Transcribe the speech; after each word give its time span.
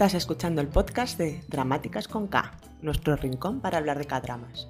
Estás 0.00 0.14
escuchando 0.14 0.62
el 0.62 0.68
podcast 0.68 1.18
de 1.18 1.42
Dramáticas 1.48 2.08
con 2.08 2.26
K, 2.26 2.52
nuestro 2.80 3.16
rincón 3.16 3.60
para 3.60 3.76
hablar 3.76 3.98
de 3.98 4.06
K-dramas. 4.06 4.66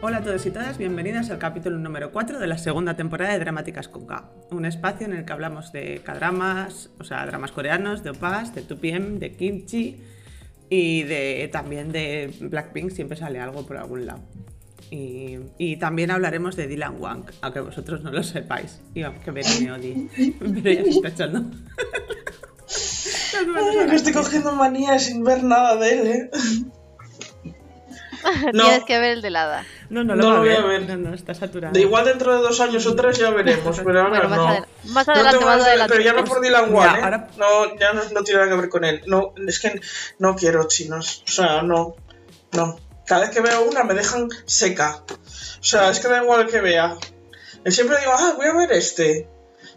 Hola 0.00 0.16
a 0.16 0.22
todos 0.22 0.46
y 0.46 0.50
todas, 0.50 0.78
bienvenidas 0.78 1.28
al 1.28 1.36
capítulo 1.36 1.76
número 1.76 2.10
4 2.10 2.38
de 2.38 2.46
la 2.46 2.56
segunda 2.56 2.96
temporada 2.96 3.34
de 3.34 3.40
Dramáticas 3.40 3.88
con 3.88 4.06
K, 4.06 4.30
un 4.50 4.64
espacio 4.64 5.06
en 5.06 5.12
el 5.12 5.26
que 5.26 5.32
hablamos 5.34 5.72
de 5.72 6.00
K-dramas, 6.02 6.88
o 6.98 7.04
sea, 7.04 7.26
dramas 7.26 7.52
coreanos, 7.52 8.02
de 8.02 8.08
opas, 8.08 8.54
de 8.54 8.66
2PM, 8.66 9.18
de 9.18 9.32
kimchi 9.32 10.02
y 10.70 11.02
de, 11.02 11.50
también 11.52 11.92
de 11.92 12.34
Blackpink, 12.40 12.92
siempre 12.92 13.18
sale 13.18 13.40
algo 13.40 13.66
por 13.66 13.76
algún 13.76 14.06
lado. 14.06 14.22
Y, 14.94 15.40
y 15.58 15.76
también 15.78 16.12
hablaremos 16.12 16.54
de 16.54 16.68
Dylan 16.68 17.00
Wang, 17.00 17.24
aunque 17.40 17.58
vosotros 17.60 18.02
no 18.02 18.12
lo 18.12 18.22
sepáis. 18.22 18.80
Y 18.94 19.02
aunque 19.02 19.32
me 19.32 19.40
odie. 19.72 20.08
Pero 20.38 20.70
ya 20.70 20.84
se 20.84 20.90
está 20.90 21.08
echando. 21.08 21.42
Ay, 23.36 23.88
que 23.90 23.96
estoy 23.96 24.12
cogiendo 24.12 24.52
manía 24.52 24.98
sin 25.00 25.24
ver 25.24 25.42
nada 25.42 25.74
de 25.76 25.98
él, 25.98 26.06
¿eh? 26.06 26.30
No. 28.54 28.62
Tienes 28.64 28.84
que 28.84 28.98
ver 28.98 29.10
el 29.16 29.20
de 29.22 29.28
Lada. 29.30 29.66
No, 29.90 30.02
no 30.02 30.16
No 30.16 30.22
lo, 30.22 30.28
lo 30.30 30.34
va 30.36 30.38
voy 30.40 30.48
a 30.54 30.60
ver. 30.64 30.88
No, 30.88 30.96
no, 30.96 31.14
está 31.14 31.34
saturado. 31.34 31.74
De 31.74 31.80
igual 31.82 32.06
dentro 32.06 32.34
de 32.34 32.40
dos 32.40 32.58
años 32.60 32.86
o 32.86 32.94
tres 32.96 33.18
ya 33.18 33.28
veremos, 33.30 33.78
pero 33.84 34.00
ahora 34.00 34.26
Bueno, 34.26 34.44
más, 34.46 34.60
no. 34.86 34.92
más 34.94 35.06
No 35.06 35.12
adelante, 35.12 35.38
tengo 35.38 35.50
más 35.50 35.62
adelante. 35.62 35.92
pero 35.92 36.04
ya 36.04 36.12
no 36.14 36.24
por 36.24 36.40
Dylan 36.40 36.72
Wan, 36.72 36.88
Ya, 36.94 36.98
¿eh? 36.98 37.02
ahora- 37.02 37.28
No, 37.36 37.78
ya 37.78 37.92
no, 37.92 38.00
no 38.14 38.22
tiene 38.22 38.40
nada 38.40 38.50
que 38.54 38.60
ver 38.62 38.70
con 38.70 38.84
él. 38.84 39.02
No, 39.06 39.34
es 39.46 39.58
que 39.60 39.78
no 40.20 40.36
quiero 40.36 40.64
chinos. 40.68 41.22
O 41.28 41.30
sea, 41.30 41.60
no. 41.62 41.96
No. 42.52 42.76
Cada 43.06 43.22
vez 43.22 43.30
que 43.30 43.40
veo 43.40 43.62
una 43.64 43.84
me 43.84 43.94
dejan 43.94 44.28
seca. 44.46 45.02
O 45.08 45.62
sea, 45.64 45.90
es 45.90 46.00
que 46.00 46.08
da 46.08 46.22
igual 46.22 46.46
que 46.46 46.60
vea. 46.60 46.96
Yo 47.64 47.70
siempre 47.70 47.98
digo, 47.98 48.12
ah, 48.16 48.34
voy 48.36 48.46
a 48.46 48.54
ver 48.54 48.72
este. 48.72 49.28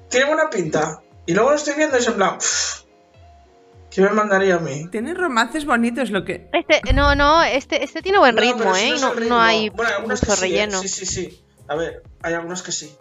Tiene 0.09 0.27
buena 0.27 0.49
pinta. 0.49 1.01
Y 1.25 1.33
luego 1.33 1.49
lo 1.51 1.55
estoy 1.57 1.73
viendo 1.75 1.97
y 1.97 1.99
es 2.01 2.07
en 2.07 2.13
plan, 2.15 2.37
"Pff, 2.37 2.81
¿qué 3.91 4.01
me 4.01 4.09
mandaría 4.11 4.55
a 4.55 4.59
mí? 4.59 4.87
Tiene 4.89 5.13
romances 5.13 5.65
bonitos, 5.65 6.09
lo 6.11 6.23
que. 6.23 6.49
Este, 6.53 6.93
no, 6.93 7.15
no, 7.15 7.43
este, 7.43 7.83
este 7.83 8.01
tiene 8.01 8.17
buen 8.19 8.35
No, 8.35 8.41
ritmo, 8.41 8.75
ese 8.75 8.89
¿eh? 8.89 8.95
No, 8.99 9.13
no 9.15 9.39
hay 9.39 9.69
Bueno, 9.69 9.91
algunas 9.95 10.21
mucho 10.21 10.31
que 10.31 10.37
sí, 10.37 10.43
¿eh? 10.45 10.49
relleno. 10.49 10.81
Sí, 10.81 10.87
sí, 10.87 11.05
sí. 11.05 11.43
A 11.67 11.75
ver, 11.75 12.03
hay 12.21 12.33
algunas 12.33 12.61
que 12.61 12.71
sí. 12.71 12.95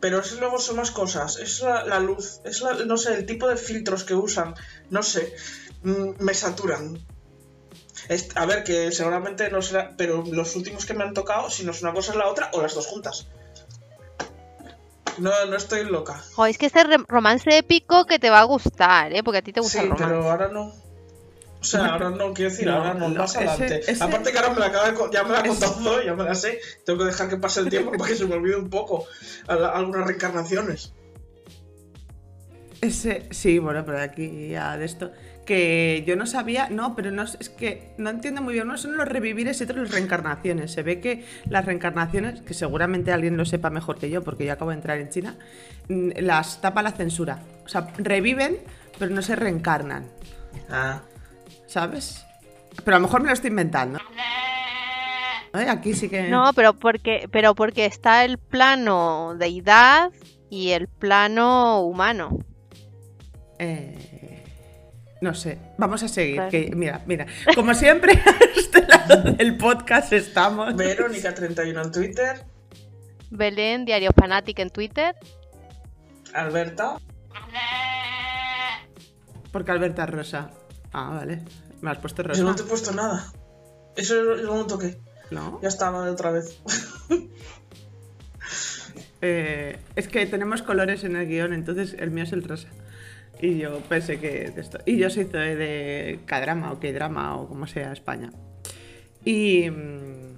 Pero 0.00 0.18
es, 0.20 0.32
luego 0.38 0.58
son 0.58 0.76
más 0.76 0.90
cosas. 0.90 1.36
Es 1.38 1.60
la, 1.62 1.84
la 1.84 1.98
luz. 2.00 2.40
Es 2.44 2.60
la, 2.60 2.74
no 2.74 2.96
sé, 2.98 3.14
el 3.14 3.24
tipo 3.24 3.48
de 3.48 3.56
filtros 3.56 4.04
que 4.04 4.14
usan. 4.14 4.54
No 4.90 5.02
sé. 5.02 5.34
mm, 5.82 6.10
me 6.22 6.34
saturan. 6.34 6.98
Es- 8.08 8.36
a 8.36 8.46
ver, 8.46 8.64
que 8.64 8.90
seguramente 8.92 9.50
no 9.50 9.62
será. 9.62 9.92
Pero 9.96 10.24
los 10.30 10.54
últimos 10.56 10.86
que 10.86 10.94
me 10.94 11.04
han 11.04 11.14
tocado, 11.14 11.50
si 11.50 11.64
no 11.64 11.70
es 11.72 11.82
una 11.82 11.92
cosa 11.92 12.12
es 12.12 12.18
la 12.18 12.28
otra, 12.28 12.50
o 12.52 12.62
las 12.62 12.74
dos 12.74 12.86
juntas. 12.86 13.26
No, 15.18 15.30
no 15.46 15.56
estoy 15.56 15.84
loca. 15.84 16.22
Jo, 16.34 16.46
es 16.46 16.56
que 16.58 16.66
este 16.66 16.82
romance 17.08 17.56
épico 17.56 18.06
que 18.06 18.18
te 18.18 18.30
va 18.30 18.40
a 18.40 18.44
gustar, 18.44 19.12
¿eh? 19.12 19.22
Porque 19.22 19.38
a 19.38 19.42
ti 19.42 19.52
te 19.52 19.60
gusta 19.60 19.78
Sí, 19.80 19.84
el 19.84 19.90
romance. 19.90 20.04
pero 20.14 20.30
ahora 20.30 20.48
no. 20.48 20.72
O 21.60 21.64
sea, 21.64 21.86
ahora 21.86 22.10
no, 22.10 22.32
quiero 22.34 22.50
decir, 22.50 22.66
No, 22.66 22.76
ahora 22.78 22.94
no, 22.94 23.08
no, 23.10 23.14
más 23.20 23.36
ese- 23.36 23.48
adelante. 23.48 23.80
ese- 23.92 24.02
Aparte 24.02 24.32
que 24.32 24.38
ahora 24.38 24.50
me 24.54 24.58
la 24.60 24.66
acaba 24.66 24.90
de 24.90 24.98
ya 25.12 25.22
me 25.22 25.30
la 25.30 25.38
ha 25.40 25.42
contado 25.46 25.74
todo, 25.74 26.02
ya 26.02 26.14
me 26.14 26.24
la 26.24 26.34
sé. 26.34 26.58
Tengo 26.84 26.98
que 27.00 27.04
dejar 27.04 27.28
que 27.28 27.36
pase 27.36 27.60
el 27.60 27.68
tiempo 27.68 27.92
para 27.92 28.06
que 28.10 28.16
se 28.16 28.24
me 28.26 28.34
olvide 28.34 28.56
un 28.56 28.68
poco 28.70 29.04
a 29.46 29.54
la- 29.54 29.68
algunas 29.68 30.06
reencarnaciones. 30.06 30.92
Ese, 32.80 33.28
sí, 33.30 33.60
bueno, 33.60 33.84
pero 33.84 34.00
aquí 34.00 34.48
ya 34.48 34.76
de 34.76 34.86
esto. 34.86 35.12
Que 35.44 36.04
yo 36.06 36.14
no 36.14 36.26
sabía, 36.26 36.68
no, 36.70 36.94
pero 36.94 37.10
no 37.10 37.22
es 37.22 37.36
es 37.40 37.48
que 37.48 37.94
no 37.98 38.10
entiendo 38.10 38.42
muy 38.42 38.54
bien. 38.54 38.68
Uno 38.68 38.78
son 38.78 38.96
los 38.96 39.08
revivires 39.08 39.60
y 39.60 39.64
otros 39.64 39.78
las 39.78 39.90
reencarnaciones. 39.90 40.70
Se 40.70 40.82
ve 40.82 41.00
que 41.00 41.24
las 41.48 41.64
reencarnaciones, 41.64 42.42
que 42.42 42.54
seguramente 42.54 43.12
alguien 43.12 43.36
lo 43.36 43.44
sepa 43.44 43.70
mejor 43.70 43.98
que 43.98 44.08
yo, 44.08 44.22
porque 44.22 44.46
yo 44.46 44.52
acabo 44.52 44.70
de 44.70 44.76
entrar 44.76 44.98
en 44.98 45.10
China, 45.10 45.36
mm, 45.88 46.10
las 46.20 46.60
tapa 46.60 46.82
la 46.82 46.92
censura. 46.92 47.40
O 47.64 47.68
sea, 47.68 47.88
reviven, 47.98 48.58
pero 48.98 49.12
no 49.12 49.22
se 49.22 49.34
reencarnan. 49.34 50.06
Ah. 50.70 51.02
¿Sabes? 51.66 52.24
Pero 52.84 52.96
a 52.96 53.00
lo 53.00 53.06
mejor 53.06 53.22
me 53.22 53.28
lo 53.28 53.34
estoy 53.34 53.50
inventando. 53.50 53.98
Ay, 55.52 55.66
Aquí 55.68 55.94
sí 55.94 56.08
que. 56.08 56.28
No, 56.28 56.52
pero 56.54 56.74
porque, 56.74 57.28
pero 57.30 57.54
porque 57.54 57.86
está 57.86 58.24
el 58.24 58.38
plano 58.38 59.34
deidad 59.36 60.10
y 60.48 60.70
el 60.70 60.88
plano 60.88 61.80
humano. 61.80 62.38
Eh, 63.58 64.21
no 65.22 65.34
sé, 65.34 65.58
vamos 65.78 66.02
a 66.02 66.08
seguir. 66.08 66.34
Claro. 66.34 66.50
Que, 66.50 66.72
mira, 66.74 67.00
mira, 67.06 67.26
como 67.54 67.74
siempre, 67.74 68.12
a 68.26 68.58
este 68.58 68.86
lado 68.86 69.32
del 69.32 69.56
podcast 69.56 70.12
estamos. 70.12 70.74
Verónica31 70.74 71.84
en 71.84 71.92
Twitter. 71.92 72.44
Belén, 73.30 73.84
Diario 73.84 74.10
Fanatic 74.18 74.58
en 74.58 74.70
Twitter. 74.70 75.14
Alberta. 76.34 76.98
Porque 79.52 79.70
Alberta 79.70 80.04
es 80.04 80.10
rosa. 80.10 80.50
Ah, 80.92 81.10
vale. 81.10 81.42
Me 81.80 81.90
has 81.90 81.98
puesto 81.98 82.22
Yo 82.22 82.28
rosa. 82.28 82.42
no 82.42 82.54
te 82.56 82.62
he 82.62 82.66
puesto 82.66 82.92
nada. 82.92 83.32
Eso 83.96 84.34
es 84.34 84.42
lo 84.42 84.66
toqué. 84.66 84.98
¿No? 85.30 85.60
Ya 85.62 85.68
estaba 85.68 86.04
de 86.04 86.10
otra 86.10 86.32
vez. 86.32 86.58
Eh, 89.24 89.78
es 89.94 90.08
que 90.08 90.26
tenemos 90.26 90.62
colores 90.62 91.04
en 91.04 91.14
el 91.14 91.28
guion, 91.28 91.52
entonces 91.52 91.94
el 91.96 92.10
mío 92.10 92.24
es 92.24 92.32
el 92.32 92.42
rosa. 92.42 92.66
Y 93.42 93.58
yo 93.58 93.80
pensé 93.80 94.18
que 94.18 94.52
esto. 94.56 94.78
Y 94.86 94.96
yo 94.96 95.10
soy 95.10 95.24
de 95.24 96.20
K-drama 96.24 96.72
o 96.72 96.80
K-drama 96.80 97.36
o 97.36 97.48
como 97.48 97.66
sea 97.66 97.92
España. 97.92 98.32
Y. 99.24 99.68
mm, 99.68 100.32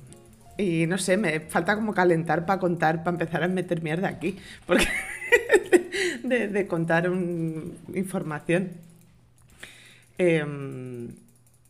Y 0.56 0.86
no 0.86 0.98
sé, 0.98 1.16
me 1.16 1.40
falta 1.40 1.74
como 1.74 1.92
calentar 1.94 2.46
para 2.46 2.58
contar, 2.60 3.02
para 3.04 3.14
empezar 3.16 3.42
a 3.42 3.48
meter 3.48 3.82
mierda 3.82 4.08
aquí. 4.08 4.36
Porque. 4.66 4.86
de, 6.22 6.48
de 6.48 6.66
contar 6.66 7.08
un- 7.10 7.76
información. 7.94 8.72
Em, 10.16 11.08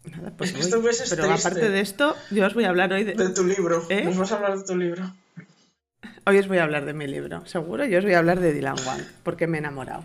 nada, 0.05 0.33
pues 0.37 0.51
Es 0.51 0.57
que 0.57 0.63
este 0.63 0.77
mes 0.79 1.01
es 1.01 1.11
Pero 1.11 1.27
triste. 1.29 1.49
aparte 1.49 1.71
de 1.71 1.81
esto, 1.81 2.15
yo 2.31 2.47
os 2.47 2.55
voy 2.55 2.65
a 2.65 2.69
hablar 2.69 2.93
hoy 2.93 3.05
de. 3.05 3.15
De 3.15 3.31
tu 3.31 3.45
libro. 3.45 3.83
¿Eh? 3.89 4.05
Nos 4.05 4.19
vas 4.19 4.33
a 4.33 4.37
hablar 4.37 4.59
de 4.59 4.65
tu 4.65 4.77
libro. 4.77 5.13
Hoy 6.27 6.39
os 6.39 6.49
voy 6.49 6.59
a 6.59 6.65
hablar 6.65 6.85
de 6.85 6.93
mi 6.95 7.07
libro, 7.07 7.45
seguro. 7.47 7.85
Yo 7.87 7.99
os 7.99 8.05
voy 8.05 8.15
a 8.15 8.19
hablar 8.19 8.41
de 8.41 8.53
Dylan 8.53 8.77
Wang, 8.87 9.03
porque 9.23 9.47
me 9.47 9.59
he 9.59 9.61
enamorado. 9.61 10.05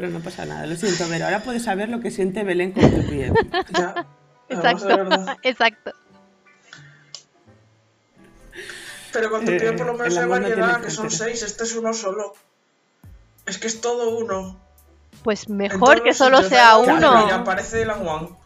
Pero 0.00 0.10
no 0.12 0.20
pasa 0.20 0.46
nada, 0.46 0.64
lo 0.64 0.76
siento, 0.76 1.04
pero 1.08 1.24
ahora 1.24 1.40
puedes 1.42 1.64
saber 1.64 1.88
lo 1.88 1.98
que 1.98 2.12
siente 2.12 2.44
Belén 2.44 2.70
con 2.72 2.88
tu 2.88 3.06
pie. 3.08 3.32
Ya. 3.76 4.06
Exacto, 4.48 4.88
exacto. 5.42 5.92
Pero 9.12 9.30
con 9.30 9.44
tu 9.44 9.50
Eh, 9.50 9.58
pie 9.60 9.72
por 9.72 9.86
lo 9.86 9.92
menos 9.94 10.16
el 10.16 10.22
hay 10.22 10.28
variedad, 10.28 10.80
que 10.80 10.90
son 10.90 11.10
seis, 11.10 11.42
este 11.42 11.64
es 11.64 11.74
uno 11.76 11.92
solo. 11.92 12.32
Es 13.44 13.58
que 13.58 13.66
es 13.66 13.80
todo 13.80 14.16
uno. 14.16 14.58
Pues 15.22 15.48
mejor 15.48 16.02
que 16.02 16.14
solo 16.14 16.42
sea 16.42 16.78
uno. 16.78 17.24
Mira, 17.24 17.36
aparece 17.36 17.78
Dylan 17.78 18.06
Wang. 18.06 18.37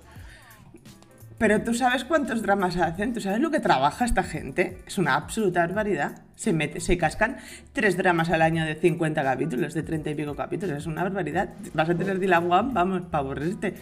Pero 1.43 1.61
tú 1.61 1.75
sabes 1.75 2.05
cuántos 2.05 2.41
dramas 2.41 2.77
hacen, 2.77 3.13
tú 3.13 3.21
sabes 3.21 3.41
lo 3.41 3.51
que 3.51 3.59
trabaja 3.59 4.05
esta 4.05 4.23
gente. 4.23 4.79
Es 4.87 4.97
una 4.97 5.17
absoluta 5.17 5.59
barbaridad. 5.67 6.23
Se, 6.37 6.53
mete, 6.53 6.79
se 6.79 6.97
cascan 6.97 7.39
tres 7.73 7.97
dramas 7.97 8.31
al 8.31 8.43
año 8.43 8.65
de 8.65 8.77
50 8.77 9.25
capítulos, 9.25 9.75
de 9.75 9.83
30 9.83 10.11
y 10.11 10.15
pico 10.15 10.37
capítulos. 10.37 10.79
Es 10.79 10.87
una 10.87 11.03
barbaridad. 11.03 11.49
Vas 11.75 11.91
a 11.91 11.97
tener 11.97 12.21
Dylan 12.21 12.49
Wang, 12.49 12.73
vamos, 12.73 13.03
para 13.11 13.25
aburrirte. 13.25 13.75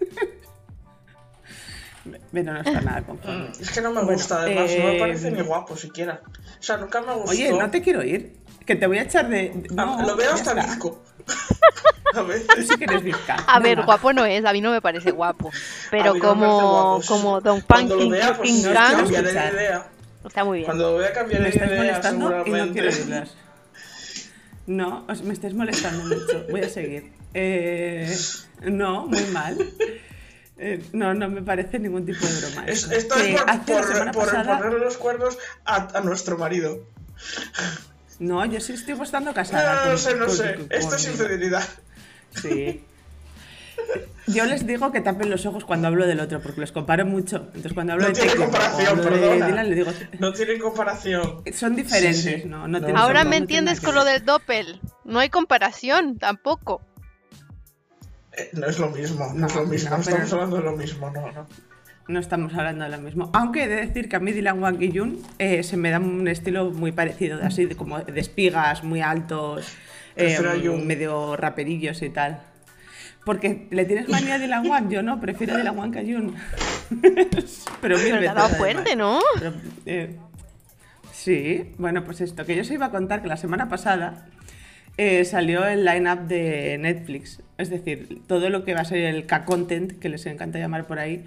Pero 2.32 2.54
no 2.54 2.60
está 2.62 2.80
nada 2.80 3.02
conforme. 3.02 3.50
Es 3.60 3.70
que 3.70 3.82
no 3.82 3.90
me 3.90 3.96
Bueno, 3.96 4.12
gusta, 4.12 4.40
además, 4.40 4.70
no 4.74 4.84
me 4.84 4.96
eh, 4.96 4.98
parece 4.98 5.30
ni 5.30 5.42
guapo 5.42 5.76
siquiera. 5.76 6.22
O 6.58 6.62
sea, 6.62 6.78
nunca 6.78 7.02
me 7.02 7.12
gustó. 7.16 7.32
Oye, 7.32 7.52
no 7.52 7.70
te 7.70 7.82
quiero 7.82 8.02
ir. 8.02 8.32
Que 8.64 8.76
te 8.76 8.86
voy 8.86 8.96
a 8.96 9.02
echar 9.02 9.28
de. 9.28 9.52
Ah, 9.76 9.96
no, 10.00 10.06
lo 10.06 10.16
veo 10.16 10.32
hasta 10.32 10.52
está. 10.52 10.64
disco. 10.64 11.02
A 12.14 12.22
ver. 12.22 12.42
Tú 12.46 12.62
sí 12.62 12.76
que 12.76 12.84
eres 12.84 13.02
bizca. 13.02 13.36
A 13.46 13.58
ver, 13.60 13.76
Venga. 13.76 13.86
guapo 13.86 14.12
no 14.12 14.24
es, 14.24 14.44
a 14.44 14.52
mí 14.52 14.60
no 14.60 14.70
me 14.70 14.80
parece 14.80 15.10
guapo. 15.10 15.50
Pero 15.90 16.12
A 16.12 16.14
no 16.14 16.20
como, 16.20 16.96
guapo. 16.98 17.06
como 17.08 17.40
Don 17.40 17.62
Punkin 17.62 18.10
vea, 18.10 18.36
pues 18.36 18.50
King 18.50 18.64
está 20.24 20.44
muy 20.44 20.58
bien. 20.58 20.66
Cuando 20.66 20.92
lo 20.92 20.98
vea 20.98 21.12
cambiaré 21.12 21.44
Me 21.44 21.50
de 21.50 21.66
idea, 21.66 21.76
molestando 21.78 22.26
y 22.26 22.28
no 22.30 22.44
seguramente. 22.44 23.30
No, 24.66 25.04
os- 25.08 25.22
me 25.22 25.32
estáis 25.32 25.54
molestando 25.54 26.04
mucho. 26.04 26.46
Voy 26.50 26.60
a 26.60 26.68
seguir. 26.68 27.12
Eh, 27.34 28.14
no, 28.62 29.06
muy 29.06 29.24
mal. 29.32 29.56
Eh, 30.58 30.80
no, 30.92 31.12
no 31.14 31.28
me 31.28 31.42
parece 31.42 31.80
ningún 31.80 32.06
tipo 32.06 32.24
de 32.24 32.40
broma. 32.40 32.66
Es- 32.66 32.88
esto 32.92 33.16
Que 33.16 33.34
es 33.34 33.40
por, 33.42 34.12
por, 34.12 34.30
ponerle 34.30 34.78
los 34.78 34.96
cuernos 34.96 35.36
a, 35.64 35.98
a 35.98 36.00
nuestro 36.02 36.38
marido. 36.38 36.86
No, 38.18 38.44
yo 38.46 38.60
sí 38.60 38.72
estoy 38.74 38.94
estando 39.00 39.30
No, 39.30 39.34
casada. 39.34 39.84
no, 39.84 39.90
con- 39.90 39.98
sé, 39.98 40.14
no 40.14 40.26
con- 40.26 40.36
sé. 40.36 40.54
con- 40.54 40.66
Esto 40.70 40.94
es 40.96 41.06
infidelidad. 41.08 41.64
Sí. 42.40 42.84
Yo 44.28 44.44
les 44.46 44.66
digo 44.66 44.92
que 44.92 45.00
tapen 45.00 45.28
los 45.30 45.44
ojos 45.46 45.64
cuando 45.64 45.88
hablo 45.88 46.06
del 46.06 46.20
otro, 46.20 46.40
porque 46.40 46.60
los 46.60 46.70
comparo 46.72 47.04
mucho. 47.04 47.38
Entonces 47.48 47.72
cuando 47.72 47.94
hablo 47.94 48.08
No 48.08 48.14
de 48.14 48.20
tiene 48.20 48.36
comparación, 48.36 48.86
hablo 48.88 49.02
de 49.04 49.10
perdona. 49.10 49.46
Dylan, 49.46 49.68
le 49.70 49.74
digo... 49.74 49.92
No 50.20 50.32
tienen 50.32 50.60
comparación. 50.60 51.42
Son 51.52 51.74
diferentes, 51.74 52.22
Sí, 52.22 52.42
sí. 52.42 52.48
¿no? 52.48 52.58
no, 52.60 52.68
No. 52.68 52.78
tienen- 52.78 52.96
Ahora 52.96 53.24
no 53.24 53.30
me 53.30 53.36
entiendes 53.38 53.80
con 53.80 53.94
lo 53.96 54.04
del 54.04 54.24
Doppel. 54.24 54.80
No 55.04 55.18
hay 55.18 55.28
comparación 55.30 56.18
tampoco. 56.18 56.80
Eh, 58.36 58.50
no 58.52 58.66
es 58.66 58.78
lo 58.78 58.88
mismo, 58.90 59.26
no, 59.34 59.46
es 59.46 59.54
No, 59.54 59.60
lo 59.62 59.66
mismo. 59.66 59.90
no, 59.90 59.98
No, 59.98 60.04
pero- 60.04 60.16
estamos 60.16 60.32
hablando 60.32 60.56
de 60.58 60.62
lo 60.62 60.72
mismo, 60.76 61.10
no, 61.10 61.32
no. 61.32 61.46
No 62.08 62.20
estamos 62.20 62.54
hablando 62.54 62.84
de 62.84 62.90
lo 62.90 62.98
mismo. 62.98 63.30
Aunque 63.32 63.64
he 63.64 63.68
de 63.68 63.76
decir 63.76 64.08
que 64.08 64.16
a 64.16 64.20
mí 64.20 64.32
Dylan 64.32 64.62
Wang 64.62 64.82
y 64.82 64.96
Jun 64.96 65.22
eh, 65.38 65.62
se 65.62 65.76
me 65.76 65.90
da 65.90 65.98
un 65.98 66.26
estilo 66.28 66.70
muy 66.70 66.92
parecido, 66.92 67.38
de 67.38 67.46
así 67.46 67.66
de 67.66 67.76
como 67.76 68.00
de 68.00 68.20
espigas 68.20 68.84
muy 68.84 69.00
altos, 69.00 69.74
eh, 70.16 70.38
medio 70.84 71.36
raperillos 71.36 72.02
y 72.02 72.10
tal. 72.10 72.40
Porque 73.24 73.68
le 73.70 73.84
tienes 73.84 74.08
manía 74.08 74.34
a 74.34 74.38
Dylan 74.38 74.66
Wang, 74.66 74.90
yo 74.90 75.02
no, 75.02 75.20
prefiero 75.20 75.56
Dylan 75.56 75.78
Wang 75.78 75.92
que 75.92 76.00
a 76.00 76.02
Jun. 76.02 76.34
Pero 77.80 77.96
Pero 77.96 78.18
te 78.18 78.28
ha 78.28 78.34
dado 78.34 78.48
fuerte, 78.56 78.96
¿no? 78.96 79.20
Pero, 79.38 79.52
eh, 79.86 80.16
sí, 81.12 81.72
bueno, 81.78 82.04
pues 82.04 82.20
esto, 82.20 82.44
que 82.44 82.56
yo 82.56 82.62
os 82.62 82.70
iba 82.70 82.86
a 82.86 82.90
contar 82.90 83.22
que 83.22 83.28
la 83.28 83.36
semana 83.36 83.68
pasada 83.68 84.26
eh, 84.98 85.24
salió 85.24 85.64
el 85.66 85.84
line-up 85.84 86.26
de 86.26 86.76
Netflix, 86.78 87.40
es 87.58 87.70
decir, 87.70 88.20
todo 88.26 88.50
lo 88.50 88.64
que 88.64 88.74
va 88.74 88.80
a 88.80 88.84
ser 88.84 88.98
el 88.98 89.24
K-Content, 89.24 89.98
que 89.98 90.08
les 90.08 90.26
encanta 90.26 90.58
llamar 90.58 90.86
por 90.86 90.98
ahí, 90.98 91.24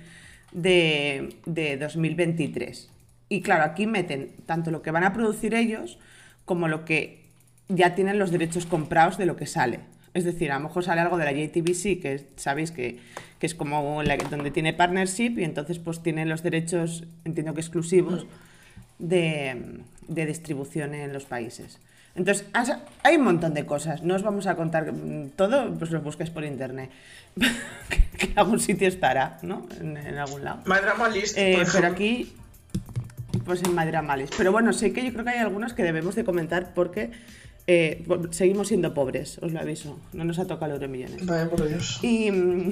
de, 0.56 1.36
de 1.46 1.78
2023. 1.78 2.90
Y 3.30 3.42
claro, 3.42 3.64
aquí 3.64 3.86
meten 3.86 4.32
tanto 4.46 4.72
lo 4.72 4.82
que 4.82 4.92
van 4.92 5.04
a 5.04 5.14
producir 5.14 5.54
ellos 5.54 6.00
como 6.46 6.68
lo 6.68 6.86
que 6.86 7.26
ya 7.68 7.94
tienen 7.94 8.18
los 8.18 8.32
derechos 8.32 8.66
comprados 8.66 9.18
de 9.18 9.26
lo 9.26 9.36
que 9.36 9.46
sale. 9.46 9.80
Es 10.14 10.24
decir, 10.24 10.52
a 10.52 10.56
lo 10.56 10.68
mejor 10.68 10.84
sale 10.84 11.02
algo 11.02 11.18
de 11.18 11.26
la 11.26 11.34
JTBC, 11.34 12.02
que 12.02 12.26
sabéis 12.38 12.72
que, 12.72 13.00
que 13.38 13.46
es 13.46 13.54
como 13.54 14.02
donde 14.32 14.52
tiene 14.52 14.72
partnership 14.72 15.38
y 15.38 15.44
entonces 15.44 15.78
pues 15.78 16.02
tiene 16.02 16.26
los 16.26 16.42
derechos, 16.42 17.04
entiendo 17.26 17.54
que 17.54 17.60
exclusivos, 17.60 18.26
de, 18.98 19.82
de 20.08 20.26
distribución 20.26 20.94
en 20.94 21.12
los 21.12 21.26
países. 21.26 21.80
Entonces, 22.16 22.48
hay 23.04 23.18
un 23.18 23.24
montón 23.24 23.54
de 23.54 23.66
cosas. 23.66 24.02
No 24.02 24.16
os 24.16 24.24
vamos 24.24 24.48
a 24.48 24.56
contar 24.56 24.92
mm, 24.92 25.32
todo, 25.36 25.74
pues 25.78 25.92
lo 25.92 26.02
buscáis 26.02 26.30
por 26.30 26.46
internet. 26.46 26.90
que, 28.18 28.26
en 28.28 28.40
algún 28.40 28.60
sitio 28.60 28.88
estará, 28.88 29.38
¿no? 29.42 29.68
En, 29.80 29.98
en 29.98 30.18
algún 30.18 30.44
lado. 30.44 30.60
My 30.66 30.78
Drama 30.82 31.10
List, 31.10 31.38
Eh, 31.38 31.64
pero 31.74 31.88
aquí, 31.88 32.34
pues 33.44 33.64
en 33.64 33.76
Madrid 33.76 34.00
Malis. 34.02 34.30
Pero 34.38 34.52
bueno, 34.52 34.74
sé 34.74 34.94
que 34.94 35.04
yo 35.04 35.12
creo 35.12 35.26
que 35.26 35.32
hay 35.32 35.40
algunos 35.40 35.74
que 35.74 35.84
debemos 35.84 36.16
de 36.16 36.24
comentar 36.24 36.74
porque 36.74 37.12
eh, 37.68 38.06
seguimos 38.32 38.68
siendo 38.68 38.94
pobres, 38.94 39.40
os 39.40 39.52
lo 39.52 39.60
aviso. 39.60 40.00
No 40.14 40.24
nos 40.24 40.40
ha 40.40 40.46
tocado 40.46 40.78
los 40.78 40.90
millones. 40.90 41.26
Vaya 41.26 41.50
por 41.50 41.68
Dios. 41.68 42.00
Y, 42.02 42.32
mm, 42.32 42.72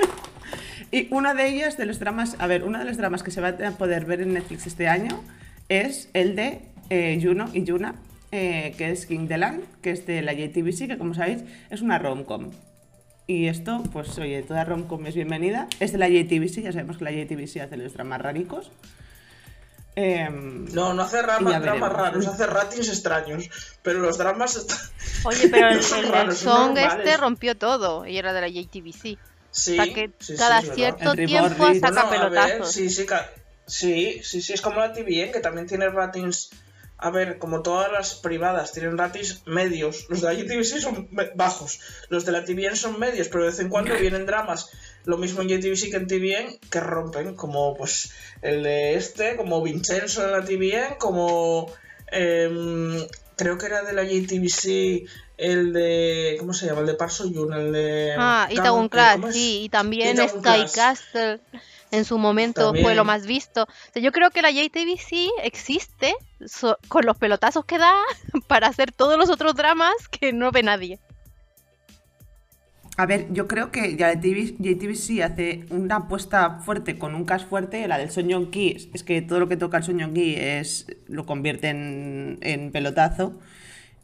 y 0.90 1.08
uno 1.10 1.34
de 1.34 1.48
ellos, 1.48 1.76
de 1.76 1.86
los 1.86 1.98
dramas, 1.98 2.36
a 2.38 2.46
ver, 2.46 2.64
uno 2.64 2.78
de 2.78 2.84
los 2.84 2.96
dramas 2.96 3.22
que 3.22 3.30
se 3.30 3.40
va 3.40 3.48
a 3.48 3.70
poder 3.72 4.04
ver 4.04 4.20
en 4.20 4.34
Netflix 4.34 4.66
este 4.66 4.88
año 4.88 5.22
es 5.68 6.10
el 6.12 6.36
de 6.36 6.60
eh, 6.90 7.18
Juno 7.22 7.48
y 7.52 7.64
Yuna, 7.64 7.94
eh, 8.36 8.74
que 8.76 8.90
es 8.90 9.06
King 9.06 9.28
the 9.28 9.38
Land, 9.38 9.62
que 9.80 9.90
es 9.92 10.06
de 10.06 10.20
la 10.22 10.32
JTBC, 10.32 10.88
que 10.88 10.98
como 10.98 11.14
sabéis 11.14 11.44
es 11.70 11.80
una 11.82 11.98
rom-com. 12.00 12.50
Y 13.26 13.46
esto, 13.46 13.82
pues 13.92 14.18
oye, 14.18 14.42
toda 14.42 14.64
rom-com 14.64 15.06
es 15.06 15.14
bienvenida. 15.14 15.68
Es 15.78 15.92
de 15.92 15.98
la 15.98 16.08
JTBC, 16.08 16.62
ya 16.62 16.72
sabemos 16.72 16.98
que 16.98 17.04
la 17.04 17.12
JTBC 17.12 17.60
hace 17.62 17.76
los 17.76 17.92
dramas 17.94 18.20
raricos. 18.20 18.70
Em, 19.96 20.64
No, 20.74 20.92
no 20.92 21.02
hace 21.02 21.18
dramas 21.22 21.60
veremos. 21.60 21.92
raros, 21.92 22.26
hace 22.26 22.46
ratings 22.46 22.88
extraños. 22.88 23.48
Pero 23.82 24.00
los 24.00 24.18
dramas 24.18 24.56
están... 24.56 24.78
Oye, 25.24 25.48
pero 25.48 25.68
el, 25.70 25.80
No 25.80 26.10
raros, 26.12 26.38
song 26.38 26.76
este 26.76 27.16
rompió 27.16 27.56
todo 27.56 28.04
y 28.06 28.18
era 28.18 28.32
de 28.32 28.40
la 28.40 28.48
JTBC. 28.48 29.16
Sí, 29.52 29.78
o 29.78 29.84
sea 29.84 29.94
que 29.94 30.10
sí, 30.18 30.32
sí, 30.32 30.36
cada 30.36 30.60
verdad. 30.60 30.74
cierto 30.74 31.14
tiempo 31.14 31.74
saca 31.74 32.04
Bueno, 32.06 32.24
a 32.24 32.28
ver, 32.28 32.30
pelotazos. 32.32 32.72
sí, 32.72 32.90
sí, 32.90 33.06
sí, 33.66 34.20
sí, 34.24 34.42
sí, 34.42 34.52
es 34.52 34.60
como 34.60 34.80
la 34.80 34.92
TVN, 34.92 35.30
que 35.30 35.40
también 35.40 35.66
tiene 35.68 35.88
ratings. 35.88 36.50
A 36.96 37.10
ver, 37.10 37.38
como 37.38 37.62
todas 37.62 37.90
las 37.90 38.14
privadas 38.14 38.72
tienen 38.72 38.96
ratings 38.96 39.42
medios. 39.46 40.06
Los 40.08 40.20
de 40.20 40.28
la 40.28 40.34
JTBC 40.40 40.80
son 40.80 41.08
bajos. 41.34 41.80
Los 42.08 42.24
de 42.24 42.32
la 42.32 42.44
TVN 42.44 42.76
son 42.76 42.98
medios, 42.98 43.28
pero 43.28 43.44
de 43.44 43.50
vez 43.50 43.58
en 43.60 43.68
cuando 43.68 43.94
vienen 44.00 44.26
dramas. 44.26 44.70
Lo 45.04 45.18
mismo 45.18 45.42
en 45.42 45.48
JTBC 45.48 45.90
que 45.90 45.96
en 45.96 46.06
TVN, 46.06 46.58
que 46.70 46.80
rompen, 46.80 47.34
como 47.34 47.74
pues 47.76 48.12
el 48.42 48.62
de 48.62 48.94
este, 48.94 49.36
como 49.36 49.62
Vincenzo 49.62 50.24
en 50.24 50.32
la 50.32 50.44
TVN, 50.44 50.96
como 50.98 51.70
em, 52.10 53.06
creo 53.36 53.58
que 53.58 53.66
era 53.66 53.82
de 53.82 53.92
la 53.92 54.04
JTBC 54.04 55.08
el 55.36 55.72
de 55.72 56.36
¿cómo 56.38 56.52
se 56.54 56.66
llama? 56.66 56.80
El 56.80 56.86
de 56.86 56.94
Park 56.94 57.10
Seo-yoon, 57.10 57.52
el 57.54 57.72
de 57.72 58.14
Ah, 58.16 58.48
Itaewon 58.50 58.86
eh, 58.86 58.90
Class, 58.90 59.14
¿cómo 59.16 59.28
es? 59.28 59.34
sí, 59.34 59.62
y 59.64 59.68
también 59.68 60.16
Sky. 60.16 60.64
Castle 60.74 61.40
en 61.94 62.04
su 62.04 62.18
momento 62.18 62.74
fue 62.74 62.94
lo 62.94 63.04
más 63.04 63.26
visto. 63.26 63.62
O 63.64 63.92
sea, 63.92 64.02
yo 64.02 64.12
creo 64.12 64.30
que 64.30 64.42
la 64.42 64.50
JTBC 64.50 65.30
existe 65.42 66.14
so- 66.46 66.78
con 66.88 67.06
los 67.06 67.16
pelotazos 67.16 67.64
que 67.64 67.78
da 67.78 67.92
para 68.48 68.68
hacer 68.68 68.92
todos 68.92 69.18
los 69.18 69.30
otros 69.30 69.54
dramas 69.54 69.94
que 70.10 70.32
no 70.32 70.50
ve 70.50 70.62
nadie. 70.62 70.98
A 72.96 73.06
ver, 73.06 73.26
yo 73.32 73.48
creo 73.48 73.72
que 73.72 73.96
ya 73.96 74.12
JTBC 74.14 74.54
JTBC 74.60 75.22
hace 75.22 75.64
una 75.70 75.96
apuesta 75.96 76.60
fuerte 76.60 76.96
con 76.96 77.16
un 77.16 77.24
cast 77.24 77.48
fuerte, 77.48 77.88
la 77.88 77.98
del 77.98 78.10
Son 78.10 78.50
Ki, 78.52 78.90
es 78.94 79.02
que 79.02 79.20
todo 79.20 79.40
lo 79.40 79.48
que 79.48 79.56
toca 79.56 79.78
el 79.78 79.82
Son 79.82 80.14
Ki 80.14 80.36
es, 80.36 80.86
lo 81.08 81.26
convierte 81.26 81.68
en, 81.70 82.38
en 82.42 82.70
pelotazo. 82.70 83.40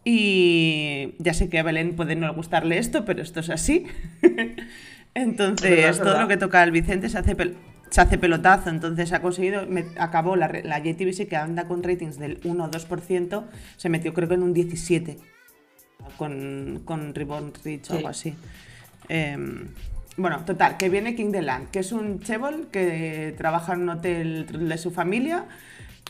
Y 0.02 1.14
ya 1.18 1.34
sé 1.34 1.48
que 1.50 1.58
a 1.58 1.62
Belén 1.62 1.94
puede 1.94 2.16
no 2.16 2.32
gustarle 2.34 2.78
esto, 2.78 3.04
pero 3.04 3.22
esto 3.22 3.40
es 3.40 3.50
así. 3.50 3.86
Entonces, 5.14 5.70
verdad, 5.70 5.90
es 5.90 5.98
todo 5.98 6.20
lo 6.20 6.26
que 6.28 6.36
toca 6.36 6.62
el 6.64 6.70
Vicente 6.72 7.08
se 7.08 7.18
hace, 7.18 7.36
pel- 7.36 7.54
se 7.90 8.00
hace 8.00 8.18
pelotazo. 8.18 8.70
Entonces, 8.70 9.12
ha 9.12 9.20
conseguido, 9.20 9.66
me- 9.66 9.86
acabó 9.98 10.36
la, 10.36 10.48
re- 10.48 10.62
la 10.64 10.78
JTBC 10.78 11.28
que 11.28 11.36
anda 11.36 11.66
con 11.66 11.82
ratings 11.82 12.18
del 12.18 12.38
1 12.44 12.64
o 12.64 12.70
2%, 12.70 13.44
se 13.76 13.88
metió 13.88 14.14
creo 14.14 14.28
que 14.28 14.34
en 14.34 14.42
un 14.42 14.54
17 14.54 15.18
con, 16.16 16.82
con 16.84 17.14
Ribbon 17.14 17.52
Rich 17.64 17.90
o 17.90 17.92
Sí. 17.92 17.96
algo 17.96 18.08
así. 18.08 18.34
Em, 19.08 19.68
bueno, 20.16 20.44
total, 20.44 20.76
que 20.76 20.88
viene 20.88 21.14
King 21.14 21.32
the 21.32 21.42
Land, 21.42 21.70
que 21.70 21.78
es 21.80 21.92
un 21.92 22.20
chebol 22.20 22.68
que 22.70 23.34
trabaja 23.38 23.74
en 23.74 23.82
un 23.82 23.88
hotel 23.90 24.68
de 24.68 24.78
su 24.78 24.90
familia 24.90 25.44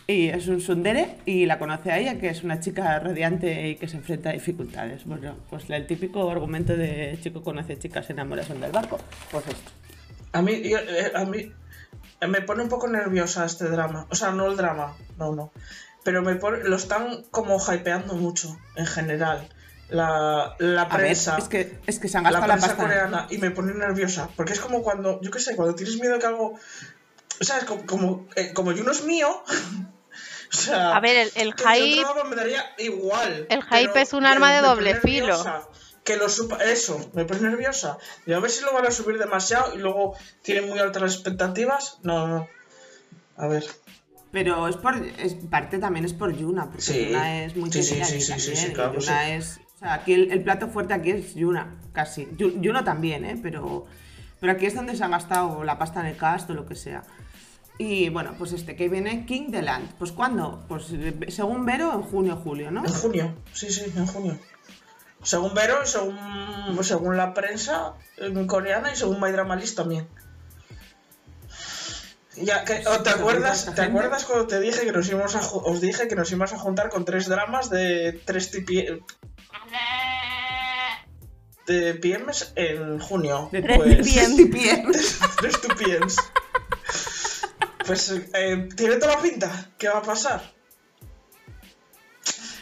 y 0.06 0.26
es 0.28 0.48
un 0.48 0.60
sundere 0.60 1.16
y 1.26 1.46
la 1.46 1.58
conoce 1.58 1.92
a 1.92 1.98
ella, 1.98 2.18
que 2.18 2.28
es 2.28 2.42
una 2.42 2.58
chica 2.60 2.98
radiante 2.98 3.68
y 3.68 3.76
que 3.76 3.86
se 3.86 3.96
enfrenta 3.98 4.30
a 4.30 4.32
dificultades. 4.32 5.04
Bueno, 5.04 5.36
pues 5.48 5.68
el 5.70 5.86
típico 5.86 6.28
argumento 6.30 6.76
de 6.76 7.16
chico 7.22 7.42
conoce 7.42 7.78
chicas, 7.78 8.06
se 8.06 8.12
enamora, 8.12 8.42
son 8.42 8.60
del 8.60 8.72
barco. 8.72 8.98
Pues 9.30 9.46
esto. 9.46 9.70
A 10.32 10.42
mí, 10.42 10.52
eh, 10.54 10.76
a 11.14 11.24
mí 11.24 11.52
me 12.28 12.42
pone 12.42 12.62
un 12.62 12.68
poco 12.68 12.86
nerviosa 12.88 13.44
este 13.44 13.66
drama. 13.68 14.06
O 14.10 14.14
sea, 14.14 14.32
no 14.32 14.46
el 14.46 14.56
drama, 14.56 14.96
no, 15.18 15.34
no. 15.34 15.52
Pero 16.04 16.22
me 16.22 16.34
pone, 16.36 16.64
lo 16.64 16.76
están 16.76 17.24
como 17.30 17.58
hypeando 17.58 18.14
mucho 18.14 18.58
en 18.76 18.86
general. 18.86 19.48
La, 19.88 20.54
la 20.58 20.84
ver, 20.84 20.98
prensa. 20.98 21.36
es 21.36 21.48
que, 21.48 21.78
es 21.86 21.98
que 21.98 22.08
se 22.08 22.16
han 22.16 22.24
la 22.24 22.30
gastado 22.30 22.46
la, 22.46 22.54
prensa 22.54 22.68
pasta. 22.68 22.82
coreana 22.82 23.26
y 23.30 23.38
me 23.38 23.50
pone 23.50 23.74
nerviosa. 23.74 24.28
Porque 24.36 24.52
es 24.52 24.60
como 24.60 24.82
cuando, 24.82 25.20
yo 25.20 25.30
qué 25.30 25.40
sé, 25.40 25.56
cuando 25.56 25.74
tienes 25.74 25.98
miedo 25.98 26.18
que 26.18 26.26
algo. 26.26 26.54
O 27.40 27.44
sea, 27.44 27.58
es 27.58 27.64
como, 27.64 27.86
como, 27.86 28.28
eh, 28.36 28.52
como 28.52 28.72
Juno 28.72 28.92
es 28.92 29.04
mío. 29.04 29.28
o 30.52 30.56
sea. 30.56 30.96
A 30.96 31.00
ver, 31.00 31.16
el, 31.16 31.32
el 31.34 31.54
yo 31.56 31.68
hype, 31.68 32.24
me 32.28 32.36
daría 32.36 32.64
igual. 32.78 33.46
el 33.48 33.64
pero 33.68 33.76
hype 33.76 34.00
es 34.02 34.12
un 34.12 34.26
arma 34.26 34.52
de 34.52 34.60
doble 34.60 34.94
filo. 34.94 35.36
nerviosa 35.36 35.68
Que 36.10 36.16
lo 36.16 36.28
supa, 36.28 36.56
eso, 36.56 37.10
me 37.14 37.24
pone 37.24 37.42
nerviosa. 37.42 37.96
Y 38.26 38.32
a 38.32 38.40
ver 38.40 38.50
si 38.50 38.64
lo 38.64 38.72
van 38.72 38.84
a 38.84 38.90
subir 38.90 39.16
demasiado 39.16 39.74
y 39.76 39.78
luego 39.78 40.14
tienen 40.42 40.68
muy 40.68 40.78
altas 40.80 41.02
las 41.02 41.14
expectativas. 41.14 41.98
No, 42.02 42.26
no. 42.26 42.48
A 43.36 43.46
ver. 43.46 43.64
Pero 44.32 44.66
es 44.66 44.76
por 44.76 44.96
es, 44.96 45.34
parte 45.48 45.78
también 45.78 46.04
es 46.04 46.12
por 46.12 46.36
Yuna, 46.36 46.64
porque 46.66 46.82
Sí. 46.82 47.06
Yuna 47.06 47.44
es 47.44 47.54
muy 47.54 47.70
Sí, 47.70 47.82
sí, 47.84 48.04
sí, 48.04 48.20
sí, 48.20 48.40
sí, 48.40 48.56
sí, 48.56 48.72
claro 48.72 48.98
Yuna 48.98 49.34
es, 49.36 49.60
o 49.76 49.78
sea, 49.78 49.94
aquí 49.94 50.12
el, 50.14 50.32
el 50.32 50.42
plato 50.42 50.66
fuerte 50.68 50.94
aquí 50.94 51.10
es 51.12 51.34
Yuna, 51.34 51.80
casi. 51.92 52.26
Yu- 52.36 52.60
Yuno 52.60 52.82
también, 52.82 53.24
¿eh? 53.24 53.38
Pero, 53.40 53.86
pero 54.40 54.52
aquí 54.52 54.66
es 54.66 54.74
donde 54.74 54.96
se 54.96 55.04
han 55.04 55.12
gastado 55.12 55.62
la 55.62 55.78
pasta 55.78 56.00
en 56.00 56.06
el 56.06 56.16
cast 56.16 56.50
o 56.50 56.54
lo 56.54 56.66
que 56.66 56.74
sea. 56.74 57.04
Y 57.78 58.08
bueno, 58.08 58.34
pues 58.36 58.52
este 58.52 58.74
que 58.76 58.88
viene 58.88 59.24
King 59.26 59.50
the 59.52 59.62
Land. 59.62 59.94
Pues 59.98 60.12
¿cuándo? 60.12 60.64
Pues 60.68 60.86
eh, 60.92 61.14
según 61.28 61.64
Vero, 61.64 61.92
en 61.94 62.02
junio 62.02 62.36
julio, 62.36 62.70
¿no? 62.72 62.84
En 62.84 62.92
junio, 62.92 63.34
sí, 63.52 63.70
sí, 63.70 63.84
en 63.96 64.06
junio. 64.06 64.38
Según 65.22 65.52
Vero, 65.54 65.84
según, 65.86 66.78
según 66.82 67.16
la 67.16 67.34
prensa 67.34 67.94
en 68.16 68.46
coreana 68.46 68.92
y 68.92 68.96
según 68.96 69.20
My 69.20 69.30
Drama 69.32 69.56
List 69.56 69.76
también. 69.76 70.08
Ya, 72.36 72.64
que, 72.64 72.86
¿o 72.86 73.02
¿te, 73.02 73.10
¿Se 73.10 73.16
acuerdas, 73.18 73.74
¿Te 73.74 73.82
acuerdas 73.82 74.24
cuando 74.24 74.46
te 74.46 74.60
dije 74.60 74.84
que 74.86 74.92
nos 74.92 75.08
íbamos 75.08 75.34
a 75.34 75.40
os 75.40 75.80
dije 75.80 76.08
que 76.08 76.14
nos 76.14 76.30
íbamos 76.30 76.52
a 76.54 76.58
juntar 76.58 76.88
con 76.88 77.04
tres 77.04 77.28
dramas 77.28 77.68
de 77.70 78.20
tres 78.24 78.50
tipi- 78.54 79.02
de 81.66 81.94
PMs 81.94 82.52
en 82.56 82.98
junio? 82.98 83.48
De 83.52 83.62
Tres 83.62 83.76
pues, 83.76 83.96
TPM. 83.98 84.36
TPM. 84.36 84.92
tres 85.38 85.60
TPMs. 85.60 86.16
Pues 87.86 88.08
eh, 88.34 88.68
tiene 88.76 88.96
toda 88.96 89.16
la 89.16 89.20
pinta. 89.22 89.68
¿Qué 89.76 89.88
va 89.88 89.98
a 89.98 90.02
pasar? 90.02 90.52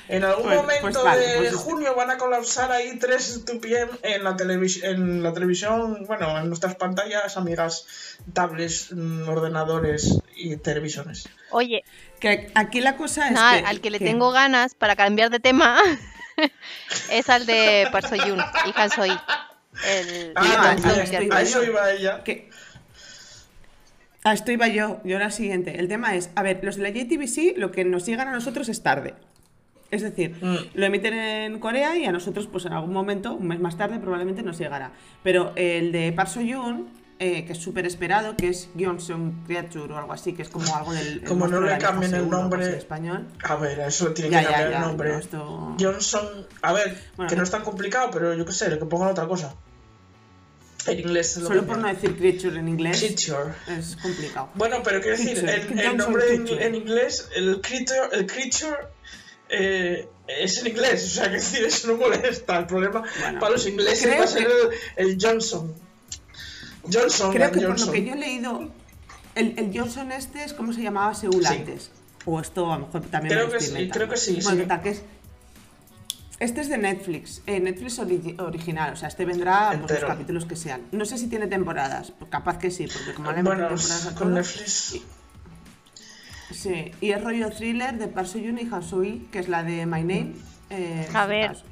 En 0.09 0.25
algún 0.25 0.45
Pues- 0.45 0.57
momento 0.57 0.81
pues 0.83 0.95
vale, 1.05 1.27
de 1.27 1.37
pues 1.39 1.55
junio 1.55 1.95
van 1.95 2.11
a 2.11 2.17
colapsar 2.17 2.73
ahí 2.73 2.99
3 2.99 3.45
2PM 3.45 3.91
en 4.03 4.25
la, 4.25 4.37
en 4.89 5.23
la 5.23 5.33
televisión, 5.35 6.05
bueno, 6.07 6.39
en 6.39 6.49
nuestras 6.49 6.77
pantallas, 6.77 7.37
amigas, 7.37 8.17
tablets, 8.33 8.91
mm, 8.93 9.29
ordenadores 9.29 10.19
y 10.35 10.57
televisiones. 10.57 11.29
Oye, 11.51 11.85
Que 12.21 12.51
aquí 12.55 12.81
la 12.81 12.97
cosa 12.97 13.27
es 13.27 13.33
nada, 13.33 13.61
que, 13.61 13.67
al 13.67 13.81
que 13.83 13.91
le 13.91 13.99
que- 13.99 14.07
tengo 14.07 14.31
ganas 14.33 14.75
para 14.75 14.97
cambiar 14.97 15.29
de 15.31 15.41
tema 15.41 15.79
es 17.11 17.29
al 17.29 17.45
de 17.47 17.87
Park 17.93 18.09
Seo-yoon 18.09 18.41
y 18.67 18.73
Han 18.81 18.91
Soo-hee. 18.91 19.19
El, 19.87 20.33
Ah, 20.35 20.75
el 20.75 21.33
a 21.33 21.41
eso 21.43 21.63
iba 21.63 21.91
ella. 21.93 22.25
que, 22.25 22.49
Ah, 24.25 24.33
esto 24.33 24.51
iba 24.53 24.67
yo, 24.69 25.01
yo 25.05 25.19
la 25.19 25.31
siguiente. 25.31 25.79
El 25.79 25.89
tema 25.89 26.15
es, 26.17 26.31
a 26.35 26.43
ver, 26.43 26.59
los 26.63 26.77
de 26.77 26.83
la 26.83 26.91
JTBC 26.91 27.55
lo 27.57 27.71
que 27.71 27.85
nos 27.85 28.05
llegan 28.05 28.29
a 28.29 28.33
nosotros 28.33 28.69
es 28.69 28.83
tarde. 28.83 29.15
Es 29.91 30.03
decir, 30.03 30.37
Mm. 30.43 30.57
lo 30.75 30.87
emiten 30.87 31.15
en 31.15 31.59
Corea 31.61 31.97
y 31.97 32.05
a 32.05 32.13
nosotros, 32.13 32.47
pues 32.51 32.67
en 32.67 32.73
algún 32.75 32.93
momento, 32.93 33.33
un 33.35 33.47
mes 33.49 33.59
más 33.61 33.77
tarde, 33.79 33.99
probablemente 33.99 34.43
nos 34.43 34.59
llegará. 34.59 34.93
Pero 35.23 35.53
el 35.57 35.93
de 35.93 36.13
Park 36.13 36.29
Seo-yoon, 36.29 36.89
eh, 37.21 37.45
que 37.47 37.53
es 37.53 37.59
súper 37.59 37.85
esperado, 37.87 38.37
que 38.37 38.49
es 38.49 38.69
Gyeongsung 38.77 39.45
Creature 39.47 39.93
o 39.93 39.97
algo 39.99 40.13
así, 40.13 40.35
que 40.35 40.43
es 40.43 40.49
como 40.51 40.77
algo 40.77 40.93
del... 40.93 41.07
el 41.21 41.25
Como 41.25 41.49
no 41.49 41.61
le 41.61 41.77
cambien 41.79 42.15
el 42.15 42.29
nombre. 42.29 42.65
en 42.67 42.75
español. 42.75 43.27
A 43.43 43.57
ver, 43.57 43.81
eso 43.81 44.13
tiene 44.13 44.31
Ya, 44.31 44.41
que 44.41 44.47
cambiar 44.53 44.73
el 44.75 44.81
nombre. 44.81 45.13
no, 45.13 45.19
esto- 45.19 45.77
Johnson, 45.81 46.47
a 46.63 46.73
ver, 46.75 46.97
Bueno, 47.17 47.29
que 47.31 47.35
no 47.37 47.43
eh. 47.43 47.45
es 47.45 47.51
tan 47.51 47.63
complicado, 47.63 48.11
pero 48.13 48.35
yo 48.35 48.45
qué 48.45 48.53
sé, 48.53 48.69
que 48.79 48.85
pongan 48.85 49.09
otra 49.09 49.27
cosa. 49.27 49.55
En 50.87 51.01
inglés 51.01 51.37
es 51.37 51.43
lo 51.43 51.49
Solo 51.49 51.67
por 51.67 51.79
no 51.79 51.89
decir 51.89 52.17
Creature 52.17 52.59
en 52.61 52.69
inglés 52.69 52.99
Creature. 53.01 53.53
es 53.79 53.97
complicado. 53.97 54.51
Bueno, 54.55 54.77
pero 54.85 55.01
quiero 55.01 55.17
decir, 55.17 55.39
el, 55.49 55.67
Johnson 55.69 55.97
nombre 55.97 56.35
en, 56.35 56.47
en 56.49 56.75
inglés, 56.77 57.29
el 57.35 57.61
creature, 57.61 58.01
el 58.13 58.27
creature 58.27 58.77
eh, 59.51 60.09
es 60.27 60.59
en 60.59 60.67
inglés, 60.69 61.05
o 61.07 61.09
sea, 61.11 61.25
que 61.31 61.37
decir, 61.37 61.65
eso 61.65 61.89
no 61.89 61.97
molesta. 61.97 62.59
El 62.59 62.67
problema 62.67 63.03
Bueno, 63.21 63.41
para 63.41 63.53
los 63.53 63.67
ingleses 63.67 64.19
va 64.19 64.25
a 64.25 64.27
ser 64.27 64.47
que- 64.47 65.03
el, 65.03 65.11
el 65.11 65.19
Johnson. 65.21 65.75
Johnson, 66.93 67.33
Creo 67.33 67.51
que 67.53 67.61
por 67.61 67.81
lo 67.81 67.93
que 67.93 68.05
yo 68.05 68.13
he 68.15 68.17
leído, 68.17 68.71
el, 69.35 69.59
el 69.59 69.79
Johnson 69.79 70.13
este 70.13 70.45
es 70.45 70.53
como 70.55 70.73
se 70.73 70.83
llamaba 70.83 71.15
Seúl 71.15 71.45
Sí. 71.47 71.55
antes. 71.55 71.91
O 72.25 72.41
esto 72.41 72.71
a 72.73 72.79
lo 72.79 72.87
mejor 72.87 73.03
también 73.03 73.35
Creo 73.35 73.47
me 73.47 73.53
que 73.55 73.61
sí, 73.61 73.91
creo 73.91 74.09
que 74.09 74.17
sí, 74.17 74.39
Bueno, 74.43 74.65
sí. 74.65 74.81
que 74.83 74.89
es- 74.91 75.03
Este 76.41 76.61
es 76.61 76.69
de 76.69 76.79
Netflix, 76.79 77.43
eh, 77.47 77.59
Netflix 77.59 77.99
origi- 77.99 78.41
original, 78.41 78.93
o 78.93 78.97
sea, 78.97 79.09
este 79.09 79.25
vendrá 79.25 79.77
pues, 79.81 80.01
los 80.01 80.09
capítulos 80.09 80.45
que 80.45 80.55
sean. 80.57 80.83
No 80.93 81.05
sé 81.05 81.19
si 81.19 81.27
tiene 81.27 81.47
temporadas, 81.49 82.13
capaz 82.31 82.59
que 82.59 82.71
sí, 82.71 82.87
porque 82.87 83.13
como 83.15 83.33
le 83.33 83.43
Bueno, 83.43 83.67
temporadas 83.69 84.07
a 84.07 84.15
con 84.15 84.35
Netflix. 84.35 85.01
Sí, 86.51 86.93
y 87.01 87.11
es 87.13 87.23
rollo 87.23 87.51
thriller 87.51 87.99
de 87.99 88.09
Park 88.09 88.27
Seo-yoon 88.29 88.59
y 88.59 88.69
Han 88.73 88.83
Soo-hee, 88.83 89.27
que 89.31 89.39
es 89.39 89.49
la 89.49 89.63
de 89.63 89.85
My 89.87 90.01
Name. 90.03 90.35
eh, 90.71 91.09
A 91.15 91.25
en 91.25 91.29
ver. 91.29 91.49
caso. 91.49 91.65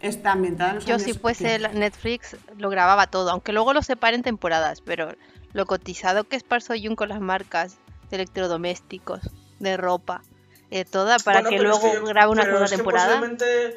Está 0.00 0.32
ambientada 0.32 0.70
en 0.70 0.76
los 0.76 0.84
Yo 0.86 0.94
años 0.96 1.04
si 1.04 1.14
fuese 1.14 1.44
70. 1.44 1.68
la- 1.68 1.74
Netflix 1.78 2.36
lo 2.58 2.70
grababa 2.70 3.06
todo, 3.06 3.30
aunque 3.30 3.52
luego 3.52 3.72
lo 3.72 3.82
separen 3.82 4.22
temporadas, 4.22 4.80
pero 4.80 5.14
lo 5.52 5.66
cotizado 5.66 6.24
que 6.24 6.36
es 6.36 6.42
Park 6.42 6.62
Seo-yoon 6.62 6.96
con 6.96 7.08
las 7.08 7.20
marcas 7.20 7.76
de 8.10 8.16
electrodomésticos, 8.16 9.20
de 9.60 9.76
ropa, 9.76 10.22
de 10.70 10.84
toda, 10.84 11.18
para 11.18 11.40
Bueno, 11.42 11.50
que 11.50 11.56
es 11.56 11.62
luego 11.62 11.92
yo- 11.94 12.04
grabe 12.06 12.30
una 12.32 12.42
segunda 12.44 12.64
es 12.64 12.70
temporada. 12.72 13.06
Posiblemente, 13.20 13.74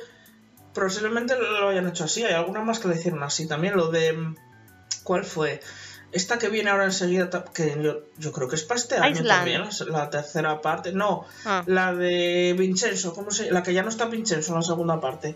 posiblemente 0.73 1.35
lo 1.37 1.69
hayan 1.69 1.87
hecho 1.87 2.05
así. 2.05 2.23
Hay 2.23 2.33
algunas 2.33 2.65
más 2.65 2.79
que 2.79 2.87
lo 2.87 2.95
hicieron 2.95 3.23
así. 3.23 3.47
También 3.47 3.75
lo 3.75 3.89
de. 3.89 4.13
mm, 4.13 4.35
¿Cuál 5.03 5.23
fue? 5.23 5.59
Esta 6.15 6.37
que 6.39 6.49
viene 6.49 6.69
ahora 6.69 6.85
enseguida, 6.85 7.29
que 7.53 7.77
yo, 7.81 7.99
yo 8.17 8.31
creo 8.31 8.47
que 8.47 8.55
es 8.55 8.63
para 8.63 8.79
este 8.79 8.95
año 8.95 9.23
también, 9.23 9.61
la, 9.63 9.97
la 9.99 10.09
tercera 10.09 10.61
parte. 10.61 10.91
No, 10.93 11.25
Ah. 11.45 11.61
la 11.67 11.93
de 11.93 12.55
Vincenzo, 12.57 13.13
¿cómo 13.13 13.31
se 13.31 13.51
La 13.51 13.61
que 13.63 13.73
ya 13.73 13.83
no 13.83 13.89
está 13.89 14.05
Vincenzo 14.05 14.51
en 14.53 14.59
la 14.59 14.61
segunda 14.65 14.99
parte. 15.01 15.35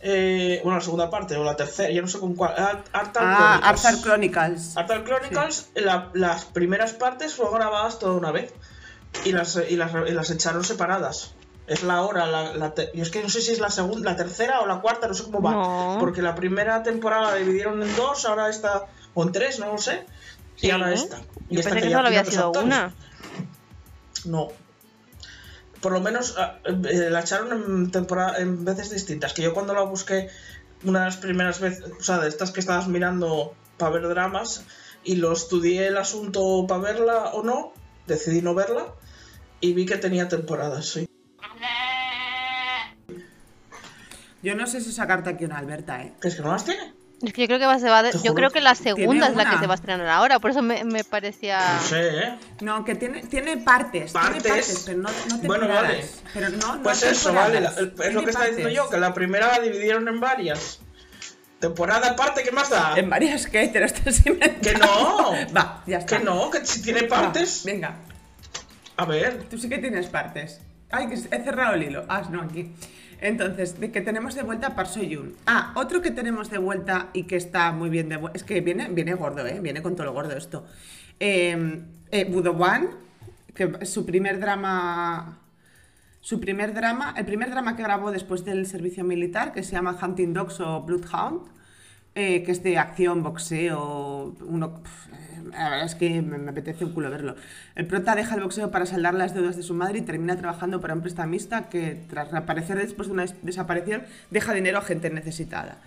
Eh, 0.00 0.60
bueno, 0.62 0.78
la 0.78 0.84
segunda 0.84 1.10
parte, 1.10 1.36
o 1.36 1.42
la 1.44 1.56
tercera, 1.56 1.90
ya 1.90 2.00
no 2.02 2.06
sé 2.08 2.18
con 2.20 2.34
cuál. 2.36 2.54
Art- 2.56 2.86
Arthur 2.92 3.22
Ah, 3.24 3.60
Chronicles. 3.74 3.96
Arthur 3.96 4.02
Chronicles. 4.04 4.76
Arthur 4.76 5.04
Chronicles, 5.04 5.70
la- 5.74 6.10
las 6.14 6.44
primeras 6.44 6.92
partes 6.92 7.34
fueron 7.34 7.54
grabadas 7.54 7.98
toda 7.98 8.12
una 8.12 8.30
vez 8.30 8.52
y 9.24 9.32
las, 9.32 9.58
y 9.68 9.76
las, 9.76 9.90
y 10.06 10.12
las 10.12 10.30
echaron 10.30 10.62
separadas. 10.62 11.32
Es 11.66 11.82
la 11.82 12.02
hora, 12.02 12.26
la, 12.26 12.54
la 12.54 12.74
te- 12.74 12.90
es 12.98 13.10
que 13.10 13.22
no 13.22 13.28
sé 13.28 13.40
si 13.40 13.52
es 13.52 13.58
la 13.60 13.70
segunda, 13.70 14.10
la 14.12 14.16
tercera 14.16 14.60
o 14.60 14.66
la 14.66 14.80
cuarta, 14.80 15.08
no 15.08 15.14
sé 15.14 15.24
cómo 15.24 15.42
va. 15.42 15.52
No. 15.52 15.96
Porque 16.00 16.22
la 16.22 16.34
primera 16.34 16.82
temporada 16.82 17.30
la 17.30 17.34
dividieron 17.36 17.82
en 17.82 17.94
dos, 17.96 18.24
ahora 18.24 18.48
está, 18.48 18.86
o 19.14 19.22
en 19.24 19.32
tres, 19.32 19.58
no 19.58 19.72
lo 19.72 19.78
sé. 19.78 20.06
Y 20.58 20.60
Sí. 20.66 20.70
ahora 20.70 20.92
esta. 20.92 21.20
Y 21.48 21.54
Yo 21.54 21.60
esta 21.60 21.70
pensé 21.70 21.84
que 21.86 21.90
ya 21.90 21.96
solo 21.96 22.08
había 22.08 22.24
sido 22.24 22.46
actores. 22.46 22.66
una. 22.66 22.94
No. 24.24 24.48
Por 25.80 25.92
lo 25.92 26.00
menos 26.00 26.34
ah, 26.38 26.58
eh, 26.64 27.08
la 27.10 27.20
echaron 27.20 27.52
en, 27.52 27.90
temporada, 27.90 28.38
en 28.38 28.64
veces 28.64 28.90
distintas. 28.90 29.32
Que 29.32 29.42
yo 29.42 29.54
cuando 29.54 29.74
la 29.74 29.82
busqué 29.82 30.28
una 30.84 31.00
de 31.00 31.04
las 31.06 31.16
primeras 31.18 31.60
veces, 31.60 31.84
o 31.98 32.02
sea, 32.02 32.18
de 32.18 32.28
estas 32.28 32.50
que 32.50 32.60
estabas 32.60 32.88
mirando 32.88 33.54
para 33.76 33.92
ver 33.92 34.08
dramas, 34.08 34.64
y 35.04 35.16
lo 35.16 35.32
estudié 35.32 35.86
el 35.86 35.96
asunto 35.96 36.66
para 36.68 36.80
verla 36.80 37.30
o 37.32 37.42
no, 37.44 37.72
decidí 38.08 38.42
no 38.42 38.54
verla, 38.54 38.94
y 39.60 39.72
vi 39.72 39.86
que 39.86 39.96
tenía 39.96 40.28
temporadas, 40.28 40.86
sí. 40.88 41.06
Yo 44.42 44.54
no 44.54 44.66
sé 44.66 44.80
si 44.80 44.92
sacarte 44.92 45.30
aquí 45.30 45.44
una 45.44 45.58
Alberta, 45.58 46.02
¿eh? 46.02 46.14
¿Que 46.20 46.28
es 46.28 46.36
que 46.36 46.42
no 46.42 46.52
las 46.52 46.64
tiene? 46.64 46.94
Es 47.20 47.32
que 47.32 47.42
yo 47.42 47.46
creo 47.48 47.58
que 47.58 47.66
va, 47.66 47.78
se 47.80 47.88
va 47.90 48.02
de- 48.04 48.12
Te 48.12 48.18
yo 48.22 48.32
creo 48.34 48.50
que 48.50 48.60
la 48.60 48.74
segunda 48.76 49.26
es 49.28 49.34
la 49.34 49.50
que 49.50 49.58
se 49.58 49.66
va 49.66 49.74
a 49.74 49.76
estrenar 49.76 50.06
ahora, 50.08 50.38
por 50.38 50.52
eso 50.52 50.62
me, 50.62 50.84
me 50.84 51.02
parecía 51.02 51.74
No 51.74 51.82
sé, 51.82 52.08
¿eh? 52.18 52.38
No, 52.60 52.84
que 52.84 52.94
tiene, 52.94 53.22
tiene 53.22 53.56
partes. 53.56 54.12
¿Partes? 54.12 54.42
Tiene 54.42 54.56
partes, 54.60 54.82
pero 54.86 54.98
no, 54.98 55.08
no 55.08 55.38
Bueno, 55.38 55.66
temporadas. 55.66 55.82
vale. 55.82 56.04
Pero 56.32 56.48
no, 56.50 56.76
no 56.76 56.82
Pues 56.84 57.02
eso, 57.02 57.32
vale, 57.34 57.60
la- 57.60 57.70
es 57.70 58.14
lo 58.14 58.22
que 58.22 58.30
está 58.30 58.44
diciendo 58.44 58.68
yo, 58.68 58.88
que 58.88 58.98
la 58.98 59.12
primera 59.14 59.48
la 59.48 59.58
dividieron 59.60 60.06
en 60.06 60.20
varias. 60.20 60.78
Temporada 61.58 62.10
aparte, 62.10 62.44
¿qué 62.44 62.52
más 62.52 62.70
da? 62.70 62.94
En 62.96 63.10
varias 63.10 63.46
que 63.48 63.66
te 63.66 63.80
lo 63.80 63.86
estás 63.86 64.24
inventando. 64.24 64.60
Que 64.62 64.74
no. 64.78 65.32
Va, 65.56 65.82
ya 65.88 65.98
está. 65.98 66.18
Que 66.18 66.24
no, 66.24 66.50
que 66.50 66.64
si 66.64 66.82
tiene 66.82 67.02
Va, 67.08 67.20
partes. 67.22 67.62
venga, 67.64 67.96
A 68.96 69.04
ver, 69.06 69.42
tú 69.50 69.58
sí 69.58 69.68
que 69.68 69.78
tienes 69.78 70.06
partes. 70.06 70.60
Ay, 70.90 71.08
que 71.08 71.14
he 71.14 71.42
cerrado 71.44 71.74
el 71.74 71.82
hilo. 71.82 72.04
Ah, 72.08 72.22
no, 72.30 72.42
aquí. 72.42 72.72
Entonces, 73.20 73.80
de 73.80 73.90
que 73.90 74.00
tenemos 74.00 74.34
de 74.34 74.42
vuelta 74.42 74.68
a 74.68 74.84
Seo-yoon. 74.84 75.34
Ah, 75.46 75.72
otro 75.74 76.00
que 76.00 76.10
tenemos 76.10 76.50
de 76.50 76.58
vuelta 76.58 77.10
y 77.12 77.24
que 77.24 77.36
está 77.36 77.72
muy 77.72 77.90
bien 77.90 78.08
de 78.08 78.16
vuelta. 78.16 78.36
Es 78.36 78.44
que 78.44 78.60
viene, 78.60 78.88
viene 78.88 79.14
gordo, 79.14 79.46
¿eh? 79.46 79.58
Viene 79.60 79.82
con 79.82 79.96
todo 79.96 80.06
lo 80.06 80.12
gordo 80.12 80.36
esto. 80.36 80.64
Eh, 81.18 81.82
eh, 82.10 82.24
Budowan, 82.24 82.90
que 83.54 83.84
su 83.86 84.06
primer 84.06 84.38
drama. 84.38 85.40
Su 86.20 86.40
primer 86.40 86.74
drama, 86.74 87.14
el 87.16 87.24
primer 87.24 87.50
drama 87.50 87.76
que 87.76 87.82
grabó 87.82 88.10
después 88.10 88.44
del 88.44 88.66
servicio 88.66 89.04
militar, 89.04 89.52
que 89.52 89.62
se 89.62 89.72
llama 89.72 89.96
Hunting 90.00 90.34
Dogs 90.34 90.60
o 90.60 90.82
Bloodhound, 90.82 91.42
eh, 92.14 92.42
que 92.42 92.52
es 92.52 92.62
de 92.62 92.78
acción, 92.78 93.22
boxeo, 93.22 94.34
uno... 94.44 94.82
La 95.52 95.70
verdad 95.70 95.86
es 95.86 95.94
que 95.94 96.20
me, 96.22 96.38
me 96.38 96.50
apetece 96.50 96.84
un 96.84 96.92
culo 96.92 97.10
verlo. 97.10 97.36
El 97.74 97.86
prota 97.86 98.14
deja 98.14 98.34
el 98.34 98.42
boxeo 98.42 98.70
para 98.70 98.86
saldar 98.86 99.14
las 99.14 99.34
deudas 99.34 99.56
de 99.56 99.62
su 99.62 99.74
madre 99.74 99.98
y 99.98 100.02
termina 100.02 100.36
trabajando 100.36 100.80
para 100.80 100.94
un 100.94 101.02
prestamista 101.02 101.68
que, 101.68 102.00
tras 102.08 102.30
reaparecer 102.30 102.78
después 102.78 103.08
de 103.08 103.14
una 103.14 103.22
des- 103.22 103.34
desaparición, 103.42 104.02
deja 104.30 104.52
dinero 104.54 104.78
a 104.78 104.82
gente 104.82 105.10
necesitada. 105.10 105.78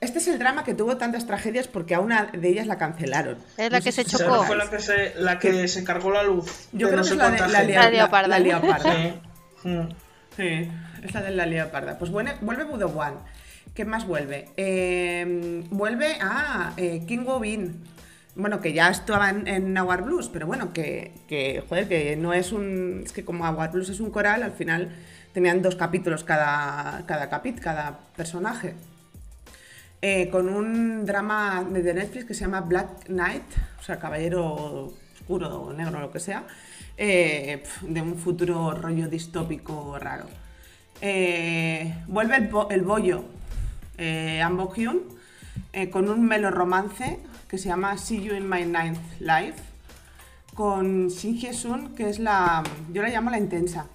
Este 0.00 0.18
es 0.18 0.28
el 0.28 0.38
drama 0.38 0.64
que 0.64 0.74
tuvo 0.74 0.98
tantas 0.98 1.26
tragedias 1.26 1.66
porque 1.66 1.94
a 1.94 2.00
una 2.00 2.26
de 2.26 2.48
ellas 2.48 2.66
la 2.66 2.76
cancelaron. 2.76 3.38
Es 3.56 3.72
la 3.72 3.80
que 3.80 3.90
se 3.90 4.04
chocó. 4.04 4.44
fue 4.44 4.56
la 4.56 4.68
que 4.68 4.78
se, 4.78 5.14
la 5.18 5.38
que 5.38 5.66
se 5.66 5.82
cargó 5.82 6.10
la 6.10 6.22
luz. 6.22 6.68
Yo 6.72 6.88
creo 6.88 6.98
no 7.00 7.04
que 7.04 7.10
es 7.10 7.16
la, 7.16 7.30
de, 7.30 7.38
la, 7.48 7.62
lea- 7.62 7.82
La 7.84 7.90
leoparda. 7.90 8.28
la 8.28 8.38
leoparda. 8.38 8.92
Sí. 9.62 9.68
Mm. 9.68 9.88
Sí, 10.36 10.68
es 11.04 11.14
la 11.14 11.22
de 11.22 11.30
la 11.30 11.46
leoparda. 11.46 11.96
Pues 11.98 12.10
vuelve, 12.10 12.34
vuelve 12.42 12.64
Budo 12.64 12.88
One. 12.88 13.16
¿Qué 13.74 13.84
más 13.86 14.06
vuelve? 14.06 14.50
Eh, 14.56 15.64
vuelve 15.70 16.18
a 16.20 16.74
King 16.76 17.24
Wobin. 17.24 17.82
Bueno, 18.36 18.60
que 18.60 18.72
ya 18.72 18.88
estaba 18.88 19.30
en, 19.30 19.46
en 19.46 19.72
Nahuar 19.72 20.02
Blues, 20.02 20.28
pero 20.32 20.46
bueno, 20.46 20.72
que, 20.72 21.12
que, 21.28 21.62
joder, 21.68 21.86
que 21.88 22.16
no 22.16 22.32
es 22.32 22.50
un. 22.50 23.02
Es 23.04 23.12
que 23.12 23.24
como 23.24 23.44
Nahuar 23.44 23.70
Blues 23.70 23.90
es 23.90 24.00
un 24.00 24.10
coral, 24.10 24.42
al 24.42 24.52
final 24.52 24.90
tenían 25.32 25.62
dos 25.62 25.76
capítulos 25.76 26.24
cada, 26.24 27.04
cada 27.06 27.28
capítulo, 27.28 27.62
cada 27.62 27.98
personaje. 28.16 28.74
Eh, 30.02 30.28
con 30.30 30.48
un 30.48 31.06
drama 31.06 31.64
de 31.70 31.94
Netflix 31.94 32.24
que 32.26 32.34
se 32.34 32.40
llama 32.42 32.60
Black 32.60 33.04
Knight, 33.06 33.44
o 33.80 33.82
sea, 33.82 33.98
caballero 33.98 34.92
oscuro 35.18 35.72
negro, 35.72 36.00
lo 36.00 36.10
que 36.10 36.20
sea, 36.20 36.44
eh, 36.98 37.62
de 37.82 38.02
un 38.02 38.16
futuro 38.18 38.72
rollo 38.72 39.08
distópico 39.08 39.96
raro. 39.98 40.26
Eh, 41.00 41.94
vuelve 42.08 42.36
el, 42.36 42.48
bo- 42.48 42.68
el 42.70 42.82
bollo 42.82 43.24
eh, 43.96 44.42
Ahn 44.42 44.56
Bok-hyun, 44.56 45.00
eh, 45.72 45.88
con 45.88 46.08
un 46.10 46.26
meloromance 46.26 47.18
que 47.54 47.58
se 47.58 47.68
llama 47.68 47.96
See 47.96 48.20
You 48.20 48.34
in 48.34 48.48
My 48.48 48.64
Ninth 48.64 48.98
Life, 49.20 49.54
con 50.54 51.06
Shin 51.08 51.36
Hye-sun, 51.38 51.94
que 51.94 52.08
es 52.08 52.18
la. 52.18 52.64
Yo 52.92 53.00
la 53.02 53.08
llamo 53.10 53.30
la 53.30 53.38
intensa, 53.38 53.86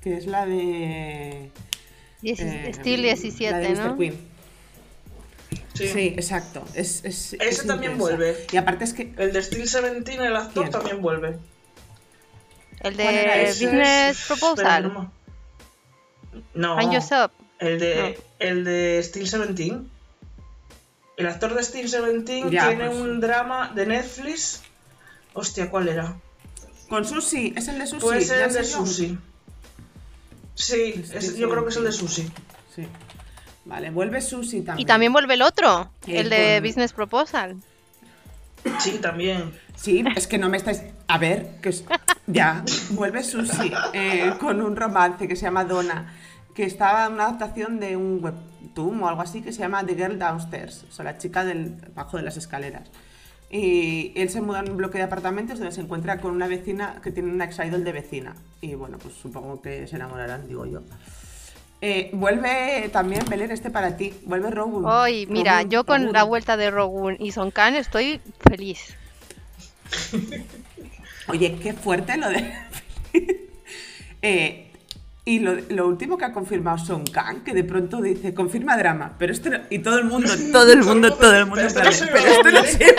que 0.00 0.16
es 0.16 0.26
la 0.26 0.46
de. 0.46 1.50
Eh, 2.24 2.72
Steel 2.74 3.02
la 3.02 3.08
17, 3.14 3.54
de 3.58 3.68
Mr. 3.70 3.86
¿no? 3.86 3.96
Queen. 3.96 4.16
Sí. 5.74 5.86
Sí, 5.88 6.06
exacto. 6.08 6.64
Es, 6.74 7.04
es- 7.04 7.34
Ese 7.34 7.48
es 7.48 7.66
también 7.66 7.92
intensa. 7.92 8.16
vuelve. 8.16 8.46
Y 8.52 8.56
aparte 8.56 8.82
es 8.84 8.92
que. 8.94 9.12
El 9.16 9.32
de 9.32 9.42
Steel 9.42 9.62
17, 9.62 10.14
el 10.26 10.34
actor, 10.36 10.64
¿Quién? 10.64 10.72
también 10.72 11.00
vuelve. 11.02 11.38
El 12.80 12.94
¿Cuál 12.96 13.00
era 13.14 13.36
de? 13.36 13.46
Business 13.46 14.24
Proposal. 14.26 14.92
no. 14.92 15.12
No. 16.54 16.78
Find 16.78 16.92
Yourself. 16.94 17.30
El 17.60 17.78
de, 17.78 18.18
el 18.40 18.64
de 18.64 19.00
Steel 19.04 19.24
17. 19.30 19.76
El 21.16 21.26
actor 21.26 21.50
de 21.54 21.60
17 21.60 22.50
Ya, 22.50 22.68
tiene 22.68 22.86
pues. 22.88 22.98
un 23.00 23.20
drama 23.20 23.70
de 23.74 23.86
Netflix. 23.86 24.62
Hostia, 25.34 25.70
¿cuál 25.70 25.88
era? 25.88 26.14
Con 26.88 27.04
Susi, 27.04 27.52
es 27.56 27.68
el 27.68 27.78
de 27.78 27.86
Susi. 27.86 28.00
Puede 28.02 28.20
ser 28.22 28.38
ya 28.38 28.44
el 28.46 28.52
de. 28.52 28.64
Sushi. 28.64 29.18
Sí, 30.54 31.04
es- 31.12 31.36
yo 31.36 31.48
creo 31.50 31.64
que 31.64 31.70
es 31.70 31.76
el 31.76 31.84
de 31.84 31.90
17. 31.90 32.28
Sushi. 32.28 32.32
Sí. 32.74 32.88
Vale, 33.64 33.90
vuelve 33.90 34.20
Susi 34.20 34.62
también. 34.62 34.80
Y 34.80 34.84
también 34.86 35.12
vuelve 35.12 35.34
el 35.34 35.42
otro, 35.42 35.90
el 36.06 36.28
de 36.30 36.56
con- 36.58 36.68
Business 36.68 36.92
Proposal. 36.92 37.56
Sí, 38.80 38.98
también. 38.98 39.52
Sí, 39.76 40.04
es 40.14 40.26
que 40.26 40.38
no 40.38 40.48
me 40.48 40.56
estáis. 40.56 40.82
A 41.08 41.18
ver, 41.18 41.56
que 41.62 41.70
es... 41.70 41.84
ya, 42.26 42.64
vuelve 42.90 43.22
Susi 43.24 43.72
eh, 43.92 44.34
con 44.40 44.60
un 44.62 44.76
romance 44.76 45.26
que 45.26 45.36
se 45.36 45.42
llama 45.42 45.64
Donna, 45.64 46.14
que 46.54 46.64
estaba 46.64 47.06
en 47.06 47.14
una 47.14 47.24
adaptación 47.24 47.80
de 47.80 47.96
un 47.96 48.20
webtoon 48.72 49.02
o 49.02 49.08
algo 49.08 49.22
así 49.22 49.42
que 49.42 49.52
se 49.52 49.60
llama 49.60 49.84
The 49.84 49.94
Girl 49.94 50.18
Downstairs, 50.18 50.84
o 50.88 50.92
sea, 50.92 51.04
la 51.04 51.18
chica 51.18 51.44
del 51.44 51.76
bajo 51.94 52.16
de 52.16 52.22
las 52.22 52.36
escaleras. 52.36 52.90
Y 53.50 54.12
él 54.16 54.30
se 54.30 54.40
muda 54.40 54.60
en 54.60 54.70
un 54.70 54.76
bloque 54.78 54.96
de 54.96 55.04
apartamentos 55.04 55.58
donde 55.58 55.74
se 55.74 55.82
encuentra 55.82 56.20
con 56.20 56.32
una 56.34 56.46
vecina 56.46 57.00
que 57.02 57.10
tiene 57.10 57.30
una 57.30 57.44
ex-idol 57.44 57.84
de 57.84 57.92
vecina. 57.92 58.34
Y 58.62 58.74
bueno, 58.74 58.96
pues 58.98 59.14
supongo 59.14 59.60
que 59.60 59.86
se 59.86 59.96
enamorarán, 59.96 60.48
digo 60.48 60.64
yo. 60.64 60.80
Eh, 61.82 62.10
vuelve 62.14 62.88
también, 62.90 63.22
Belén, 63.28 63.50
este 63.50 63.70
para 63.70 63.96
ti. 63.96 64.14
Vuelve 64.24 64.50
Rogun. 64.50 64.86
Hoy, 64.86 65.26
mira, 65.26 65.58
Rogun, 65.58 65.70
yo 65.70 65.84
con 65.84 65.98
Rogun. 66.00 66.12
la 66.14 66.22
vuelta 66.22 66.56
de 66.56 66.70
Rogun 66.70 67.16
y 67.18 67.32
Son 67.32 67.50
Khan 67.50 67.74
estoy 67.74 68.22
feliz. 68.48 68.96
Oye, 71.28 71.58
qué 71.62 71.74
fuerte 71.74 72.16
lo 72.16 72.28
de. 72.28 72.52
Eh, 74.24 74.71
y 75.24 75.38
lo, 75.40 75.54
lo 75.70 75.86
último 75.86 76.18
que 76.18 76.24
ha 76.24 76.32
confirmado 76.32 76.78
Son 76.78 77.04
Kang, 77.06 77.44
que 77.44 77.52
de 77.54 77.64
pronto 77.64 78.00
dice, 78.00 78.34
confirma 78.34 78.76
drama. 78.76 79.14
Pero 79.18 79.32
esto 79.32 79.50
no- 79.50 79.60
Y 79.70 79.78
todo 79.80 79.98
el 79.98 80.04
mundo, 80.04 80.30
todo 80.52 80.72
el 80.72 80.82
mundo, 80.82 81.14
todo 81.16 81.34
el 81.34 81.46
mundo. 81.46 81.62
Pero 81.72 81.88
esto 81.90 82.04
no 82.06 82.12
Pero 82.12 82.22
se 82.22 82.32
esto 82.32 82.50
no 82.52 82.64
se. 82.64 82.96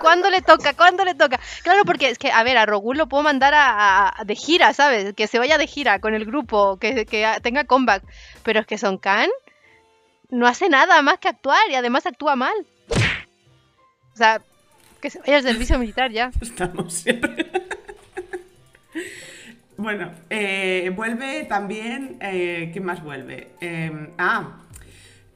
¿Cuándo 0.00 0.30
le 0.30 0.42
toca? 0.42 0.74
¿Cuándo 0.74 1.04
le 1.04 1.14
toca? 1.14 1.40
Claro, 1.62 1.84
porque 1.84 2.08
es 2.10 2.18
que, 2.18 2.30
a 2.30 2.42
ver, 2.44 2.56
a 2.56 2.66
Rogun 2.66 2.96
lo 2.98 3.08
puedo 3.08 3.22
mandar 3.24 3.52
a, 3.54 4.08
a- 4.20 4.24
de 4.24 4.34
gira, 4.36 4.72
¿sabes? 4.72 5.12
Que 5.14 5.26
se 5.26 5.38
vaya 5.38 5.58
de 5.58 5.66
gira 5.66 5.98
con 6.00 6.14
el 6.14 6.24
grupo, 6.24 6.78
que, 6.78 7.04
que 7.04 7.26
tenga 7.42 7.64
comeback. 7.64 8.02
Pero 8.44 8.60
es 8.60 8.66
que 8.66 8.78
Son 8.78 8.98
Khan 8.98 9.28
no 10.30 10.46
hace 10.46 10.68
nada 10.68 11.00
más 11.02 11.18
que 11.18 11.28
actuar 11.28 11.60
y 11.70 11.74
además 11.74 12.04
actúa 12.06 12.36
mal. 12.36 12.54
O 14.12 14.16
sea, 14.16 14.40
que 15.00 15.10
se 15.10 15.20
vaya 15.20 15.36
al 15.38 15.42
servicio 15.42 15.78
militar 15.78 16.10
ya. 16.10 16.30
Estamos 16.40 16.92
siempre. 16.94 17.46
Bueno, 19.78 20.10
eh, 20.28 20.92
vuelve 20.94 21.44
también. 21.44 22.18
Eh, 22.20 22.68
¿Quién 22.72 22.84
más 22.84 23.02
vuelve? 23.02 23.52
Eh, 23.60 24.12
ah, 24.18 24.58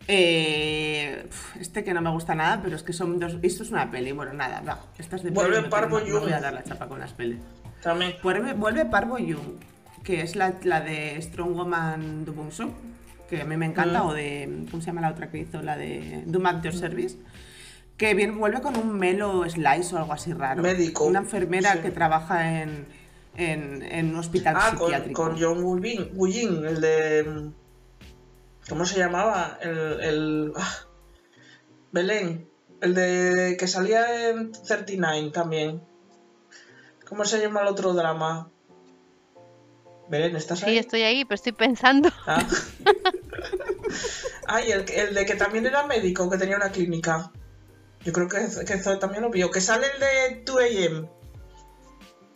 eh, 0.08 1.26
uf, 1.28 1.56
este 1.60 1.84
que 1.84 1.94
no 1.94 2.00
me 2.02 2.10
gusta 2.10 2.34
nada, 2.34 2.60
pero 2.62 2.76
es 2.76 2.82
que 2.82 2.92
son 2.92 3.18
dos. 3.18 3.38
Esto 3.42 3.62
es 3.62 3.70
una 3.70 3.90
peli. 3.90 4.12
Bueno, 4.12 4.32
nada, 4.32 4.60
va. 4.66 4.80
Estas 4.98 5.22
de 5.22 5.30
Vuelve 5.30 5.56
pelis 5.62 5.70
no 5.70 5.80
tengo- 5.80 6.00
no 6.00 6.20
voy 6.20 6.32
a 6.32 6.40
dar 6.40 6.52
la 6.52 6.64
chapa 6.64 6.88
con 6.88 6.98
las 6.98 7.12
pelis. 7.12 7.38
También. 7.82 8.14
Vuelve, 8.22 8.52
vuelve 8.54 8.84
Parvo 8.84 9.18
Young, 9.18 9.58
que 10.04 10.22
es 10.22 10.36
la, 10.36 10.54
la 10.64 10.80
de 10.80 11.20
Strong 11.22 11.54
Woman 11.54 12.24
Bong 12.26 12.50
Soon, 12.52 12.72
que 13.30 13.40
a 13.40 13.44
mí 13.44 13.56
me 13.56 13.66
encanta, 13.66 14.02
Mm. 14.02 14.06
o 14.06 14.12
de. 14.14 14.64
¿Cómo 14.70 14.82
se 14.82 14.86
llama 14.88 15.00
la 15.02 15.10
otra 15.10 15.30
que 15.30 15.38
hizo? 15.38 15.62
La 15.62 15.76
de 15.76 16.24
Do 16.26 16.44
At 16.46 16.62
Your 16.62 16.74
Service. 16.74 17.16
Que 17.96 18.14
bien, 18.14 18.36
vuelve 18.38 18.60
con 18.60 18.76
un 18.76 18.98
melo 18.98 19.48
slice 19.48 19.94
o 19.94 19.98
algo 19.98 20.12
así 20.12 20.32
raro. 20.32 20.62
Médico, 20.62 21.04
Una 21.04 21.20
enfermera 21.20 21.74
sí. 21.74 21.78
que 21.80 21.90
trabaja 21.92 22.60
en, 22.62 22.86
en, 23.36 23.82
en 23.82 24.10
un 24.10 24.16
hospital 24.16 24.54
Ah, 24.58 24.70
con, 24.76 24.88
psiquiátrico. 24.88 25.22
con 25.22 25.40
John 25.40 25.62
Woo 25.62 25.76
Bin- 25.78 26.10
Woo 26.14 26.26
Jin, 26.30 26.64
el 26.66 26.80
de. 26.80 27.50
¿Cómo 28.68 28.84
se 28.86 28.98
llamaba? 28.98 29.58
El. 29.60 30.00
el 30.00 30.52
ah, 30.56 30.76
Belén. 31.92 32.48
El 32.80 32.94
de 32.94 33.56
que 33.58 33.68
salía 33.68 34.30
en 34.30 34.50
39 34.52 35.30
también. 35.30 35.82
¿Cómo 37.08 37.24
se 37.24 37.40
llama 37.40 37.60
el 37.62 37.68
otro 37.68 37.92
drama? 37.92 38.50
Belén, 40.08 40.34
¿estás 40.36 40.62
ahí? 40.64 40.72
Sí, 40.72 40.78
estoy 40.78 41.02
ahí, 41.02 41.24
pero 41.24 41.36
estoy 41.36 41.52
pensando. 41.52 42.10
Ah. 42.26 42.44
Ay, 44.46 44.72
el, 44.72 44.84
que- 44.84 45.00
el 45.00 45.14
de 45.14 45.24
que 45.24 45.34
también 45.36 45.64
era 45.66 45.86
médico, 45.86 46.28
que 46.28 46.38
tenía 46.38 46.56
una 46.56 46.70
clínica. 46.70 47.30
Yo 48.04 48.12
creo 48.12 48.28
que, 48.28 48.38
que 48.66 48.78
Zoe 48.78 48.96
también 48.96 49.22
lo 49.22 49.30
vio. 49.30 49.50
Que 49.50 49.60
sale 49.60 49.86
el 49.94 50.00
de 50.00 50.44
2AM. 50.44 51.08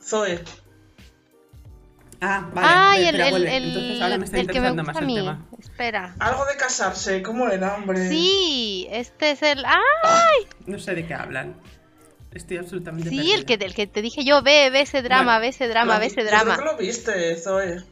Zoe. 0.02 0.40
Ah, 2.20 2.48
vale. 2.52 2.68
Ay, 2.70 3.02
ve- 3.12 3.28
el, 3.28 3.46
el, 3.46 3.64
Entonces 3.68 4.00
ahora 4.00 4.18
me 4.18 4.24
está 4.24 4.38
el 4.38 4.46
que 4.46 4.60
me 4.60 4.68
gusta 4.70 4.82
más 4.84 4.96
a 4.96 4.98
el 5.00 5.06
mí. 5.06 5.14
tema. 5.16 5.46
Espera. 5.58 6.14
Algo 6.18 6.44
de 6.46 6.56
casarse. 6.56 7.22
¿Cómo 7.22 7.48
era, 7.48 7.74
hombre? 7.74 8.08
Sí, 8.08 8.86
este 8.90 9.32
es 9.32 9.42
el. 9.42 9.64
¡Ah! 9.66 9.80
No 10.66 10.78
sé 10.78 10.94
de 10.94 11.06
qué 11.06 11.14
hablan. 11.14 11.56
Estoy 12.32 12.58
absolutamente 12.58 13.08
Sí, 13.10 13.16
perdida. 13.16 13.34
el 13.34 13.44
que, 13.46 13.54
el 13.54 13.74
que 13.74 13.86
te 13.86 14.02
dije 14.02 14.24
yo, 14.24 14.42
ve, 14.42 14.68
ve 14.70 14.82
ese 14.82 15.02
drama, 15.02 15.24
Bueno, 15.38 15.40
ve 15.40 15.46
ese 15.48 15.68
drama, 15.68 15.94
Lo- 15.94 16.00
ve 16.00 16.06
ese 16.06 16.20
yo 16.22 16.26
drama. 16.26 16.56
Creo 16.56 16.68
que 16.68 16.72
lo 16.72 16.78
viste, 16.78 17.36
Zoe. 17.36 17.82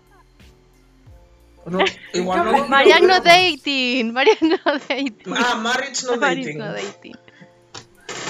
¿O 1.65 1.71
no? 1.71 1.79
Igual 2.13 2.45
no. 2.45 2.53
lo- 2.53 2.69
Mariano 2.69 3.21
Dating, 3.21 4.13
Mariano 4.13 4.59
Dating. 4.89 5.35
Ah, 5.35 5.55
Marriage 5.57 6.05
No 6.07 6.17
Marriage 6.19 6.43
Dating. 6.55 6.59
no 6.59 6.73
dating. 6.73 7.17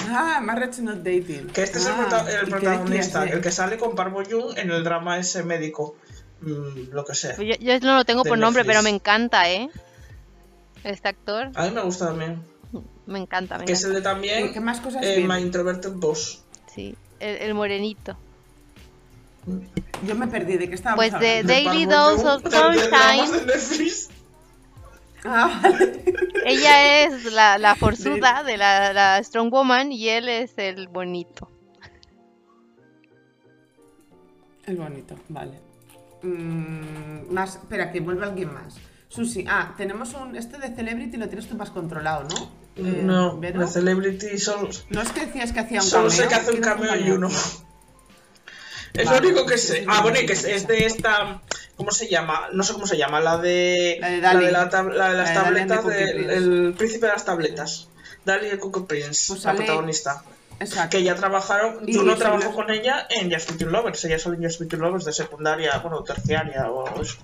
Ah, 0.09 0.41
Marriage 0.43 0.83
Not 0.83 0.99
Dating. 0.99 1.49
Que 1.49 1.63
este 1.63 1.79
es 1.79 1.87
el, 1.87 1.93
Ah, 1.93 1.97
prota- 2.09 2.31
el 2.31 2.37
¿y 2.37 2.45
qué- 2.45 2.51
protagonista, 2.51 3.25
el 3.25 3.41
que 3.41 3.51
sale 3.51 3.79
con 3.79 3.95
Park 3.95 4.13
Bo 4.13 4.23
Young 4.23 4.57
en 4.59 4.71
el 4.71 4.85
drama 4.85 5.19
ese 5.19 5.43
médico. 5.43 5.97
Mm, 6.41 6.91
lo 6.93 7.05
que 7.05 7.15
sea. 7.15 7.37
Yo, 7.37 7.55
yo 7.59 7.81
no 7.81 7.97
lo 7.97 8.05
tengo 8.05 8.23
por 8.25 8.37
nombre, 8.39 8.65
pero 8.65 8.83
me 8.83 8.91
encanta, 8.91 9.49
¿eh? 9.51 9.71
Este 10.83 11.09
actor, 11.09 11.51
A 11.55 11.65
mí 11.65 11.71
me 11.71 11.81
gusta 11.83 12.09
también. 12.09 12.43
me 13.07 13.19
encanta, 13.19 13.57
me 13.59 13.65
Que 13.65 13.73
es 13.73 13.85
el 13.85 13.91
encanta. 13.93 14.09
de 14.11 14.15
también. 14.15 14.47
¿Y 14.47 14.53
qué 14.53 14.61
más 14.61 14.81
cosas 14.81 15.03
eh? 15.05 15.25
My 15.27 15.41
Introverted 15.41 15.93
Boss. 15.93 16.43
Sí, 16.75 16.95
el, 17.21 17.37
el 17.37 17.55
morenito. 17.55 18.17
Yo 20.07 20.15
me 20.15 20.27
perdí 20.27 20.57
de 20.59 20.69
qué 20.69 20.75
estábamos 20.75 20.97
Pues 21.07 21.19
de- 21.21 21.39
hablando. 21.41 21.53
de- 21.53 21.65
Daily 21.65 21.87
Dose 21.87 22.27
of 22.27 22.43
Sunshine. 22.43 23.47
Ah, 25.25 25.61
vale. 25.63 26.05
Ella 26.45 27.05
es 27.05 27.25
la, 27.33 27.57
la 27.59 27.75
forzuda 27.77 28.43
de 28.43 28.57
la, 28.57 28.93
la 28.93 29.23
Strong 29.23 29.51
Woman 29.51 29.91
y 29.93 30.09
él 30.09 30.29
es 30.29 30.53
el 30.59 30.89
bonito. 30.89 31.51
El 34.67 34.77
bonito, 34.77 35.17
vale. 35.29 35.61
Mm, 36.23 37.33
más, 37.33 37.57
espera, 37.57 37.93
que 37.93 38.01
vuelva 38.01 38.27
alguien 38.27 38.53
más. 38.53 38.77
Susi, 39.09 39.45
ah, 39.49 39.75
tenemos 39.77 40.15
un. 40.15 40.35
Este 40.37 40.59
de 40.59 40.75
Celebrity 40.75 41.17
lo 41.19 41.29
tienes 41.29 41.47
tú 41.49 41.55
más 41.57 41.71
controlado, 41.71 42.25
¿no? 42.29 42.51
Eh, 42.77 43.01
no, 43.05 43.39
Vero. 43.39 43.61
de 43.61 43.67
Celebrity 43.69 44.39
solo, 44.39 44.69
No 44.91 45.03
es 45.03 45.11
que 45.13 45.27
decías 45.27 45.53
que 45.53 45.61
hacía 45.61 45.81
un 45.81 45.87
solo 45.87 46.09
cameo. 46.09 46.23
sé 46.23 46.29
que 46.29 46.35
hace 46.35 46.51
un 46.51 46.57
¿Quién 46.61 46.63
cameo 46.77 46.97
y 46.97 47.11
uno. 47.11 47.29
Es 48.95 49.07
Vale, 49.07 49.21
lo 49.23 49.27
único 49.29 49.47
que 49.47 49.59
sé. 49.59 49.85
Ah, 49.89 50.03
bueno, 50.03 50.21
y 50.21 50.27
que 50.27 50.35
es 50.35 50.43
sí. 50.43 50.67
de 50.69 50.87
esta. 50.87 51.43
¿Cómo 51.77 51.91
se 51.91 52.09
llama? 52.09 52.49
No 52.53 52.63
sé 52.63 52.73
cómo 52.73 52.87
se 52.87 52.97
llama. 52.97 53.21
La 53.21 53.37
de. 53.39 53.99
La 54.01 54.09
de 54.11 54.21
la 54.21 54.35
de, 54.37 54.53
la 54.53 54.71
tab- 54.71 54.93
la 54.93 55.09
de 55.11 55.17
las 55.17 55.29
de 55.31 55.35
tabletas. 55.35 55.85
Del 55.87 56.31
el 56.31 56.75
príncipe 56.79 57.07
de 57.07 57.13
las 57.13 57.25
tabletas. 57.25 57.89
Dali 58.25 58.47
el 58.49 58.59
Cookie 58.59 58.83
Prince, 58.87 59.25
Pues 59.33 59.45
la 59.45 59.55
protagonista. 59.55 60.23
Exacto. 60.61 60.97
Que 60.97 61.03
ya 61.03 61.15
trabajaron. 61.17 61.85
Yo 61.87 62.05
no 62.05 62.17
trabajo 62.17 62.55
con 62.55 62.71
ella 62.71 63.07
en 63.11 63.31
Just 63.33 63.51
Between 63.51 63.73
Lovers. 63.73 64.05
Ella 64.05 64.19
solo 64.21 64.37
en 64.37 64.45
Just 64.45 64.61
Between 64.61 64.81
Lovers 64.83 65.05
de 65.05 65.13
secundaria, 65.13 65.77
bueno, 65.79 66.03
terciaria 66.05 66.71
o 66.71 66.87
algo 66.87 67.03
eso. 67.03 67.17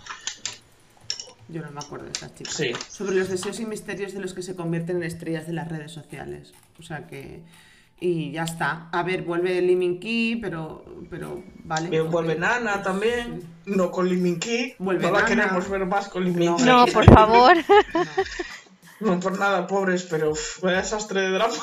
Yo 1.49 1.63
no 1.63 1.71
me 1.71 1.81
acuerdo 1.81 2.07
de 2.07 2.13
esa 2.13 2.33
chica. 2.35 2.51
Sí. 2.51 2.73
Sobre 2.91 3.15
los 3.17 3.29
deseos 3.29 3.59
y 3.61 3.67
misterios 3.67 4.13
de 4.13 4.21
los 4.21 4.35
que 4.35 4.43
se 4.43 4.55
convierten 4.55 4.97
en 4.99 5.03
estrellas 5.05 5.47
de 5.47 5.53
las 5.53 5.69
redes 5.69 5.93
sociales. 5.93 6.53
O 6.79 6.83
sea 6.83 7.07
que. 7.07 7.41
Y 8.01 8.33
ya 8.33 8.45
está. 8.45 8.89
A 8.93 9.03
ver, 9.03 9.23
vuelve 9.23 9.61
Min 9.63 10.01
Ki, 10.01 10.39
pero. 10.41 10.85
pero 11.11 11.43
vale. 11.65 11.89
Bien, 11.91 12.11
vuelve 12.11 12.35
Nana 12.37 12.83
también. 12.83 13.43
No 13.67 13.91
con 13.91 14.09
Min 14.09 14.41
Ki. 14.41 14.75
Vuelve 14.79 15.03
no 15.07 15.13
la 15.13 15.19
Nana. 15.23 15.29
queremos 15.29 15.69
ver 15.69 15.85
más 15.87 16.09
con 16.09 16.25
Min 16.25 16.57
Ki. 16.57 16.63
No, 16.65 16.87
por 16.87 17.05
favor. 17.05 17.57
No 19.01 19.19
por 19.19 19.39
nada, 19.39 19.67
pobres, 19.67 20.03
pero 20.11 20.33
uff, 20.33 20.61
vaya 20.63 20.77
desastre 20.77 21.23
de 21.23 21.31
drama. 21.31 21.55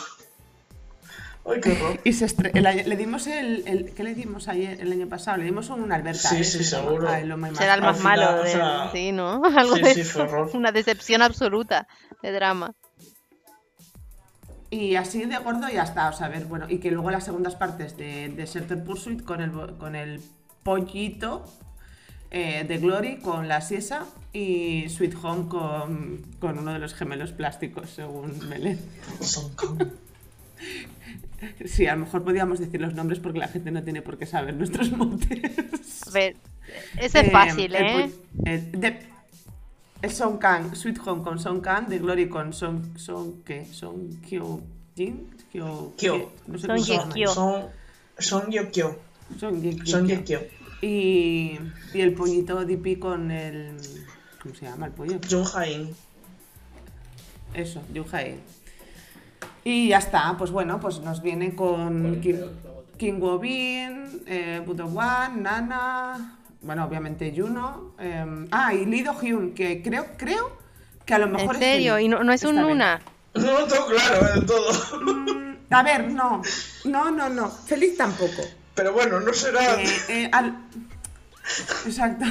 Ay, 1.45 1.61
qué 1.61 1.71
horror. 1.71 1.99
Y 2.03 2.13
se 2.13 2.25
estre- 2.25 2.49
el 2.53 2.89
le 2.89 2.95
dimos 2.97 3.27
el, 3.27 3.63
el- 3.67 3.93
¿Qué 3.93 4.03
le 4.03 4.15
dimos 4.15 4.47
ayer, 4.47 4.81
el 4.81 4.91
año 4.91 5.07
pasado? 5.07 5.37
Le 5.37 5.43
dimos 5.45 5.69
un 5.69 5.91
Alberta. 5.91 6.29
Sí, 6.29 6.37
¿eh? 6.37 6.43
sí, 6.43 6.63
seguro. 6.63 7.07
Será 7.07 7.19
el 7.19 7.37
Más. 7.37 7.51
más 7.51 7.61
Al 7.61 7.81
malo. 7.81 8.21
final, 8.27 8.39
o 8.39 8.43
de- 8.43 8.49
sea, 8.51 8.89
sí, 8.91 9.11
¿no? 9.11 9.41
Algo 9.55 9.75
sí, 9.75 9.81
de 9.83 9.93
sí, 9.93 9.99
eso. 10.01 10.13
fue 10.13 10.23
horror. 10.23 10.49
Una 10.55 10.71
decepción 10.71 11.21
absoluta 11.21 11.87
de 12.23 12.31
drama. 12.31 12.73
Y 14.69 14.95
así 14.95 15.23
de 15.25 15.37
gordo 15.37 15.69
ya 15.69 15.83
está. 15.83 16.09
O 16.09 16.13
sea, 16.13 16.27
a 16.27 16.29
ver, 16.29 16.45
bueno. 16.45 16.65
Y 16.69 16.79
que 16.79 16.91
luego 16.91 17.09
las 17.11 17.23
segundas 17.25 17.55
partes 17.55 17.95
de, 17.97 18.29
de 18.29 18.45
Shelter 18.45 18.83
Pursuit 18.83 19.23
con 19.23 19.41
el, 19.41 19.49
bo- 19.49 19.77
con 19.77 19.95
el 19.95 20.19
pollito 20.63 21.45
eh, 22.31 22.65
de 22.67 22.77
Glory, 22.77 23.17
con 23.17 23.47
la 23.47 23.61
Siesa 23.61 24.05
y 24.33 24.89
Sweet 24.89 25.15
Home 25.23 25.47
con, 25.47 26.21
con 26.39 26.59
uno 26.59 26.73
de 26.73 26.79
los 26.79 26.93
gemelos 26.93 27.31
plásticos, 27.31 27.89
según 27.91 28.37
Belén. 28.49 28.79
Sí, 31.65 31.85
a 31.85 31.93
lo 31.95 32.05
mejor 32.05 32.23
podíamos 32.23 32.59
decir 32.59 32.81
los 32.81 32.95
nombres 32.95 33.19
porque 33.19 33.37
la 33.37 33.47
gente 33.47 33.69
no 33.69 33.83
tiene 33.83 34.01
por 34.01 34.17
qué 34.17 34.25
saber 34.25 34.55
nuestros 34.55 34.91
motes. 34.97 36.07
A 36.07 36.11
ver, 36.11 36.35
ese 36.97 37.19
es 37.19 37.27
Eh, 37.27 37.31
fácil, 37.31 37.75
¿eh? 37.75 38.11
de- 38.33 39.07
es 40.01 40.13
Song 40.17 40.37
Kang, 40.37 40.75
Sweet 40.75 40.99
Home 41.05 41.23
con 41.23 41.39
Song 41.39 41.61
Kang, 41.61 41.87
The 41.87 41.99
Glory 41.99 42.29
con 42.29 42.53
Song, 42.53 42.97
Song 42.97 43.43
¿qué? 43.45 43.65
Song 43.65 44.21
Kyo 44.27 44.61
Jin, 44.95 45.29
Kyo, 45.51 45.93
Kyo. 45.97 46.31
no 46.47 46.57
sé 46.57 46.67
Song 46.67 46.75
cómo 46.75 46.83
se 46.85 46.91
Ye 46.91 46.97
llama. 46.97 47.13
Kyo. 47.13 47.27
Son. 47.33 47.65
Son 48.19 48.51
Yokyo. 48.51 48.95
Song 49.39 49.61
Ye 49.61 49.75
Kyo. 49.75 49.85
Son 49.85 50.07
Yokyo. 50.07 50.39
Y, 50.81 51.57
y 51.93 52.01
el 52.01 52.13
pollito 52.13 52.63
DP 52.63 52.99
con 52.99 53.31
el, 53.31 53.75
¿cómo 54.41 54.53
se 54.55 54.65
llama 54.65 54.85
el 54.87 54.91
pollo? 54.91 55.19
Jung 55.29 55.47
Hain. 55.55 55.95
Eso, 57.53 57.81
Yuhai. 57.93 58.35
Y 59.63 59.89
ya 59.89 59.97
está, 59.97 60.35
pues 60.37 60.51
bueno, 60.51 60.79
pues 60.79 60.99
nos 61.01 61.21
viene 61.21 61.55
con 61.55 62.21
Kim, 62.21 62.37
Kim 62.97 63.19
Woo-bin, 63.19 64.21
eh, 64.27 64.61
Budo 64.65 64.85
Wan, 64.85 65.41
Nana, 65.43 66.36
bueno, 66.67 66.85
obviamente 66.85 67.33
Juno. 67.35 67.95
eh, 67.99 68.45
ah, 68.51 68.73
y 68.73 68.85
Lee 68.85 69.01
Do-hyun, 69.01 69.53
que 69.55 69.81
creo, 69.81 70.05
creo 70.17 70.55
que 71.05 71.13
a 71.15 71.17
lo 71.19 71.27
mejor 71.27 71.55
¿En 71.55 71.63
es 71.63 71.67
serio? 71.67 71.97
¿Y 71.97 72.07
no, 72.07 72.23
no 72.23 72.31
es 72.33 72.43
un. 72.43 72.61
Luna? 72.61 73.01
No 73.33 73.59
lo 73.61 73.65
tengo 73.67 73.87
claro 73.87 74.27
eh, 74.27 74.31
del 74.35 74.45
todo. 74.45 74.71
Mm, 75.01 75.55
a 75.73 75.83
ver, 75.83 76.11
no, 76.11 76.41
no, 76.85 77.09
no, 77.11 77.29
no, 77.29 77.49
feliz 77.49 77.97
tampoco. 77.97 78.43
Pero 78.75 78.93
bueno, 78.93 79.19
no 79.19 79.33
será. 79.33 79.81
Eh, 79.81 79.87
eh, 80.09 80.29
al- 80.31 80.57
Exacto. 81.85 82.25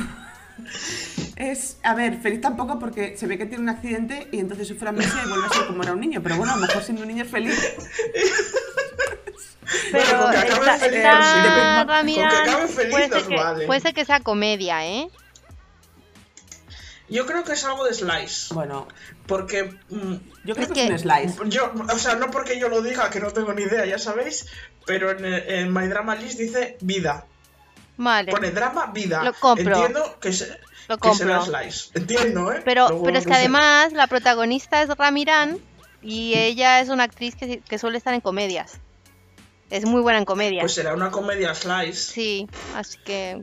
Es, 1.36 1.78
a 1.82 1.94
ver, 1.94 2.18
feliz 2.20 2.40
tampoco 2.40 2.78
porque 2.78 3.16
se 3.16 3.26
ve 3.26 3.36
que 3.38 3.46
tiene 3.46 3.62
un 3.62 3.68
accidente 3.68 4.28
y 4.32 4.38
entonces 4.38 4.68
sufre 4.68 4.88
amnesia 4.88 5.20
y 5.24 5.28
vuelve 5.28 5.46
a 5.46 5.48
ser 5.50 5.66
como 5.66 5.82
era 5.82 5.92
un 5.92 6.00
niño. 6.00 6.22
Pero 6.22 6.36
bueno, 6.36 6.52
a 6.52 6.56
lo 6.56 6.62
mejor 6.66 6.82
siendo 6.82 7.02
un 7.02 7.08
niño 7.08 7.24
es 7.24 7.30
feliz. 7.30 7.54
Pero 9.92 10.20
con 10.22 10.30
que 10.30 10.36
acabe 10.38 10.60
esta, 10.60 10.78
feliz, 10.78 10.96
esta 10.98 11.22
sí, 11.22 11.40
depende- 11.48 11.78
con 11.78 11.88
Ramírez 11.88 12.28
que 12.30 12.36
acabe 12.50 12.68
feliz 12.68 12.90
puede, 12.92 13.08
ser 13.08 13.22
que, 13.26 13.36
vale. 13.36 13.66
puede 13.66 13.80
ser 13.80 13.94
que 13.94 14.04
sea 14.04 14.20
comedia, 14.20 14.86
¿eh? 14.86 15.08
Yo 17.08 17.24
creo 17.24 17.44
que 17.44 17.52
es 17.52 17.64
algo 17.64 17.84
de 17.84 17.94
Slice. 17.94 18.52
Bueno, 18.52 18.88
Porque. 19.26 19.64
mm, 19.90 20.14
yo 20.44 20.54
creo 20.54 20.66
Es 20.66 20.72
que, 20.72 20.84
es 20.86 20.90
un 20.90 20.98
slice. 20.98 21.38
yo, 21.46 21.72
o 21.92 21.98
sea, 21.98 22.16
no 22.16 22.30
porque 22.32 22.58
yo 22.58 22.68
lo 22.68 22.82
diga, 22.82 23.10
que 23.10 23.20
no 23.20 23.30
tengo 23.30 23.52
ni 23.54 23.62
idea, 23.62 23.84
ya 23.86 23.98
sabéis. 23.98 24.46
Pero 24.86 25.10
en, 25.12 25.72
My 25.72 25.86
Drama 25.86 26.16
List 26.16 26.38
dice 26.38 26.76
vida. 26.80 27.24
Vale. 27.96 28.30
Pone 28.32 28.50
drama, 28.50 28.86
vida. 28.92 29.22
Lo 29.22 29.32
compro. 29.34 29.74
Entiendo 29.76 30.18
que, 30.20 30.32
se, 30.32 30.58
Lo 30.88 30.98
que 30.98 31.14
será. 31.14 31.40
Slice. 31.42 31.90
Entiendo, 31.94 32.52
¿eh? 32.52 32.60
Pero, 32.64 32.88
Luego 32.88 33.04
pero 33.04 33.18
es 33.18 33.24
que 33.24 33.30
no 33.30 33.36
sé. 33.36 33.40
además 33.40 33.92
la 33.92 34.06
protagonista 34.08 34.82
es 34.82 34.88
Ramirán 34.90 35.58
y 36.02 36.34
ella 36.34 36.80
es 36.80 36.88
una 36.88 37.04
actriz 37.04 37.36
que, 37.36 37.60
que 37.60 37.78
suele 37.78 37.98
estar 37.98 38.12
en 38.14 38.20
comedias. 38.20 38.78
Es 39.70 39.84
muy 39.84 40.00
buena 40.00 40.18
en 40.18 40.24
comedias. 40.24 40.62
Pues 40.62 40.74
será 40.74 40.94
una 40.94 41.10
comedia 41.10 41.54
Slice. 41.54 41.94
Sí, 41.94 42.48
así 42.74 42.98
que 43.04 43.42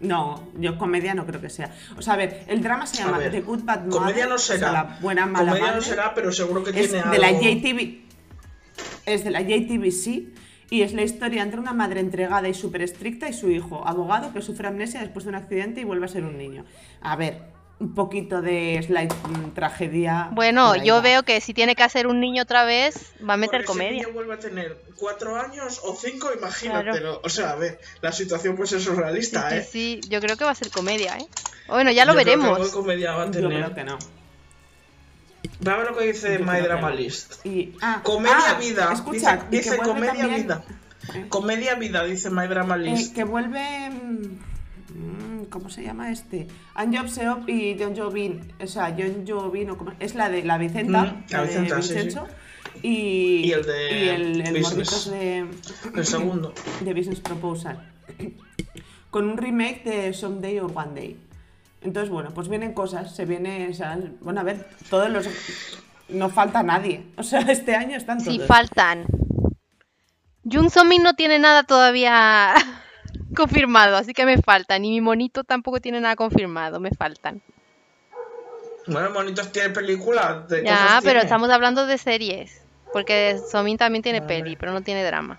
No, 0.00 0.50
yo 0.58 0.76
comedia 0.76 1.14
no 1.14 1.26
creo 1.26 1.40
que 1.40 1.48
sea. 1.50 1.74
O 1.96 2.02
sea, 2.02 2.14
a 2.14 2.16
ver, 2.16 2.44
el 2.48 2.62
drama 2.62 2.86
se 2.86 2.98
llama 2.98 3.18
ver, 3.18 3.30
The 3.32 3.40
Good 3.40 3.64
Bad 3.64 3.84
Mother. 3.84 3.98
Comedia 4.00 4.26
no 4.26 4.34
o 4.34 4.38
sea, 4.38 4.56
será. 4.56 4.72
la 4.72 4.98
buena 5.00 5.26
mala 5.26 5.52
comedia 5.52 5.74
no 5.74 5.80
será, 5.80 6.14
pero 6.14 6.32
seguro 6.32 6.62
que 6.62 6.70
es 6.70 6.90
tiene 6.90 7.10
de 7.10 7.18
la. 7.18 7.32
JTV. 7.32 8.04
Es 9.06 9.24
de 9.24 9.30
la 9.30 9.40
JTBC 9.40 10.34
y 10.68 10.82
es 10.82 10.92
la 10.92 11.02
historia 11.02 11.42
entre 11.42 11.60
una 11.60 11.72
madre 11.72 12.00
entregada 12.00 12.48
y 12.48 12.54
súper 12.54 12.82
estricta 12.82 13.28
y 13.28 13.32
su 13.32 13.50
hijo, 13.50 13.86
abogado, 13.86 14.32
que 14.32 14.42
sufre 14.42 14.66
amnesia 14.66 15.00
después 15.00 15.24
de 15.24 15.30
un 15.30 15.36
accidente 15.36 15.80
y 15.80 15.84
vuelve 15.84 16.06
a 16.06 16.08
ser 16.08 16.24
un 16.24 16.36
niño. 16.36 16.64
A 17.00 17.14
ver, 17.16 17.42
un 17.78 17.94
poquito 17.94 18.40
de 18.40 18.82
slide 18.86 19.12
mm, 19.14 19.50
tragedia. 19.54 20.28
bueno, 20.32 20.76
yo 20.76 20.94
va. 20.94 21.00
veo 21.02 21.22
que 21.24 21.40
si 21.42 21.52
tiene 21.52 21.74
que 21.76 21.82
hacer 21.82 22.06
un 22.06 22.20
niño 22.20 22.42
otra 22.44 22.64
vez, 22.64 23.12
va 23.28 23.34
a 23.34 23.36
meter 23.36 23.60
Porque 23.60 23.66
comedia. 23.66 24.02
niño 24.02 24.12
vuelve 24.14 24.32
a 24.34 24.38
tener 24.38 24.80
cuatro 24.96 25.36
años 25.36 25.80
o 25.84 25.94
cinco, 25.94 26.30
imagínatelo. 26.36 27.20
O 27.22 27.28
sea, 27.28 27.50
a 27.50 27.56
ver, 27.56 27.78
la 28.00 28.12
situación 28.12 28.56
pues 28.56 28.72
es 28.72 28.82
Sí, 28.82 28.88
surrealista, 28.88 29.50
sí, 29.50 29.56
¿eh? 29.56 29.68
sí, 29.70 30.00
yo 30.08 30.20
creo 30.20 30.36
que 30.38 30.44
va 30.44 30.52
a 30.52 30.54
ser 30.54 30.70
comedia, 30.70 31.18
¿eh? 31.18 31.26
Bueno, 31.68 31.90
ya 31.90 32.04
lo 32.06 32.12
Yo 32.14 32.20
creo 32.22 32.24
que 32.34 32.40
veremos. 32.40 32.66
de 32.66 32.72
comedia 32.72 33.12
va 33.14 33.22
a 33.24 33.26
Yo 33.26 33.32
tener. 33.32 33.64
creo 33.64 33.74
que 33.74 33.84
no. 33.84 33.98
Va 35.66 35.74
a 35.74 35.76
ver 35.76 35.90
lo 35.90 35.96
que 35.98 36.04
dice 36.06 36.38
Yo 36.38 36.44
My 36.44 36.52
creo 36.52 36.64
Drama 36.64 36.90
no. 36.90 36.96
List. 36.96 37.44
Y, 37.46 37.74
ah, 37.82 38.00
Comedia 38.02 38.36
ah, 38.50 38.54
vida. 38.58 38.90
Escucha, 38.92 39.46
dice 39.50 39.76
comedia 39.78 40.14
también- 40.14 40.42
vida. 40.42 40.64
Eh, 41.14 41.26
Comedia 41.28 41.74
vida, 41.74 42.04
dice 42.04 42.30
My 42.30 42.46
Drama 42.46 42.76
eh, 42.76 42.78
List. 42.78 43.14
que 43.14 43.24
vuelve. 43.24 43.90
mm, 43.90 45.35
¿Cómo 45.50 45.68
se 45.70 45.82
llama 45.82 46.10
este? 46.10 46.46
An 46.74 46.94
Job 46.94 47.08
Seop 47.08 47.48
y 47.48 47.76
John 47.78 47.96
Jovin. 47.96 48.52
O 48.62 48.66
sea, 48.66 48.94
John 48.96 49.24
Jovin, 49.26 49.70
o 49.70 49.78
como- 49.78 49.92
es 50.00 50.14
la 50.14 50.28
de 50.28 50.42
la 50.44 50.58
Vicenta. 50.58 51.02
Mm, 51.04 51.24
la 51.30 51.40
de 51.42 51.46
Vicenta, 51.48 51.82
sí, 51.82 51.88
sí. 51.88 51.94
Vincenzo, 51.94 52.26
Y, 52.82 53.42
Y 53.46 53.52
el 53.52 53.62
de 53.64 53.98
y 54.04 54.08
el, 54.08 54.40
el 54.42 54.62
Business. 54.62 55.10
de, 55.10 55.46
El 55.94 56.06
segundo. 56.06 56.52
de 56.80 56.92
Business 56.94 57.20
Proposal. 57.20 57.90
Con 59.10 59.28
un 59.30 59.36
remake 59.38 59.82
de 59.84 60.12
Someday 60.12 60.58
or 60.58 60.70
One 60.74 60.94
Day. 60.94 61.16
Entonces, 61.82 62.10
bueno, 62.10 62.30
pues 62.34 62.48
vienen 62.48 62.72
cosas, 62.74 63.14
se 63.14 63.24
viene, 63.24 63.68
o 63.70 63.74
sea, 63.74 63.98
bueno, 64.20 64.40
a 64.40 64.44
ver, 64.44 64.68
todos 64.90 65.08
los... 65.08 65.26
No 66.08 66.28
falta 66.30 66.62
nadie. 66.62 67.04
O 67.16 67.22
sea, 67.22 67.40
este 67.40 67.74
año 67.74 67.96
están 67.96 68.18
todos. 68.18 68.32
Sí, 68.34 68.40
faltan. 68.46 69.06
Jung 70.44 70.70
Somin 70.70 71.02
no 71.02 71.14
tiene 71.14 71.38
nada 71.38 71.62
todavía 71.64 72.54
confirmado, 73.34 73.96
así 73.96 74.12
que 74.12 74.24
me 74.26 74.38
faltan. 74.40 74.84
Y 74.84 74.90
mi 74.90 75.00
monito 75.00 75.44
tampoco 75.44 75.80
tiene 75.80 76.00
nada 76.00 76.16
confirmado, 76.16 76.80
me 76.80 76.90
faltan. 76.90 77.42
Bueno, 78.86 79.10
Monitos 79.10 79.50
tiene 79.50 79.70
película. 79.70 80.44
De 80.48 80.62
Ya, 80.64 80.70
cosas 80.76 80.90
pero 81.00 81.02
tiene. 81.14 81.20
estamos 81.22 81.50
hablando 81.50 81.86
de 81.86 81.98
series. 81.98 82.62
Porque 82.92 83.38
Somin 83.50 83.76
también 83.76 84.02
tiene 84.02 84.20
Vale. 84.20 84.42
peli, 84.42 84.56
pero 84.56 84.72
no 84.72 84.80
tiene 84.80 85.04
drama. 85.04 85.38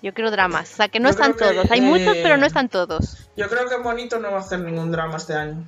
Yo 0.00 0.14
quiero 0.14 0.30
dramas. 0.30 0.72
O 0.72 0.76
sea, 0.76 0.88
que 0.88 1.00
no 1.00 1.08
Yo 1.08 1.10
están 1.10 1.32
que, 1.34 1.40
todos. 1.40 1.70
Hay 1.70 1.80
muchos, 1.80 2.16
eh, 2.16 2.20
pero 2.22 2.36
no 2.36 2.46
están 2.46 2.68
todos. 2.68 3.28
Yo 3.36 3.48
creo 3.48 3.68
que 3.68 3.76
Monito 3.78 4.18
no 4.20 4.30
va 4.30 4.38
a 4.38 4.40
hacer 4.40 4.60
ningún 4.60 4.90
drama 4.92 5.16
este 5.16 5.34
año. 5.34 5.64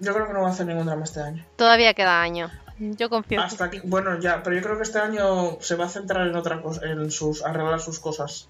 Yo 0.00 0.12
creo 0.12 0.26
que 0.26 0.32
no 0.32 0.42
va 0.42 0.48
a 0.48 0.50
hacer 0.50 0.66
ningún 0.66 0.86
drama 0.86 1.04
este 1.04 1.20
año. 1.20 1.44
Todavía 1.56 1.94
queda 1.94 2.20
año. 2.20 2.50
Yo 2.78 3.08
confío. 3.08 3.40
Hasta 3.40 3.70
que, 3.70 3.80
bueno, 3.82 4.18
ya, 4.20 4.42
pero 4.42 4.54
yo 4.56 4.62
creo 4.62 4.76
que 4.76 4.82
este 4.82 4.98
año 4.98 5.58
se 5.60 5.74
va 5.76 5.86
a 5.86 5.88
centrar 5.88 6.26
en 6.26 6.36
otra 6.36 6.60
cosa, 6.62 6.84
en 6.86 7.10
sus 7.10 7.44
arreglar 7.44 7.80
sus 7.80 7.98
cosas. 7.98 8.48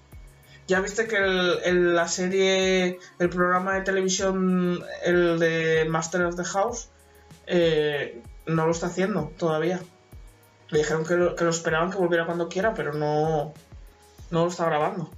Ya 0.69 0.79
viste 0.81 1.07
que 1.07 1.17
el, 1.17 1.59
el- 1.65 1.95
la 1.95 2.07
serie, 2.07 2.99
el 3.17 3.29
programa 3.29 3.73
de 3.73 3.81
televisión, 3.81 4.83
el 5.03 5.39
de 5.39 5.85
Master 5.89 6.21
of 6.25 6.35
the 6.35 6.43
House, 6.43 6.89
eh, 7.47 8.21
no 8.45 8.65
lo 8.65 8.71
está 8.71 8.85
haciendo 8.87 9.31
todavía. 9.37 9.79
Le 10.69 10.77
dijeron 10.79 11.03
que 11.05 11.15
lo, 11.15 11.35
que 11.35 11.43
lo 11.43 11.49
esperaban 11.49 11.89
que 11.91 11.97
volviera 11.97 12.25
cuando 12.27 12.47
quiera, 12.49 12.73
pero 12.75 12.93
no, 12.93 13.53
no 14.29 14.43
lo 14.45 14.47
está 14.47 14.65
grabando. 14.65 15.09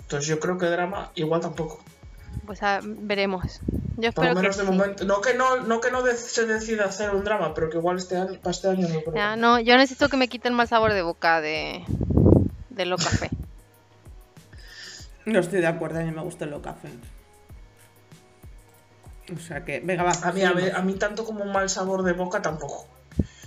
Entonces 0.00 0.26
yo 0.28 0.40
creo 0.40 0.56
que 0.58 0.66
drama 0.66 1.12
igual 1.14 1.40
tampoco. 1.42 1.80
Pues 2.46 2.62
ah, 2.62 2.80
veremos. 2.82 3.60
Yo 3.98 4.12
Por 4.12 4.24
espero 4.24 4.28
lo 4.30 4.34
menos 4.40 4.56
que 4.56 4.62
de 4.62 4.68
sí. 4.68 4.74
momento. 4.76 5.04
No 5.04 5.20
que 5.20 5.34
no, 5.34 5.56
no 5.58 5.80
que 5.82 5.90
no 5.90 6.02
de- 6.02 6.16
se 6.16 6.46
decida 6.46 6.86
hacer 6.86 7.10
un 7.14 7.22
drama, 7.22 7.52
pero 7.54 7.68
que 7.68 7.76
igual 7.76 7.98
este 7.98 8.16
año, 8.16 8.38
para 8.40 8.50
este 8.52 8.68
año 8.68 8.88
no 8.88 9.00
creo. 9.02 9.14
Ya, 9.14 9.36
no, 9.36 9.60
yo 9.60 9.76
necesito 9.76 10.08
que 10.08 10.16
me 10.16 10.28
quiten 10.28 10.54
mal 10.54 10.66
sabor 10.66 10.94
de 10.94 11.02
boca 11.02 11.40
de, 11.42 11.84
de 12.70 12.86
lo 12.86 12.96
café. 12.96 13.30
No 15.26 15.38
estoy 15.40 15.60
de 15.60 15.66
acuerdo, 15.66 15.98
a 16.00 16.02
mí 16.02 16.10
me 16.10 16.22
gusta 16.22 16.44
el 16.44 16.50
low 16.50 16.62
café. 16.62 16.88
O 19.34 19.38
sea 19.38 19.64
que, 19.64 19.80
venga, 19.80 20.02
va. 20.02 20.12
A 20.22 20.32
mí, 20.32 20.42
a, 20.42 20.52
ver, 20.52 20.74
a 20.74 20.82
mí 20.82 20.94
tanto 20.94 21.24
como 21.24 21.44
un 21.44 21.52
mal 21.52 21.68
sabor 21.70 22.02
de 22.02 22.12
boca 22.12 22.42
tampoco. 22.42 22.86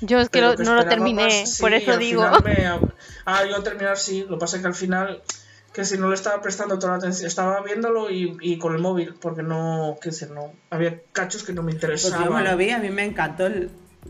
Yo 0.02 0.20
es 0.20 0.30
que, 0.30 0.42
lo- 0.42 0.56
que 0.56 0.64
no 0.64 0.76
lo 0.76 0.86
terminé, 0.86 1.24
más, 1.26 1.50
sí, 1.56 1.62
por 1.62 1.74
eso 1.74 1.98
digo. 1.98 2.24
me- 2.44 2.70
Ah, 3.26 3.44
yo 3.50 3.62
terminar 3.64 3.98
sí, 3.98 4.26
lo 4.28 4.36
que 4.38 4.40
pasa 4.42 4.58
es 4.58 4.62
que 4.62 4.68
al 4.68 4.76
final, 4.76 5.22
que 5.74 5.86
si 5.86 5.98
no 5.98 6.10
le 6.10 6.16
estaba 6.16 6.42
prestando 6.42 6.78
toda 6.78 6.94
la 6.94 6.98
atención, 7.00 7.26
estaba 7.28 7.62
viéndolo 7.62 8.10
y, 8.12 8.38
y 8.42 8.58
con 8.58 8.74
el 8.76 8.82
móvil, 8.82 9.16
porque 9.20 9.44
no, 9.44 9.98
qué 10.02 10.10
decir, 10.10 10.30
no, 10.32 10.52
había 10.70 11.02
cachos 11.14 11.44
que 11.44 11.54
no 11.54 11.64
me 11.64 11.72
Pues 11.72 11.84
interesaban. 11.84 12.26
yo 12.26 12.32
me 12.32 12.44
lo 12.44 12.56
vi, 12.58 12.70
a 12.72 12.80
mí 12.80 12.90
me 12.90 13.04
encantó. 13.06 13.46
el- 13.48 13.70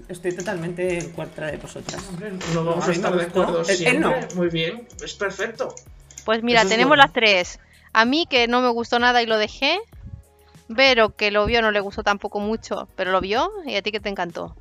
Estoy 0.10 0.32
totalmente 0.36 0.98
en 0.98 1.12
contra 1.12 1.48
de 1.52 1.58
vosotras. 1.58 2.04
Hombre, 2.10 2.34
No 2.56 2.66
vamos 2.66 2.88
A 2.88 2.92
estar 2.92 3.16
de 3.16 3.24
acuerdo 3.26 3.62
Él- 3.62 3.70
él 3.70 3.78
siempre. 3.78 4.00
no. 4.30 4.36
Muy 4.36 4.50
bien, 4.50 4.88
es 5.04 5.14
perfecto. 5.14 5.76
Pues 6.26 6.44
mira, 6.44 6.62
Eso 6.62 6.70
tenemos 6.70 6.90
bueno. 6.90 7.04
las 7.04 7.14
tres. 7.14 7.60
A 7.94 8.06
mí 8.06 8.26
que 8.30 8.48
no 8.48 8.62
me 8.62 8.70
gustó 8.70 9.00
nada 9.00 9.22
y 9.22 9.26
lo 9.26 9.38
dejé. 9.38 9.80
Vero 10.70 11.16
que 11.16 11.30
lo 11.32 11.46
vio, 11.46 11.62
no 11.62 11.72
le 11.72 11.80
gustó 11.82 12.04
tampoco 12.04 12.40
mucho, 12.40 12.88
pero 12.96 13.12
lo 13.12 13.20
vio 13.22 13.52
y 13.66 13.76
a 13.76 13.82
ti 13.82 13.92
que 13.92 14.00
te 14.00 14.10
encantó. 14.10 14.56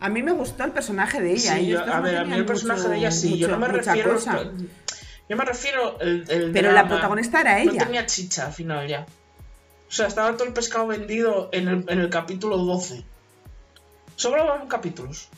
A 0.00 0.08
mí 0.08 0.22
me 0.22 0.32
gustó 0.32 0.64
el 0.64 0.72
personaje 0.72 1.20
de 1.20 1.32
ella. 1.32 1.56
Sí, 1.56 1.66
yo- 1.68 1.80
dos 1.80 1.88
a 1.88 1.96
no 1.98 2.02
ver, 2.02 2.16
a 2.18 2.24
mí 2.24 2.32
el 2.34 2.44
personaje 2.46 2.88
de 2.88 2.96
ella 2.98 3.10
sí, 3.10 3.38
yo 3.38 3.48
no 3.48 3.58
me 3.58 3.68
mucha 3.68 3.92
refiero. 3.94 4.12
cosa. 4.14 4.42
Yo 5.28 5.36
me 5.36 5.44
refiero 5.44 5.98
el, 6.00 6.24
el 6.28 6.52
Pero 6.52 6.72
la 6.72 6.86
protagonista 6.86 7.40
era 7.40 7.62
No 7.64 7.70
ella. 7.72 7.84
tenía 7.84 8.06
chicha 8.06 8.46
al 8.46 8.52
final 8.52 8.86
ya. 8.88 9.06
O 9.88 9.92
sea, 9.92 10.06
estaba 10.06 10.32
todo 10.32 10.44
el 10.44 10.52
pescado 10.52 10.86
vendido 10.86 11.48
en 11.52 11.68
el, 11.68 11.84
en 11.88 12.00
el 12.00 12.10
capítulo 12.10 12.56
12. 12.58 13.04
Sobraban 14.16 14.66
capítulos. 14.68 15.28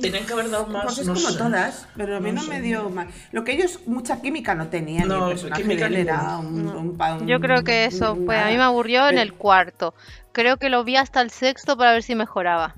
Tenían 0.00 0.26
que 0.26 0.32
haber 0.32 0.50
dado 0.50 0.66
más. 0.66 0.84
Pues 0.84 0.98
es 0.98 1.06
no 1.06 1.14
como 1.14 1.28
sé. 1.28 1.38
todas, 1.38 1.86
pero 1.96 2.16
a 2.16 2.20
mí 2.20 2.32
No 2.32 2.42
no, 2.42 2.48
me 2.48 2.60
dio 2.60 2.88
mal. 2.90 3.08
Lo 3.30 3.44
que 3.44 3.52
ellos 3.52 3.80
mucha 3.86 4.20
química 4.20 4.54
no 4.54 4.68
tenían. 4.68 5.08
No, 5.08 5.30
química 5.54 5.86
era 5.86 6.38
un, 6.38 6.64
No. 6.64 6.78
un 6.80 7.26
Yo 7.26 7.40
creo 7.40 7.62
que 7.62 7.84
eso 7.84 8.16
fue. 8.16 8.38
A 8.38 8.46
mí 8.46 8.56
me 8.56 8.62
aburrió 8.64 9.08
en 9.08 9.18
el 9.18 9.34
cuarto. 9.34 9.94
Creo 10.32 10.56
que 10.56 10.70
lo 10.70 10.82
vi 10.84 10.96
hasta 10.96 11.20
el 11.20 11.30
sexto 11.30 11.76
para 11.76 11.92
ver 11.92 12.02
si 12.02 12.14
mejoraba. 12.14 12.74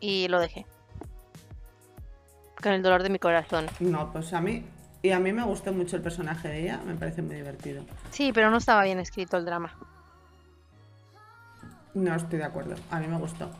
Y 0.00 0.28
lo 0.28 0.38
dejé. 0.40 0.66
Con 2.62 2.72
el 2.72 2.82
dolor 2.82 3.02
de 3.02 3.10
mi 3.10 3.18
corazón. 3.18 3.66
No, 3.80 4.12
pues 4.12 4.32
a 4.32 4.40
mí. 4.40 4.64
Y 5.00 5.10
a 5.12 5.18
mí 5.20 5.32
me 5.32 5.44
gustó 5.44 5.72
mucho 5.72 5.96
el 5.96 6.02
personaje 6.02 6.48
de 6.48 6.62
ella, 6.62 6.80
me 6.84 6.94
parece 6.94 7.22
muy 7.22 7.36
divertido. 7.36 7.84
Sí, 8.10 8.32
pero 8.32 8.50
no 8.50 8.58
estaba 8.58 8.82
bien 8.82 8.98
escrito 8.98 9.36
el 9.36 9.44
drama. 9.44 9.72
No 11.94 12.14
estoy 12.14 12.38
de 12.38 12.44
acuerdo, 12.44 12.74
a 12.90 12.98
mí 13.00 13.06
me 13.06 13.16
gustó. 13.16 13.50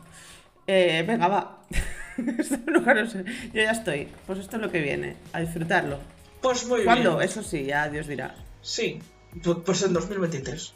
Eh, 0.71 1.03
venga, 1.07 1.27
va. 1.27 1.61
Yo 2.17 3.61
ya 3.63 3.71
estoy. 3.71 4.07
Pues 4.27 4.37
esto 4.37 4.57
es 4.57 4.61
lo 4.61 4.69
que 4.71 4.81
viene, 4.81 5.15
a 5.33 5.39
disfrutarlo. 5.39 5.97
Pues 6.41 6.67
muy 6.67 6.83
¿Cuándo? 6.83 7.17
bien. 7.17 7.27
Eso 7.27 7.41
sí, 7.41 7.63
ya 7.65 7.89
Dios 7.89 8.05
dirá. 8.07 8.35
Sí. 8.61 8.99
Pu- 9.41 9.63
Pues 9.63 9.81
en 9.81 9.93
2023. 9.93 10.73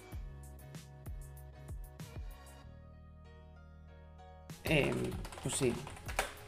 eh, 4.66 4.92
pues 5.44 5.56
sí. 5.56 5.74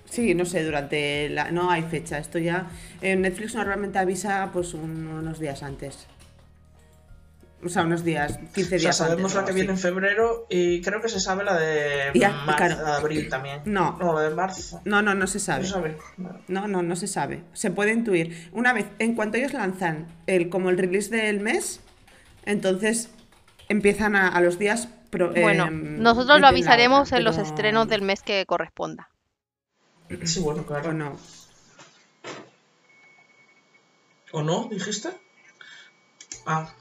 Sí, 0.09 0.33
no 0.33 0.45
sé, 0.45 0.63
durante 0.63 1.29
la... 1.29 1.51
No 1.51 1.69
hay 1.69 1.83
fecha, 1.83 2.17
esto 2.17 2.39
ya... 2.39 2.67
eh, 3.01 3.15
Netflix 3.15 3.53
normalmente 3.55 3.99
avisa 3.99 4.49
pues 4.53 4.73
un- 4.73 5.07
unos 5.07 5.39
días 5.39 5.61
antes. 5.61 6.07
O 7.63 7.69
sea, 7.69 7.83
unos 7.83 8.03
días, 8.03 8.37
15 8.53 8.61
O 8.61 8.67
sea, 8.67 8.77
días 8.77 8.97
sabemos 8.97 9.31
antes. 9.31 9.35
la 9.35 9.45
que 9.45 9.51
así. 9.51 9.55
viene 9.55 9.71
en 9.73 9.79
febrero 9.79 10.45
y 10.49 10.81
creo 10.81 11.01
que 11.01 11.09
se 11.09 11.19
sabe 11.19 11.43
la 11.43 11.57
de 11.57 12.11
Ya, 12.13 12.29
marzo, 12.31 12.57
claro. 12.57 12.85
abril 12.93 13.27
también. 13.29 13.61
No. 13.65 13.97
No, 13.97 14.13
la 14.13 14.21
de 14.29 14.35
marzo. 14.35 14.81
No, 14.85 15.01
no, 15.01 15.15
no 15.15 15.25
se 15.25 15.39
No 15.39 15.43
sabe. 15.45 15.63
se 15.65 15.71
sabe. 15.71 15.97
No. 16.17 16.37
No, 16.47 16.67
no, 16.67 16.83
no 16.83 16.95
se 16.95 17.07
sabe. 17.07 17.43
Se 17.53 17.71
puede 17.71 17.91
intuir. 17.93 18.49
Una 18.51 18.71
vez, 18.73 18.85
en 18.99 19.15
cuanto 19.15 19.37
ellos 19.37 19.53
lanzan 19.53 20.07
el, 20.27 20.49
como 20.49 20.69
el 20.69 20.77
release 20.77 21.09
del 21.15 21.39
mes, 21.39 21.79
entonces 22.45 23.09
empiezan 23.67 24.15
a, 24.15 24.27
a 24.27 24.41
los 24.41 24.59
días. 24.59 24.87
pro- 25.09 25.31
Bueno, 25.31 25.65
em, 25.65 25.99
nosotros 26.03 26.39
lo 26.41 26.47
avisaremos 26.47 27.07
hora, 27.11 27.17
en 27.17 27.23
los 27.23 27.37
estrenos 27.39 27.87
del 27.87 28.03
mes 28.03 28.21
que 28.21 28.45
corresponda. 28.45 29.09
Sí, 30.25 30.39
bueno, 30.39 30.65
claro. 30.67 30.89
O 30.91 30.93
no. 30.93 31.17
¿O 34.31 34.43
no? 34.43 34.67
¿Dijiste? 34.69 35.09
Ah, 36.45 36.71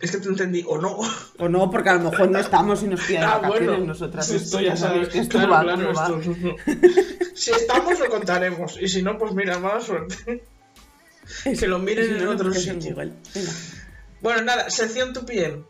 es 0.00 0.10
que 0.10 0.18
te 0.18 0.28
entendí. 0.28 0.64
¿O 0.66 0.78
no? 0.78 0.98
O 1.38 1.48
no, 1.48 1.70
porque 1.70 1.88
a 1.90 1.94
lo 1.94 2.10
mejor 2.10 2.30
no 2.30 2.38
estamos 2.38 2.82
y 2.82 2.86
nos 2.88 3.00
pillan 3.02 3.24
Ah, 3.24 3.34
vacaciones 3.38 3.68
bueno. 3.68 3.84
nosotras. 3.86 4.26
Sí, 4.26 4.36
esto 4.36 4.60
ya 4.60 4.76
sabéis 4.76 5.08
sabes. 5.08 5.08
que 5.12 5.18
esto 5.20 5.38
claro, 5.38 5.52
va, 5.52 5.62
claro, 5.62 5.92
va. 5.94 6.06
esto- 6.06 7.34
si 7.34 7.50
estamos, 7.52 7.98
lo 7.98 8.08
contaremos. 8.08 8.76
Y 8.80 8.88
si 8.88 9.02
no, 9.02 9.16
pues 9.18 9.32
mira, 9.34 9.58
mala 9.58 9.80
suerte. 9.80 10.44
que 11.58 11.66
lo 11.68 11.78
miren 11.78 12.06
Si 12.06 12.10
no, 12.12 12.16
en 12.18 12.24
lo 12.24 12.30
otro 12.32 12.48
en 12.52 12.60
sitio. 12.60 12.96
Bueno, 14.20 14.42
nada, 14.42 14.68
sección 14.70 15.12
tu 15.12 15.24
PM. 15.24 15.62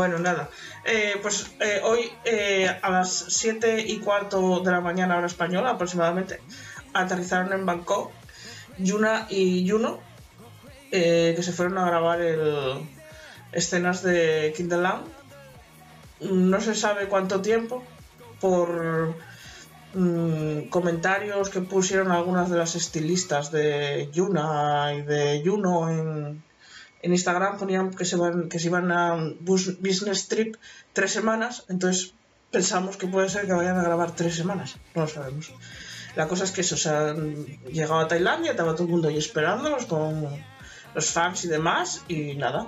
Bueno, 0.00 0.18
nada. 0.18 0.48
Eh, 0.86 1.18
pues 1.20 1.52
eh, 1.60 1.82
hoy 1.84 2.10
eh, 2.24 2.74
a 2.80 2.88
las 2.88 3.10
7 3.28 3.84
y 3.86 3.98
cuarto 3.98 4.60
de 4.60 4.70
la 4.70 4.80
mañana, 4.80 5.18
hora 5.18 5.26
española 5.26 5.72
aproximadamente, 5.72 6.40
aterrizaron 6.94 7.52
en 7.52 7.66
Bangkok 7.66 8.10
Yuna 8.78 9.26
y 9.28 9.62
Yuno, 9.64 10.00
que 10.90 11.38
se 11.42 11.52
fueron 11.52 11.76
a 11.76 11.84
grabar 11.84 12.22
el, 12.22 12.80
escenas 13.52 14.02
de 14.02 14.54
Kinderland. 14.56 15.04
No 16.20 16.62
se 16.62 16.74
sabe 16.74 17.04
cuánto 17.04 17.42
tiempo, 17.42 17.84
por 18.40 19.14
mm, 19.92 20.70
comentarios 20.70 21.50
que 21.50 21.60
pusieron 21.60 22.10
algunas 22.10 22.48
de 22.48 22.56
las 22.56 22.74
estilistas 22.74 23.52
de 23.52 24.08
Yuna 24.14 24.94
y 24.94 25.02
de 25.02 25.42
Yuno 25.42 25.90
en, 25.90 26.42
en 27.02 27.12
Instagram 27.12 27.58
ponían 27.58 27.90
que 27.90 28.04
se 28.04 28.16
van 28.16 28.48
que 28.48 28.58
se 28.58 28.66
iban 28.68 28.90
a 28.92 29.14
un 29.14 29.38
bus- 29.40 29.80
business 29.80 30.28
trip 30.28 30.56
tres 30.92 31.12
semanas, 31.12 31.64
entonces 31.68 32.14
pensamos 32.50 32.96
que 32.96 33.06
puede 33.06 33.28
ser 33.28 33.46
que 33.46 33.52
vayan 33.52 33.78
a 33.78 33.82
grabar 33.82 34.14
tres 34.14 34.34
semanas, 34.34 34.76
no 34.94 35.02
lo 35.02 35.08
sabemos. 35.08 35.52
La 36.16 36.26
cosa 36.26 36.42
es 36.44 36.50
que 36.50 36.62
eso, 36.62 36.76
se 36.76 36.90
han 36.90 37.46
llegado 37.70 38.00
a 38.00 38.08
Tailandia, 38.08 38.50
estaba 38.50 38.72
todo 38.74 38.84
el 38.84 38.90
mundo 38.90 39.08
ahí 39.08 39.16
esperándolos 39.16 39.86
con 39.86 40.28
los 40.94 41.06
fans 41.10 41.44
y 41.44 41.48
demás, 41.48 42.02
y 42.08 42.34
nada. 42.34 42.66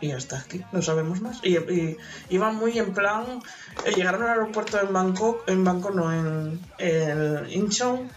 Y 0.00 0.12
hasta 0.12 0.38
aquí, 0.38 0.64
no 0.70 0.80
sabemos 0.80 1.20
más. 1.20 1.40
Y, 1.42 1.56
y 1.56 1.96
iban 2.30 2.54
muy 2.54 2.78
en 2.78 2.94
plan. 2.94 3.40
eh, 3.84 3.92
llegaron 3.96 4.22
al 4.22 4.28
aeropuerto 4.28 4.80
en 4.80 4.92
Bangkok, 4.92 5.48
en 5.48 5.64
Bangkok 5.64 5.94
no, 5.96 6.12
en, 6.12 6.60
en 6.78 7.50
Incheon, 7.50 8.08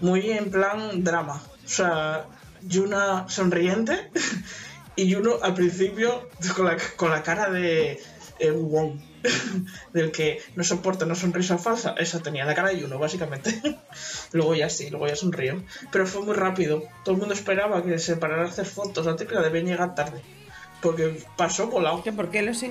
muy 0.00 0.32
en 0.32 0.50
plan 0.50 1.04
drama. 1.04 1.40
O 1.64 1.68
sea, 1.68 2.26
Yuna 2.62 3.28
sonriente 3.28 4.10
y 4.96 5.08
Yuno 5.08 5.36
al 5.42 5.54
principio 5.54 6.28
con 6.56 6.66
la, 6.66 6.76
con 6.96 7.10
la 7.10 7.22
cara 7.22 7.50
de 7.50 8.00
eh, 8.38 8.50
Wong, 8.50 9.00
del 9.92 10.12
que 10.12 10.40
no 10.56 10.64
soporta 10.64 11.04
una 11.04 11.14
sonrisa 11.14 11.58
falsa. 11.58 11.94
Esa 11.98 12.20
tenía 12.20 12.44
la 12.44 12.54
cara 12.54 12.68
de 12.68 12.80
Yuno, 12.80 12.98
básicamente. 12.98 13.60
luego 14.32 14.54
ya 14.54 14.68
sí, 14.68 14.90
luego 14.90 15.08
ya 15.08 15.16
sonrió. 15.16 15.62
Pero 15.90 16.06
fue 16.06 16.22
muy 16.22 16.34
rápido. 16.34 16.84
Todo 17.04 17.14
el 17.14 17.20
mundo 17.20 17.34
esperaba 17.34 17.82
que 17.82 17.98
se 17.98 18.16
parara 18.16 18.44
a 18.44 18.48
hacer 18.48 18.66
fotos. 18.66 19.06
La 19.06 19.16
típica 19.16 19.40
debían 19.40 19.66
llegar 19.66 19.94
tarde. 19.94 20.20
Porque 20.82 21.24
pasó 21.36 21.68
volado. 21.68 22.02
¿Que 22.02 22.12
¿Por 22.12 22.30
qué 22.30 22.42
los 22.42 22.62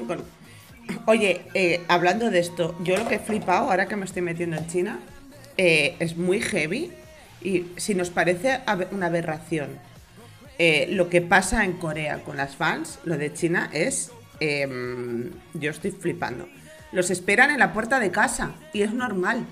Oye, 1.05 1.41
eh, 1.53 1.83
hablando 1.89 2.29
de 2.29 2.39
esto, 2.39 2.75
yo 2.81 2.95
lo 2.95 3.07
que 3.07 3.15
he 3.15 3.19
flipado 3.19 3.69
ahora 3.69 3.87
que 3.87 3.97
me 3.97 4.05
estoy 4.05 4.21
metiendo 4.21 4.55
en 4.55 4.67
China 4.67 4.99
eh, 5.57 5.95
es 5.99 6.15
muy 6.15 6.39
heavy 6.39 6.93
y 7.41 7.67
si 7.77 7.95
nos 7.95 8.09
parece 8.09 8.61
una 8.91 9.07
aberración 9.07 9.79
eh, 10.59 10.87
lo 10.91 11.09
que 11.09 11.21
pasa 11.21 11.63
en 11.63 11.73
Corea 11.73 12.23
con 12.23 12.37
las 12.37 12.55
fans, 12.55 12.99
lo 13.03 13.17
de 13.17 13.33
China 13.33 13.69
es... 13.73 14.11
em, 14.39 15.31
yo 15.53 15.71
estoy 15.71 15.91
flipando. 15.91 16.47
Los 16.91 17.09
esperan 17.09 17.51
en 17.51 17.59
la 17.59 17.73
puerta 17.73 17.99
de 17.99 18.11
casa 18.11 18.53
y 18.73 18.81
es 18.81 18.93
normal. 18.93 19.45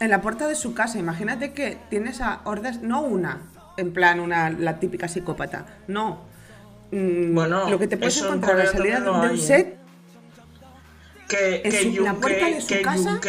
En 0.00 0.10
la 0.10 0.22
puerta 0.22 0.48
de 0.48 0.54
su 0.54 0.72
casa, 0.74 0.98
imagínate 0.98 1.52
que 1.52 1.76
tienes 1.90 2.20
a 2.20 2.40
hordas, 2.44 2.80
no 2.80 3.02
una, 3.02 3.42
en 3.76 3.92
plan 3.92 4.20
una 4.20 4.48
la 4.50 4.78
típica 4.78 5.08
psicópata, 5.08 5.66
no. 5.86 6.24
Mm, 6.92 7.34
Bueno, 7.34 7.68
lo 7.68 7.78
que 7.78 7.86
te 7.86 7.96
puedes 7.96 8.18
en 8.18 8.26
encontrar 8.26 8.60
a 8.60 8.64
la 8.64 8.72
salida 8.72 9.00
de, 9.00 9.10
un 9.10 9.20
hay, 9.20 9.34
¿eh? 9.34 9.38
set 9.38 9.76
que, 11.28 11.62
En 11.64 11.94
que, 11.94 12.00
la 12.00 12.14
puerta 12.14 12.46
de 12.46 12.60
su 12.60 12.68
que 12.68 12.82
casa. 12.82 13.16
UK 13.16 13.26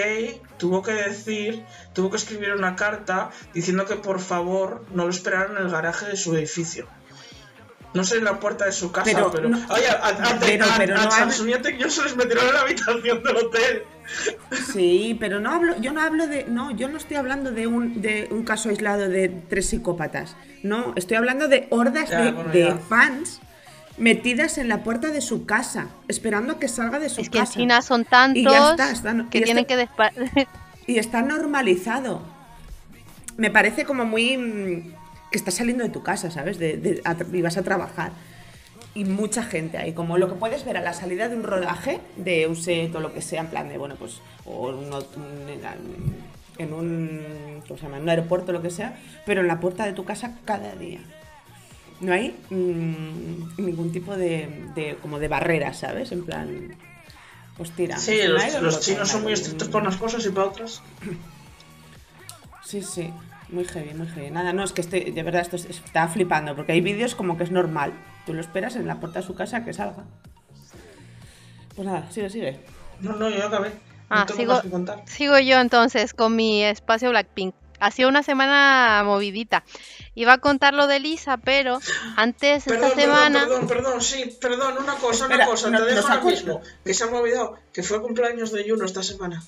tuvo 0.61 0.83
que 0.83 0.91
decir, 0.93 1.63
tuvo 1.93 2.11
que 2.11 2.17
escribir 2.17 2.53
una 2.53 2.75
carta 2.75 3.31
diciendo 3.53 3.85
que 3.85 3.95
por 3.95 4.19
favor 4.19 4.85
no 4.93 5.05
lo 5.05 5.09
esperaran 5.09 5.57
en 5.57 5.63
el 5.63 5.69
garaje 5.71 6.05
de 6.05 6.15
su 6.15 6.35
edificio. 6.35 6.87
No 7.95 8.03
sé 8.05 8.17
en 8.19 8.23
la 8.25 8.39
puerta 8.39 8.65
de 8.65 8.71
su 8.71 8.91
casa, 8.91 9.11
Pero 9.11 9.31
pero. 9.31 9.49
no- 9.49 9.57
Oye, 9.73 9.87
a, 9.89 10.07
a, 10.07 10.39
pero- 10.39 10.65
a- 10.65 10.77
pero 10.77 10.95
a 10.97 11.03
no 11.05 11.11
Samsung 11.11 11.49
y 11.49 11.53
a 11.53 11.61
Tecno 11.63 11.87
les 11.87 12.15
metieron 12.15 12.47
en 12.47 12.53
la 12.53 12.61
habitación 12.61 13.23
del 13.23 13.35
hotel. 13.35 13.83
Sí, 14.71 15.17
pero 15.19 15.39
no 15.39 15.51
hablo, 15.51 15.75
yo 15.81 15.91
no 15.93 16.01
hablo 16.01 16.27
de, 16.27 16.45
no, 16.45 16.71
yo 16.71 16.87
no 16.89 16.97
estoy 16.97 17.17
hablando 17.17 17.51
de 17.51 17.65
un, 17.67 18.01
de 18.01 18.27
un 18.31 18.43
caso 18.43 18.69
aislado 18.69 19.09
de 19.09 19.29
tres 19.49 19.67
psicópatas. 19.69 20.35
No, 20.63 20.93
estoy 20.95 21.17
hablando 21.17 21.47
de 21.47 21.67
hordas 21.71 22.09
Ya, 22.11 22.21
de, 22.21 22.31
bueno, 22.31 22.51
de 22.51 22.75
fans 22.87 23.41
metidas 23.97 24.57
en 24.57 24.67
la 24.67 24.83
puerta 24.83 25.09
de 25.09 25.21
su 25.21 25.45
casa, 25.45 25.87
esperando 26.07 26.53
a 26.53 26.59
que 26.59 26.67
salga 26.67 26.99
de 26.99 27.09
su 27.09 27.21
Es 27.21 27.29
que 27.29 27.37
en 27.39 27.43
casa. 27.45 27.53
China 27.59 27.81
son 27.81 28.01
Y 28.01 28.05
tantos 28.05 28.43
ya 28.77 28.91
está, 28.91 29.15
que 29.29 29.39
y 29.39 29.43
tienen 29.43 29.65
este- 29.67 29.75
que 29.75 30.47
Y 30.87 30.97
está 30.97 31.21
normalizado. 31.21 32.21
Me 33.37 33.51
parece 33.51 33.85
como 33.85 34.05
muy 34.05 34.37
mm, 34.37 34.93
que 35.31 35.37
estás 35.37 35.53
saliendo 35.55 35.83
de 35.83 35.89
tu 35.89 36.03
casa, 36.03 36.31
¿sabes? 36.31 36.57
De, 36.59 36.77
de- 36.77 37.01
a 37.05 37.15
y 37.31 37.41
vas 37.41 37.57
a 37.57 37.63
trabajar. 37.63 38.11
Y 38.93 39.05
mucha 39.05 39.43
gente 39.43 39.77
ahí, 39.77 39.93
como 39.93 40.17
lo 40.17 40.27
que 40.27 40.35
puedes 40.35 40.65
ver 40.65 40.75
a 40.75 40.81
la 40.81 40.91
salida 40.93 41.29
de 41.29 41.35
un 41.37 41.43
rodaje, 41.43 42.01
de 42.17 42.47
un 42.47 42.57
set 42.57 42.93
o 42.93 42.99
lo 42.99 43.13
que 43.13 43.21
sea, 43.21 43.39
en 43.41 43.47
plan 43.47 43.69
de, 43.69 43.77
bueno, 43.77 43.95
pues, 43.95 44.19
o 44.45 44.67
un- 44.69 44.91
en 46.57 46.73
un, 46.73 47.61
¿cómo 47.67 47.77
se 47.77 47.83
llama? 47.85 47.97
en 47.97 48.03
un 48.03 48.09
aeropuerto 48.09 48.51
o 48.51 48.53
lo 48.53 48.61
que 48.61 48.69
sea, 48.69 48.97
pero 49.25 49.41
en 49.41 49.47
la 49.47 49.59
puerta 49.59 49.85
de 49.85 49.93
tu 49.93 50.03
casa 50.05 50.35
cada 50.45 50.75
día. 50.75 50.99
No 52.01 52.13
hay 52.13 52.35
mm, 52.49 53.61
ningún 53.63 53.91
tipo 53.91 54.17
de, 54.17 54.69
de- 54.75 54.97
como 55.01 55.19
de 55.19 55.27
barrera, 55.27 55.73
¿sabes? 55.73 56.11
En 56.11 56.25
plan, 56.25 56.75
pues 57.57 57.71
tira. 57.71 57.97
Sí, 57.97 58.19
los, 58.61 58.79
chinos 58.81 59.07
son 59.09 59.21
muy 59.23 59.33
estrictos 59.33 59.67
para 59.69 59.83
unas 59.87 59.97
cosas 59.97 60.25
y 60.25 60.29
para 60.31 60.47
otras. 60.47 60.81
Sí, 62.65 62.81
sí, 62.81 63.11
muy 63.49 63.65
heavy, 63.65 63.93
muy 63.93 64.07
heavy. 64.07 64.31
Nada, 64.31 64.51
no, 64.53 64.63
es 64.63 64.71
que 64.71 64.81
estoy, 64.81 65.11
de 65.11 65.23
verdad 65.23 65.41
esto 65.41 65.55
es- 65.57 65.65
está 65.65 66.07
flipando, 66.07 66.55
porque 66.55 66.71
hay 66.71 66.81
vídeos 66.81 67.15
como 67.15 67.37
que 67.37 67.43
es 67.43 67.51
normal. 67.51 67.93
Tú 68.25 68.33
lo 68.33 68.41
esperas 68.41 68.75
en 68.75 68.87
la 68.87 68.99
puerta 68.99 69.19
de 69.19 69.25
su 69.25 69.35
casa 69.35 69.63
que 69.63 69.73
salga. 69.73 70.03
Pues 71.75 71.85
nada, 71.87 72.11
sigue, 72.11 72.29
sigue. 72.29 72.59
No, 72.99 73.15
no, 73.15 73.29
yo 73.29 73.45
acabé. 73.47 73.71
Ah, 74.09 74.19
no 74.19 74.25
tengo 74.25 74.39
sigo, 74.39 74.53
más 74.53 74.61
que 74.63 74.69
contar. 74.69 75.01
sigo 75.05 75.39
yo 75.39 75.59
entonces 75.59 76.13
con 76.13 76.35
mi 76.35 76.63
espacio 76.63 77.09
Blackpink. 77.11 77.53
Ha 77.81 77.89
sido 77.91 78.09
una 78.09 78.21
semana 78.21 79.01
movidita. 79.03 79.63
Iba 80.13 80.33
a 80.33 80.37
contar 80.37 80.73
lo 80.75 80.85
de 80.85 80.99
Lisa, 80.99 81.37
pero 81.37 81.79
antes 82.15 82.59
esta 82.67 82.79
Perdón, 82.79 82.91
semana. 82.95 83.39
perdón, 83.39 83.67
perdón, 83.67 83.83
perdón, 83.83 84.01
sí, 84.01 84.37
perdón, 84.39 84.75
una 84.77 84.95
cosa, 84.95 85.23
Espera, 85.25 85.43
una 85.43 85.45
cosa, 85.47 85.69
no- 85.71 85.79
te 85.85 85.93
dejo 85.95 86.07
ahora 86.07 86.23
mismo, 86.23 86.61
que 86.85 86.93
se 86.93 87.05
me 87.07 87.17
ha 87.17 87.21
olvidado, 87.21 87.57
que 87.73 87.81
fue 87.81 88.01
cumpleaños 88.01 88.51
de 88.51 88.69
Juno 88.69 88.85
esta 88.85 89.01
semana. 89.01 89.43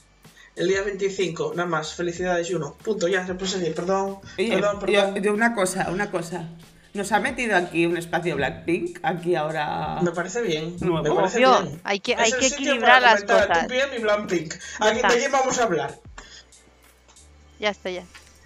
El 0.56 0.68
día 0.68 0.82
25, 0.82 1.54
nada 1.56 1.70
más, 1.70 1.94
felicidades 1.94 2.50
Juno. 2.52 2.76
Punto, 2.84 3.08
ya, 3.08 3.26
se 3.26 3.36
puede 3.36 3.52
seguir, 3.52 3.76
perdón, 3.76 4.18
Oye, 4.38 4.50
perdón, 4.52 4.80
perdón. 4.80 5.16
yo 5.22 5.34
una 5.34 5.54
cosa, 5.54 5.90
una 5.92 6.10
cosa. 6.10 6.48
Nos 6.96 7.12
ha 7.12 7.20
metido 7.20 7.56
aquí 7.58 7.86
un 7.86 7.98
espacio 7.98 8.36
Blackpink, 8.36 9.00
aquí 9.04 9.36
ahora... 9.36 10.00
Me 10.02 10.12
parece 10.12 10.42
bien, 10.42 10.76
Nuevo. 10.80 11.04
me 11.04 11.12
parece 11.16 11.38
Obvio, 11.46 11.62
bien. 11.64 11.82
hay 11.84 12.00
que- 12.00 12.14
Es 12.14 12.20
hay 12.20 12.32
el 12.32 12.38
que 12.40 12.50
sitio 12.50 12.66
equilibrar 12.66 13.02
para 13.02 13.14
las 13.14 13.24
cosas. 13.24 13.62
Tu 13.64 13.68
PM 13.68 13.96
y 13.98 14.02
Blackpink. 14.02 14.54
Aquí. 14.80 15.02
¿De 15.02 15.18
quién 15.20 15.32
vamos 15.32 15.60
a 15.60 15.64
hablar? 15.64 16.00
Ya 17.60 17.70
está, 17.70 17.90
ya. 17.90 18.04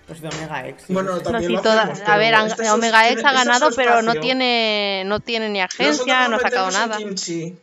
Pues 0.07 0.21
de 0.21 0.29
Omega 0.29 0.67
X. 0.69 0.83
sí, 0.87 0.93
Bueno, 0.93 1.11
sí. 1.11 1.17
No, 1.17 1.23
también 1.23 1.49
sí, 1.49 1.55
lo 1.57 1.61
toda- 1.61 1.81
hacemos, 1.83 2.09
a 2.09 2.17
ver, 2.17 2.33
este 2.33 2.69
Omega 2.69 3.09
X 3.09 3.23
ha 3.25 3.29
este 3.29 3.37
ganado, 3.37 3.69
pero 3.75 4.01
no 4.01 4.13
tiene, 4.15 5.03
no 5.05 5.19
tiene 5.19 5.49
ni 5.49 5.59
agencia, 5.61 6.19
no 6.19 6.25
ha 6.25 6.27
nos 6.29 6.41
sacado 6.41 6.67
metemos 6.67 6.87
nada. 6.87 7.01
En 7.01 7.07
kimchi. 7.09 7.55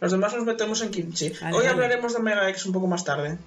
Los 0.00 0.10
demás 0.12 0.34
nos 0.34 0.44
metemos 0.44 0.82
en 0.82 0.90
kimchi. 0.90 1.28
Vale, 1.30 1.46
Hoy 1.46 1.52
vale. 1.58 1.68
hablaremos 1.68 2.12
de 2.12 2.18
Omega 2.18 2.48
X 2.50 2.66
un 2.66 2.72
poco 2.72 2.86
más 2.88 3.04
tarde. 3.04 3.38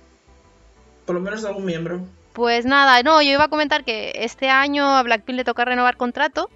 Por 1.05 1.15
lo 1.15 1.21
menos 1.21 1.41
de 1.41 1.49
algún 1.49 1.65
miembro. 1.65 2.01
Pues 2.33 2.65
nada, 2.65 3.01
no, 3.03 3.21
yo 3.21 3.31
iba 3.31 3.43
a 3.45 3.49
comentar 3.49 3.83
que 3.83 4.11
este 4.15 4.49
año 4.49 4.85
a 4.95 5.03
Blackpink 5.03 5.35
le 5.37 5.43
toca 5.43 5.65
renovar 5.65 5.97
contrato. 5.97 6.49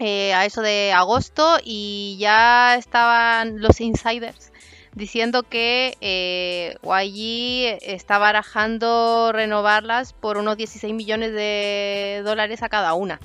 eh, 0.00 0.34
a 0.34 0.44
eso 0.44 0.60
de 0.60 0.92
agosto 0.92 1.56
y 1.62 2.16
ya 2.18 2.74
estaban 2.74 3.60
los 3.60 3.80
insiders 3.80 4.50
diciendo 4.94 5.42
que 5.42 5.96
eh, 6.00 6.76
YG 6.82 7.78
está 7.82 8.18
barajando 8.18 9.32
renovarlas 9.32 10.12
por 10.12 10.36
unos 10.36 10.56
16 10.56 10.94
millones 10.94 11.32
de 11.32 12.22
dólares 12.24 12.62
a 12.62 12.68
cada 12.68 12.94
una. 12.94 13.20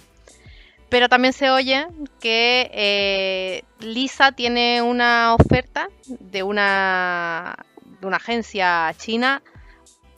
Pero 0.89 1.07
también 1.07 1.33
se 1.33 1.51
oye 1.51 1.85
que 2.19 2.71
eh, 2.73 3.63
Lisa 3.79 4.31
tiene 4.31 4.81
una 4.81 5.35
oferta 5.35 5.89
de 6.07 6.41
una, 6.41 7.55
de 8.01 8.07
una 8.07 8.17
agencia 8.17 8.93
china 8.97 9.43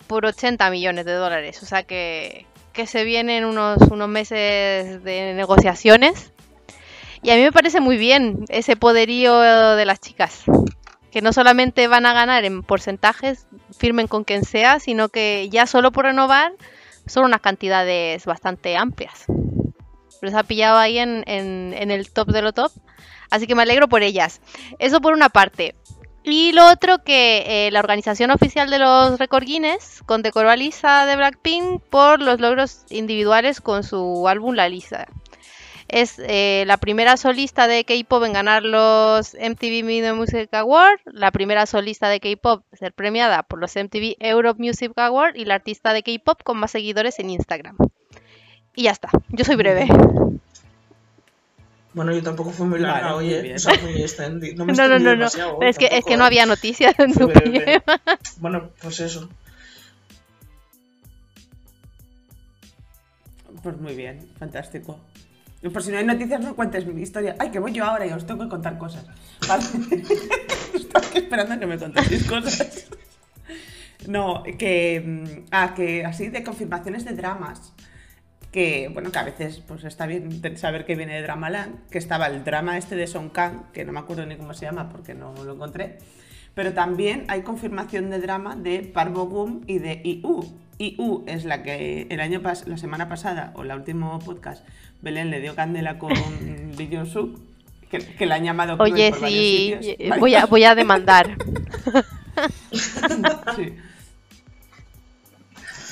por 0.08 0.26
80 0.26 0.70
millones 0.70 1.04
de 1.04 1.14
dólares. 1.14 1.62
O 1.62 1.66
sea 1.66 1.84
que, 1.84 2.46
que 2.72 2.88
se 2.88 3.04
vienen 3.04 3.44
unos, 3.44 3.80
unos 3.92 4.08
meses 4.08 5.04
de 5.04 5.34
negociaciones. 5.34 6.32
Y 7.22 7.32
a 7.32 7.36
mí 7.36 7.42
me 7.42 7.52
parece 7.52 7.82
muy 7.82 7.98
bien 7.98 8.46
ese 8.48 8.78
poderío 8.78 9.42
de 9.42 9.86
las 9.86 10.00
chicas. 10.00 10.46
Que 11.12 11.22
no 11.22 11.34
solamente 11.34 11.88
van 11.88 12.06
a 12.06 12.14
ganar 12.14 12.46
en 12.46 12.64
porcentajes, 12.64 13.46
firmen 13.78 14.08
con 14.08 14.24
quien 14.24 14.46
sea, 14.46 14.80
sino 14.80 15.10
que 15.10 15.50
ya 15.52 15.66
solo 15.68 15.92
por 15.92 16.06
renovar 16.06 16.54
son 17.06 17.26
unas 17.26 17.42
cantidades 17.42 18.26
bastante 18.26 18.78
amplias. 18.78 19.26
Los 20.22 20.34
ha 20.36 20.44
pillado 20.44 20.78
ahí 20.78 21.00
en, 21.00 21.24
en- 21.28 21.74
en 21.78 21.92
el 21.92 22.12
top 22.12 22.30
de 22.30 22.42
lo 22.42 22.54
top. 22.54 22.72
Así 23.30 23.48
que 23.48 23.56
me 23.56 23.64
alegro 23.64 23.88
por 23.90 24.04
ellas. 24.04 24.40
Eso 24.80 25.02
por 25.02 25.14
una 25.14 25.30
parte. 25.30 25.76
Y 26.24 26.52
lo 26.52 26.68
otro 26.70 27.04
que 27.04 27.68
eh, 27.68 27.72
la 27.72 27.80
organización 27.80 28.30
oficial 28.30 28.70
de 28.70 28.78
los 28.78 29.18
Record 29.18 29.44
Guinness 29.46 30.04
condecoró 30.06 30.50
a 30.52 30.56
Lisa 30.56 31.06
de 31.08 31.16
Blackpink 31.16 31.82
por 31.90 32.22
los 32.22 32.40
logros 32.40 32.86
individuales 32.90 33.60
con 33.60 33.84
su 33.84 34.28
álbum 34.28 34.54
La 34.54 34.70
Lisa. 34.70 35.08
Es 35.92 36.16
eh, 36.20 36.64
la 36.68 36.78
primera 36.78 37.18
solista 37.18 37.68
de 37.68 37.84
K-pop 37.84 38.24
en 38.24 38.32
ganar 38.32 38.64
los 38.64 39.34
MTV 39.34 39.86
Video 39.86 40.16
Music 40.16 40.48
Award, 40.54 41.02
la 41.04 41.32
primera 41.32 41.66
solista 41.66 42.08
de 42.08 42.22
K-pop 42.22 42.64
en 42.72 42.78
ser 42.78 42.94
premiada 42.94 43.44
por 43.44 43.60
los 43.60 43.76
MTV 43.76 44.16
Europe 44.20 44.58
Music 44.58 44.94
Award 44.96 45.36
y 45.36 45.44
la 45.44 45.56
artista 45.56 45.92
de 45.92 46.02
K-pop 46.02 46.44
con 46.44 46.58
más 46.58 46.72
seguidores 46.72 47.20
en 47.20 47.30
Instagram. 47.30 47.76
Y 48.74 48.84
ya 48.84 48.92
está, 48.92 49.10
yo 49.28 49.44
soy 49.44 49.58
breve. 49.58 49.90
Bueno, 51.94 52.14
yo 52.14 52.24
tampoco 52.24 52.52
fui 52.52 52.68
muy 52.68 52.80
larga, 52.80 53.12
Vale, 53.12 53.26
muy 53.26 53.34
oye. 53.34 53.42
bien. 53.42 53.56
O 53.58 53.60
sea, 53.60 53.74
muy. 53.82 54.56
No, 54.56 54.66
me 54.66 54.72
No, 54.74 54.88
no, 54.88 54.98
no, 54.98 55.16
no. 55.18 55.28
Pero 55.60 55.70
es 55.70 55.78
que, 55.78 55.88
es 55.88 55.92
tampoco, 55.92 56.08
que 56.08 56.16
no 56.16 56.24
¿eh? 56.24 56.28
había 56.28 56.46
noticias 56.46 56.98
en 57.00 57.14
tu. 57.14 57.30
Bueno, 58.38 58.70
pues 58.82 59.02
eso. 59.02 59.28
Pues 63.62 63.78
muy 63.78 63.94
bien, 63.94 64.26
fantástico. 64.40 64.98
Por 65.70 65.84
si 65.84 65.92
no 65.92 65.98
hay 65.98 66.06
noticias, 66.06 66.42
no 66.42 66.56
cuentes 66.56 66.86
mi 66.88 67.02
historia. 67.02 67.36
Ay, 67.38 67.52
que 67.52 67.60
voy 67.60 67.72
yo 67.72 67.86
ahora 67.86 68.08
y 68.08 68.12
os 68.12 68.26
tengo 68.26 68.44
que 68.44 68.50
contar 68.50 68.78
cosas. 68.80 69.06
Vale. 69.48 69.64
Aquí 70.96 71.20
esperando 71.20 71.54
a 71.54 71.60
que 71.60 71.68
me 71.68 71.78
contéis 71.78 72.26
cosas. 72.28 72.88
No, 74.08 74.44
que. 74.58 75.02
mm, 75.06 75.46
Ah, 75.52 75.74
que 75.76 76.04
así 76.04 76.30
de 76.30 76.44
confirmaciones 76.44 77.06
de 77.06 77.14
dramas. 77.14 77.74
Que, 78.52 78.90
bueno, 78.92 79.12
que 79.12 79.20
a 79.20 79.24
veces 79.24 79.62
pues 79.66 79.84
está 79.86 80.08
bien 80.08 80.42
saber 80.58 80.86
que 80.86 80.96
viene 80.96 81.14
de 81.16 81.22
Dramaland. 81.22 81.88
Que 81.90 82.00
estaba 82.00 82.26
el 82.28 82.44
drama 82.44 82.78
este 82.78 82.96
de 82.96 83.08
Song 83.08 83.32
Kang, 83.32 83.72
que 83.72 83.86
no 83.86 83.94
me 83.94 84.00
acuerdo 84.00 84.26
ni 84.26 84.36
cómo 84.36 84.54
se 84.54 84.66
llama 84.66 84.90
porque 84.90 85.14
no 85.14 85.34
lo 85.44 85.54
encontré. 85.54 86.00
Pero 86.54 86.74
también 86.74 87.26
hay 87.30 87.44
confirmación 87.44 88.10
de 88.10 88.20
drama 88.20 88.56
de 88.56 88.82
Parvo 88.82 89.28
Gum 89.28 89.62
y 89.68 89.80
de 89.80 90.02
IU. 90.04 90.44
IU 90.80 91.24
es 91.28 91.46
la 91.46 91.64
que 91.64 92.08
el 92.10 92.20
año 92.20 92.42
pas 92.42 92.68
la 92.68 92.76
semana 92.76 93.08
pasada, 93.08 93.54
o 93.56 93.62
el 93.62 93.72
último 93.72 94.20
podcast, 94.20 94.68
Belén 95.02 95.30
le 95.30 95.40
dio 95.40 95.56
candela 95.56 95.98
con 96.00 96.14
Lee 96.78 96.90
Jong 96.92 97.08
Suk, 97.08 97.40
que, 97.90 98.00
que 98.00 98.26
la 98.26 98.36
han 98.36 98.44
llamado 98.44 98.78
cruel 98.78 98.94
Oye, 98.94 99.10
por 99.12 99.22
varios 99.22 99.46
sí, 99.46 99.74
sitios. 99.80 99.96
eh, 100.00 100.20
voy 100.20 100.36
a, 100.36 100.46
voy 100.46 100.64
a 100.64 100.76
demandar. 100.76 101.38
Sí. 103.56 103.76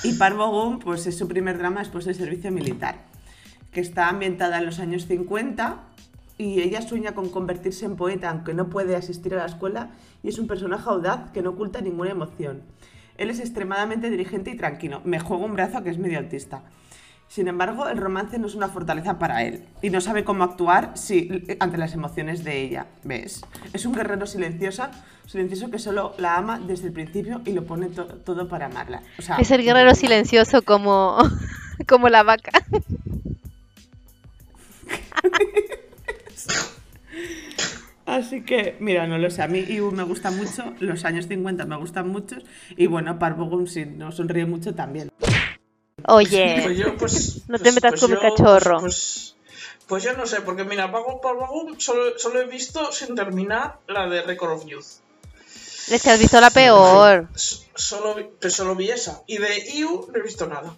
Y 0.02 0.14
Parvo 0.14 0.48
Gum, 0.48 0.78
pues 0.78 1.06
es 1.06 1.18
su 1.18 1.28
primer 1.28 1.58
drama 1.58 1.80
después 1.80 2.06
del 2.06 2.14
servicio 2.14 2.50
militar, 2.50 3.04
que 3.72 3.80
está 3.80 4.08
ambientada 4.08 4.58
en 4.58 4.66
los 4.66 4.78
años 4.78 5.06
50 5.06 5.82
y 6.38 6.62
ella 6.62 6.80
sueña 6.80 7.12
con 7.12 7.28
convertirse 7.28 7.84
en 7.84 7.96
poeta, 7.96 8.30
aunque 8.30 8.54
no 8.54 8.70
puede 8.70 8.96
asistir 8.96 9.34
a 9.34 9.38
la 9.38 9.46
escuela, 9.46 9.90
y 10.22 10.28
es 10.30 10.38
un 10.38 10.46
personaje 10.46 10.88
audaz 10.88 11.30
que 11.32 11.42
no 11.42 11.50
oculta 11.50 11.82
ninguna 11.82 12.10
emoción. 12.12 12.62
Él 13.18 13.28
es 13.28 13.40
extremadamente 13.40 14.08
dirigente 14.08 14.50
y 14.50 14.56
tranquilo. 14.56 15.02
Me 15.04 15.20
juego 15.20 15.44
un 15.44 15.52
brazo 15.52 15.82
que 15.82 15.90
es 15.90 15.98
medio 15.98 16.18
autista. 16.18 16.62
Sin 17.30 17.46
embargo, 17.46 17.88
el 17.88 17.96
romance 17.96 18.40
no 18.40 18.48
es 18.48 18.56
una 18.56 18.66
fortaleza 18.68 19.20
para 19.20 19.44
él 19.44 19.62
y 19.82 19.90
no 19.90 20.00
sabe 20.00 20.24
cómo 20.24 20.42
actuar 20.42 20.90
si, 20.94 21.44
ante 21.60 21.78
las 21.78 21.94
emociones 21.94 22.42
de 22.42 22.60
ella. 22.60 22.86
¿Ves? 23.04 23.42
Es 23.72 23.86
un 23.86 23.94
guerrero 23.94 24.26
silenciosa, 24.26 24.90
silencioso 25.26 25.70
que 25.70 25.78
solo 25.78 26.12
la 26.18 26.36
ama 26.36 26.58
desde 26.58 26.88
el 26.88 26.92
principio 26.92 27.40
y 27.44 27.52
lo 27.52 27.64
pone 27.64 27.86
to- 27.86 28.06
todo 28.24 28.48
para 28.48 28.66
amarla. 28.66 29.02
O 29.16 29.22
sea, 29.22 29.36
Es 29.36 29.48
el 29.52 29.62
guerrero 29.62 29.94
silencioso 29.94 30.62
como, 30.62 31.18
como 31.88 32.08
la 32.08 32.24
vaca. 32.24 32.50
Así 38.06 38.42
que, 38.42 38.76
mira, 38.80 39.06
no 39.06 39.18
lo 39.18 39.30
sé, 39.30 39.42
a 39.42 39.46
mí 39.48 39.64
me 39.92 40.02
gusta 40.02 40.30
mucho, 40.32 40.74
los 40.80 41.04
años 41.04 41.28
50 41.28 41.64
me 41.66 41.76
gustan 41.76 42.08
mucho 42.08 42.36
y 42.76 42.86
bueno, 42.86 43.18
Parvo 43.20 43.44
Gum 43.46 43.66
si 43.68 43.84
no 43.86 44.10
sonríe 44.10 44.46
mucho 44.46 44.74
también. 44.74 45.10
Oye, 46.08 46.60
Pues 46.64 46.78
yo, 46.78 46.96
pues. 46.96 47.48
No 47.48 47.58
te 47.58 47.64
pues- 47.64 47.74
metas 47.74 48.00
con 48.00 48.10
mi 48.10 48.16
cachorro. 48.18 48.80
Pues, 48.80 50.04
yo 50.04 50.12
no 50.12 50.24
sé, 50.26 50.40
porque 50.42 50.62
mira, 50.64 50.92
Pago 50.92 51.20
por 51.20 51.38
Pago 51.38 51.66
solo, 51.78 52.16
solo 52.18 52.40
he 52.40 52.46
visto 52.46 52.92
sin 52.92 53.14
terminar 53.16 53.78
la 53.88 54.06
de 54.08 54.22
Record 54.22 54.52
of 54.52 54.64
Youth. 54.66 54.86
es 55.90 56.02
que 56.02 56.10
has 56.10 56.18
visto 56.20 56.40
la 56.40 56.50
peor. 56.50 57.28
Solo, 57.34 58.14
vi- 58.14 58.50
solo 58.50 58.76
vi 58.76 58.90
esa. 58.90 59.22
Y 59.26 59.38
de 59.38 59.58
IU 59.74 60.08
no 60.12 60.18
he 60.18 60.22
visto 60.22 60.46
nada. 60.46 60.76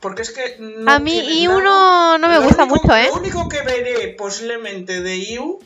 Porque 0.00 0.22
es 0.22 0.30
que. 0.30 0.56
No 0.60 0.90
A 0.92 0.98
mí 1.00 1.18
IU 1.42 1.58
no, 1.60 2.18
no 2.18 2.28
me 2.28 2.34
Lo 2.36 2.42
gusta 2.42 2.62
único- 2.64 2.76
mucho, 2.82 2.96
¿eh? 2.96 3.06
Lo 3.08 3.14
único 3.14 3.48
que 3.48 3.62
veré 3.62 4.08
posiblemente 4.16 5.00
de 5.02 5.16
IU, 5.16 5.58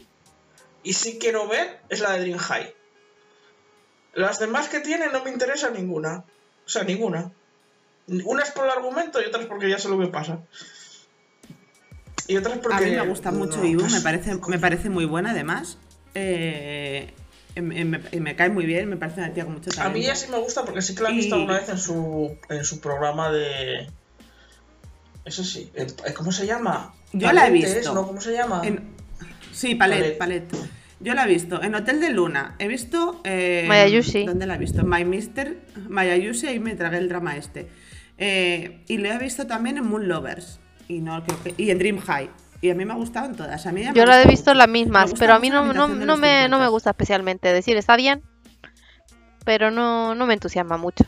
y 0.83 0.95
sí 0.95 1.19
quiero 1.21 1.47
ver, 1.49 1.81
es 1.91 2.01
la 2.01 2.13
de 2.13 2.21
Dream 2.21 2.39
High. 2.39 2.75
Las 4.15 4.39
demás 4.39 4.69
que 4.69 4.81
tiene 4.81 5.09
no 5.09 5.23
me 5.23 5.31
interesa 5.31 5.69
ninguna. 5.71 6.25
O 6.65 6.69
sea, 6.69 6.85
ninguna. 6.85 7.31
Unas 8.07 8.51
por 8.51 8.65
el 8.65 8.71
argumento 8.71 9.21
y 9.23 9.27
otras 9.27 9.47
porque 9.47 9.69
ya 9.71 9.79
sé 9.79 9.89
lo 9.89 9.99
que 9.99 10.09
pasa. 10.09 10.41
Y 12.27 12.37
otras 12.37 12.59
porque. 12.59 12.77
A 12.77 12.81
mí 12.81 12.91
me 12.91 13.07
gusta 13.07 13.31
mucho 13.31 13.59
no, 13.63 13.89
me 13.89 14.01
parece, 14.01 14.35
me 14.49 14.59
parece 14.59 14.91
muy 14.91 15.05
buena 15.05 15.31
además. 15.33 15.79
Eh, 16.15 17.13
y 17.57 17.61
me, 17.61 17.85
me- 17.85 18.01
y 18.13 18.21
me 18.21 18.37
cae 18.37 18.49
muy 18.51 18.67
bien, 18.67 18.89
me 18.89 18.97
parece 18.97 19.21
una 19.21 19.33
tía 19.33 19.45
con 19.45 19.55
mucho 19.55 19.71
A 19.71 19.75
talento. 19.75 19.99
mí 19.99 20.05
ya 20.05 20.15
sí 20.17 20.29
me 20.31 20.39
gusta 20.39 20.65
porque 20.65 20.83
sí 20.83 20.95
que 20.95 21.03
la 21.03 21.11
he 21.11 21.13
visto 21.15 21.37
Y- 21.37 21.41
alguna 21.41 21.59
vez 21.59 21.69
en 21.69 21.79
su, 21.79 22.37
en 22.49 22.65
su 22.65 22.81
programa 22.81 23.31
de. 23.31 23.89
Eso 25.25 25.45
sí. 25.45 25.71
en- 25.75 26.15
¿Cómo 26.15 26.33
se 26.33 26.47
llama? 26.47 26.95
Yo 27.13 27.33
la 27.33 27.45
he 27.49 27.59
es, 27.59 27.75
visto. 27.75 27.95
¿no? 27.95 28.07
¿Cómo 28.07 28.21
se 28.21 28.33
llama? 28.33 28.63
En- 28.65 28.91
Sí, 29.53 29.75
Palet, 29.75 30.17
Palet. 30.17 30.45
Yo 31.01 31.15
la 31.15 31.25
he 31.25 31.29
visto 31.29 31.63
en 31.63 31.75
Hotel 31.75 32.01
de 32.01 32.11
Luna. 32.11 32.55
He 32.59 32.69
visto. 32.69 33.21
Eh, 33.25 33.65
Mayayushi. 33.67 34.27
¿Dónde 34.27 34.47
la 34.47 34.55
he 34.55 34.59
visto? 34.59 34.85
My 34.85 35.05
Mister 35.05 35.57
Mayayushi, 35.89 36.47
ahí 36.47 36.59
me 36.61 36.75
tragué 36.77 36.99
el 36.99 37.09
drama 37.09 37.37
este. 37.37 37.69
Eh, 38.21 38.85
y 38.87 38.99
lo 38.99 39.09
he 39.11 39.19
visto 39.19 39.47
también 39.49 39.79
en 39.79 39.87
Moon 39.89 40.07
Lovers. 40.07 40.61
Y, 40.87 41.01
no, 41.01 41.25
que- 41.25 41.55
y 41.57 41.71
en 41.71 41.79
Dream 41.79 41.99
High. 41.99 42.31
Y 42.61 42.71
a 42.71 42.75
mí 42.75 42.85
me 42.85 42.93
ha 42.93 42.97
gustado 42.97 43.27
en 43.27 43.35
todas. 43.35 43.67
A 43.67 43.73
mí 43.73 43.83
Yo 43.95 44.05
la 44.05 44.23
he 44.23 44.27
visto 44.27 44.53
las 44.55 44.69
mismas, 44.69 45.15
pero 45.19 45.33
a 45.35 45.39
mí 45.39 45.49
no, 45.51 45.73
no, 45.73 45.89
no 45.89 46.17
me, 46.17 46.49
no 46.49 46.59
me 46.59 46.67
50. 46.67 46.69
gusta 46.69 46.91
especialmente. 46.91 47.53
Decir, 47.53 47.77
está 47.79 47.97
bien, 47.97 48.23
pero 49.47 49.71
no, 49.71 50.15
no 50.15 50.27
me 50.27 50.35
entusiasma 50.35 50.77
mucho. 50.77 51.05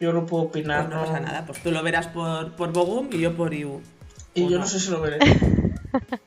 Yo 0.00 0.12
no 0.12 0.26
puedo 0.26 0.44
opinar. 0.44 0.86
Pues 0.88 0.94
no 0.96 1.04
pasa 1.04 1.20
nada, 1.20 1.46
pues 1.46 1.62
tú 1.62 1.70
lo 1.70 1.82
verás 1.82 2.08
por, 2.08 2.56
por 2.56 2.72
Bogum 2.72 3.08
y 3.12 3.20
yo 3.20 3.36
por 3.36 3.54
IU. 3.54 3.80
Y 4.34 4.42
¿O 4.42 4.50
yo 4.50 4.56
no? 4.58 4.64
no 4.64 4.66
sé 4.66 4.80
si 4.80 4.90
lo 4.90 5.00
veré. 5.00 5.18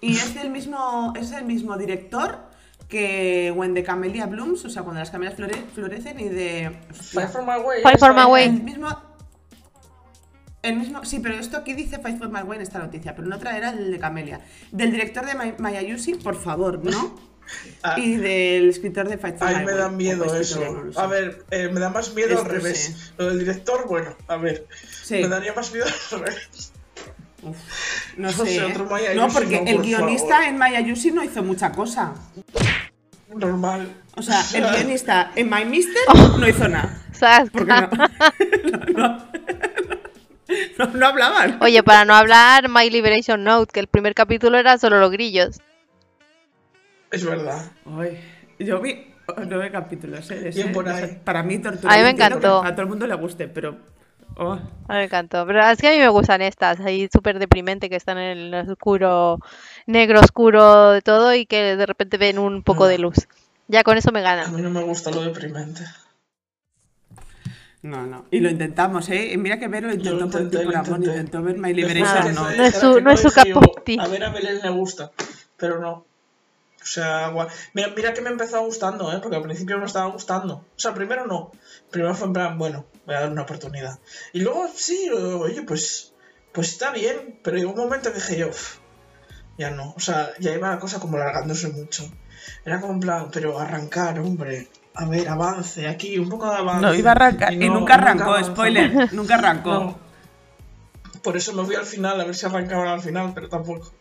Y 0.00 0.12
es 0.12 0.36
el 0.36 0.50
mismo, 0.50 1.12
es 1.16 1.32
el 1.32 1.44
mismo 1.44 1.76
director 1.76 2.47
que 2.88 3.52
When 3.54 3.74
the 3.74 3.82
Camellia 3.82 4.26
Blooms, 4.26 4.64
o 4.64 4.70
sea, 4.70 4.82
cuando 4.82 5.00
las 5.00 5.10
camelias 5.10 5.36
flore- 5.38 5.64
florecen 5.74 6.18
y 6.20 6.28
de. 6.28 6.76
hostia, 6.90 7.20
Fight 7.22 7.30
for 7.32 7.42
my 7.42 7.62
way. 7.64 7.82
Fight 7.82 7.98
for 7.98 8.14
my 8.14 8.24
way. 8.24 8.44
El 8.46 8.62
mismo. 8.62 8.88
El 10.62 10.76
mismo. 10.76 11.04
Sí, 11.04 11.20
pero 11.20 11.36
esto 11.36 11.56
aquí 11.58 11.74
dice 11.74 11.98
Fight 11.98 12.18
for 12.18 12.28
My 12.30 12.40
Way 12.40 12.56
en 12.56 12.62
esta 12.62 12.78
noticia, 12.80 13.14
pero 13.14 13.26
en 13.28 13.32
otra 13.32 13.56
era 13.56 13.70
el 13.70 13.92
de 13.92 13.98
Camelia. 13.98 14.40
Del 14.72 14.90
director 14.90 15.24
de 15.24 15.34
My- 15.34 15.54
Mayayushi, 15.58 16.14
por 16.16 16.34
favor, 16.40 16.84
¿no? 16.84 17.16
Ah, 17.82 17.98
Y 17.98 18.16
del 18.16 18.68
escritor 18.68 19.08
de 19.08 19.16
Fight 19.16 19.38
for 19.38 19.48
Ay, 19.48 19.54
My 19.56 19.64
me 19.64 19.72
Way, 19.72 19.80
da 19.80 19.88
miedo 19.88 20.34
eso. 20.34 20.60
A 20.96 21.06
ver, 21.06 21.46
eh, 21.50 21.70
me 21.72 21.80
da 21.80 21.88
más 21.88 22.12
miedo 22.12 22.32
al 22.32 22.42
Esto 22.42 22.48
revés. 22.50 22.78
sí. 22.78 23.12
Lo 23.16 23.26
del 23.28 23.38
director, 23.38 23.86
bueno, 23.88 24.14
a 24.26 24.36
ver. 24.36 24.66
Sí. 25.02 25.14
Me 25.22 25.28
daría 25.28 25.54
más 25.54 25.72
miedo 25.72 25.86
al 25.86 26.20
revés. 26.20 26.72
Uf, 27.42 27.56
no 28.18 28.30
No 28.38 28.44
sé. 28.44 28.44
sé, 28.44 28.56
¿eh? 28.56 28.64
otro 28.66 28.84
no, 29.14 29.28
porque 29.32 29.62
no, 29.62 29.66
el 29.70 29.78
guionista 29.80 30.28
favor. 30.34 30.44
en 30.48 30.58
Mayayushi 30.58 31.10
no 31.12 31.24
hizo 31.24 31.42
mucha 31.42 31.72
cosa. 31.72 32.12
Normal. 33.34 33.94
O 34.16 34.22
sea, 34.22 34.40
el 34.54 34.64
guionista 34.76 35.32
en 35.36 35.48
My 35.50 35.64
Mister 35.64 36.02
Oh. 36.08 36.36
no 36.38 36.48
hizo 36.48 36.68
nada. 36.68 36.96
¿Sabes? 37.12 37.50
Porque 37.50 37.72
no. 37.72 37.88
no, 38.96 39.18
no, 39.18 39.26
no, 40.78 40.86
no 40.94 41.06
hablaban. 41.06 41.58
Oye, 41.60 41.82
para 41.82 42.04
no 42.04 42.14
hablar 42.14 42.68
My 42.68 42.88
Liberation 42.90 43.44
Note, 43.44 43.70
que 43.72 43.80
el 43.80 43.86
primer 43.86 44.14
capítulo 44.14 44.58
era 44.58 44.78
solo 44.78 44.98
los 45.00 45.10
grillos. 45.10 45.60
Es 47.10 47.24
verdad. 47.24 47.70
Ay, 47.86 48.18
yo 48.58 48.80
vi 48.80 49.14
nueve 49.46 49.70
capítulos, 49.70 50.30
¿eh? 50.30 50.48
ese- 50.48 50.62
Bien 50.62 50.72
por 50.72 50.84
de 50.84 50.92
ahí. 50.92 51.04
ese- 51.04 51.14
para 51.16 51.42
mí 51.42 51.58
tortura. 51.58 51.92
A 51.92 51.96
mí 51.96 52.02
me 52.02 52.10
encantó. 52.10 52.62
A 52.64 52.72
todo 52.72 52.82
el 52.82 52.88
mundo 52.88 53.06
le 53.06 53.14
guste, 53.14 53.48
pero... 53.48 53.78
oh, 54.36 54.52
A 54.52 54.56
mí 54.56 54.68
me 54.88 55.04
encantó. 55.04 55.46
Pero 55.46 55.60
es 55.66 55.78
que 55.78 55.88
a 55.88 55.90
mí 55.92 55.98
me 55.98 56.08
gustan 56.08 56.42
estas, 56.42 56.80
ahí 56.80 57.08
súper 57.12 57.38
deprimente, 57.38 57.88
que 57.90 57.96
están 57.96 58.18
en 58.18 58.38
el 58.54 58.70
oscuro, 58.70 59.38
negro 59.88 60.20
oscuro 60.20 60.90
de 60.92 61.02
todo 61.02 61.34
y 61.34 61.46
que 61.46 61.74
de 61.76 61.86
repente 61.86 62.16
ven 62.18 62.38
un 62.38 62.62
poco 62.62 62.86
de 62.86 62.98
luz. 62.98 63.26
Ya 63.66 63.82
con 63.82 63.96
eso 63.98 64.12
me 64.12 64.20
A 64.20 64.22
ganan. 64.22 64.54
mí 64.54 64.62
no 64.62 64.70
me 64.70 64.82
gusta 64.82 65.10
lo 65.10 65.22
deprimente. 65.22 65.82
No, 67.82 68.06
no. 68.06 68.26
Y 68.30 68.40
lo 68.40 68.50
intentamos, 68.50 69.08
¿eh? 69.08 69.32
Y 69.32 69.36
mira 69.38 69.58
que 69.58 69.68
Vero 69.68 69.88
lo 69.88 69.94
Yo 69.94 70.12
lo 70.14 70.24
intentó 70.26 70.38
por 70.38 70.42
intenté, 70.42 70.58
ti, 70.58 70.64
por 70.64 70.72
lo 70.74 70.78
amor, 70.80 70.98
intenté. 70.98 71.18
intentó 71.20 71.42
ver 71.42 71.58
My 71.58 71.72
Liberation, 71.72 72.24
de 72.26 72.32
no. 72.32 72.50
No 72.50 72.64
es 72.64 72.74
su- 72.78 73.00
no 73.00 73.10
es 73.10 73.20
su 73.20 73.30
tea. 73.84 74.02
A 74.04 74.08
ver, 74.08 74.24
a 74.24 74.30
Belén 74.30 74.60
le 74.62 74.70
gusta, 74.70 75.12
pero 75.56 75.80
no. 75.80 76.04
O 76.80 76.90
sea, 76.90 77.32
mira, 77.74 77.92
mira 77.94 78.14
que 78.14 78.20
me 78.20 78.30
empezó 78.30 78.60
gustando, 78.64 79.12
¿eh? 79.12 79.20
Porque 79.22 79.36
al 79.36 79.42
principio 79.42 79.76
no 79.76 79.80
me 79.82 79.86
estaba 79.86 80.10
gustando. 80.10 80.54
O 80.54 80.64
sea, 80.78 80.92
primero 80.94 81.26
no. 81.26 81.52
Primero 81.90 82.14
fue 82.14 82.26
en 82.28 82.32
plan, 82.32 82.58
bueno, 82.58 82.84
voy 83.06 83.14
a 83.14 83.20
dar 83.20 83.30
una 83.30 83.42
oportunidad. 83.42 83.98
Y 84.32 84.40
luego, 84.40 84.66
sí, 84.74 85.08
oye, 85.10 85.62
pues, 85.62 86.12
pues 86.52 86.68
está 86.70 86.90
bien. 86.90 87.38
Pero 87.44 87.58
llegó 87.58 87.70
un 87.72 87.78
momento 87.78 88.10
que 88.10 88.16
dije 88.18 88.38
yo, 88.38 88.48
"Uf, 88.48 88.78
ya 89.58 89.70
no. 89.70 89.92
O 89.96 90.00
sea, 90.00 90.30
ya 90.38 90.54
iba 90.54 90.70
la 90.70 90.78
cosa 90.78 90.98
como 91.00 91.18
largándose 91.18 91.68
mucho. 91.68 92.08
Era 92.64 92.80
como 92.80 92.94
en 92.94 93.00
plan, 93.00 93.28
pero 93.32 93.58
arrancar, 93.58 94.18
hombre. 94.20 94.68
A 94.94 95.04
ver, 95.04 95.28
avance, 95.28 95.86
aquí, 95.86 96.18
un 96.18 96.28
poco 96.28 96.48
de 96.50 96.56
avance. 96.56 96.80
No, 96.86 96.94
iba 96.94 97.10
a 97.10 97.12
arrancar. 97.12 97.52
Y, 97.52 97.56
no- 97.68 97.74
nunca 97.80 97.94
arrancó, 97.94 98.42
spoiler. 98.42 99.12
Nunca 99.12 99.34
arrancó. 99.38 99.70
No. 99.74 99.98
Por 101.22 101.36
eso 101.36 101.52
me 101.52 101.64
fui 101.64 101.74
al 101.74 101.84
final, 101.84 102.20
a 102.20 102.24
ver 102.24 102.34
si 102.34 102.46
arrancaban 102.46 102.88
al 102.88 103.00
final, 103.00 103.32
pero 103.34 103.48
tampoco. 103.48 103.92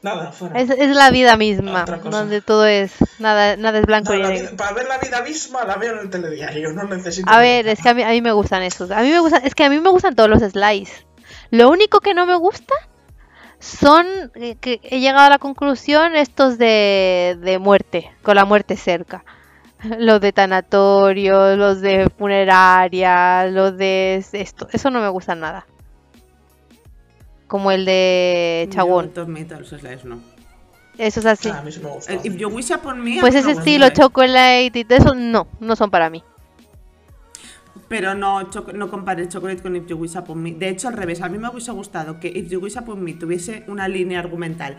Nada, 0.00 0.30
fuera. 0.30 0.60
Es, 0.60 0.70
es 0.70 0.94
la 0.94 1.10
vida 1.10 1.36
misma, 1.36 1.84
donde 1.84 2.40
todo 2.40 2.64
es, 2.66 2.92
nada, 3.18 3.56
nada 3.56 3.80
es 3.80 3.86
blanco 3.86 4.14
y 4.14 4.22
negro. 4.22 4.56
para 4.56 4.72
ver 4.72 4.86
la 4.86 4.98
vida 4.98 5.22
misma 5.22 5.64
la 5.64 5.74
veo 5.74 5.94
en 5.94 5.98
el 5.98 6.10
telediario, 6.10 6.72
no 6.72 6.84
necesito. 6.84 7.28
A 7.28 7.38
ver, 7.40 7.66
es 7.66 7.80
que 7.82 7.88
a 7.88 7.94
mí, 7.94 8.02
a 8.04 8.10
mí 8.10 8.22
me 8.22 8.30
gustan 8.30 8.62
esos. 8.62 8.92
A 8.92 9.00
mí 9.02 9.10
me 9.10 9.18
gustan, 9.18 9.44
es 9.44 9.56
que 9.56 9.64
a 9.64 9.70
mí 9.70 9.80
me 9.80 9.90
gustan 9.90 10.14
todos 10.14 10.30
los 10.30 10.40
slides. 10.40 11.04
Lo 11.50 11.68
único 11.68 11.98
que 12.00 12.14
no 12.14 12.26
me 12.26 12.36
gusta 12.36 12.74
son 13.60 14.06
eh, 14.34 14.56
que 14.60 14.80
he 14.82 15.00
llegado 15.00 15.26
a 15.26 15.30
la 15.30 15.38
conclusión 15.38 16.14
estos 16.16 16.58
de, 16.58 17.38
de 17.40 17.58
muerte, 17.58 18.10
con 18.22 18.36
la 18.36 18.44
muerte 18.44 18.76
cerca. 18.76 19.24
Los 19.98 20.20
de 20.20 20.32
tanatorios, 20.32 21.56
los 21.56 21.80
de 21.80 22.10
funerarias, 22.18 23.52
los 23.52 23.76
de 23.76 24.24
esto. 24.32 24.66
Eso 24.72 24.90
no 24.90 25.00
me 25.00 25.08
gusta 25.08 25.36
nada. 25.36 25.68
Como 27.46 27.70
el 27.70 27.84
de. 27.84 28.68
Yo, 28.72 29.26
Metal, 29.26 29.64
slides 29.64 30.04
no. 30.04 30.18
Eso 30.98 31.20
es 31.20 31.26
así. 31.26 31.48
Ah, 31.48 31.58
a 31.58 31.62
mí 31.62 31.70
sí 31.70 31.80
me 31.80 31.90
gusta. 31.90 32.12
El 32.12 32.26
If 32.26 32.36
You 32.36 32.48
Wish 32.48 32.72
Upon 32.72 33.02
Me... 33.02 33.18
a 33.18 33.20
Pues 33.20 33.36
ese 33.36 33.52
estilo, 33.52 33.86
¿eh? 33.86 33.92
chocolate 33.92 34.72
y 34.74 34.86
eso 34.88 35.14
no, 35.14 35.46
no 35.60 35.76
son 35.76 35.90
para 35.92 36.10
mí. 36.10 36.24
Pero 37.88 38.14
no, 38.14 38.48
no 38.74 38.90
compares 38.90 39.28
Chocolate 39.28 39.62
con 39.62 39.76
If 39.76 39.86
You 39.86 39.96
Wish 39.96 40.16
Upon 40.16 40.42
Me. 40.42 40.52
De 40.52 40.68
hecho, 40.68 40.88
al 40.88 40.94
revés, 40.94 41.20
a 41.20 41.28
mí 41.28 41.38
me 41.38 41.48
hubiese 41.48 41.70
gustado 41.72 42.18
que 42.18 42.28
If 42.28 42.48
You 42.50 42.60
Wish 42.60 42.76
Upon 42.78 43.02
Me 43.02 43.14
tuviese 43.14 43.64
una 43.68 43.86
línea 43.88 44.18
argumental 44.18 44.78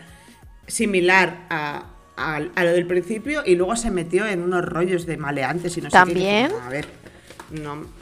similar 0.66 1.46
a, 1.50 1.84
a- 2.16 2.36
a 2.54 2.64
lo 2.64 2.70
del 2.72 2.86
principio 2.86 3.42
y 3.46 3.54
luego 3.56 3.74
se 3.76 3.90
metió 3.90 4.26
en 4.26 4.42
unos 4.42 4.64
rollos 4.64 5.06
de 5.06 5.16
maleantes 5.16 5.76
y 5.76 5.80
no 5.80 5.90
sé 5.90 5.96
qué, 5.98 6.04
¿También? 6.04 6.52
A 6.62 6.68
ver, 6.68 6.86
no... 7.50 7.98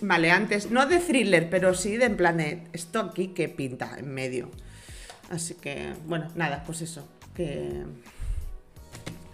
Maleantes, 0.00 0.70
no 0.70 0.86
de 0.86 0.98
thriller, 1.00 1.50
pero 1.50 1.74
sí 1.74 1.96
de 1.98 2.06
en 2.06 2.16
plan 2.16 2.38
de 2.38 2.62
esto 2.72 3.00
aquí 3.00 3.28
que 3.28 3.48
pinta 3.48 3.96
en 3.98 4.12
medio. 4.14 4.48
Así 5.30 5.54
que, 5.54 5.92
bueno, 6.06 6.28
nada, 6.34 6.62
pues 6.64 6.80
eso. 6.80 7.06
Que 7.36 7.82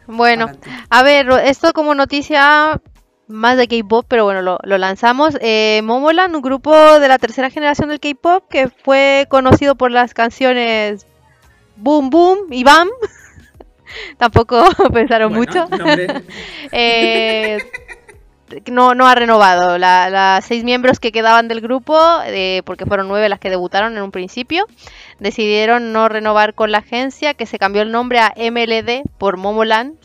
Bueno, 0.06 0.44
Adelante. 0.44 0.70
a 0.90 1.02
ver, 1.02 1.28
esto 1.44 1.72
como 1.72 1.94
noticia 1.94 2.80
más 3.28 3.56
de 3.56 3.66
K-pop, 3.68 4.04
pero 4.08 4.24
bueno, 4.24 4.42
lo, 4.42 4.58
lo 4.62 4.78
lanzamos. 4.78 5.36
Eh, 5.40 5.80
Momoland, 5.84 6.34
un 6.34 6.42
grupo 6.42 6.74
de 7.00 7.08
la 7.08 7.18
tercera 7.18 7.50
generación 7.50 7.88
del 7.88 8.00
K-pop 8.00 8.44
que 8.48 8.68
fue 8.68 9.26
conocido 9.28 9.74
por 9.74 9.90
las 9.90 10.14
canciones 10.14 11.06
Boom 11.76 12.10
Boom 12.10 12.52
y 12.52 12.64
Bam. 12.64 12.88
Tampoco 14.18 14.64
pensaron 14.92 15.32
bueno, 15.34 15.66
mucho. 15.68 15.68
Eh, 16.72 17.58
no, 18.70 18.94
no 18.94 19.06
ha 19.06 19.14
renovado. 19.14 19.78
La- 19.78 20.08
las 20.10 20.44
seis 20.44 20.64
miembros 20.64 21.00
que 21.00 21.12
quedaban 21.12 21.48
del 21.48 21.60
grupo, 21.60 21.98
eh, 22.26 22.62
porque 22.64 22.86
fueron 22.86 23.08
nueve 23.08 23.28
las 23.28 23.40
que 23.40 23.50
debutaron 23.50 23.96
en 23.96 24.02
un 24.02 24.12
principio, 24.12 24.66
decidieron 25.18 25.92
no 25.92 26.08
renovar 26.08 26.54
con 26.54 26.70
la 26.70 26.78
agencia, 26.78 27.34
que 27.34 27.46
se 27.46 27.58
cambió 27.58 27.82
el 27.82 27.90
nombre 27.92 28.20
a 28.20 28.32
MLD 28.36 29.02
por 29.18 29.36
Momoland, 29.36 29.96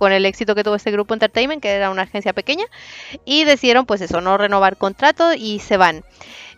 con 0.00 0.12
el 0.12 0.24
éxito 0.24 0.54
que 0.54 0.64
tuvo 0.64 0.76
este 0.76 0.90
grupo 0.90 1.12
Entertainment, 1.12 1.60
que 1.60 1.68
era 1.68 1.90
una 1.90 2.02
agencia 2.02 2.32
pequeña, 2.32 2.64
y 3.26 3.44
decidieron 3.44 3.84
pues 3.84 4.00
eso, 4.00 4.22
no 4.22 4.38
renovar 4.38 4.78
contrato 4.78 5.34
y 5.34 5.58
se 5.58 5.76
van. 5.76 6.04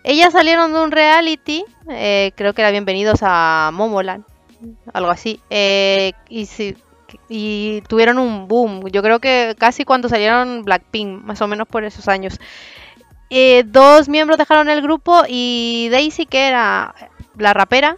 Ellas 0.04 0.32
salieron 0.32 0.72
de 0.72 0.80
un 0.80 0.92
reality, 0.92 1.64
eh, 1.90 2.30
creo 2.36 2.52
que 2.52 2.62
era 2.62 2.70
Bienvenidos 2.70 3.18
a 3.22 3.70
Momoland, 3.72 4.24
algo 4.92 5.10
así, 5.10 5.40
eh, 5.50 6.12
y 6.28 6.46
sí, 6.46 6.76
y 7.28 7.80
tuvieron 7.88 8.20
un 8.20 8.46
boom. 8.46 8.88
Yo 8.92 9.02
creo 9.02 9.18
que 9.18 9.56
casi 9.58 9.84
cuando 9.84 10.08
salieron 10.08 10.62
Blackpink, 10.62 11.24
más 11.24 11.42
o 11.42 11.48
menos 11.48 11.66
por 11.66 11.82
esos 11.82 12.06
años. 12.06 12.38
Eh, 13.28 13.64
dos 13.66 14.08
miembros 14.08 14.38
dejaron 14.38 14.68
el 14.68 14.82
grupo 14.82 15.24
y 15.26 15.88
Daisy, 15.90 16.26
que 16.26 16.46
era 16.46 16.94
la 17.36 17.52
rapera, 17.54 17.96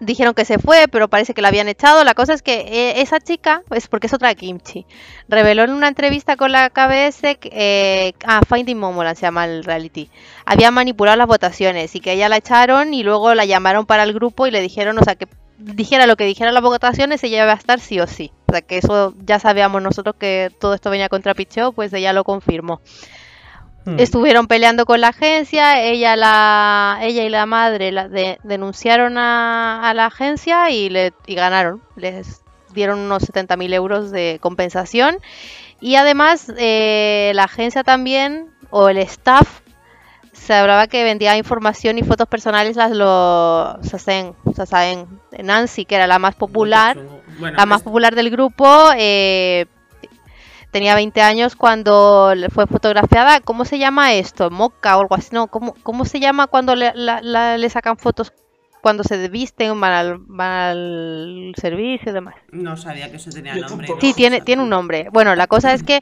dijeron 0.00 0.34
que 0.34 0.44
se 0.44 0.58
fue, 0.58 0.86
pero 0.90 1.08
parece 1.08 1.34
que 1.34 1.42
la 1.42 1.48
habían 1.48 1.68
echado. 1.68 2.02
La 2.04 2.14
cosa 2.14 2.32
es 2.34 2.42
que 2.42 2.60
eh, 2.60 3.00
esa 3.02 3.20
chica, 3.20 3.62
es 3.70 3.86
porque 3.86 4.06
es 4.08 4.12
otra 4.12 4.34
Kimchi, 4.34 4.86
reveló 5.28 5.62
en 5.62 5.70
una 5.70 5.88
entrevista 5.88 6.36
con 6.36 6.52
la 6.52 6.70
KBS, 6.70 7.38
eh, 7.44 8.12
ah, 8.24 8.40
Finding 8.48 8.78
Momoland 8.78 9.16
se 9.16 9.22
llama 9.22 9.44
el 9.44 9.64
reality, 9.64 10.10
había 10.44 10.70
manipulado 10.70 11.16
las 11.16 11.28
votaciones 11.28 11.94
y 11.94 12.00
que 12.00 12.12
ella 12.12 12.28
la 12.28 12.38
echaron 12.38 12.94
y 12.94 13.02
luego 13.02 13.34
la 13.34 13.44
llamaron 13.44 13.86
para 13.86 14.02
el 14.02 14.12
grupo 14.12 14.46
y 14.46 14.50
le 14.50 14.60
dijeron, 14.60 14.98
o 14.98 15.04
sea, 15.04 15.14
que 15.14 15.28
dijera 15.58 16.06
lo 16.06 16.16
que 16.16 16.24
dijera 16.24 16.52
las 16.52 16.62
votaciones, 16.62 17.22
ella 17.22 17.44
iba 17.44 17.52
a 17.52 17.56
estar 17.56 17.80
sí 17.80 18.00
o 18.00 18.06
sí. 18.06 18.32
O 18.48 18.52
sea, 18.52 18.62
que 18.62 18.78
eso 18.78 19.14
ya 19.24 19.38
sabíamos 19.38 19.82
nosotros 19.82 20.16
que 20.18 20.50
todo 20.58 20.74
esto 20.74 20.90
venía 20.90 21.08
contra 21.08 21.34
Picheo, 21.34 21.72
pues 21.72 21.92
ella 21.92 22.12
lo 22.12 22.24
confirmó. 22.24 22.80
Hmm. 23.84 23.98
Estuvieron 23.98 24.46
peleando 24.46 24.84
con 24.84 25.00
la 25.00 25.08
agencia, 25.08 25.80
ella 25.82 26.14
la 26.16 26.98
ella 27.02 27.24
y 27.24 27.30
la 27.30 27.46
madre 27.46 27.92
la 27.92 28.08
de- 28.08 28.38
denunciaron 28.42 29.16
a, 29.16 29.88
a 29.88 29.94
la 29.94 30.06
agencia 30.06 30.70
y, 30.70 30.90
le, 30.90 31.12
y 31.26 31.34
ganaron. 31.34 31.82
Les 31.96 32.42
dieron 32.74 32.98
unos 32.98 33.22
70.000 33.22 33.72
euros 33.74 34.10
de 34.10 34.38
compensación. 34.40 35.18
Y 35.80 35.94
además 35.96 36.52
eh, 36.58 37.32
la 37.34 37.44
agencia 37.44 37.82
también, 37.82 38.50
o 38.68 38.90
el 38.90 38.98
staff, 38.98 39.60
se 40.32 40.52
hablaba 40.54 40.86
que 40.86 41.02
vendía 41.02 41.36
información 41.38 41.98
y 41.98 42.02
fotos 42.02 42.28
personales 42.28 42.76
las 42.76 42.90
lo 42.92 43.78
Sasen, 43.82 44.34
Sasaen. 44.54 45.06
Nancy, 45.42 45.86
que 45.86 45.94
era 45.96 46.06
la 46.06 46.18
más 46.18 46.34
popular, 46.34 46.98
Bueno, 47.38 47.56
la 47.56 47.64
más 47.66 47.82
popular 47.82 48.14
del 48.14 48.30
grupo, 48.30 48.90
eh, 48.96 49.66
tenía 50.70 50.94
20 50.94 51.20
años 51.22 51.56
cuando 51.56 52.34
le 52.34 52.48
fue 52.48 52.66
fotografiada. 52.66 53.40
¿Cómo 53.40 53.64
se 53.64 53.78
llama 53.78 54.14
esto? 54.14 54.50
¿Moca 54.50 54.96
o 54.96 55.00
algo 55.00 55.14
así? 55.14 55.28
No, 55.32 55.48
¿cómo, 55.48 55.74
cómo 55.82 56.04
se 56.04 56.20
llama 56.20 56.46
cuando 56.46 56.74
le, 56.76 56.92
la- 56.94 57.20
la- 57.22 57.58
le 57.58 57.70
sacan 57.70 57.96
fotos 57.96 58.32
cuando 58.82 59.04
se 59.04 59.28
visten, 59.28 59.78
van 59.80 59.92
al, 59.92 60.18
van 60.20 60.50
al 60.50 61.52
servicio 61.60 62.10
y 62.10 62.14
demás? 62.14 62.34
no 62.50 62.76
sabía 62.76 63.10
que 63.10 63.16
eso 63.16 63.30
tenía 63.30 63.54
Yo 63.54 63.62
nombre. 63.62 63.86
tampoco. 63.88 64.00
Sí, 64.00 64.14
tiene, 64.14 64.40
tiene 64.40 64.62
un 64.62 64.70
nombre. 64.70 65.08
Bueno, 65.12 65.34
la 65.36 65.46
cosa 65.46 65.74
es 65.74 65.82
que 65.82 66.00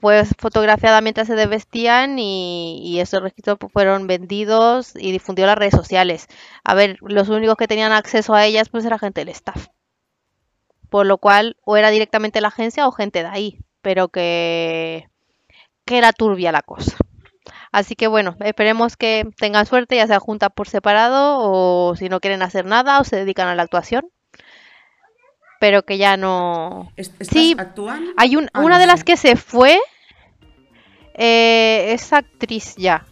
fue 0.00 0.24
fotografiada 0.38 1.00
mientras 1.00 1.28
se 1.28 1.36
desvestían 1.36 2.18
y, 2.18 2.82
y 2.84 2.98
esos 3.00 3.22
registros 3.22 3.56
pues, 3.58 3.72
fueron 3.72 4.06
vendidos 4.08 4.94
y 4.96 5.12
difundió 5.12 5.44
en 5.44 5.50
las 5.50 5.58
redes 5.58 5.74
sociales. 5.74 6.26
A 6.64 6.74
ver, 6.74 6.98
los 7.00 7.28
únicos 7.28 7.56
que 7.56 7.68
tenían 7.68 7.92
acceso 7.92 8.34
a 8.34 8.44
ellas 8.44 8.68
pues 8.68 8.84
era 8.84 8.98
gente 8.98 9.20
del 9.20 9.28
staff. 9.30 9.68
Por 10.90 11.06
lo 11.06 11.16
cual, 11.18 11.56
o 11.64 11.76
era 11.76 11.90
directamente 11.90 12.40
la 12.40 12.48
agencia 12.48 12.86
o 12.86 12.92
gente 12.92 13.20
de 13.22 13.28
ahí, 13.28 13.58
pero 13.82 14.08
que, 14.08 15.08
que 15.84 15.98
era 15.98 16.12
turbia 16.12 16.52
la 16.52 16.62
cosa. 16.62 16.96
Así 17.72 17.94
que 17.96 18.06
bueno, 18.06 18.36
esperemos 18.40 18.96
que 18.96 19.26
tengan 19.38 19.66
suerte, 19.66 19.96
ya 19.96 20.06
sea 20.06 20.20
juntas 20.20 20.50
por 20.54 20.68
separado 20.68 21.38
o 21.40 21.96
si 21.96 22.08
no 22.08 22.20
quieren 22.20 22.42
hacer 22.42 22.64
nada 22.66 23.00
o 23.00 23.04
se 23.04 23.16
dedican 23.16 23.48
a 23.48 23.54
la 23.54 23.62
actuación. 23.62 24.08
Pero 25.58 25.82
que 25.84 25.96
ya 25.96 26.16
no, 26.16 26.90
¿est- 26.96 27.12
estas 27.20 27.28
Sí, 27.28 27.54
actúan? 27.58 28.04
hay 28.16 28.36
un- 28.36 28.48
Ah, 28.52 28.60
una 28.60 28.74
no 28.74 28.80
de 28.80 28.86
las 28.86 29.04
que 29.04 29.16
se 29.16 29.36
fue, 29.36 29.78
eh, 31.14 31.92
es 31.92 32.12
actriz 32.12 32.74
ya. 32.76 33.06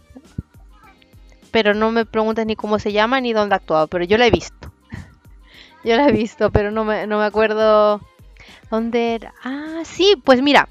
Pero 1.51 1.73
no 1.73 1.91
me 1.91 2.05
preguntes 2.05 2.45
ni 2.45 2.55
cómo 2.55 2.79
se 2.79 2.91
llama 2.91 3.19
ni 3.21 3.33
dónde 3.33 3.55
ha 3.55 3.57
actuado, 3.57 3.87
pero 3.87 4.03
yo 4.05 4.17
la 4.17 4.25
he 4.27 4.31
visto. 4.31 4.71
Yo 5.83 5.95
la 5.97 6.07
he 6.07 6.11
visto, 6.11 6.51
pero 6.51 6.69
no 6.71 6.85
me, 6.85 7.07
no 7.07 7.17
me 7.17 7.25
acuerdo. 7.25 7.99
¿Dónde 8.71 9.13
era? 9.15 9.33
Ah, 9.43 9.81
sí, 9.83 10.15
pues 10.23 10.41
mira. 10.41 10.67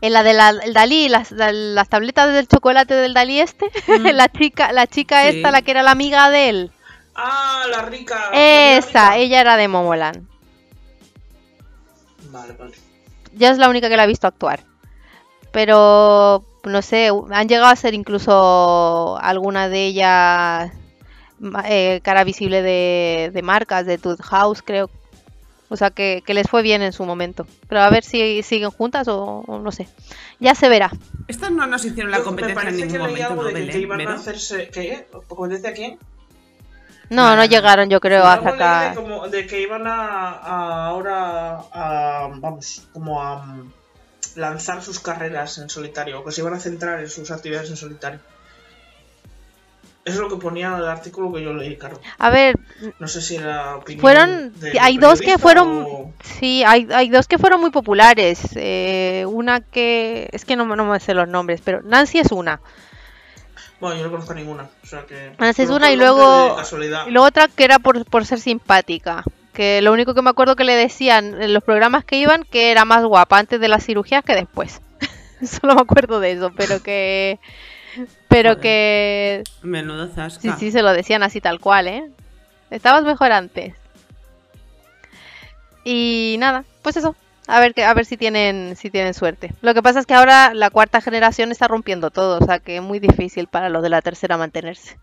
En 0.00 0.12
la 0.14 0.24
de 0.24 0.32
la, 0.32 0.48
el 0.50 0.72
Dalí, 0.74 1.08
las, 1.08 1.30
la- 1.30 1.52
las 1.52 1.88
tabletas 1.88 2.32
del 2.34 2.48
chocolate 2.48 2.94
del 2.94 3.14
Dalí 3.14 3.38
este, 3.38 3.70
Mm. 3.86 4.06
la 4.16 4.28
chica, 4.28 4.72
la 4.72 4.88
chica 4.88 5.22
Sí. 5.30 5.36
esta, 5.36 5.52
la 5.52 5.62
que 5.62 5.70
era 5.70 5.82
la 5.84 5.92
amiga 5.92 6.28
de 6.30 6.48
él. 6.48 6.70
Ah, 7.14 7.64
la 7.70 7.82
rica. 7.82 8.30
la 8.32 8.76
Esa, 8.78 8.88
rica. 9.10 9.16
ella 9.18 9.40
era 9.40 9.56
de 9.56 9.68
Momoland. 9.68 10.26
Vale, 12.30 12.54
vale. 12.54 12.72
Ya 13.34 13.50
es 13.50 13.58
la 13.58 13.68
única 13.68 13.88
que 13.88 13.96
la 13.96 14.04
he 14.04 14.08
visto 14.08 14.26
actuar. 14.26 14.60
Pero, 15.52 16.44
no 16.64 16.82
sé, 16.82 17.10
han 17.30 17.48
llegado 17.48 17.68
a 17.70 17.76
ser 17.76 17.92
incluso 17.94 19.18
alguna 19.20 19.68
de 19.68 19.86
ellas 19.86 20.72
eh, 21.66 22.00
cara 22.02 22.24
visible 22.24 22.62
de, 22.62 23.30
de 23.32 23.42
marcas, 23.42 23.84
de 23.84 23.98
Tooth 23.98 24.22
House, 24.22 24.62
creo. 24.62 24.88
O 25.72 25.76
sea, 25.76 25.90
que, 25.90 26.22
que 26.26 26.34
les 26.34 26.46
fue 26.50 26.60
bien 26.60 26.82
en 26.82 26.92
su 26.92 27.04
momento. 27.06 27.46
Pero 27.66 27.80
a 27.80 27.88
ver 27.88 28.04
si 28.04 28.42
siguen 28.42 28.70
juntas 28.70 29.08
o, 29.08 29.42
o 29.46 29.58
no 29.58 29.72
sé. 29.72 29.88
Ya 30.38 30.54
se 30.54 30.68
verá. 30.68 30.90
Estas 31.28 31.50
no 31.50 31.66
nos 31.66 31.82
hicieron 31.86 32.10
la 32.10 32.18
Yo- 32.18 32.24
competencia 32.24 32.54
me 32.54 32.60
en 32.60 32.66
parece 32.66 32.76
ningún 32.86 32.92
que 32.92 32.98
momento, 32.98 33.26
algo 33.30 33.42
¿no, 33.44 33.48
de 33.48 33.68
que, 33.70 33.78
iban 33.78 34.00
a 34.06 34.14
hacerse. 34.14 34.68
¿Qué? 34.68 35.06
¿Competencia 35.28 35.70
a 35.70 35.72
quién? 35.72 35.98
No, 37.08 37.36
no 37.36 37.44
llegaron, 37.46 37.88
yo 37.90 38.00
creo, 38.00 38.24
a 38.24 38.42
sacar. 38.42 38.90
de, 38.90 38.96
como, 38.96 39.28
de 39.28 39.46
que 39.46 39.60
iban 39.62 39.86
a, 39.86 40.30
a 40.30 40.86
ahora 40.86 41.58
a, 41.72 42.28
vamos, 42.36 42.88
como 42.92 43.22
a 43.22 43.44
mm, 43.44 43.72
lanzar 44.36 44.82
sus 44.82 45.00
carreras 45.00 45.58
en 45.58 45.68
solitario, 45.70 46.20
o 46.20 46.24
que 46.24 46.32
se 46.32 46.40
iban 46.42 46.54
a 46.54 46.60
centrar 46.60 47.00
en 47.00 47.08
sus 47.08 47.30
actividades 47.30 47.70
en 47.70 47.76
solitario. 47.76 48.20
Eso 50.04 50.16
es 50.16 50.20
lo 50.20 50.28
que 50.28 50.36
ponía 50.42 50.66
en 50.68 50.74
el 50.74 50.86
artículo 50.86 51.32
que 51.32 51.42
yo 51.44 51.54
leí, 51.54 51.76
claro. 51.76 52.00
A 52.18 52.30
ver, 52.30 52.58
No 52.98 53.06
sé 53.06 53.22
si 53.22 53.36
era 53.36 53.76
opinión 53.76 54.00
Fueron, 54.00 54.52
hay 54.80 54.98
dos 54.98 55.20
que 55.20 55.38
fueron, 55.38 55.86
o- 55.88 56.12
sí, 56.24 56.64
hay, 56.66 56.88
hay 56.92 57.08
dos 57.08 57.28
que 57.28 57.38
fueron 57.38 57.60
muy 57.60 57.70
populares. 57.70 58.40
Eh, 58.56 59.24
una 59.28 59.60
que, 59.60 60.28
es 60.32 60.44
que 60.44 60.56
no, 60.56 60.66
me- 60.66 60.74
no 60.76 60.84
me 60.86 60.98
sé 60.98 61.14
los 61.14 61.28
nombres, 61.28 61.60
pero 61.64 61.82
Nancy 61.82 62.18
es 62.18 62.32
una. 62.32 62.60
Bueno, 63.80 63.96
yo 63.96 64.04
no 64.04 64.10
conozco 64.10 64.34
ninguna. 64.34 64.68
O 64.82 64.86
sea 64.86 65.06
que. 65.06 65.32
Esa 65.38 65.62
es 65.62 65.70
una 65.70 65.90
y 65.92 65.96
luego-. 65.96 66.56
Y 67.06 67.10
luego 67.10 67.26
otra 67.26 67.48
que 67.48 67.64
era 67.64 67.78
por, 67.78 68.04
por 68.04 68.26
ser 68.26 68.40
simpática. 68.40 69.24
Que 69.52 69.82
lo 69.82 69.92
único 69.92 70.14
que 70.14 70.22
me 70.22 70.30
acuerdo 70.30 70.56
que 70.56 70.64
le 70.64 70.74
decían 70.74 71.40
en 71.42 71.52
los 71.52 71.62
programas 71.62 72.04
que 72.04 72.16
iban 72.16 72.42
que 72.44 72.70
era 72.70 72.84
más 72.84 73.04
guapa 73.04 73.38
antes 73.38 73.60
de 73.60 73.68
las 73.68 73.84
cirugías 73.84 74.24
que 74.24 74.34
después. 74.34 74.80
Solo 75.60 75.74
me 75.74 75.80
acuerdo 75.82 76.20
de 76.20 76.32
eso, 76.32 76.52
pero 76.56 76.82
que. 76.82 77.38
Pero 78.28 78.50
Joder. 78.50 78.62
que. 78.62 79.44
Menudo 79.62 80.06
Sí, 80.08 80.12
zasca. 80.14 80.56
sí, 80.56 80.70
se 80.72 80.82
lo 80.82 80.92
decían 80.92 81.22
así 81.22 81.40
tal 81.40 81.60
cual, 81.60 81.88
¿eh? 81.88 82.10
Estabas 82.70 83.04
mejor 83.04 83.32
antes. 83.32 83.74
Y 85.84 86.36
nada, 86.38 86.64
pues 86.82 86.96
eso. 86.96 87.14
A 87.48 87.58
ver, 87.60 87.74
que, 87.74 87.84
a 87.84 87.92
ver 87.92 88.06
si 88.06 88.16
tienen, 88.16 88.76
si 88.76 88.88
tienen 88.88 89.14
suerte. 89.14 89.52
Lo 89.62 89.74
que 89.74 89.82
pasa 89.82 89.98
es 89.98 90.06
que 90.06 90.14
ahora 90.14 90.54
la 90.54 90.70
cuarta 90.70 91.00
generación 91.00 91.50
está 91.50 91.66
rompiendo 91.66 92.10
todo, 92.10 92.38
o 92.38 92.44
sea 92.46 92.60
que 92.60 92.76
es 92.76 92.82
muy 92.82 93.00
difícil 93.00 93.48
para 93.48 93.68
los 93.68 93.82
de 93.82 93.88
la 93.88 94.00
tercera 94.00 94.36
mantenerse. 94.36 94.96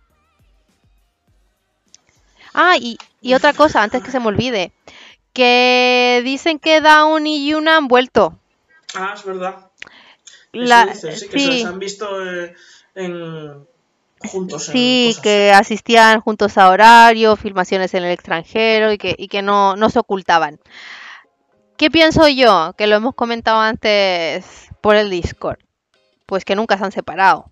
Ah, 2.54 2.76
y, 2.80 2.98
y 3.22 3.34
otra 3.34 3.54
cosa, 3.54 3.84
antes 3.84 4.02
que 4.02 4.12
se 4.12 4.20
me 4.20 4.28
olvide. 4.28 4.72
Que 5.34 6.22
dicen 6.24 6.60
que 6.60 6.82
Down 6.82 7.28
y 7.28 7.48
Yuna 7.48 7.78
han 7.78 7.88
vuelto. 7.88 8.38
Ah, 8.96 9.14
es 9.16 9.24
verdad. 9.24 9.70
Eso 10.52 10.64
La- 10.66 10.86
dicen, 10.88 11.16
sí, 11.18 11.28
que 11.30 11.40
se 11.40 11.46
sí. 11.46 11.64
han 11.64 11.78
visto 11.78 12.26
eh, 12.26 12.56
en. 13.00 13.68
juntos. 14.30 14.68
en 14.68 14.74
Sí, 14.74 15.16
que 15.24 15.52
asistían 15.52 16.22
juntos 16.22 16.58
a 16.58 16.70
horario, 16.70 17.36
filmaciones 17.36 17.94
en 17.94 18.04
el 18.04 18.12
extranjero 18.12 18.92
y 18.92 18.98
que, 18.98 19.16
y 19.18 19.28
que 19.28 19.42
no, 19.42 19.76
no 19.76 19.90
se 19.90 20.00
ocultaban. 20.00 20.60
¿Qué 21.78 21.90
pienso 21.90 22.28
yo? 22.28 22.74
Que 22.78 22.88
lo 22.88 22.96
hemos 22.96 23.16
comentado 23.16 23.60
antes 23.62 24.68
por 24.82 24.96
el 24.96 25.10
Discord. 25.10 25.60
Pues 26.26 26.46
que 26.46 26.56
nunca 26.56 26.78
se 26.78 26.84
han 26.86 26.92
separado. 26.92 27.52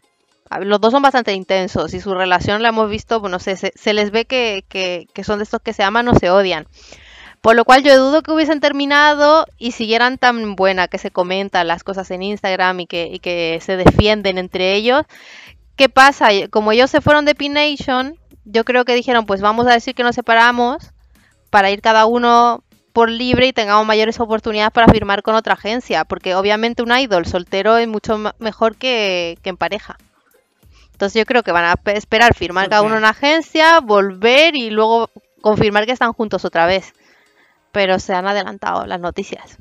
Los 0.61 0.79
dos 0.79 0.91
son 0.93 1.01
bastante 1.01 1.33
intensos 1.33 1.93
y 1.93 1.99
su 1.99 2.13
relación 2.13 2.61
la 2.61 2.69
hemos 2.69 2.89
visto, 2.89 3.19
pues 3.19 3.31
no 3.31 3.39
sé, 3.39 3.57
se, 3.57 3.73
se 3.75 3.93
les 3.93 4.11
ve 4.11 4.25
que, 4.25 4.63
que- 4.69 5.07
que 5.13 5.23
son 5.25 5.39
de 5.39 5.43
estos 5.43 5.61
que 5.61 5.73
se 5.73 5.83
aman 5.83 6.07
o 6.07 6.15
se 6.15 6.29
odian. 6.29 6.67
Por 7.41 7.55
lo 7.55 7.63
cual 7.65 7.83
yo 7.83 7.97
dudo 7.97 8.23
que 8.23 8.31
hubiesen 8.31 8.59
terminado 8.59 9.45
y 9.57 9.71
siguieran 9.71 10.17
tan 10.17 10.55
buena 10.55 10.88
que 10.88 10.97
se 10.97 11.11
comentan 11.11 11.67
las 11.67 11.83
cosas 11.83 12.11
en 12.11 12.23
Instagram 12.23 12.81
y 12.81 12.88
que, 12.88 13.09
y 13.11 13.19
que 13.19 13.59
se 13.61 13.77
defienden 13.77 14.38
entre 14.38 14.73
ellos. 14.73 15.03
¿Qué 15.75 15.88
pasa? 15.89 16.29
Como 16.49 16.71
ellos 16.71 16.89
se 16.89 17.01
fueron 17.01 17.25
de 17.25 17.35
P-Nation, 17.35 18.17
yo 18.45 18.65
creo 18.65 18.83
que 18.83 18.95
dijeron, 18.95 19.25
pues 19.25 19.41
vamos 19.41 19.67
a 19.67 19.73
decir 19.73 19.95
que 19.95 20.03
nos 20.03 20.15
separamos 20.15 20.91
para 21.49 21.69
ir 21.71 21.81
cada 21.81 22.05
uno 22.05 22.63
por 22.91 23.09
libre 23.11 23.45
y 23.47 23.53
tengamos 23.53 23.85
mayores 23.85 24.19
oportunidades 24.19 24.71
para 24.71 24.91
firmar 24.91 25.21
con 25.21 25.35
otra 25.35 25.53
agencia, 25.53 26.03
porque 26.03 26.33
obviamente 26.33 26.81
un 26.81 26.91
idol 26.97 27.27
soltero 27.27 27.77
es 27.77 27.88
mucho 27.88 28.19
mejor 28.39 28.75
que, 28.75 29.38
que 29.43 29.49
en 29.49 29.57
pareja. 29.57 29.97
Entonces 30.93 31.19
yo 31.19 31.25
creo 31.27 31.43
que 31.43 31.51
van 31.51 31.65
a 31.65 31.75
pe- 31.75 31.95
esperar 31.95 32.33
firmar 32.33 32.69
cada 32.69 32.81
uno 32.81 32.93
en 32.95 32.99
una 32.99 33.09
agencia, 33.09 33.79
volver 33.81 34.55
y 34.55 34.71
luego 34.71 35.11
confirmar 35.41 35.85
que 35.85 35.91
están 35.91 36.11
juntos 36.11 36.43
otra 36.43 36.65
vez. 36.65 36.93
Pero 37.72 37.99
se 37.99 38.13
han 38.13 38.28
adelantado 38.28 38.86
las 38.86 38.99
noticias. 38.99 39.57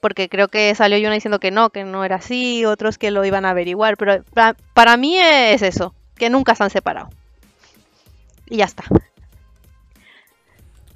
Porque 0.00 0.28
creo 0.28 0.48
que 0.48 0.74
salió 0.74 0.98
Yuna 0.98 1.14
diciendo 1.14 1.38
que 1.38 1.50
no, 1.50 1.70
que 1.70 1.84
no 1.84 2.04
era 2.04 2.16
así, 2.16 2.64
otros 2.64 2.98
que 2.98 3.10
lo 3.10 3.24
iban 3.24 3.44
a 3.44 3.50
averiguar. 3.50 3.96
Pero 3.96 4.24
pa- 4.34 4.56
para 4.74 4.96
mí 4.96 5.16
es 5.18 5.62
eso, 5.62 5.94
que 6.16 6.28
nunca 6.30 6.54
se 6.54 6.64
han 6.64 6.70
separado. 6.70 7.08
Y 8.48 8.56
ya 8.58 8.64
está. 8.64 8.84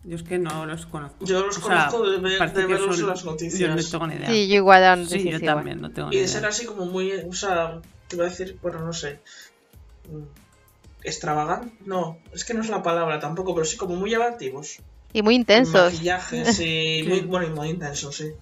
Yo 0.05 0.15
es 0.17 0.23
que 0.23 0.39
no 0.39 0.67
los 0.67 0.87
conozco. 0.87 1.25
Yo 1.25 1.45
los 1.47 1.59
O 1.59 1.61
sea, 1.61 1.89
conozco 1.89 2.09
de 2.11 2.19
ver- 2.19 2.53
de 2.53 2.61
que 2.61 2.67
verlos 2.67 2.95
son- 2.97 3.05
en 3.05 3.11
las 3.11 3.25
noticias. 3.25 3.61
Yo 3.61 3.69
no 3.69 3.77
tengo 3.91 4.07
ni 4.07 4.15
idea. 4.15 4.29
Sí, 4.31 4.49
yo 4.49 4.55
igual 4.57 5.01
de 5.01 5.07
Sí, 5.07 5.25
yo 5.25 5.37
igual. 5.37 5.45
también 5.45 5.81
no 5.81 5.91
tengo 5.91 6.09
Y 6.09 6.11
ni 6.13 6.17
de 6.19 6.23
idea. 6.25 6.33
ser 6.33 6.47
así 6.47 6.65
como 6.67 6.87
muy, 6.87 7.13
o 7.13 7.33
sea, 7.33 7.81
te 8.09 8.17
iba 8.17 8.25
a 8.27 8.29
decir, 8.29 8.59
bueno, 8.63 8.81
no 8.81 8.93
sé. 8.93 9.21
mm, 10.09 10.23
Extravagante, 11.03 11.77
no, 11.85 12.19
es 12.33 12.45
que 12.45 12.53
no 12.55 12.63
es 12.63 12.69
la 12.69 12.83
palabra 12.83 13.19
tampoco, 13.21 13.55
pero 13.55 13.65
sí 13.65 13.77
como 13.77 13.95
muy 13.97 14.11
llamativos. 14.11 14.79
Y 15.17 15.23
muy 15.23 15.35
intensos. 15.35 15.95
Maquillaje, 15.95 16.53
sí, 16.53 17.03
muy, 17.09 17.21
bueno, 17.21 17.47
y 17.47 17.51
muy 17.51 17.71
intenso, 17.71 18.13
sí. 18.13 18.33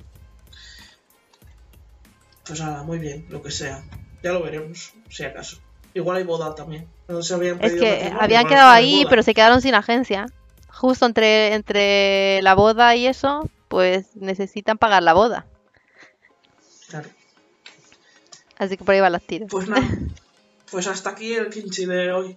Pues 2.44 2.60
nada, 2.60 2.82
muy 2.82 2.98
bien, 2.98 3.26
lo 3.28 3.40
que 3.42 3.52
sea. 3.52 3.84
Ya 4.24 4.32
lo 4.32 4.42
veremos, 4.42 4.92
si 5.08 5.22
acaso. 5.22 5.58
Igual 5.94 6.16
hay 6.16 6.24
boda 6.24 6.52
también. 6.56 6.88
No 7.06 7.22
se 7.22 7.32
habían 7.32 7.62
Es 7.62 7.74
que 7.74 7.90
matrimonio, 7.90 8.20
habían 8.20 8.48
quedado 8.48 8.70
ahí, 8.72 8.96
boda. 9.02 9.10
pero 9.10 9.22
se 9.22 9.34
quedaron 9.34 9.62
sin 9.62 9.76
agencia. 9.76 10.26
Justo 10.68 11.06
entre, 11.06 11.54
entre 11.54 12.42
la 12.42 12.56
boda 12.56 12.96
y 12.96 13.06
eso, 13.06 13.48
pues 13.68 14.16
necesitan 14.16 14.76
pagar 14.76 15.04
la 15.04 15.12
boda. 15.12 15.46
Claro. 16.88 17.08
Así 18.58 18.76
que 18.76 18.82
por 18.82 18.96
ahí 18.96 19.00
van 19.00 19.12
los 19.12 19.24
tiros. 19.24 19.48
Pues 19.48 19.68
nada, 19.68 19.88
pues 20.72 20.88
hasta 20.88 21.10
aquí 21.10 21.34
el 21.34 21.50
kimchi 21.50 21.86
de 21.86 22.10
hoy. 22.10 22.36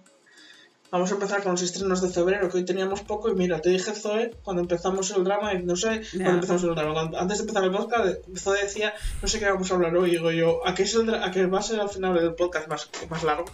Vamos 0.90 1.10
a 1.10 1.14
empezar 1.14 1.42
con 1.42 1.52
los 1.52 1.60
estrenos 1.62 2.00
de 2.00 2.08
febrero, 2.08 2.48
que 2.48 2.56
hoy 2.58 2.64
teníamos 2.64 3.02
poco. 3.02 3.28
Y 3.28 3.34
mira, 3.34 3.60
te 3.60 3.68
dije 3.68 3.92
Zoe 3.92 4.30
cuando 4.42 4.62
empezamos 4.62 5.10
el 5.10 5.22
drama, 5.22 5.52
no 5.54 5.76
sé, 5.76 6.02
cuando 6.12 6.30
empezamos 6.36 6.62
el 6.64 6.74
drama, 6.74 6.92
cuando- 6.94 7.18
antes 7.18 7.38
de 7.38 7.42
empezar 7.42 7.64
el 7.64 7.70
podcast, 7.72 8.18
Zoe 8.38 8.62
decía, 8.62 8.94
no 9.20 9.28
sé 9.28 9.38
qué 9.38 9.46
vamos 9.50 9.70
a 9.70 9.74
hablar 9.74 9.94
hoy. 9.96 10.08
Y 10.08 10.12
digo 10.12 10.30
yo, 10.30 10.66
¿a 10.66 10.74
qué, 10.74 10.84
es 10.84 10.94
el 10.94 11.12
a 11.14 11.30
qué 11.30 11.44
va 11.46 11.58
a 11.58 11.62
ser 11.62 11.80
al 11.80 11.90
final 11.90 12.14
del 12.14 12.34
podcast 12.34 12.68
más, 12.68 12.88
más 13.10 13.22
largo? 13.22 13.44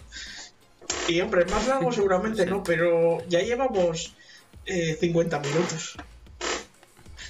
Y 1.09 1.19
hombre, 1.19 1.43
más 1.45 1.67
largo 1.67 1.91
seguramente 1.93 2.45
no, 2.45 2.63
pero 2.63 3.17
ya 3.27 3.41
llevamos 3.41 4.13
eh, 4.65 4.95
50 4.99 5.39
minutos. 5.39 5.97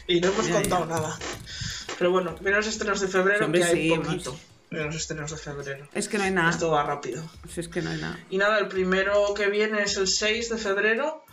Y 0.08 0.20
no 0.22 0.28
hemos 0.28 0.48
contado 0.62 0.86
nada. 0.86 1.18
Pero 1.98 2.12
bueno, 2.12 2.36
mira 2.42 2.58
los 2.58 2.68
estrenos 2.68 3.00
de 3.02 3.08
febrero, 3.08 3.40
que 3.52 3.64
hay 3.64 3.90
poquito. 4.06 4.38
Mira 4.76 4.88
los 4.88 4.96
estrenos 4.98 5.32
de 5.32 5.38
febrero. 5.38 5.88
Es 5.94 6.10
que 6.10 6.18
no 6.18 6.26
hay 6.26 6.32
nada. 6.32 6.50
Esto 6.50 6.70
va 6.70 6.84
rápido. 6.84 7.24
Si 7.50 7.62
es 7.62 7.70
que 7.70 7.82
no 7.82 7.92
hay 7.92 7.98
nada. 8.02 8.20
Y 8.30 8.38
nada, 8.38 8.60
el 8.60 8.68
primero 8.68 9.34
que 9.34 9.48
viene 9.50 9.82
es 9.84 9.96
el 9.96 10.08
6 10.10 10.50
de 10.50 10.58
febrero, 10.58 11.24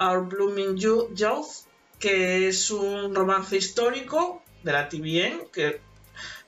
Our 0.00 0.26
Blooming 0.26 0.76
Yo- 0.78 1.12
Youth, 1.12 1.66
que 1.98 2.48
es 2.48 2.70
un 2.70 3.14
romance 3.14 3.56
histórico 3.58 4.42
de 4.62 4.72
la 4.72 4.88
TVN, 4.88 5.48
que 5.52 5.82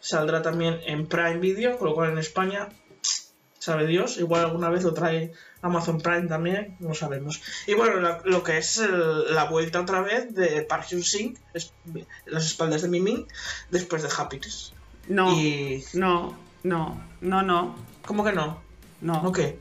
saldrá 0.00 0.40
también 0.40 0.80
en 0.86 1.06
Prime 1.08 1.36
Video, 1.40 1.76
con 1.76 1.88
lo 1.88 1.94
cual 1.94 2.12
en 2.12 2.18
España, 2.18 2.70
sabe 3.58 3.86
Dios, 3.86 4.16
igual 4.16 4.46
alguna 4.46 4.70
vez 4.70 4.82
lo 4.84 4.94
trae 4.94 5.32
Amazon 5.60 6.00
Prime 6.00 6.26
también, 6.26 6.78
no 6.80 6.94
sabemos. 6.94 7.42
Y 7.66 7.74
bueno, 7.74 8.00
la- 8.00 8.22
lo 8.24 8.42
que 8.42 8.56
es 8.56 8.78
el- 8.78 9.34
la 9.34 9.44
vuelta 9.44 9.82
otra 9.82 10.00
vez 10.00 10.34
de 10.34 10.62
Park 10.62 10.86
Hyun 10.88 11.02
Sing, 11.02 11.38
es- 11.52 11.74
las 12.24 12.46
espaldas 12.46 12.80
de 12.80 12.88
Mimin, 12.88 13.26
después 13.70 14.02
de 14.02 14.08
Happiness. 14.16 14.72
No, 15.10 15.32
Y... 15.38 15.84
no, 15.94 16.36
no, 16.62 17.00
no, 17.20 17.42
no, 17.42 17.74
¿Cómo 18.06 18.24
que 18.24 18.32
no? 18.32 18.60
no, 19.00 19.22
¿No 19.22 19.32
qué? 19.32 19.58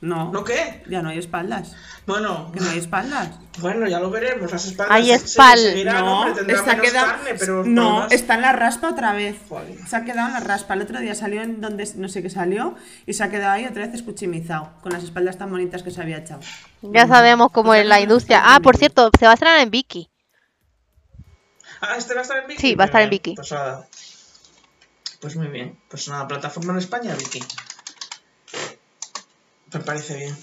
no. 0.00 0.30
¿No 0.32 0.44
qué? 0.44 0.84
Ya 0.88 1.02
no 1.02 1.08
hay 1.08 1.18
espaldas. 1.18 1.74
Bueno, 2.06 2.50
Que 2.52 2.60
no 2.60 2.70
hay 2.70 2.78
espaldas. 2.78 3.30
Bueno, 3.58 3.86
ya 3.88 3.98
lo 3.98 4.08
veremos. 4.10 4.50
Las 4.52 4.64
espaldas 4.66 4.94
Hay 4.96 5.06
se- 5.08 5.18
se- 5.18 5.24
espal- 5.40 5.58
seguirán, 5.58 6.04
no, 6.04 6.20
hombre, 6.20 6.34
tendrá 6.36 6.56
está 6.58 6.70
menos 6.76 6.86
quedado. 6.90 7.06
carne, 7.08 7.34
pero 7.38 7.64
no, 7.64 7.98
más- 8.00 8.12
está 8.12 8.34
en 8.36 8.42
la 8.42 8.52
raspa 8.52 8.88
otra 8.90 9.12
vez. 9.12 9.36
Joder. 9.48 9.76
Se 9.88 9.96
ha 9.96 10.04
quedado 10.04 10.28
en 10.28 10.34
la 10.34 10.40
raspa. 10.40 10.74
El 10.74 10.82
otro 10.82 11.00
día 11.00 11.14
salió 11.16 11.42
en 11.42 11.60
donde 11.60 11.86
no 11.96 12.08
sé 12.08 12.22
qué 12.22 12.30
salió 12.30 12.76
y 13.06 13.12
se 13.14 13.24
ha 13.24 13.30
quedado 13.30 13.52
ahí 13.52 13.66
otra 13.66 13.84
vez 13.86 13.94
escuchimizado 13.94 14.70
con 14.80 14.92
las 14.92 15.02
espaldas 15.02 15.36
tan 15.36 15.50
bonitas 15.50 15.82
que 15.82 15.90
se 15.90 16.00
había 16.00 16.18
echado. 16.18 16.40
Ya 16.82 17.08
sabemos 17.08 17.50
cómo 17.50 17.70
Pues 17.70 17.80
es 17.82 17.86
la 17.88 17.96
no 17.96 18.02
industria. 18.02 18.40
Ah, 18.44 18.60
por 18.60 18.76
cierto, 18.76 19.10
se 19.18 19.24
va 19.26 19.32
a 19.32 19.34
estrenar 19.34 19.58
en 19.58 19.70
Vicky. 19.70 20.08
Ah, 21.80 21.96
¿este 21.96 22.14
va 22.14 22.20
a 22.20 22.22
estar 22.22 22.38
en 22.38 22.46
Viki? 22.48 22.60
Sí, 22.60 22.74
va 22.76 22.84
a 22.84 22.86
estar 22.86 23.02
en 23.02 23.10
bien, 23.10 23.22
Viki. 23.24 23.36
Pues, 25.20 25.36
muy 25.36 25.48
bien. 25.48 25.78
Pues 25.88 26.08
nada, 26.08 26.28
plataforma 26.28 26.72
en 26.72 26.78
España, 26.78 27.14
Viki. 27.14 27.40
Me 29.72 29.80
parece 29.80 30.16
bien. 30.16 30.36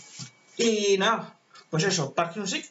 Y 0.57 0.97
nada, 0.97 1.39
pues 1.69 1.83
eso, 1.83 2.13
Park 2.13 2.35
Hyun-sik. 2.35 2.65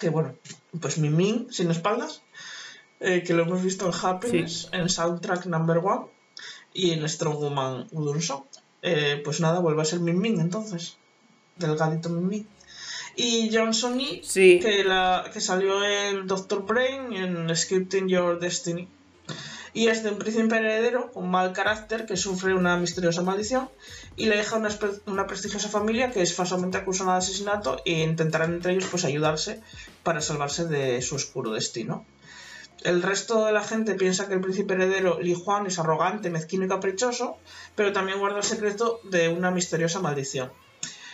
Que 0.00 0.08
bueno, 0.10 0.34
pues 0.80 0.98
Min 0.98 1.16
Min, 1.16 1.46
sin 1.52 1.70
espaldas. 1.70 2.22
eh, 3.00 3.22
que 3.22 3.34
lo 3.34 3.42
hemos 3.42 3.62
visto 3.62 3.86
en 3.86 3.92
Happiness, 4.02 4.68
en 4.72 4.88
Soundtrack 4.88 5.44
Number 5.46 5.78
One 5.78 6.06
y 6.72 6.92
en 6.92 7.06
Strong 7.08 7.36
Woman 7.36 7.88
Udon 7.92 8.22
Song. 8.22 8.44
Eh, 8.82 9.20
pues 9.24 9.40
nada, 9.40 9.60
vuelve 9.60 9.82
a 9.82 9.84
ser 9.84 10.00
Min 10.00 10.18
Min 10.18 10.40
entonces. 10.40 10.96
Delgadito 11.56 12.08
Min 12.08 12.28
Min. 12.28 12.48
Y 13.16 13.50
Johnson 13.54 13.98
Sí. 14.22 14.60
que, 14.60 14.84
la, 14.84 15.30
que 15.32 15.40
salió 15.40 15.82
en 15.84 16.26
Doctor 16.26 16.64
Brain 16.64 17.12
en 17.12 17.54
Scripting 17.56 18.08
Your 18.08 18.38
Destiny. 18.38 18.88
Y 19.76 19.88
es 19.88 20.02
de 20.02 20.08
un 20.08 20.16
príncipe 20.16 20.56
heredero 20.56 21.12
con 21.12 21.28
mal 21.30 21.52
carácter 21.52 22.06
que 22.06 22.16
sufre 22.16 22.54
una 22.54 22.78
misteriosa 22.78 23.20
maldición 23.20 23.68
y 24.16 24.24
le 24.24 24.38
deja 24.38 24.56
una, 24.56 24.70
una 25.04 25.26
prestigiosa 25.26 25.68
familia 25.68 26.10
que 26.12 26.22
es 26.22 26.34
falsamente 26.34 26.78
acusada 26.78 27.12
de 27.12 27.18
asesinato 27.18 27.82
e 27.84 28.02
intentarán 28.02 28.54
entre 28.54 28.72
ellos 28.72 28.86
pues 28.90 29.04
ayudarse 29.04 29.60
para 30.02 30.22
salvarse 30.22 30.64
de 30.64 31.02
su 31.02 31.16
oscuro 31.16 31.50
destino. 31.52 32.06
El 32.84 33.02
resto 33.02 33.44
de 33.44 33.52
la 33.52 33.62
gente 33.62 33.96
piensa 33.96 34.26
que 34.26 34.32
el 34.32 34.40
príncipe 34.40 34.72
heredero 34.72 35.20
Li 35.20 35.34
Juan 35.34 35.66
es 35.66 35.78
arrogante, 35.78 36.30
mezquino 36.30 36.64
y 36.64 36.68
caprichoso, 36.68 37.36
pero 37.74 37.92
también 37.92 38.18
guarda 38.18 38.38
el 38.38 38.44
secreto 38.44 39.00
de 39.04 39.28
una 39.28 39.50
misteriosa 39.50 40.00
maldición. 40.00 40.50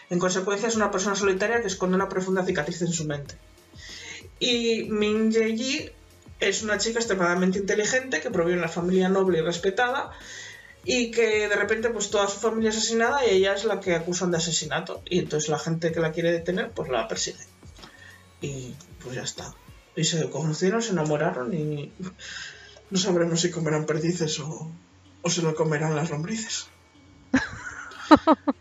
En 0.08 0.20
consecuencia 0.20 0.68
es 0.68 0.76
una 0.76 0.92
persona 0.92 1.16
solitaria 1.16 1.60
que 1.62 1.66
esconde 1.66 1.96
una 1.96 2.08
profunda 2.08 2.46
cicatriz 2.46 2.80
en 2.82 2.92
su 2.92 3.06
mente. 3.06 3.34
Y 4.38 4.84
Min 4.84 5.32
Jae-ji 5.32 5.90
es 6.48 6.62
una 6.62 6.78
chica 6.78 6.98
extremadamente 6.98 7.58
inteligente 7.58 8.20
que 8.20 8.30
proviene 8.30 8.60
de 8.60 8.64
una 8.64 8.72
familia 8.72 9.08
noble 9.08 9.38
y 9.38 9.42
respetada 9.42 10.10
y 10.84 11.10
que 11.10 11.48
de 11.48 11.56
repente 11.56 11.90
pues 11.90 12.10
toda 12.10 12.26
su 12.28 12.40
familia 12.40 12.70
es 12.70 12.76
asesinada 12.78 13.24
y 13.26 13.30
ella 13.30 13.54
es 13.54 13.64
la 13.64 13.80
que 13.80 13.94
acusan 13.94 14.30
de 14.30 14.38
asesinato 14.38 15.02
y 15.08 15.20
entonces 15.20 15.48
la 15.48 15.58
gente 15.58 15.92
que 15.92 16.00
la 16.00 16.12
quiere 16.12 16.32
detener 16.32 16.70
pues 16.70 16.88
la 16.90 17.06
persigue. 17.08 17.38
Y 18.40 18.74
pues 19.02 19.14
ya 19.14 19.22
está. 19.22 19.54
Y 19.94 20.04
se 20.04 20.28
conocieron, 20.30 20.82
se 20.82 20.90
enamoraron 20.92 21.54
y 21.54 21.92
no 22.90 22.98
sabremos 22.98 23.40
si 23.40 23.50
comerán 23.50 23.86
perdices 23.86 24.40
o, 24.40 24.70
o 25.22 25.30
se 25.30 25.42
lo 25.42 25.54
comerán 25.54 25.94
las 25.96 26.10
lombrices. 26.10 26.66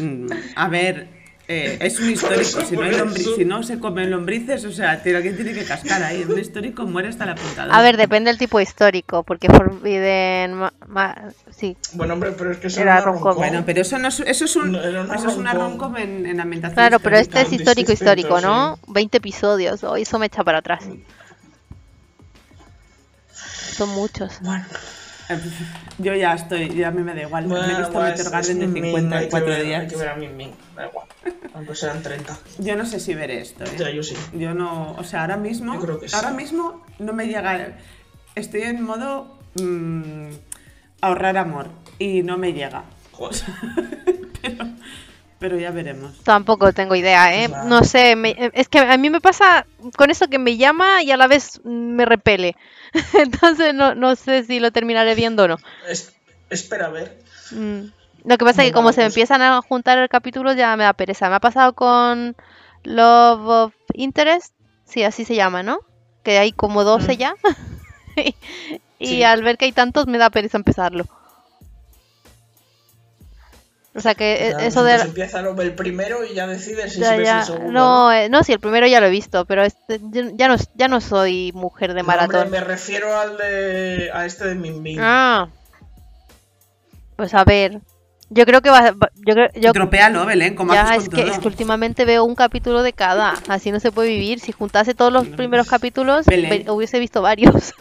Mm, 0.00 0.30
A 0.54 0.68
ver, 0.68 1.17
eh, 1.48 1.78
es 1.80 1.98
un 1.98 2.10
histórico. 2.12 2.60
Si 2.60 2.76
no, 2.76 2.82
hay 2.82 2.90
por 2.92 3.00
lombri- 3.08 3.20
eso. 3.20 3.34
si 3.36 3.44
no 3.44 3.62
se 3.62 3.78
comen 3.78 4.10
lombrices, 4.10 4.64
o 4.66 4.72
sea, 4.72 5.02
tiene, 5.02 5.16
alguien 5.18 5.34
tiene 5.36 5.52
que 5.54 5.64
cascar 5.64 6.02
ahí. 6.02 6.24
Un 6.28 6.38
histórico 6.38 6.84
muere 6.86 7.08
hasta 7.08 7.24
la 7.26 7.32
apuntador. 7.32 7.74
A 7.74 7.82
ver, 7.82 7.96
depende 7.96 8.30
del 8.30 8.38
tipo 8.38 8.60
histórico, 8.60 9.22
porque 9.22 9.48
Forbidden... 9.48 10.54
ma- 10.54 10.72
ma- 10.86 11.32
sí, 11.50 11.76
Bueno, 11.94 12.14
hombre, 12.14 12.32
pero 12.32 12.52
es 12.52 12.58
que 12.58 12.66
eso 12.68 12.80
Era. 12.80 13.00
Bueno, 13.02 13.62
pero 13.66 13.80
eso, 13.80 13.98
no 13.98 14.08
es, 14.08 14.20
eso 14.20 14.44
es, 14.44 14.56
un, 14.56 14.72
No, 14.72 15.14
eso 15.14 15.28
es 15.28 15.36
una 15.36 15.54
rom-com. 15.54 15.94
rom-com 15.94 15.96
en, 15.96 16.26
en 16.26 16.40
ambientación 16.40 16.74
claro, 16.74 17.00
pero 17.00 17.16
este 17.16 17.40
es 17.40 17.52
histórico, 17.52 17.92
histórico, 17.92 18.40
¿no? 18.40 18.76
sí. 18.76 18.92
20 18.92 19.16
episodios, 19.18 19.82
hoy 19.84 20.02
eso 20.02 20.18
me 20.18 20.26
echa 20.26 20.44
para 20.44 20.58
atrás. 20.58 20.84
Son 23.76 23.88
muchos. 23.90 24.40
Bueno, 24.40 24.64
Yo 25.98 26.14
ya 26.14 26.34
estoy, 26.34 26.74
ya 26.74 26.88
a 26.88 26.90
mí 26.90 27.02
me 27.02 27.14
da 27.14 27.22
igual. 27.22 27.46
me 27.46 27.54
he 27.54 27.58
bueno, 27.58 27.78
visto 27.78 27.92
pues, 27.92 28.04
Meteor 28.10 28.30
Garden 28.30 28.62
hay 28.62 28.68
que 28.68 28.80
54 28.80 29.46
ver- 29.46 29.60
Hay 29.60 29.66
días. 29.66 29.92
que 29.92 29.96
ver 29.98 30.08
a 30.08 30.14
Min 30.16 30.36
Min, 30.36 30.50
da 30.76 30.86
igual. 30.86 31.06
Aunque 31.54 31.74
sean 31.74 32.02
30. 32.02 32.38
Yo 32.58 32.76
no 32.76 32.86
sé 32.86 33.00
si 33.00 33.14
ver 33.14 33.30
esto. 33.30 33.64
¿eh? 33.64 33.76
Ya, 33.78 33.90
yo 33.90 34.02
sí. 34.02 34.14
Yo 34.34 34.54
no, 34.54 34.92
o 34.92 35.04
sea, 35.04 35.22
ahora 35.22 35.36
mismo, 35.36 35.74
Yo 35.74 35.80
creo 35.80 36.00
que 36.00 36.08
sí. 36.08 36.14
ahora 36.16 36.30
mismo 36.30 36.84
no 36.98 37.12
me 37.12 37.26
llega. 37.26 37.76
Estoy 38.34 38.62
en 38.62 38.82
modo 38.82 39.38
mm, 39.60 40.28
ahorrar 41.00 41.36
amor 41.36 41.68
y 41.98 42.22
no 42.22 42.38
me 42.38 42.52
llega. 42.52 42.84
Joder. 43.12 43.40
pero, 44.42 44.64
pero 45.38 45.58
ya 45.58 45.70
veremos. 45.72 46.22
Tampoco 46.22 46.72
tengo 46.72 46.94
idea, 46.94 47.34
¿eh? 47.34 47.48
No 47.66 47.82
sé, 47.82 48.14
me- 48.16 48.50
es 48.54 48.68
que 48.68 48.78
a 48.78 48.96
mí 48.96 49.10
me 49.10 49.20
pasa 49.20 49.66
con 49.96 50.10
eso 50.10 50.28
que 50.28 50.38
me 50.38 50.56
llama 50.56 51.02
y 51.02 51.10
a 51.10 51.16
la 51.16 51.26
vez 51.26 51.60
me 51.64 52.04
repele. 52.04 52.54
Entonces 53.14 53.74
no, 53.74 53.94
no 53.94 54.16
sé 54.16 54.44
si 54.44 54.60
lo 54.60 54.70
terminaré 54.72 55.14
viendo 55.14 55.44
o 55.44 55.48
no. 55.48 55.56
Es- 55.88 56.12
espera 56.50 56.86
a 56.86 56.90
ver. 56.90 57.18
Mm. 57.50 57.80
Lo 58.24 58.36
que 58.38 58.44
pasa 58.44 58.62
es 58.62 58.68
que 58.68 58.72
como 58.72 58.88
Normal, 58.88 58.94
se 58.94 59.00
me 59.00 59.06
pues. 59.06 59.14
empiezan 59.14 59.42
a 59.42 59.60
juntar 59.62 60.08
capítulos 60.08 60.56
ya 60.56 60.76
me 60.76 60.84
da 60.84 60.92
pereza. 60.92 61.28
Me 61.28 61.36
ha 61.36 61.40
pasado 61.40 61.72
con 61.74 62.36
Love 62.84 63.48
of 63.48 63.74
Interest, 63.94 64.54
sí, 64.84 65.02
así 65.04 65.24
se 65.24 65.34
llama, 65.34 65.62
¿no? 65.62 65.80
Que 66.24 66.38
hay 66.38 66.52
como 66.52 66.84
12 66.84 67.14
Mm. 67.14 67.16
ya. 67.16 67.34
y 68.98 69.06
Sí. 69.06 69.22
al 69.22 69.42
ver 69.42 69.56
que 69.58 69.66
hay 69.66 69.72
tantos 69.72 70.06
me 70.06 70.18
da 70.18 70.30
pereza 70.30 70.56
empezarlo. 70.58 71.04
O 73.98 74.00
sea 74.00 74.14
que 74.14 74.48
eh, 74.48 74.54
eso 74.60 74.84
de... 74.84 74.94
empieza 74.94 75.40
el 75.40 75.74
primero 75.74 76.24
y 76.24 76.34
ya 76.34 76.46
decides 76.46 76.92
si 76.94 77.00
Ya, 77.00 77.16
ves 77.16 77.26
ya. 77.26 77.40
el 77.40 77.46
segundo. 77.46 77.72
No, 77.72 78.12
eh, 78.12 78.28
no, 78.28 78.44
sí, 78.44 78.52
el 78.52 78.60
primero 78.60 78.86
ya 78.86 79.00
lo 79.00 79.06
he 79.06 79.10
visto, 79.10 79.44
pero 79.44 79.64
este, 79.64 80.00
ya 80.34 80.48
no, 80.48 80.56
ya 80.74 80.88
no 80.88 81.00
soy 81.00 81.50
mujer 81.52 81.94
de 81.94 82.02
No, 82.02 82.08
hombre, 82.08 82.26
maratón. 82.26 82.50
me 82.50 82.60
refiero 82.60 83.18
al 83.18 83.36
de. 83.36 84.10
a 84.14 84.24
este 84.24 84.46
de 84.46 84.54
Min. 84.54 84.98
Ah. 85.00 85.48
Pues 87.16 87.34
a 87.34 87.44
ver. 87.44 87.80
Yo 88.30 88.44
creo 88.44 88.60
que 88.60 88.68
va, 88.68 88.92
yo 89.26 89.34
creo, 89.34 89.48
yo, 89.54 89.72
Tropéalo, 89.72 90.26
Belén, 90.26 90.54
como 90.54 90.74
ya 90.74 90.82
haces 90.82 91.04
es 91.04 91.08
que, 91.08 91.22
todo. 91.22 91.32
es 91.32 91.38
que 91.38 91.48
últimamente 91.48 92.04
veo 92.04 92.24
un 92.24 92.34
capítulo 92.34 92.82
de 92.82 92.92
cada, 92.92 93.34
así 93.48 93.72
no 93.72 93.80
se 93.80 93.90
puede 93.90 94.10
vivir. 94.10 94.38
Si 94.38 94.52
juntase 94.52 94.94
todos 94.94 95.10
los 95.10 95.26
primeros 95.28 95.66
capítulos, 95.66 96.26
Belén. 96.26 96.68
hubiese 96.68 96.98
visto 96.98 97.22
varios. 97.22 97.74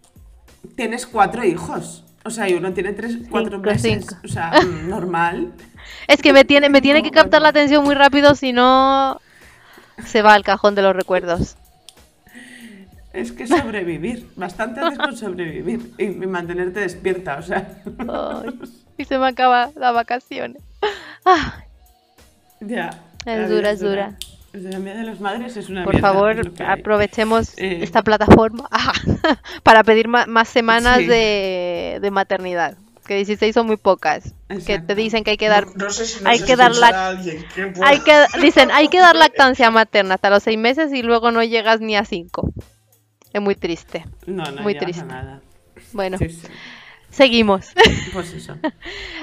Tienes 0.76 1.06
cuatro 1.06 1.44
hijos. 1.44 2.04
O 2.24 2.30
sea, 2.30 2.48
y 2.48 2.54
uno 2.54 2.72
tiene 2.72 2.92
tres, 2.92 3.16
cuatro 3.30 3.58
Cinco, 3.58 3.70
meses. 3.70 4.06
cinco. 4.06 4.16
O 4.24 4.28
sea, 4.28 4.52
mm, 4.62 4.88
normal. 4.88 5.52
Es 6.06 6.20
que 6.20 6.32
me 6.32 6.44
tiene, 6.44 6.68
me 6.68 6.80
tiene 6.80 7.02
que 7.02 7.10
captar 7.10 7.42
la 7.42 7.48
atención 7.48 7.84
muy 7.84 7.94
rápido, 7.94 8.34
si 8.34 8.52
no 8.52 9.20
se 10.04 10.22
va 10.22 10.34
al 10.34 10.44
cajón 10.44 10.74
de 10.74 10.82
los 10.82 10.94
recuerdos. 10.94 11.56
Es 13.12 13.32
que 13.32 13.46
sobrevivir. 13.46 14.30
Bastante 14.36 14.80
haces 14.80 14.98
con 14.98 15.16
sobrevivir. 15.16 15.92
Y, 15.98 16.06
mantenerte 16.26 16.80
despierta, 16.80 17.38
o 17.38 17.42
sea. 17.42 17.82
Ay, 18.08 18.58
y 18.96 19.04
se 19.04 19.18
me 19.18 19.26
acaba 19.26 19.70
las 19.76 19.94
vacaciones. 19.94 20.62
Ah, 21.22 21.62
ya. 22.60 22.88
Es 23.26 23.38
la 23.38 23.46
dura, 23.46 23.70
es 23.72 23.80
dura. 23.80 24.14
La 24.52 24.78
vida 24.80 24.94
de 24.94 25.04
las 25.04 25.20
madres 25.20 25.56
es 25.56 25.68
una 25.68 25.84
por 25.84 25.94
mierda, 25.94 26.08
favor, 26.12 26.52
aprovechemos 26.66 27.56
Eh. 27.56 27.78
esta 27.82 28.02
plataforma 28.02 28.68
para 29.62 29.84
pedir 29.84 30.08
más 30.08 30.48
semanas 30.48 30.98
Sí. 30.98 31.06
de, 31.06 31.98
de 32.02 32.10
maternidad. 32.10 32.76
Que 33.06 33.16
16 33.16 33.54
son 33.54 33.66
muy 33.66 33.76
pocas. 33.76 34.34
Que 34.66 34.78
te 34.78 34.94
dicen 34.94 35.24
que 35.24 35.32
hay 35.32 35.36
que 35.36 35.48
dar 35.48 35.66
No, 35.66 35.84
no 35.86 35.90
sé 35.90 36.04
si 36.06 36.24
hay 36.24 36.40
que 36.40 36.54
dar 36.56 36.72
Hay 37.82 38.00
que, 38.00 38.24
dicen, 38.40 38.70
hay 38.70 38.88
que 38.88 38.98
dar 39.00 39.16
lactancia 39.16 39.70
materna 39.70 40.14
hasta 40.14 40.30
los 40.30 40.42
seis 40.42 40.58
meses 40.58 40.92
y 40.92 41.02
luego 41.02 41.30
no 41.32 41.42
llegas 41.42 41.80
ni 41.80 41.96
a 41.96 42.04
cinco. 42.04 42.52
Es 43.32 43.40
muy 43.40 43.54
triste. 43.56 44.04
No, 44.26 44.44
no 44.44 44.62
muy 44.62 44.76
a 44.76 44.78
triste. 44.78 45.04
nada. 45.04 45.40
Bueno, 45.92 46.18
Sí, 46.18 46.28
sí. 46.28 46.46
Seguimos. 47.10 47.66
Pues 48.12 48.32
eso. 48.32 48.56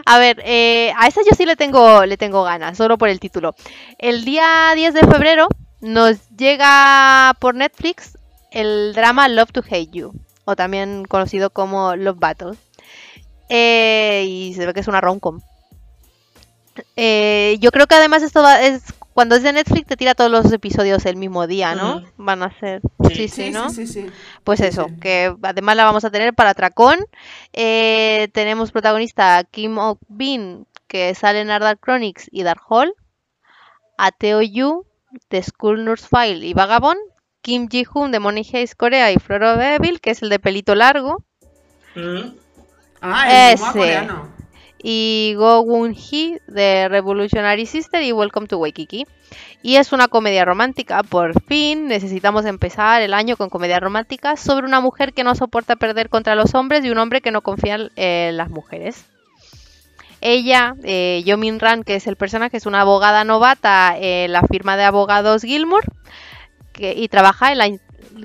A 0.06 0.18
ver, 0.18 0.42
eh, 0.46 0.94
a 0.98 1.08
esa 1.08 1.20
yo 1.30 1.36
sí 1.36 1.46
le 1.46 1.56
tengo, 1.58 2.06
le 2.06 2.16
tengo 2.16 2.44
ganas, 2.44 2.78
solo 2.78 2.98
por 2.98 3.10
el 3.10 3.20
título. 3.20 3.54
El 3.98 4.24
día 4.24 4.72
10 4.76 4.94
de 4.94 5.02
febrero 5.02 5.48
nos 5.82 6.30
llega 6.38 7.36
por 7.40 7.54
Netflix 7.56 8.18
el 8.52 8.94
drama 8.96 9.28
Love 9.28 9.52
to 9.52 9.62
Hate 9.66 9.90
You, 9.92 10.14
o 10.46 10.56
también 10.56 11.04
conocido 11.04 11.50
como 11.50 11.96
Love 11.98 12.18
Battle. 12.20 12.52
Eh, 13.50 14.24
y 14.28 14.54
se 14.54 14.66
ve 14.66 14.74
que 14.74 14.80
es 14.80 14.88
una 14.88 15.02
rom-com. 15.02 15.42
Eh, 16.96 17.58
yo 17.60 17.72
creo 17.72 17.88
que 17.88 17.96
además 17.96 18.22
esto 18.24 18.42
va- 18.42 18.62
es 18.62 18.84
cuando 19.18 19.34
es 19.34 19.42
de 19.42 19.52
Netflix 19.52 19.88
te 19.88 19.98
tira 19.98 20.14
todos 20.14 20.30
los 20.30 20.54
episodios 20.54 21.04
el 21.08 21.16
mismo 21.16 21.48
día, 21.48 21.74
¿no? 21.74 22.04
Van 22.18 22.44
a 22.44 22.52
ser. 22.60 22.82
Sí. 23.08 23.16
Sí, 23.16 23.28
sí, 23.30 23.50
¿no? 23.50 23.72
sí, 23.72 23.88
sí, 23.88 24.04
sí. 24.04 24.12
Pues 24.44 24.60
Sí, 24.60 24.66
eso, 24.66 24.86
sí. 24.90 25.00
que 25.00 25.36
además 25.42 25.76
la 25.76 25.86
vamos 25.86 26.06
a 26.06 26.12
tener 26.12 26.36
para 26.36 26.54
Tracón. 26.54 27.00
Eh, 27.52 28.28
tenemos 28.32 28.72
protagonista 28.72 29.44
Kim 29.50 29.76
Ok-bin, 29.80 30.68
que 30.88 31.16
sale 31.16 31.42
en 31.42 31.48
Dark 31.48 31.80
Chronicles 31.84 32.30
y 32.32 32.44
Dark 32.44 32.62
Hall. 32.70 32.94
A 33.98 34.12
Teo 34.12 34.44
Yu, 34.44 34.86
de 35.32 35.42
School 35.42 35.84
Nurse 35.84 36.08
File 36.08 36.46
y 36.46 36.54
Vagabond. 36.54 37.00
Kim 37.42 37.70
Ji-hoon, 37.70 38.12
de 38.12 38.20
Money 38.20 38.46
Heist 38.54 38.76
Corea 38.76 39.12
y 39.12 39.18
Floro 39.18 39.58
Devil, 39.58 40.00
que 40.00 40.12
es 40.12 40.22
el 40.22 40.30
de 40.30 40.38
pelito 40.38 40.76
largo. 40.76 41.24
Mm. 41.96 42.36
Ah, 43.02 43.50
el 43.50 43.56
Ese. 43.56 43.64
coreano. 43.72 44.37
Y 44.82 45.34
Go 45.38 45.62
Woon-hee, 45.62 46.40
de 46.48 46.88
Revolutionary 46.88 47.66
Sister 47.66 48.04
y 48.04 48.12
Welcome 48.12 48.48
to 48.48 48.58
Waikiki. 48.58 49.06
Y 49.62 49.76
es 49.76 49.92
una 49.92 50.08
comedia 50.08 50.46
romántica. 50.46 51.04
Por 51.04 51.42
fin 51.44 51.88
necesitamos 51.88 52.46
empezar 52.46 53.02
el 53.02 53.14
año 53.14 53.38
con 53.38 53.50
comedia 53.50 53.80
romántica 53.80 54.38
sobre 54.38 54.68
una 54.68 54.80
mujer 54.80 55.14
que 55.14 55.24
no 55.24 55.36
soporta 55.36 55.76
perder 55.76 56.10
contra 56.10 56.36
los 56.36 56.54
hombres 56.56 56.86
y 56.86 56.90
un 56.90 56.98
hombre 57.00 57.22
que 57.22 57.32
no 57.32 57.42
confía 57.42 57.90
en 57.96 58.38
las 58.38 58.50
mujeres. 58.50 59.06
Ella, 60.22 60.76
eh, 60.84 61.22
Yo 61.26 61.38
Min 61.38 61.60
Ran, 61.60 61.84
que 61.84 61.96
es 61.96 62.08
el 62.08 62.16
personaje, 62.16 62.58
es 62.58 62.66
una 62.66 62.82
abogada 62.82 63.24
novata 63.24 63.96
en 63.98 64.32
la 64.32 64.42
firma 64.44 64.76
de 64.78 64.84
abogados 64.84 65.44
Gilmour 65.44 65.84
que, 66.74 66.94
y 66.94 67.08
trabaja 67.08 67.52
en 67.52 67.58
la 67.58 67.70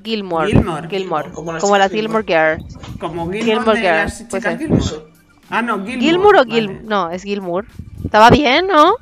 Gilmore. 0.02 0.48
Gilmore. 0.50 0.88
Gilmore. 0.88 1.30
Como 1.32 1.52
las 1.52 1.62
Como 1.62 1.76
las 1.76 1.90
chicas 1.90 2.00
Gilmore 2.00 2.24
Girls. 2.24 2.78
Como 2.98 3.30
Gilmore, 3.30 3.42
Gilmore 3.42 3.80
de 3.80 3.90
las 3.90 4.18
Girls, 4.18 4.30
pues 4.30 5.11
Ah, 5.52 5.62
no, 5.62 5.84
Gilmore. 5.84 6.00
¿Gilmour 6.00 6.36
o 6.36 6.44
Gil? 6.44 6.66
vale. 6.68 6.80
No, 6.84 7.10
es 7.10 7.22
Gilmour. 7.22 7.66
Estaba 8.04 8.30
bien, 8.30 8.66
¿no? 8.66 8.94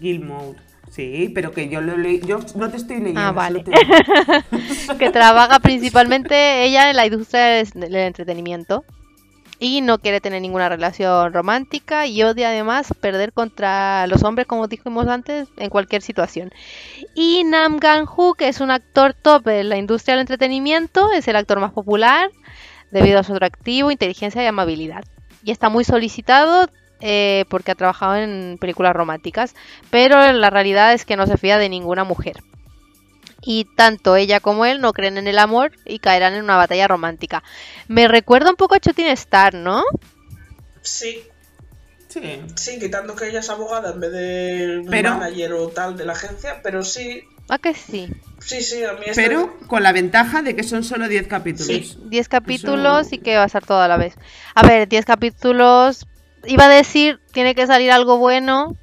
Gilmore. 0.00 0.58
Sí, 0.90 1.30
pero 1.34 1.52
que 1.52 1.68
yo 1.68 1.80
lo 1.80 1.96
leí. 1.96 2.20
Yo 2.20 2.38
no 2.54 2.70
te 2.70 2.76
estoy 2.76 2.98
leyendo. 2.98 3.20
Ah, 3.20 3.32
vale. 3.32 3.64
te- 3.64 3.72
que 4.98 5.10
trabaja 5.10 5.58
principalmente 5.60 6.64
ella 6.64 6.90
en 6.90 6.96
la 6.96 7.06
industria 7.06 7.64
del 7.64 7.94
entretenimiento 7.96 8.84
y 9.58 9.80
no 9.80 9.98
quiere 9.98 10.20
tener 10.20 10.42
ninguna 10.42 10.68
relación 10.68 11.32
romántica 11.32 12.06
y 12.06 12.22
odia 12.22 12.48
además 12.48 12.88
perder 13.00 13.32
contra 13.32 14.06
los 14.06 14.22
hombres, 14.22 14.46
como 14.46 14.68
dijimos 14.68 15.06
antes, 15.08 15.48
en 15.56 15.70
cualquier 15.70 16.02
situación. 16.02 16.50
Y 17.14 17.42
Nam 17.44 17.78
Gang-ho, 17.78 18.34
que 18.34 18.48
es 18.48 18.60
un 18.60 18.70
actor 18.70 19.14
top 19.14 19.48
en 19.48 19.70
la 19.70 19.78
industria 19.78 20.14
del 20.14 20.22
entretenimiento, 20.22 21.10
es 21.12 21.26
el 21.28 21.36
actor 21.36 21.58
más 21.60 21.72
popular 21.72 22.30
debido 22.90 23.18
a 23.18 23.22
su 23.22 23.32
atractivo, 23.34 23.90
inteligencia 23.90 24.42
y 24.42 24.46
amabilidad. 24.46 25.04
Y 25.46 25.50
está 25.52 25.70
muy 25.70 25.84
solicitado 25.84 26.68
eh, 27.00 27.46
porque 27.48 27.70
ha 27.70 27.74
trabajado 27.74 28.16
en 28.16 28.58
películas 28.60 28.94
románticas, 28.94 29.54
pero 29.90 30.30
la 30.32 30.50
realidad 30.50 30.92
es 30.92 31.06
que 31.06 31.16
no 31.16 31.26
se 31.26 31.38
fía 31.38 31.56
de 31.56 31.68
ninguna 31.70 32.04
mujer 32.04 32.42
y 33.42 33.64
tanto 33.76 34.16
ella 34.16 34.40
como 34.40 34.64
él 34.64 34.80
no 34.80 34.92
creen 34.92 35.18
en 35.18 35.28
el 35.28 35.38
amor 35.38 35.70
y 35.84 36.00
caerán 36.00 36.34
en 36.34 36.42
una 36.42 36.56
batalla 36.56 36.88
romántica. 36.88 37.44
Me 37.86 38.08
recuerda 38.08 38.50
un 38.50 38.56
poco 38.56 38.74
a 38.74 38.80
Chotin 38.80 39.06
Star, 39.08 39.54
¿no? 39.54 39.84
Sí, 40.82 41.22
Sí. 42.08 42.40
sí, 42.56 42.78
quitando 42.80 43.14
que 43.14 43.28
ella 43.28 43.40
es 43.40 43.50
abogada 43.50 43.92
en 43.92 44.00
vez 44.00 44.10
de 44.12 44.84
Pero- 44.90 45.10
manager 45.16 45.52
o 45.52 45.68
tal 45.68 45.96
de 45.96 46.06
la 46.06 46.12
agencia, 46.14 46.60
pero 46.62 46.82
sí, 46.82 47.22
¿A 47.48 47.58
que 47.58 47.74
sí? 47.74 48.08
Sí, 48.46 48.60
sí, 48.62 48.82
a 48.84 48.92
mí 48.94 49.00
este- 49.06 49.22
Pero 49.22 49.56
con 49.66 49.82
la 49.82 49.92
ventaja 49.92 50.42
de 50.42 50.54
que 50.56 50.62
son 50.62 50.84
solo 50.84 51.08
10 51.08 51.26
capítulos. 51.28 51.66
Sí. 51.66 51.98
10 52.04 52.28
capítulos 52.28 53.06
Eso- 53.06 53.14
y 53.16 53.18
que 53.18 53.36
va 53.36 53.42
a 53.42 53.46
estar 53.46 53.64
todo 53.64 53.80
a 53.80 53.88
la 53.88 53.96
vez. 53.96 54.14
A 54.54 54.62
ver, 54.66 54.88
10 54.88 55.04
capítulos. 55.04 56.06
Iba 56.46 56.66
a 56.66 56.68
decir, 56.68 57.20
tiene 57.32 57.54
que 57.54 57.66
salir 57.66 57.90
algo 57.90 58.18
bueno, 58.18 58.76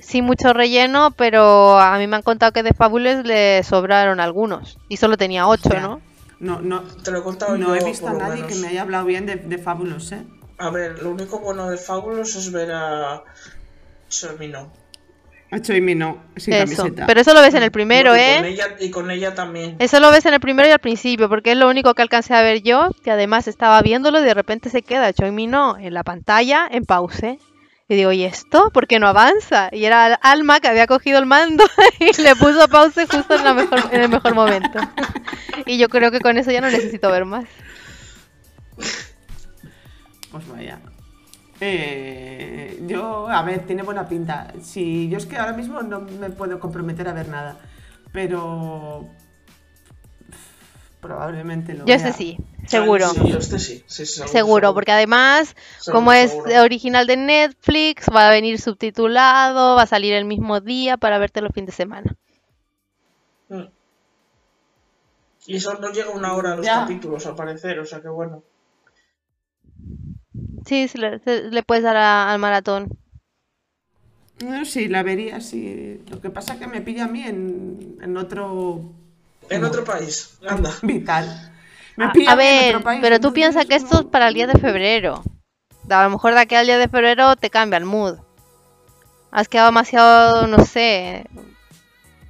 sin 0.00 0.24
mucho 0.24 0.52
relleno, 0.52 1.10
pero 1.10 1.78
a 1.80 1.98
mí 1.98 2.06
me 2.06 2.16
han 2.16 2.22
contado 2.22 2.52
que 2.52 2.62
de 2.62 2.72
Fabulous 2.74 3.24
le 3.24 3.62
sobraron 3.64 4.20
algunos. 4.20 4.78
Y 4.88 4.96
solo 4.98 5.16
tenía 5.16 5.48
8, 5.48 5.68
O 5.68 5.72
sea, 5.72 5.80
¿no? 5.80 6.00
No, 6.38 6.60
no, 6.60 6.82
Te 6.82 7.10
lo 7.10 7.18
he 7.20 7.22
contado 7.22 7.56
no 7.56 7.68
yo, 7.68 7.74
he 7.76 7.84
visto 7.84 8.06
a 8.08 8.12
nadie 8.12 8.42
menos. 8.42 8.48
que 8.48 8.54
me 8.56 8.68
haya 8.68 8.82
hablado 8.82 9.06
bien 9.06 9.24
de, 9.26 9.36
de 9.36 9.58
Fabulous, 9.58 10.12
¿eh? 10.12 10.22
A 10.58 10.70
ver, 10.70 11.02
lo 11.02 11.10
único 11.10 11.38
bueno 11.40 11.68
de 11.70 11.76
Fabulous 11.78 12.36
es 12.36 12.52
ver 12.52 12.70
a 12.72 13.22
Shermino. 14.08 14.70
A 15.50 15.60
Choimi 15.60 15.94
no, 15.94 16.24
sin 16.36 16.54
Eso. 16.54 16.82
camiseta. 16.82 17.06
Pero 17.06 17.20
eso 17.20 17.32
lo 17.32 17.40
ves 17.40 17.54
en 17.54 17.62
el 17.62 17.70
primero, 17.70 18.16
y 18.16 18.20
¿eh? 18.20 18.36
Con 18.38 18.46
ella, 18.46 18.64
y 18.80 18.90
con 18.90 19.10
ella 19.10 19.34
también. 19.34 19.76
Eso 19.78 20.00
lo 20.00 20.10
ves 20.10 20.26
en 20.26 20.34
el 20.34 20.40
primero 20.40 20.68
y 20.68 20.72
al 20.72 20.80
principio, 20.80 21.28
porque 21.28 21.52
es 21.52 21.56
lo 21.56 21.68
único 21.68 21.94
que 21.94 22.02
alcancé 22.02 22.34
a 22.34 22.42
ver 22.42 22.62
yo, 22.62 22.90
que 23.04 23.12
además 23.12 23.46
estaba 23.46 23.80
viéndolo 23.80 24.20
y 24.20 24.24
de 24.24 24.34
repente 24.34 24.70
se 24.70 24.82
queda 24.82 25.12
Choi 25.12 25.30
no 25.46 25.78
en 25.78 25.94
la 25.94 26.02
pantalla, 26.02 26.66
en 26.70 26.84
pause. 26.84 27.38
Y 27.88 27.94
digo, 27.94 28.10
¿y 28.10 28.24
esto? 28.24 28.70
¿Por 28.72 28.88
qué 28.88 28.98
no 28.98 29.06
avanza? 29.06 29.68
Y 29.70 29.84
era 29.84 30.14
Alma 30.14 30.58
que 30.58 30.66
había 30.66 30.88
cogido 30.88 31.20
el 31.20 31.26
mando 31.26 31.64
y 32.00 32.20
le 32.20 32.34
puso 32.34 32.66
pause 32.66 33.06
justo 33.08 33.36
en, 33.36 33.44
la 33.44 33.54
mejor, 33.54 33.78
en 33.92 34.00
el 34.00 34.08
mejor 34.08 34.34
momento. 34.34 34.80
Y 35.66 35.78
yo 35.78 35.88
creo 35.88 36.10
que 36.10 36.18
con 36.18 36.36
eso 36.36 36.50
ya 36.50 36.60
no 36.60 36.68
necesito 36.68 37.08
ver 37.10 37.24
más. 37.24 37.44
Pues 40.32 40.48
vaya. 40.48 40.80
Eh, 41.60 42.82
yo, 42.86 43.28
a 43.28 43.42
ver, 43.42 43.66
tiene 43.66 43.82
buena 43.82 44.08
pinta. 44.08 44.52
Si 44.62 45.08
yo 45.08 45.16
es 45.18 45.26
que 45.26 45.36
ahora 45.36 45.52
mismo 45.54 45.82
no 45.82 46.00
me 46.00 46.30
puedo 46.30 46.58
comprometer 46.60 47.08
a 47.08 47.12
ver 47.14 47.28
nada, 47.28 47.56
pero 48.12 49.06
probablemente 51.00 51.72
lo 51.74 51.80
Yo 51.80 51.86
vea. 51.86 51.96
este 51.96 52.12
sí, 52.12 52.38
seguro. 52.66 53.08
Sí, 53.08 53.20
yo 53.30 53.38
este 53.38 53.58
sí. 53.58 53.84
sí, 53.86 54.04
seguro, 54.06 54.32
Seguro, 54.32 54.74
porque 54.74 54.92
además, 54.92 55.54
Seguro, 55.78 55.98
como 56.00 56.12
es 56.12 56.30
seguro. 56.32 56.62
original 56.62 57.06
de 57.06 57.16
Netflix, 57.16 58.06
va 58.14 58.26
a 58.26 58.30
venir 58.30 58.60
subtitulado, 58.60 59.76
va 59.76 59.82
a 59.82 59.86
salir 59.86 60.12
el 60.14 60.24
mismo 60.24 60.60
día 60.60 60.96
para 60.96 61.18
verte 61.18 61.40
los 61.40 61.52
fines 61.52 61.68
de 61.68 61.72
semana. 61.72 62.16
Mm. 63.48 63.62
Y 65.46 65.56
eso 65.56 65.74
no 65.74 65.90
llega 65.92 66.10
una 66.10 66.34
hora 66.34 66.52
a 66.52 66.56
los 66.56 66.66
Ya. 66.66 66.80
capítulos, 66.80 67.24
al 67.26 67.36
parecer, 67.36 67.78
o 67.78 67.86
sea 67.86 68.02
que 68.02 68.08
bueno. 68.08 68.42
Sí, 70.66 70.86
se 70.88 70.98
le, 70.98 71.18
se 71.20 71.44
le 71.44 71.62
puedes 71.62 71.82
dar 71.82 71.96
a- 71.96 72.30
al 72.30 72.38
maratón. 72.38 72.88
No, 74.44 74.64
sí, 74.66 74.88
la 74.88 75.02
vería, 75.02 75.40
sí. 75.40 76.02
Lo 76.10 76.20
que 76.20 76.28
pasa 76.30 76.54
es 76.54 76.58
que 76.60 76.66
me 76.66 76.82
pilla 76.82 77.04
a 77.04 77.08
mí 77.08 77.22
en, 77.22 77.96
en 78.02 78.16
otro 78.18 78.92
En 79.48 79.64
otro 79.64 79.84
país, 79.84 80.38
anda. 80.48 80.70
vital. 80.82 81.52
Me 81.96 82.06
A, 82.06 82.12
pilla 82.12 82.32
a 82.32 82.34
a 82.34 82.36
mí 82.36 82.42
en 82.50 82.58
ver, 82.60 82.64
otro 82.68 82.82
país, 82.82 83.00
pero 83.00 83.18
tú 83.20 83.32
piensas 83.32 83.66
que 83.66 83.74
esto 83.74 84.00
es 84.00 84.06
para 84.06 84.28
el 84.28 84.34
día 84.34 84.46
de 84.46 84.58
febrero. 84.58 85.22
A 85.90 86.04
lo 86.04 86.10
mejor 86.10 86.34
de 86.34 86.40
aquí 86.40 86.54
al 86.54 86.66
día 86.66 86.78
de 86.78 86.88
febrero 86.88 87.36
te 87.36 87.50
cambia 87.50 87.78
el 87.78 87.86
mood. 87.86 88.18
Has 89.30 89.48
quedado 89.48 89.68
demasiado, 89.68 90.46
no 90.46 90.64
sé, 90.64 91.24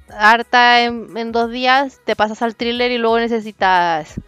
harta 0.09 0.81
en, 0.83 1.15
en 1.17 1.31
dos 1.31 1.51
días, 1.51 1.99
te 2.05 2.15
pasas 2.15 2.41
al 2.41 2.55
thriller 2.55 2.91
y 2.91 2.97
luego 2.97 3.19
necesitas 3.19 4.19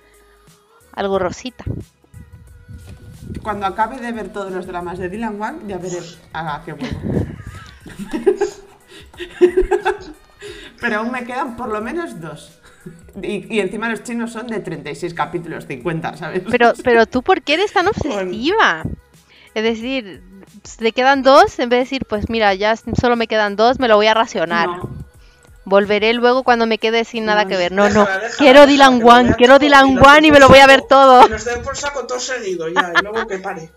algo 0.93 1.20
rosita. 1.20 1.64
Cuando 3.41 3.65
acabe 3.65 3.97
de 3.99 4.11
ver 4.11 4.30
todos 4.30 4.51
los 4.51 4.65
dramas 4.65 4.97
de 4.97 5.09
Dylan 5.09 5.39
Wang, 5.39 5.67
ya 5.67 5.77
veré 5.77 5.99
a 6.34 6.61
qué 6.65 6.73
vuelvo. 6.73 6.99
Pero 10.82 10.99
aún 10.99 11.11
me 11.11 11.25
quedan 11.25 11.55
por 11.55 11.69
lo 11.69 11.82
menos 11.82 12.19
dos. 12.19 12.59
Y, 13.21 13.53
y 13.53 13.59
encima 13.59 13.89
los 13.89 14.03
chinos 14.03 14.32
son 14.32 14.47
de 14.47 14.59
36 14.59 15.13
capítulos, 15.13 15.65
50, 15.67 16.17
¿sabes? 16.17 16.43
Pero, 16.49 16.73
pero 16.84 17.05
tú, 17.05 17.21
¿por 17.21 17.41
qué 17.41 17.55
eres 17.55 17.73
tan 17.73 17.88
obsesiva? 17.88 18.84
Es 19.53 19.63
decir, 19.63 20.23
te 20.77 20.91
quedan 20.93 21.23
dos, 21.23 21.59
en 21.59 21.69
vez 21.69 21.77
de 21.77 21.84
decir, 21.84 22.05
pues 22.07 22.30
mira, 22.30 22.53
ya 22.53 22.75
solo 22.75 23.15
me 23.15 23.27
quedan 23.27 23.55
dos, 23.55 23.80
me 23.80 23.88
lo 23.88 23.95
voy 23.95 24.07
a 24.07 24.13
racionar. 24.13 24.67
No, 24.67 24.99
Volveré 25.70 26.13
luego 26.13 26.43
cuando 26.43 26.65
me 26.65 26.80
quede 26.80 27.05
sin 27.05 27.26
nada 27.26 27.45
que 27.45 27.55
ver. 27.55 27.72
No, 27.72 27.89
no. 27.89 28.07
Quiero 28.38 28.65
déjala, 28.65 28.65
Dylan 28.65 29.01
One, 29.03 29.36
quiero 29.36 29.59
Dylan 29.59 29.89
y 29.89 29.97
One 29.97 30.28
y 30.28 30.32
me 30.32 30.39
lo 30.39 30.49
voy 30.49 30.59
a 30.59 30.67
ver 30.67 30.82
todo. 30.82 31.24
Que 31.24 31.30
nos 31.30 31.45
den 31.45 31.61
por 31.61 31.78
saco 31.78 32.05
todo 32.07 32.20
seguido 32.20 32.67
ya, 32.67 32.91
y 32.99 33.01
luego 33.03 33.28
que 33.28 33.38
pare. 33.38 33.70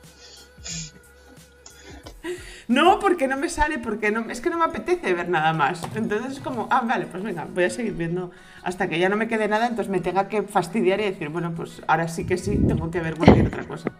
No, 2.69 2.99
porque 3.01 3.29
no 3.29 3.37
me 3.37 3.51
sale, 3.51 3.79
porque 3.79 4.11
no, 4.11 4.31
es 4.31 4.41
que 4.41 4.49
no 4.49 4.57
me 4.57 4.65
apetece 4.65 5.13
ver 5.13 5.29
nada 5.29 5.53
más. 5.53 5.83
Entonces 5.95 6.33
es 6.33 6.41
como, 6.41 6.69
ah, 6.71 6.83
vale, 6.87 7.07
pues 7.07 7.23
venga, 7.23 7.47
voy 7.53 7.65
a 7.65 7.71
seguir 7.71 7.93
viendo 7.93 8.31
hasta 8.63 8.89
que 8.89 8.99
ya 8.99 9.11
no 9.11 9.17
me 9.17 9.29
quede 9.29 9.49
nada, 9.49 9.67
entonces 9.67 9.91
me 9.91 10.01
tenga 10.01 10.29
que 10.29 10.43
fastidiar 10.43 11.01
y 11.01 11.05
decir, 11.05 11.29
bueno, 11.29 11.53
pues 11.55 11.83
ahora 11.87 12.09
sí 12.09 12.25
que 12.25 12.39
sí, 12.39 12.59
tengo 12.67 12.91
que 12.91 13.01
ver 13.01 13.17
cualquier 13.17 13.49
otra 13.49 13.65
cosa. 13.65 13.93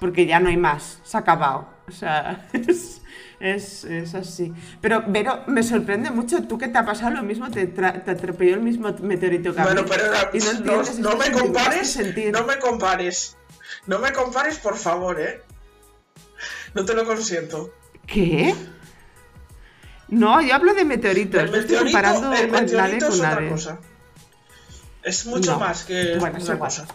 Porque 0.00 0.26
ya 0.26 0.40
no 0.40 0.48
hay 0.48 0.56
más, 0.56 0.98
se 1.04 1.16
ha 1.16 1.20
acabado. 1.20 1.68
O 1.86 1.92
sea, 1.92 2.48
es, 2.52 3.02
es, 3.40 3.84
es 3.84 4.14
así. 4.14 4.52
Pero, 4.80 5.04
Vero, 5.06 5.44
me 5.46 5.62
sorprende 5.62 6.10
mucho, 6.10 6.42
tú 6.42 6.58
que 6.58 6.68
te 6.68 6.78
ha 6.78 6.84
pasado 6.84 7.10
lo 7.16 7.22
mismo, 7.22 7.50
te, 7.50 7.66
te 7.66 7.84
atropelló 8.10 8.54
el 8.54 8.62
mismo 8.62 8.92
meteorito 9.00 9.54
que. 9.54 9.62
Bueno, 9.62 9.84
pero 9.88 10.06
era- 10.06 10.30
Y 10.32 10.38
no, 10.38 10.82
no, 11.10 11.16
me 11.16 11.30
compares, 11.32 11.90
sentir. 11.92 12.32
no 12.32 12.44
me 12.44 12.58
compares. 12.58 13.36
No 13.86 13.98
me 14.00 14.12
compares, 14.12 14.58
por 14.58 14.76
favor, 14.76 15.20
¿eh? 15.20 15.40
No 16.74 16.84
te 16.84 16.94
lo 16.94 17.04
consiento. 17.04 17.72
¿Qué? 18.06 18.54
No, 20.08 20.40
yo 20.40 20.54
hablo 20.54 20.74
de 20.74 20.84
meteoritos. 20.84 21.42
El 21.42 21.54
estoy 21.54 21.76
comparando 21.78 22.32
el 22.32 22.50
meteorito 22.50 23.08
es 23.08 23.18
otra 23.18 23.48
cosa. 23.48 23.78
Es 25.02 25.26
mucho 25.26 25.52
No. 25.52 25.58
más 25.60 25.84
que 25.84 26.16
Bueno, 26.18 26.38
una 26.42 26.58
cosa. 26.58 26.86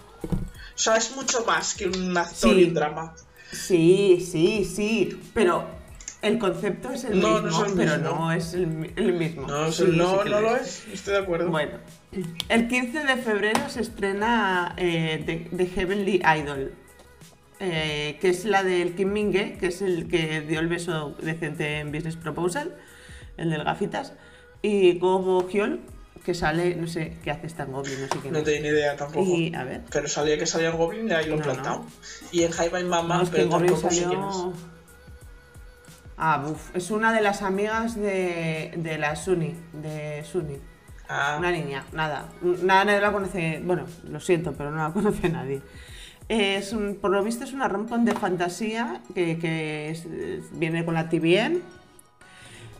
O 0.76 0.78
sea, 0.78 0.98
es 0.98 1.16
mucho 1.16 1.46
más 1.46 1.76
que 1.76 1.88
un 1.88 2.16
actor 2.18 2.52
Sí. 2.52 2.60
y 2.60 2.64
un 2.66 2.74
drama. 2.74 3.14
Sí, 3.52 4.28
sí, 4.32 4.66
sí, 4.66 5.22
pero 5.34 5.68
el 6.24 6.40
concepto 6.40 6.92
es 6.92 7.04
el 7.04 7.20
No, 7.20 7.40
no 7.42 7.44
mismo, 7.44 7.64
es 7.66 7.72
el 7.72 7.78
pero 7.78 7.98
mismo. 7.98 8.16
no 8.16 8.32
es 8.32 8.54
el, 8.54 8.68
mi- 8.68 8.92
el 8.96 9.14
mismo. 9.14 9.48
No, 9.48 9.72
Sí, 9.72 9.84
no, 9.94 10.12
sí 10.18 10.24
que 10.24 10.30
no 10.32 10.42
lo 10.42 10.56
es. 10.56 10.88
Estoy 10.92 11.14
de 11.14 11.20
acuerdo. 11.20 11.50
Bueno, 11.52 11.74
el 12.50 12.68
15 12.68 13.04
de 13.04 13.16
febrero 13.18 13.70
se 13.70 13.82
estrena 13.82 14.74
eh, 14.78 15.22
The, 15.26 15.56
The 15.56 15.66
Heavenly 15.68 16.22
Idol, 16.40 16.74
eh, 17.60 18.18
que 18.20 18.30
es 18.30 18.46
la 18.46 18.64
del 18.64 18.96
Kim 18.96 19.12
Minge, 19.14 19.58
que 19.60 19.68
es 19.68 19.82
el 19.82 20.08
que 20.08 20.42
dio 20.42 20.60
el 20.60 20.68
beso 20.68 21.16
decente 21.22 21.80
en 21.80 21.92
Business 21.92 22.16
Proposal, 22.18 22.76
el 23.38 23.50
del 23.50 23.64
gafitas, 23.64 24.14
y 24.62 24.98
Gobo 25.00 25.48
Hyol, 25.48 25.82
que 26.26 26.34
sale, 26.34 26.76
no 26.76 26.88
sé 26.88 27.18
qué 27.24 27.32
hace 27.32 27.48
esta 27.48 27.66
Goblin, 27.66 28.00
no 28.02 28.08
sé 28.08 28.20
qué. 28.24 28.32
No 28.32 28.42
tengo 28.44 28.62
ni 28.62 28.68
idea 28.70 28.96
tampoco. 28.96 29.26
Y 29.26 29.54
a 29.56 29.66
ver. 29.66 29.82
Pero 29.92 30.08
salía 30.08 30.38
que 30.38 30.46
salía 30.46 30.70
Goblin 30.72 31.10
y 31.10 31.12
ahí 31.12 31.28
lo 31.28 31.36
No, 31.36 31.44
plantado. 31.44 31.80
no. 31.80 31.86
Y 32.32 32.44
en 32.44 32.52
Jaiba 32.52 32.80
y 32.80 32.86
Mama, 32.86 33.18
No, 33.18 33.24
es 33.24 33.30
que 33.30 33.36
pero 33.38 33.50
Goblin 33.50 33.72
tampoco 33.74 33.92
sé 33.94 34.06
quién 34.06 34.22
es. 34.24 34.73
Ah, 36.18 36.44
buf. 36.46 36.76
Es 36.76 36.92
una 36.92 37.12
de 37.12 37.22
las 37.22 37.42
amigas 37.42 37.96
de, 37.96 38.74
de 38.78 38.98
la 38.98 39.16
Suni. 39.16 39.56
De 39.74 40.24
Suni. 40.24 40.58
Ah, 41.10 41.36
Una 41.40 41.52
niña, 41.52 41.84
nada. 41.92 42.30
Nada, 42.42 42.86
nadie 42.86 43.02
la 43.02 43.12
conoce. 43.12 43.62
Bueno, 43.64 43.86
lo 44.10 44.20
siento, 44.20 44.54
pero 44.54 44.72
no 44.72 44.78
la 44.78 44.94
conoce 44.94 45.30
nadie. 45.30 45.62
Es 46.30 46.72
un, 46.72 46.96
por 47.02 47.12
lo 47.12 47.22
visto 47.24 47.44
es 47.44 47.52
una 47.54 47.68
rom-com 47.68 48.06
de 48.06 48.14
fantasía 48.14 49.02
que, 49.14 49.38
que 49.40 49.90
es- 49.90 50.08
viene 50.58 50.86
con 50.86 50.94
la 50.94 51.10
TVN. 51.10 51.62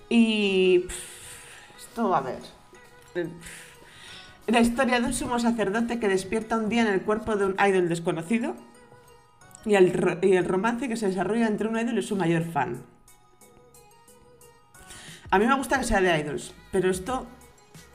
Y. 0.10 0.80
pff, 0.88 1.78
esto, 1.78 2.16
a 2.16 2.22
ver. 2.22 2.40
La 4.48 4.60
historia 4.60 5.00
de 5.00 5.08
un 5.08 5.14
sumo 5.14 5.40
sacerdote 5.40 6.00
que 6.00 6.08
despierta 6.08 6.58
un 6.58 6.70
día 6.70 6.82
en 6.82 6.88
el 6.88 7.02
cuerpo 7.02 7.36
de 7.36 7.46
un 7.46 7.56
idol 7.66 7.88
desconocido 7.90 8.56
y 9.66 9.76
el, 9.76 10.20
y 10.22 10.34
el 10.36 10.46
romance 10.46 10.88
que 10.90 10.98
se 10.98 11.08
desarrolla 11.08 11.48
entre 11.48 11.68
un 11.68 11.78
idol 11.80 11.98
y 11.98 12.02
su 12.04 12.16
mayor 12.16 12.44
fan. 12.44 12.84
A 15.34 15.40
mí 15.40 15.48
me 15.48 15.56
gusta 15.56 15.80
que 15.80 15.84
sea 15.84 16.00
de 16.00 16.16
idols, 16.20 16.54
pero 16.72 16.92
esto 16.92 17.26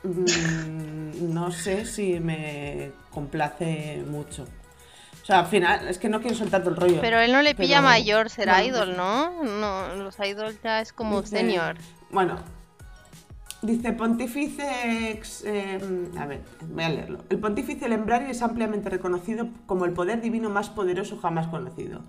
mm, 0.03 1.32
no 1.32 1.53
sé 1.53 1.84
si 1.84 2.18
me 2.18 2.91
complace 3.12 4.03
mucho. 4.11 4.43
O 5.22 5.24
sea, 5.24 5.39
al 5.41 5.47
final, 5.47 5.86
es 5.86 5.99
que 5.99 6.09
no 6.09 6.20
quiero 6.20 6.36
soltar 6.36 6.62
todo 6.62 6.70
el 6.74 6.80
rollo. 6.80 6.99
Pero 7.01 7.20
él 7.20 7.30
no 7.32 7.41
le 7.43 7.55
pilla 7.55 7.76
pero- 7.76 7.89
mayor 7.89 8.28
ser 8.28 8.49
idol, 8.64 8.86
pues- 8.89 8.97
¿no? 8.97 9.45
No, 9.45 9.95
los 9.95 10.18
idols 10.18 10.59
ya 10.64 10.80
es 10.80 10.93
como 10.93 11.20
Dice- 11.20 11.36
senior. 11.36 11.76
Bueno, 12.11 12.39
dice 13.62 13.93
Pontífice. 13.93 15.11
ex- 15.12 15.45
eh, 15.47 15.78
a 16.18 16.26
ver, 16.26 16.41
voy 16.62 16.82
a 16.82 16.89
leerlo. 16.89 17.18
El 17.30 17.39
Pontífice 17.39 17.89
Lembrari 17.89 18.32
es 18.32 18.43
ampliamente 18.43 18.91
reconocido 18.91 19.49
como 19.66 19.84
el 19.84 19.93
poder 19.93 20.20
divino 20.20 20.51
más 20.51 20.70
poderoso 20.70 21.18
jamás 21.18 21.47
conocido. 21.47 22.01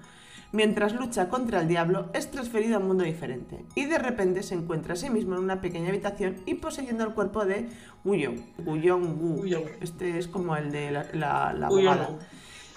Mientras 0.51 0.93
lucha 0.93 1.29
contra 1.29 1.61
el 1.61 1.67
diablo, 1.67 2.09
es 2.13 2.31
transferido 2.31 2.77
a 2.77 2.79
un 2.79 2.87
mundo 2.87 3.03
diferente 3.03 3.63
y 3.75 3.85
de 3.85 3.99
repente 3.99 4.41
se 4.41 4.55
encuentra 4.55 4.93
a 4.93 4.97
sí 4.97 5.09
mismo 5.11 5.35
en 5.35 5.41
una 5.43 5.61
pequeña 5.61 5.89
habitación 5.89 6.37
y 6.47 6.55
poseyendo 6.55 7.03
el 7.03 7.13
cuerpo 7.13 7.45
de 7.45 7.69
Wuyong. 8.03 8.39
Wuyong 8.65 9.21
Wu. 9.21 9.41
Wuyong. 9.41 9.65
Este 9.81 10.17
es 10.17 10.27
como 10.27 10.55
el 10.55 10.71
de 10.71 10.89
la, 10.89 11.05
la, 11.13 11.53
la 11.53 11.69
Wuyong. 11.69 11.87
abogada. 11.93 12.19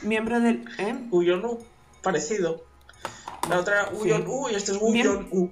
Miembro 0.02 0.40
del. 0.40 0.64
¿eh? 0.78 0.96
Uyon 1.10 1.44
U, 1.46 1.58
parecido. 2.02 2.64
La 3.48 3.58
otra 3.60 3.82
era 3.88 3.90
Uyon 3.98 4.22
Sí. 4.22 4.28
U 4.28 4.48
y 4.50 4.54
este 4.54 4.72
es. 4.72 4.78
Uyon 4.82 5.28
U. 5.30 5.50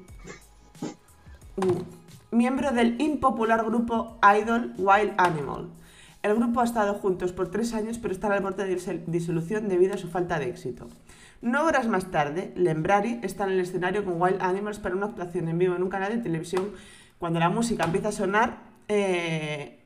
Uh, 1.57 1.83
miembro 2.37 2.71
del 2.73 3.01
impopular 3.01 3.65
grupo 3.65 4.19
Idol 4.39 4.75
Wild 4.77 5.15
Animal. 5.19 5.69
El 6.23 6.35
grupo 6.35 6.61
ha 6.61 6.65
estado 6.65 6.95
juntos 6.95 7.33
por 7.33 7.51
tres 7.51 7.73
años, 7.73 7.99
pero 7.99 8.13
está 8.13 8.31
al 8.33 8.43
borde 8.43 8.67
de 8.67 8.77
disol- 8.77 9.05
disolución 9.07 9.69
debido 9.69 9.95
a 9.95 9.99
su 9.99 10.09
falta 10.09 10.39
de 10.39 10.51
éxito. 10.51 10.87
No 11.43 11.65
horas 11.65 11.89
más 11.89 12.11
tarde, 12.11 12.53
Lembrari 12.55 13.19
está 13.23 13.45
en 13.45 13.53
el 13.53 13.61
escenario 13.61 14.05
con 14.05 14.21
Wild 14.21 14.43
Animals 14.43 14.79
para 14.79 14.95
una 14.95 15.07
actuación 15.07 15.49
en 15.49 15.59
vivo 15.59 15.75
en 15.75 15.83
un 15.83 15.89
canal 15.89 16.15
de 16.15 16.23
televisión. 16.23 16.73
Cuando 17.19 17.39
la 17.41 17.49
música 17.49 17.85
empieza 17.85 18.09
a 18.09 18.13
sonar, 18.13 18.59
eh, 18.89 19.81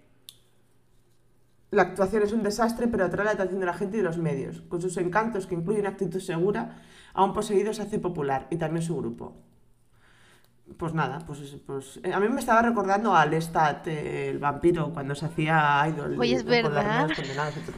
la 1.70 1.82
actuación 1.82 2.24
es 2.24 2.32
un 2.32 2.42
desastre, 2.42 2.88
pero 2.88 3.04
atrae 3.04 3.24
la 3.24 3.32
atención 3.32 3.60
de 3.60 3.66
la 3.66 3.74
gente 3.74 3.96
y 3.96 4.00
de 4.00 4.04
los 4.04 4.18
medios. 4.18 4.62
Con 4.62 4.82
sus 4.82 4.96
encantos, 4.96 5.46
que 5.46 5.54
incluyen 5.54 5.86
actitud 5.86 6.20
segura, 6.20 6.82
a 7.12 7.24
un 7.24 7.32
poseído 7.32 7.72
se 7.72 7.82
hace 7.82 8.00
popular, 8.00 8.48
y 8.50 8.56
también 8.56 8.82
su 8.82 8.96
grupo. 8.96 9.36
Pues 10.78 10.94
nada, 10.94 11.18
pues, 11.26 11.40
es- 11.40 11.56
pues 11.66 12.00
eh, 12.02 12.12
a 12.14 12.18
mí 12.18 12.28
me 12.30 12.40
estaba 12.40 12.62
recordando 12.62 13.14
a 13.14 13.26
Lestat, 13.26 13.86
eh, 13.86 14.30
el 14.30 14.38
vampiro, 14.38 14.92
cuando 14.94 15.14
se 15.14 15.26
hacía 15.26 15.84
idol. 15.88 16.18
Oye, 16.18 16.36
es 16.36 16.42
con 16.42 16.52
las 16.52 16.62
verdad. 16.62 17.08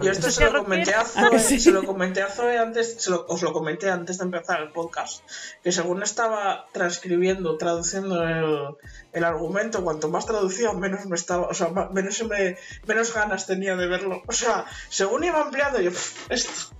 Yo 0.00 0.10
esto 0.12 0.28
¿Eso 0.28 0.30
se 0.40 0.50
lo 0.50 0.62
comenté 0.62 0.94
a 0.94 1.04
Zoe, 1.04 1.38
sí? 1.40 1.58
se 1.58 1.72
lo 1.72 1.82
comenté 1.84 2.22
a 2.22 2.28
Zoe 2.28 2.56
antes, 2.58 3.02
se 3.02 3.10
lo- 3.10 3.26
os 3.28 3.42
lo 3.42 3.52
comenté 3.52 3.90
antes 3.90 4.18
de 4.18 4.24
empezar 4.24 4.62
el 4.62 4.70
podcast, 4.70 5.22
que 5.64 5.72
según 5.72 6.02
estaba 6.04 6.66
transcribiendo, 6.72 7.58
traduciendo 7.58 8.22
el, 8.22 8.76
el 9.12 9.24
argumento, 9.24 9.82
cuanto 9.82 10.08
más 10.08 10.24
traducía, 10.24 10.72
menos 10.72 11.04
me 11.06 11.16
estaba, 11.16 11.48
o 11.48 11.54
sea, 11.54 11.68
menos, 11.92 12.14
se 12.16 12.24
me, 12.24 12.56
menos 12.86 13.12
ganas 13.12 13.46
tenía 13.46 13.74
de 13.76 13.88
verlo. 13.88 14.22
O 14.28 14.32
sea, 14.32 14.64
según 14.88 15.24
iba 15.24 15.42
ampliando, 15.42 15.80
yo, 15.80 15.90
"Pff, 15.90 16.30
esto, 16.30 16.75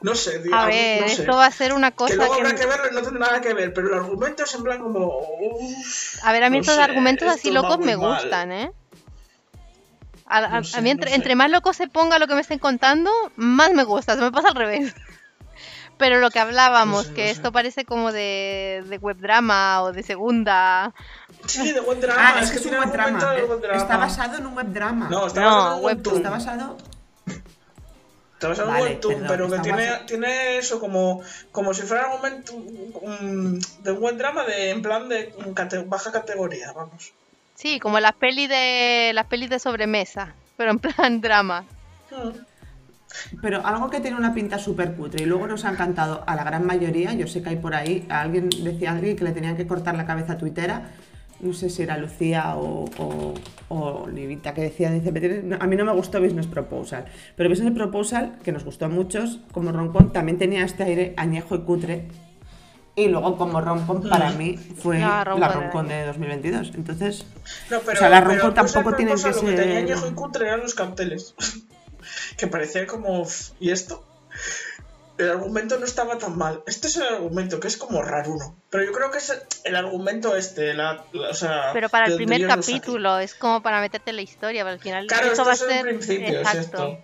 no 0.00 0.14
sé, 0.14 0.38
tío, 0.40 0.54
A 0.54 0.66
ver, 0.66 1.02
no 1.02 1.08
sé. 1.08 1.14
esto 1.22 1.36
va 1.36 1.46
a 1.46 1.50
ser 1.50 1.72
una 1.72 1.90
Que 1.90 1.96
cosa 1.96 2.14
luego 2.14 2.34
que... 2.36 2.40
habrá 2.40 2.54
que 2.54 2.66
verlo 2.66 2.88
y 2.90 2.94
no 2.94 3.02
tiene 3.02 3.18
nada 3.18 3.40
que 3.40 3.52
ver, 3.54 3.72
pero 3.74 3.88
el 3.88 3.94
argumento 3.94 4.44
es 4.44 4.54
en 4.54 4.62
plan 4.64 4.80
como... 4.80 5.20
A 6.22 6.32
ver, 6.32 6.44
a 6.44 6.50
mí 6.50 6.56
no 6.56 6.60
estos 6.62 6.76
sé, 6.76 6.82
argumentos 6.82 7.28
así 7.28 7.48
esto 7.48 7.62
locos 7.62 7.78
me 7.78 7.96
mal. 7.96 8.20
gustan, 8.20 8.52
¿eh? 8.52 8.72
A, 10.26 10.38
a- 10.38 10.48
No 10.48 10.56
a 10.58 10.64
sé, 10.64 10.80
mí 10.80 10.84
no 10.88 10.92
entre, 10.92 11.10
sé. 11.10 11.16
entre 11.16 11.34
más 11.34 11.50
loco 11.50 11.72
se 11.72 11.88
ponga 11.88 12.18
lo 12.18 12.26
que 12.26 12.34
me 12.34 12.40
estén 12.40 12.58
contando, 12.58 13.10
más 13.36 13.72
me 13.72 13.84
gusta, 13.84 14.14
se 14.14 14.20
me 14.22 14.32
pasa 14.32 14.48
al 14.48 14.54
revés. 14.54 14.94
Pero 15.98 16.18
lo 16.18 16.30
que 16.30 16.40
hablábamos, 16.40 17.04
No 17.04 17.08
sé, 17.10 17.14
que 17.14 17.30
esto 17.30 17.52
parece 17.52 17.84
como 17.84 18.10
de, 18.10 18.82
de 18.88 18.96
webdrama 18.98 19.82
o 19.82 19.92
de 19.92 20.02
segunda. 20.02 20.92
Sí, 21.46 21.70
de 21.72 21.80
buen 21.80 22.00
drama, 22.00 22.20
Ah, 22.34 22.34
es 22.40 22.44
es 22.44 22.50
que 22.50 22.56
que 22.62 22.68
es 22.68 22.72
un 22.74 22.78
web 22.80 22.92
drama. 22.92 23.18
drama. 23.20 23.76
Está 23.76 23.96
basado 23.98 24.38
en 24.38 24.46
un 24.46 24.54
web 24.56 24.66
drama. 24.72 25.08
No, 25.10 25.26
está 25.26 25.40
No, 25.42 25.46
basado 25.56 25.76
en 25.78 25.84
webtoon. 25.84 26.16
Está 26.16 26.30
basado. 26.30 26.76
Te 28.42 28.48
vas 28.48 28.58
a 28.58 28.64
un 28.64 28.70
Vale, 28.72 28.96
perdón, 28.96 29.24
pero 29.28 29.48
que 29.50 29.58
tiene, 29.60 29.88
tiene 30.06 30.58
eso 30.58 30.80
como, 30.80 31.22
como 31.52 31.72
si 31.72 31.82
fuera 31.82 32.06
un 32.08 32.12
momento 32.12 32.52
de 33.78 33.92
un 33.92 34.00
buen 34.00 34.18
drama 34.18 34.44
de, 34.44 34.70
en 34.70 34.82
plan 34.82 35.08
de 35.08 35.32
cate- 35.54 35.84
baja 35.88 36.10
categoría, 36.12 36.72
vamos. 36.72 37.12
Sí, 37.54 37.78
como 37.78 38.00
las 38.00 38.12
pelis 38.14 38.48
de 38.48 39.12
las 39.14 39.26
pelis 39.26 39.48
de 39.48 39.58
sobremesa, 39.58 40.34
pero 40.56 40.72
en 40.72 40.78
plan 40.80 41.20
drama. 41.22 41.64
Mm. 42.10 42.30
Pero 43.42 43.64
algo 43.64 43.90
que 43.90 44.00
tiene 44.00 44.16
una 44.16 44.34
pinta 44.34 44.58
súper 44.58 44.94
cutre 44.94 45.22
y 45.22 45.26
luego 45.26 45.46
nos 45.46 45.64
ha 45.64 45.70
encantado 45.70 46.24
a 46.26 46.34
la 46.34 46.44
gran 46.44 46.64
mayoría, 46.66 47.12
yo 47.12 47.26
sé 47.28 47.42
que 47.42 47.50
hay 47.50 47.56
por 47.56 47.74
ahí, 47.74 48.06
a 48.10 48.22
alguien 48.22 48.48
decía 48.48 48.92
alguien 48.92 49.16
que 49.16 49.24
le 49.24 49.32
tenían 49.32 49.56
que 49.56 49.66
cortar 49.66 49.94
la 49.96 50.06
cabeza 50.06 50.32
a 50.32 50.38
Twittera, 50.38 50.90
no 51.42 51.52
sé 51.52 51.68
si 51.70 51.82
era 51.82 51.98
Lucía 51.98 52.54
o, 52.56 52.84
o, 52.98 53.34
o 53.68 54.08
Livita, 54.08 54.54
que 54.54 54.62
decía, 54.62 54.90
dice, 54.90 55.12
"Me 55.12 55.20
tiene- 55.20 55.56
a 55.58 55.66
mí 55.66 55.76
no 55.76 55.84
me 55.84 55.92
gustó 55.92 56.20
Business 56.20 56.46
Proposal, 56.46 57.04
pero 57.36 57.50
Business 57.50 57.74
Proposal, 57.74 58.38
que 58.42 58.52
nos 58.52 58.64
gustó 58.64 58.86
a 58.86 58.88
muchos, 58.88 59.40
como 59.52 59.72
Roncon, 59.72 60.12
también 60.12 60.38
tenía 60.38 60.64
este 60.64 60.84
aire 60.84 61.14
añejo 61.16 61.54
y 61.56 61.60
cutre, 61.62 62.08
y 62.94 63.08
luego 63.08 63.36
como 63.38 63.60
Roncon 63.60 64.08
para 64.08 64.30
mí 64.32 64.56
fue 64.56 64.98
No, 64.98 65.06
la 65.08 65.24
Roncon 65.24 65.50
Roncon 65.62 65.88
de 65.88 66.04
2022, 66.06 66.72
entonces... 66.74 67.24
No, 67.70 67.78
pero, 67.80 67.92
O 67.92 67.98
sea, 68.00 68.08
la 68.10 68.20
pero 68.20 68.30
Ronco 68.42 68.54
pues 68.54 68.72
tampoco 68.72 68.90
el 68.90 68.96
tienen 68.96 69.16
que 69.16 69.22
proposal, 69.22 69.44
Lo 69.50 69.56
que 69.56 69.62
tenía 69.62 69.74
ser- 69.80 69.84
añejo 69.84 70.08
y 70.08 70.12
cutre 70.14 70.46
eran 70.46 70.60
los 70.60 70.74
carteles. 70.74 71.34
que 72.36 72.46
parecía 72.48 72.86
como... 72.86 73.26
¿Y 73.60 73.70
esto? 73.70 74.04
El 75.22 75.30
argumento 75.30 75.78
no 75.78 75.84
estaba 75.86 76.18
tan 76.18 76.36
mal. 76.36 76.62
Este 76.66 76.88
es 76.88 76.96
el 76.96 77.02
argumento, 77.04 77.60
que 77.60 77.68
es 77.68 77.76
como 77.76 78.02
raruno. 78.02 78.56
Pero 78.70 78.84
yo 78.84 78.92
creo 78.92 79.10
que 79.10 79.18
es 79.18 79.32
el, 79.64 79.76
argumento 79.76 80.34
este, 80.36 80.74
la, 80.74 81.04
la- 81.12 81.30
o 81.30 81.34
sea... 81.34 81.70
Pero 81.72 81.88
para 81.88 82.06
el 82.06 82.16
primer 82.16 82.46
capítulo 82.46 83.18
es 83.18 83.34
como 83.34 83.62
para 83.62 83.80
meterte 83.80 84.10
en 84.10 84.16
la 84.16 84.22
historia, 84.22 84.62
pero 84.64 84.72
al 84.74 84.80
final 84.80 85.06
Claro, 85.06 85.24
eso 85.24 85.32
esto 85.32 85.44
va 85.44 85.52
a 85.52 85.56
ser 85.56 85.82
principio, 85.84 86.40
es 86.40 86.54
esto. 86.54 86.98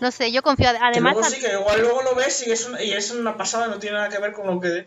No 0.00 0.10
sé, 0.10 0.32
yo 0.32 0.42
confío. 0.42 0.70
Que 0.70 0.78
Además, 0.80 1.14
luego 1.14 1.28
sí, 1.30 1.40
que 1.40 1.52
igual 1.52 1.80
luego 1.80 2.02
lo 2.02 2.14
ves 2.14 2.46
y 2.46 2.50
es, 2.50 2.66
una, 2.66 2.82
y 2.82 2.92
es 2.92 3.10
una 3.12 3.36
pasada, 3.36 3.68
no 3.68 3.78
tiene 3.78 3.96
nada 3.96 4.08
que 4.08 4.18
ver 4.18 4.32
con 4.32 4.46
lo 4.46 4.60
que... 4.60 4.86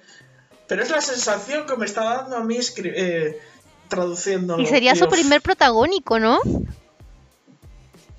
Pero 0.67 0.83
es 0.83 0.89
la 0.91 1.01
sensación 1.01 1.65
que 1.65 1.75
me 1.75 1.85
está 1.85 2.03
dando 2.03 2.37
a 2.37 2.43
mí 2.43 2.57
escri- 2.57 2.93
eh, 2.95 3.39
traduciéndolo. 3.87 4.61
y 4.61 4.67
sería 4.67 4.95
su 4.95 5.07
primer 5.09 5.41
protagónico, 5.41 6.19
¿no? 6.19 6.39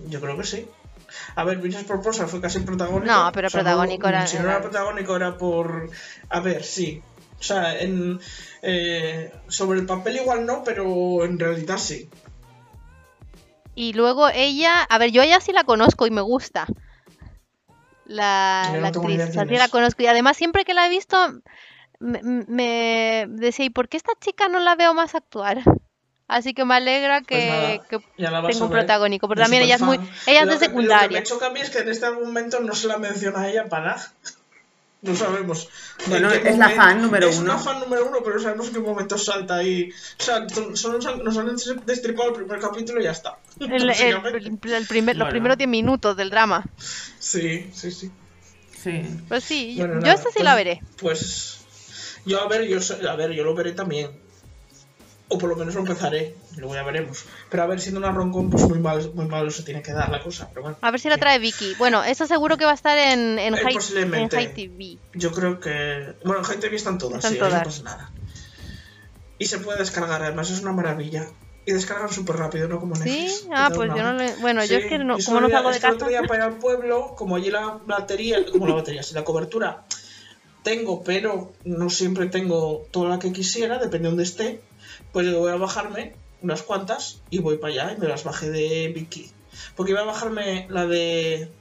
Yo 0.08 0.20
creo 0.20 0.36
que 0.36 0.44
sí. 0.44 0.66
A 1.34 1.44
ver, 1.44 1.58
Business 1.58 1.84
Proposal 1.84 2.28
fue 2.28 2.40
casi 2.40 2.60
protagónico. 2.60 3.06
No, 3.12 3.30
pero 3.32 3.48
protagónico 3.50 4.08
era- 4.08 4.26
Si 4.26 4.36
no 4.38 4.44
era- 4.44 4.60
protagónico 4.62 5.16
era 5.16 5.36
por... 5.38 5.90
A 6.28 6.40
ver, 6.40 6.62
sí. 6.64 7.02
O 7.38 7.42
sea, 7.42 7.78
en, 7.80 8.20
eh, 8.62 9.32
sobre 9.48 9.80
el 9.80 9.86
papel 9.86 10.16
igual 10.16 10.44
no, 10.46 10.62
pero 10.64 11.24
en 11.24 11.38
realidad 11.38 11.78
sí. 11.78 12.08
Y 13.74 13.92
luego 13.94 14.28
ella, 14.28 14.82
a 14.82 14.98
ver, 14.98 15.10
yo 15.10 15.22
ella 15.22 15.40
sí 15.40 15.52
la 15.52 15.64
conozco 15.64 16.06
y 16.06 16.10
me 16.10 16.20
gusta. 16.20 16.66
La, 18.04 18.76
no 18.80 18.86
actriz, 18.88 19.20
o 19.28 19.32
sea, 19.32 19.44
sí 19.46 19.56
la 19.56 19.68
conozco. 19.68 20.02
Y 20.02 20.06
además 20.06 20.36
siempre 20.36 20.64
que 20.64 20.74
la 20.74 20.86
he 20.86 20.90
visto 20.90 21.16
me, 22.00 22.20
me 22.22 23.26
decía, 23.28 23.66
¿y 23.66 23.70
por 23.70 23.88
qué 23.88 23.96
esta 23.96 24.12
chica 24.20 24.48
no 24.48 24.58
la 24.60 24.74
veo 24.74 24.94
más 24.94 25.14
actuar? 25.14 25.62
Así 26.30 26.54
que 26.54 26.64
me 26.64 26.74
alegra 26.76 27.22
Pues 27.22 27.26
que, 27.26 27.48
nada, 27.50 27.88
que 27.88 28.00
la 28.18 28.46
tenga 28.46 28.64
un 28.64 28.70
protagónico, 28.70 29.28
pero 29.28 29.40
Yo 29.40 29.44
también 29.44 29.64
ella 29.64 29.74
es 29.74 29.80
muy, 29.80 29.96
ella 30.26 30.42
es 30.42 30.46
de 30.46 30.46
que- 30.46 30.46
Lo 30.46 30.58
que 30.58 30.64
secundaria. 30.66 31.18
me 31.20 31.26
choca 31.26 31.46
a 31.46 31.50
mí 31.50 31.60
es 31.60 31.70
que 31.70 31.78
en 31.78 31.88
este 31.88 32.06
argumento 32.06 32.60
no 32.60 32.74
se 32.74 32.86
la 32.86 32.98
menciona 32.98 33.40
a 33.40 33.50
ella 33.50 33.68
para 33.68 33.84
nada. 33.96 34.12
No 35.02 35.16
sabemos. 35.16 35.66
Bueno, 36.08 36.30
es 36.30 36.44
la 36.44 36.50
momento- 36.68 36.76
fan 36.76 37.00
número 37.00 37.28
es 37.30 37.38
uno. 37.38 37.54
una 37.54 37.58
fan 37.58 37.80
número 37.80 38.06
uno, 38.06 38.18
pero 38.22 38.36
no 38.36 38.42
sabemos 38.42 38.66
en 38.68 38.74
qué 38.74 38.80
momento 38.80 39.16
salta 39.16 39.56
ahí. 39.56 39.90
O 39.90 40.22
sea, 40.22 40.46
solo 40.74 40.98
nos 41.24 41.38
han, 41.38 41.56
destripado 41.86 42.28
el 42.28 42.34
primer 42.34 42.60
capítulo 42.60 43.00
y 43.00 43.04
ya 43.04 43.12
está. 43.12 43.38
El- 43.58 43.72
el- 43.88 43.90
el 44.74 44.86
primer- 44.86 45.16
los 45.16 45.24
Bueno. 45.24 45.30
primeros 45.30 45.56
10 45.56 45.70
minutos 45.70 46.16
del 46.18 46.28
drama. 46.28 46.66
Sí, 47.18 47.70
sí, 47.72 47.90
sí. 47.92 48.10
Sí. 48.78 49.02
Pues 49.26 49.42
sí, 49.42 49.74
yo, 49.74 49.86
Bueno, 49.86 49.94
yo 49.94 50.00
nada, 50.02 50.14
esta 50.14 50.28
sí 50.28 50.34
pues- 50.34 50.44
la 50.44 50.54
veré. 50.54 50.82
Pues 50.98 51.60
yo 52.26 52.42
a 52.42 52.46
ver, 52.48 52.68
yo 52.68 52.78
a 53.10 53.16
ver, 53.16 53.30
yo 53.32 53.42
lo 53.42 53.54
veré 53.54 53.72
también. 53.72 54.10
O 55.32 55.38
por 55.38 55.48
lo 55.48 55.54
menos 55.54 55.74
lo 55.74 55.80
empezaré, 55.82 56.34
luego 56.56 56.74
ya 56.74 56.82
veremos. 56.82 57.24
Pero 57.50 57.62
a 57.62 57.66
ver, 57.66 57.80
siendo 57.80 58.00
una 58.00 58.10
roncon, 58.10 58.50
pues 58.50 58.68
muy 58.68 58.80
mal, 58.80 59.12
muy 59.14 59.26
malo 59.26 59.50
se 59.52 59.62
tiene 59.62 59.80
que 59.80 59.92
dar 59.92 60.08
la 60.10 60.20
cosa. 60.20 60.48
Pero 60.48 60.62
bueno, 60.62 60.76
A 60.80 60.90
ver 60.90 60.98
si 61.00 61.08
la 61.08 61.18
trae 61.18 61.38
Vicky. 61.38 61.74
Bueno, 61.78 62.02
eso 62.02 62.26
seguro 62.26 62.56
que 62.56 62.64
va 62.64 62.72
a 62.72 62.74
estar 62.74 62.98
en, 62.98 63.38
en, 63.38 63.54
Eh, 63.54 63.58
High, 63.58 63.68
en 63.68 63.74
posiblemente. 63.74 64.36
High 64.36 64.54
TV. 64.54 64.98
yo 65.14 65.30
creo 65.30 65.60
que. 65.60 66.14
Bueno, 66.24 66.40
en 66.40 66.44
High 66.46 66.58
TV 66.58 66.74
están 66.76 66.98
todas, 66.98 67.18
Están 67.18 67.32
sí, 67.34 67.38
todas. 67.38 67.54
no 67.54 67.62
pasa 67.62 67.82
nada. 67.84 68.10
Y 69.38 69.46
se 69.46 69.58
puede 69.58 69.78
descargar, 69.78 70.20
además 70.22 70.50
es 70.50 70.60
una 70.62 70.72
maravilla. 70.72 71.26
Y 71.64 71.72
descargan 71.72 72.08
súper 72.10 72.36
rápido, 72.36 72.66
¿no? 72.68 72.80
Como 72.80 72.96
¿Sí? 72.96 73.02
Netflix. 73.04 73.46
Ah, 73.52 73.68
Te 73.68 73.70
da 73.70 73.70
pues 73.76 73.90
yo 73.94 74.02
no 74.02 74.12
le... 74.14 74.34
Bueno, 74.36 74.62
yo 74.64 74.68
Sí, 74.68 74.74
es 74.82 74.86
que 74.86 74.98
no, 74.98 75.16
como 75.24 75.40
no 75.42 75.48
salgo 75.48 75.68
de 75.70 75.76
el 75.76 75.80
casa... 75.82 75.94
otro 75.94 76.08
día 76.08 76.22
para 76.24 76.46
al 76.46 76.54
pueblo, 76.54 77.14
como 77.16 77.36
allí 77.36 77.50
la 77.50 77.78
batería, 77.86 78.38
como 78.50 78.66
la 78.66 78.74
batería, 78.74 79.02
si 79.04 79.14
la 79.14 79.22
cobertura 79.22 79.84
tengo, 80.64 81.02
pero 81.04 81.52
no 81.64 81.88
siempre 81.88 82.26
tengo 82.26 82.86
toda 82.90 83.08
la 83.10 83.18
que 83.18 83.32
quisiera, 83.32 83.78
depende 83.78 83.98
de 84.04 84.08
donde 84.08 84.22
esté, 84.24 84.60
pues 85.12 85.26
yo 85.26 85.38
voy 85.38 85.52
a 85.52 85.56
bajarme 85.56 86.14
unas 86.42 86.62
cuantas 86.62 87.20
y 87.30 87.38
voy 87.38 87.58
para 87.58 87.72
allá 87.72 87.92
y 87.96 88.00
me 88.00 88.08
las 88.08 88.24
bajé 88.24 88.50
de 88.50 88.92
Vicky. 88.94 89.30
Porque 89.76 89.92
iba 89.92 90.00
a 90.00 90.04
bajarme 90.04 90.66
la 90.70 90.86
de. 90.86 91.52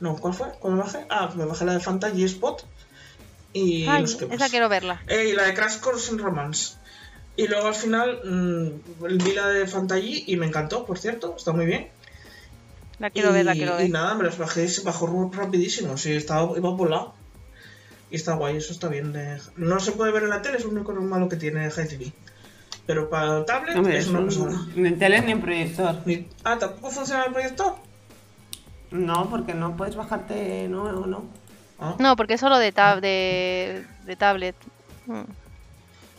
No, 0.00 0.16
¿cuál 0.16 0.34
fue? 0.34 0.48
¿Cuál 0.60 0.74
me 0.74 0.80
bajé? 0.82 1.06
Ah, 1.10 1.32
me 1.36 1.44
bajé 1.44 1.64
la 1.64 1.74
de 1.74 1.80
Fantasy 1.80 2.24
Spot. 2.24 2.64
Y 3.52 3.86
Ay, 3.86 4.04
qué 4.18 4.26
más. 4.26 4.36
esa 4.36 4.48
quiero 4.48 4.68
verla. 4.68 5.02
Eh, 5.06 5.28
y 5.30 5.32
la 5.32 5.44
de 5.44 5.54
Crash 5.54 5.78
Course 5.80 6.12
in 6.12 6.18
Romance. 6.18 6.74
Y 7.36 7.46
luego 7.48 7.66
al 7.68 7.74
final 7.74 8.20
mm, 8.24 9.18
vi 9.24 9.32
la 9.32 9.48
de 9.48 9.66
Fantasy 9.66 10.24
y 10.26 10.36
me 10.36 10.46
encantó, 10.46 10.86
por 10.86 10.98
cierto, 10.98 11.34
está 11.36 11.52
muy 11.52 11.66
bien. 11.66 11.90
La 12.98 13.10
quiero 13.10 13.30
y, 13.30 13.32
ver, 13.32 13.44
la 13.44 13.52
quiero 13.54 13.74
y 13.74 13.82
ver. 13.84 13.90
nada, 13.90 14.14
me 14.14 14.24
las 14.24 14.38
bajé 14.38 14.64
y 14.64 14.68
se 14.68 14.82
bajó 14.82 15.30
rapidísimo. 15.32 15.96
Sí, 15.96 16.12
estaba, 16.12 16.56
iba 16.56 16.70
volado. 16.70 17.14
Y 18.10 18.16
está 18.16 18.34
guay, 18.34 18.56
eso 18.58 18.72
está 18.72 18.88
bien. 18.88 19.12
de- 19.12 19.40
No 19.56 19.80
se 19.80 19.92
puede 19.92 20.12
ver 20.12 20.22
en 20.24 20.30
la 20.30 20.42
tele, 20.42 20.58
es 20.58 20.64
lo 20.64 20.70
único 20.70 20.92
malo 20.94 21.28
que 21.28 21.36
tiene 21.36 21.68
High 21.70 21.88
TV. 21.88 22.12
Pero 22.86 23.08
para 23.08 23.44
tablet 23.46 23.76
Hombre, 23.76 23.98
es 23.98 24.06
una 24.08 24.20
un- 24.20 24.26
pasada. 24.26 24.66
ni 24.76 24.88
en 24.88 24.98
tele 24.98 25.20
ni 25.22 25.32
en 25.32 25.40
proyector. 25.40 25.96
Ni- 26.04 26.28
Ah, 26.44 26.58
¿tampoco 26.58 26.90
funciona 26.90 27.24
el 27.24 27.32
proyector? 27.32 27.76
No, 28.90 29.28
porque 29.30 29.54
no 29.54 29.76
puedes 29.76 29.96
bajarte, 29.96 30.68
no, 30.68 30.92
no. 31.06 31.24
Ah. 31.80 31.96
No, 31.98 32.14
porque 32.14 32.34
es 32.34 32.40
solo 32.40 32.58
de, 32.58 32.72
tab 32.72 33.00
de, 33.00 33.84
de 34.04 34.16
tablet. 34.16 34.54
Mm. 35.06 35.22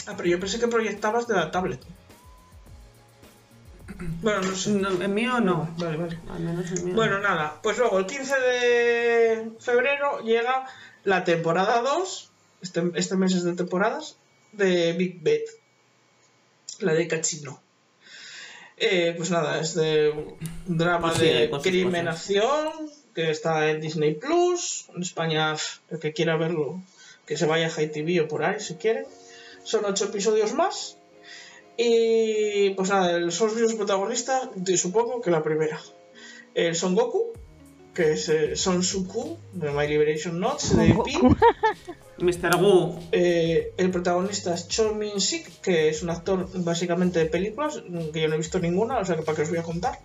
Ah, 0.08 0.14
pero 0.18 0.28
yo 0.28 0.40
pensé 0.40 0.60
que 0.60 0.68
proyectabas 0.68 1.28
de 1.28 1.36
la 1.36 1.52
tablet. 1.52 1.80
Bueno, 4.22 4.42
no 4.42 4.56
sé. 4.56 4.72
No, 4.72 4.90
En 5.02 5.14
mío 5.14 5.40
no. 5.40 5.70
Vale, 5.78 5.98
vale. 5.98 6.20
Al 6.30 6.40
menos 6.42 6.70
el 6.72 6.84
mío. 6.84 6.96
Bueno, 6.96 7.20
nada, 7.20 7.60
pues 7.64 7.78
luego 7.78 8.00
el 8.00 8.06
15 8.06 8.36
de 8.40 9.52
febrero 9.60 10.20
llega 10.22 10.66
la 11.04 11.24
temporada 11.24 11.82
2, 11.82 12.32
este, 12.62 12.84
este 12.96 13.16
mes 13.16 13.34
es 13.34 13.44
de 13.44 13.54
temporadas, 13.54 14.18
de 14.52 14.94
Big 14.94 15.24
Bad, 15.24 15.46
la 16.82 16.94
de 16.94 17.08
Cachino. 17.08 17.62
Eh, 18.78 19.14
pues 19.16 19.32
nada, 19.32 19.60
es 19.62 19.74
de 19.76 20.10
un 20.10 20.78
drama 20.78 21.10
Pues 21.10 21.20
sí, 21.20 21.26
de 21.34 21.50
cosas, 21.50 21.64
crimen 21.68 22.06
cosas. 22.06 22.20
acción 22.20 22.72
que 23.14 23.32
está 23.32 23.70
en 23.72 23.80
Disney 23.82 24.16
Plus. 24.16 24.88
En 24.96 25.02
España, 25.02 25.56
el 25.90 26.00
que 26.00 26.12
quiera 26.14 26.36
verlo, 26.36 26.82
que 27.26 27.38
se 27.38 27.46
vaya 27.46 27.68
a 27.68 27.70
High 27.70 27.92
TV 27.92 28.20
o 28.22 28.28
por 28.28 28.44
ahí 28.44 28.60
si 28.60 28.76
quiere. 28.76 29.06
Son 29.64 29.86
ocho 29.86 30.06
episodios 30.06 30.54
más. 30.54 30.98
Y 31.78 32.72
pues 32.72 32.90
nada, 32.90 33.12
el- 33.18 33.32
son 33.32 33.48
los 33.48 33.56
mismos 33.58 33.76
protagonistas, 33.76 34.50
de- 34.56 34.78
supongo 34.78 35.22
que 35.22 35.32
la 35.32 35.44
primera. 35.44 35.80
El 36.54 36.76
Son 36.76 36.96
Goku, 36.96 37.34
que 37.94 38.14
es 38.14 38.30
eh, 38.30 38.56
Son 38.56 38.82
Suku, 38.84 39.38
de 39.54 39.72
My 39.72 39.88
Liberation 39.88 40.40
Notes, 40.40 40.76
de 40.78 40.96
Pin. 41.06 41.36
Mr. 42.18 42.56
Wu. 42.56 43.00
Eh, 43.12 43.74
el 43.78 43.92
protagonista 43.92 44.54
es 44.54 44.68
Chon 44.68 44.98
Min 44.98 45.20
Sik, 45.20 45.62
que 45.62 45.90
es 45.90 46.04
un 46.04 46.10
actor 46.10 46.50
básicamente 46.64 47.20
de 47.20 47.26
películas, 47.26 47.82
que 48.14 48.22
yo 48.22 48.28
no 48.28 48.36
he 48.36 48.38
visto 48.38 48.60
ninguna, 48.60 49.00
o 49.00 49.06
sea 49.06 49.16
que 49.16 49.24
para 49.24 49.36
qué 49.36 49.42
os 49.44 49.50
voy 49.50 49.60
a 49.60 49.64
contar. 49.64 50.00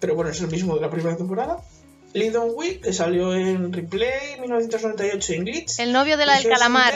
Pero 0.00 0.14
bueno, 0.14 0.30
es 0.30 0.40
el 0.40 0.48
mismo 0.48 0.74
de 0.74 0.80
la 0.80 0.90
primera 0.90 1.16
temporada. 1.16 1.62
Lee 2.14 2.30
Dong 2.30 2.52
que 2.82 2.92
salió 2.92 3.34
en 3.34 3.72
Replay 3.72 4.40
1998 4.40 5.32
en 5.34 5.44
Glitch. 5.44 5.78
El 5.78 5.92
novio 5.92 6.16
de 6.16 6.26
la 6.26 6.36
del 6.36 6.48
calamar. 6.48 6.94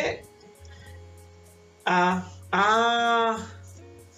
Ah, 1.85 2.29
ah, 2.51 3.37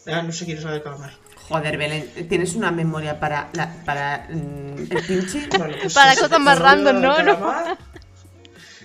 ah, 0.07 0.22
no 0.22 0.33
sé 0.33 0.45
quién 0.45 0.59
es 0.59 0.64
la 0.64 0.72
del 0.72 0.83
calamar. 0.83 1.12
Joder, 1.49 1.77
Belén, 1.77 2.29
tienes 2.29 2.55
una 2.55 2.70
memoria 2.70 3.20
para, 3.20 3.51
la, 3.53 3.70
para 3.85 4.29
mm, 4.31 4.91
el 4.91 5.03
pinche. 5.07 5.47
Vale, 5.59 5.77
pues 5.83 5.93
Para 5.93 6.14
cosas 6.14 6.41
más 6.41 6.59
random, 6.59 7.01
¿no? 7.03 7.14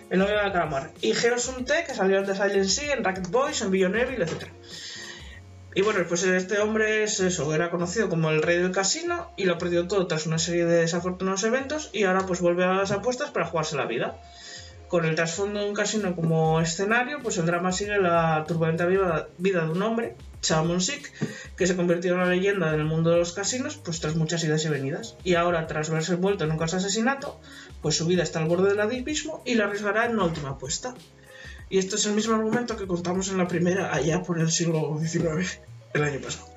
El 0.10 0.20
novio 0.20 0.40
del 0.40 0.52
calamar. 0.52 0.92
Y 1.02 1.12
Hero 1.12 1.38
Sun-tae, 1.38 1.86
que 1.86 1.94
salió 1.94 2.18
en 2.20 2.26
The 2.26 2.36
Silent 2.36 2.66
Sea, 2.66 2.94
en 2.94 3.04
Racket 3.04 3.30
Boys, 3.30 3.62
en 3.62 3.74
Evil, 3.74 4.22
etc. 4.22 4.46
Y 5.76 5.82
bueno, 5.84 6.00
pues 6.08 6.24
este 6.24 6.60
hombre 6.60 7.04
es 7.04 7.20
eso, 7.20 7.54
era 7.54 7.70
conocido 7.70 8.10
como 8.10 8.32
el 8.32 8.42
rey 8.42 8.58
del 8.58 8.72
casino 8.72 9.32
y 9.38 9.46
lo 9.46 9.60
perdió 9.60 9.88
todo 9.88 10.08
tras 10.08 10.26
una 10.26 10.40
serie 10.40 10.66
de 10.66 10.82
desafortunados 10.82 11.44
eventos 11.44 11.92
y 11.94 12.06
ahora 12.06 12.26
pues 12.26 12.42
vuelve 12.42 12.64
a 12.64 12.74
las 12.74 12.92
apuestas 12.92 13.30
para 13.30 13.46
jugarse 13.46 13.76
la 13.76 13.86
vida. 13.86 14.20
Con 14.88 15.06
el 15.06 15.14
trasfondo 15.14 15.60
de 15.60 15.70
un 15.70 15.76
casino 15.76 16.16
como 16.16 16.60
escenario, 16.60 17.20
pues 17.22 17.38
el 17.38 17.46
drama 17.46 17.72
sigue 17.72 18.00
la 18.00 18.44
turbulenta 18.48 18.88
vida 18.88 19.28
de 19.38 19.70
un 19.70 19.82
hombre, 19.84 20.16
Chamon 20.42 20.82
Sik, 20.82 21.12
que 21.56 21.68
se 21.68 21.76
convirtió 21.76 22.12
en 22.14 22.20
una 22.20 22.30
leyenda 22.30 22.74
en 22.74 22.80
el 22.80 22.86
mundo 22.86 23.12
de 23.12 23.18
los 23.18 23.34
casinos, 23.34 23.78
pues 23.78 24.00
tras 24.00 24.16
muchas 24.16 24.44
idas 24.44 24.64
y 24.66 24.70
venidas. 24.70 25.16
Y 25.24 25.36
ahora, 25.36 25.68
tras 25.68 25.90
verse 25.90 26.14
envuelto 26.14 26.44
en 26.44 26.52
un 26.52 26.58
caso 26.58 26.78
de 26.78 26.84
asesinato, 26.84 27.40
pues 27.82 27.98
su 27.98 28.06
vida 28.06 28.24
está 28.24 28.40
al 28.40 28.48
borde 28.48 28.70
del 28.70 28.80
abismo 28.80 29.42
y 29.46 29.56
la 29.56 29.66
arriesgará 29.66 30.06
en 30.06 30.14
una 30.14 30.26
última 30.26 30.50
apuesta. 30.50 30.96
Y 31.70 31.78
esto 31.78 31.98
es 31.98 32.06
el 32.06 32.14
mismo 32.14 32.36
argumento 32.36 32.78
que 32.78 32.88
contamos 32.88 33.30
en 33.30 33.38
la 33.38 33.48
primera, 33.48 33.94
allá 33.94 34.24
por 34.24 34.40
el 34.40 34.50
siglo 34.52 35.00
XIX, 35.00 35.60
el 35.94 36.04
año 36.04 36.20
pasado. 36.20 36.48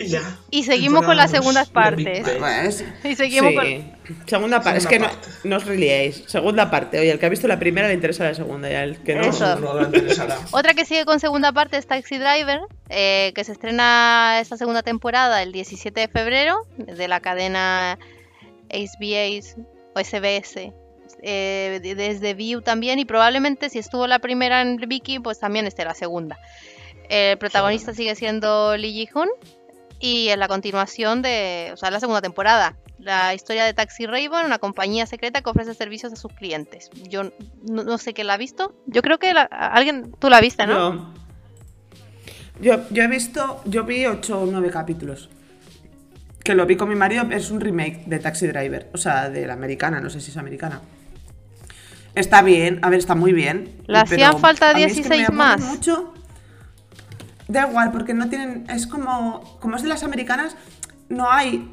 Y 0.00 0.08
ya. 0.08 0.38
Y 0.50 0.64
seguimos 0.64 1.04
con 1.04 1.16
las 1.16 1.30
segundas 1.30 1.68
partes. 1.68 2.26
Y 3.04 3.14
seguimos 3.14 3.50
sí. 3.50 3.56
con- 3.56 4.00
Segunda 4.26 4.60
parte. 4.62 4.78
Es 4.78 4.86
que 4.86 4.96
Segunda 4.98 5.18
no, 5.44 5.56
os 5.56 5.66
reliéis. 5.66 6.24
Segunda 6.26 6.70
parte. 6.70 6.98
Oye, 6.98 7.10
el 7.12 7.18
que 7.20 7.26
ha 7.26 7.28
visto 7.28 7.46
la 7.46 7.58
primera 7.60 7.86
le 7.86 7.94
interesa 7.94 8.24
la 8.24 8.34
segunda. 8.34 8.68
Y 8.70 8.74
al 8.74 8.98
que 9.02 9.14
no. 9.14 9.22
Eso. 9.22 9.56
No, 9.60 9.74
no 9.74 9.80
le 9.82 9.98
interesará. 9.98 10.36
Otra 10.50 10.74
que 10.74 10.84
sigue 10.84 11.04
con 11.04 11.20
segunda 11.20 11.52
parte 11.52 11.76
es 11.76 11.86
Taxi 11.86 12.18
Driver, 12.18 12.60
eh, 12.88 13.30
que 13.34 13.44
se 13.44 13.52
estrena 13.52 14.38
esta 14.40 14.56
segunda 14.56 14.82
temporada 14.82 15.42
el 15.42 15.52
17 15.52 16.00
de 16.00 16.08
febrero 16.08 16.66
de 16.76 17.06
la 17.06 17.20
cadena 17.20 17.98
SBS 18.68 19.56
o 19.94 20.00
SBS. 20.00 20.72
eh, 21.22 21.80
de- 21.82 21.94
desde 21.94 22.32
View 22.34 22.62
también 22.62 22.98
y 22.98 23.04
probablemente 23.04 23.68
si 23.68 23.78
estuvo 23.78 24.06
la 24.06 24.20
primera 24.20 24.62
en 24.62 24.76
Viki 24.78 25.18
pues 25.18 25.38
también 25.38 25.66
esté 25.66 25.84
la 25.84 25.92
segunda. 25.94 26.38
El 27.10 27.36
protagonista 27.38 27.92
sigue 27.92 28.14
siendo 28.14 28.76
Lee 28.76 28.92
Ji-hoon 28.92 29.28
y 30.00 30.28
es 30.28 30.36
la 30.38 30.48
continuación 30.48 31.22
de, 31.22 31.70
o 31.72 31.76
sea, 31.76 31.90
la 31.90 32.00
segunda 32.00 32.20
temporada. 32.22 32.76
La 32.98 33.32
historia 33.34 33.64
de 33.64 33.72
Taxi 33.72 34.04
Raven, 34.06 34.44
una 34.44 34.58
compañía 34.58 35.06
secreta 35.06 35.40
que 35.40 35.48
ofrece 35.48 35.72
servicios 35.74 36.12
a 36.12 36.16
sus 36.16 36.32
clientes. 36.34 36.90
Yo 37.08 37.22
no, 37.62 37.84
no 37.84 37.96
sé 37.98 38.12
quién 38.12 38.26
la 38.26 38.34
ha 38.34 38.36
visto. 38.36 38.74
Yo 38.86 39.00
creo 39.02 39.18
que 39.18 39.32
la- 39.32 39.44
alguien, 39.44 40.12
tú 40.18 40.28
la 40.28 40.40
viste, 40.40 40.66
¿no? 40.66 41.14
Yo, 42.60 42.74
yo, 42.76 42.84
yo 42.90 43.02
he 43.02 43.08
visto. 43.08 43.62
Yo 43.64 43.84
vi 43.84 44.04
8 44.04 44.40
o 44.42 44.46
9 44.46 44.70
capítulos. 44.70 45.30
Que 46.44 46.54
lo 46.54 46.66
vi 46.66 46.76
con 46.76 46.88
mi 46.90 46.94
marido. 46.94 47.24
Es 47.30 47.50
un 47.50 47.60
remake 47.60 48.02
de 48.06 48.18
Taxi 48.18 48.46
Driver. 48.46 48.90
O 48.92 48.98
sea, 48.98 49.30
de 49.30 49.46
la 49.46 49.54
americana. 49.54 50.00
No 50.00 50.10
sé 50.10 50.20
si 50.20 50.30
es 50.30 50.36
americana. 50.36 50.82
Está 52.14 52.42
bien. 52.42 52.80
A 52.82 52.90
ver, 52.90 52.98
está 52.98 53.14
muy 53.14 53.32
bien. 53.32 53.82
Le 53.86 53.98
hacían 53.98 54.38
falta 54.38 54.70
a 54.70 54.74
mí 54.74 54.82
es 54.82 54.88
que 54.92 55.02
16 55.02 55.30
más. 55.30 55.60
mucho. 55.60 56.12
Da 57.50 57.68
igual, 57.68 57.90
porque 57.92 58.14
no 58.14 58.28
tienen. 58.28 58.66
Es 58.70 58.86
como. 58.86 59.58
Como 59.60 59.76
es 59.76 59.82
de 59.82 59.88
las 59.88 60.02
americanas, 60.02 60.56
no 61.08 61.30
hay. 61.30 61.68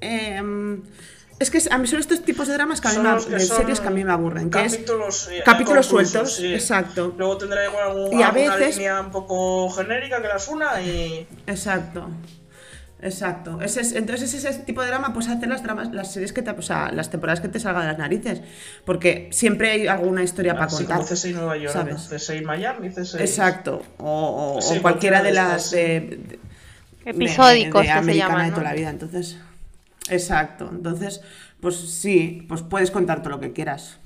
em, 0.00 0.82
es 1.38 1.50
que 1.50 1.60
a 1.70 1.78
mí 1.78 1.86
son 1.88 1.98
estos 1.98 2.22
tipos 2.24 2.46
de 2.46 2.54
dramas 2.54 2.80
que 2.80 2.88
a 2.88 2.92
mí 2.92 2.98
me, 2.98 3.24
que 3.24 3.30
de 3.30 3.40
series 3.40 3.80
que 3.80 3.88
a 3.88 3.90
mí 3.90 4.04
me 4.04 4.12
aburren. 4.12 4.50
Que 4.50 4.64
es 4.64 4.74
capítulos, 4.74 5.28
eh, 5.28 5.42
capítulos 5.44 5.86
sueltos, 5.86 6.34
sí. 6.36 6.52
exacto. 6.54 7.14
Luego 7.16 7.36
tendrá 7.38 7.64
igual 7.66 7.88
algún- 7.90 8.12
Y 8.18 8.22
a 8.22 8.28
alguna 8.28 8.56
veces- 8.56 8.76
línea 8.76 9.00
un 9.00 9.10
poco 9.10 9.68
genérica 9.70 10.20
que 10.22 10.28
las 10.28 10.46
una 10.48 10.80
y. 10.82 11.26
Exacto. 11.46 12.08
Exacto. 13.02 13.60
Ese 13.60 13.80
es- 13.80 13.92
entonces 13.92 14.32
ese 14.32 14.52
tipo 14.60 14.80
de 14.80 14.86
drama 14.88 15.12
puedes 15.12 15.28
hacer 15.28 15.48
las 15.48 15.62
dramas, 15.64 15.92
las 15.92 16.12
series 16.12 16.32
que 16.32 16.40
te, 16.42 16.50
o 16.52 16.62
sea, 16.62 16.92
las 16.92 17.10
temporadas 17.10 17.40
que 17.40 17.48
te 17.48 17.58
salgan 17.58 17.82
de 17.82 17.88
las 17.88 17.98
narices. 17.98 18.40
Porque 18.84 19.28
siempre 19.32 19.72
hay 19.72 19.86
alguna 19.88 20.22
historia 20.22 20.54
para 20.54 20.68
contar. 20.68 20.98
como 20.98 21.08
C6 21.08 21.32
Nueva 21.34 21.56
York, 21.56 21.72
¿sabes? 21.72 22.08
C6 22.10 22.42
Miami, 22.44 22.88
C6. 22.90 23.20
Exacto. 23.20 23.82
O, 23.98 24.58
o- 24.58 24.58
o 24.78 24.82
cualquiera 24.82 25.20
de 25.22 25.32
las 25.32 25.70
de, 25.72 25.80
de- 26.00 26.38
Episódicos 27.04 27.82
de- 27.82 27.88
de 27.88 27.92
que 27.92 27.92
se 27.92 27.98
americana 27.98 28.28
llaman, 28.34 28.44
de 28.46 28.50
toda 28.52 28.62
¿no? 28.62 28.68
la 28.68 28.74
vida. 28.76 28.90
Entonces, 28.90 29.36
exacto. 30.08 30.70
Entonces, 30.72 31.20
pues 31.60 31.74
sí, 31.76 32.44
pues 32.48 32.62
puedes 32.62 32.92
contar 32.92 33.18
todo 33.22 33.30
lo 33.30 33.40
que 33.40 33.52
quieras. 33.52 33.98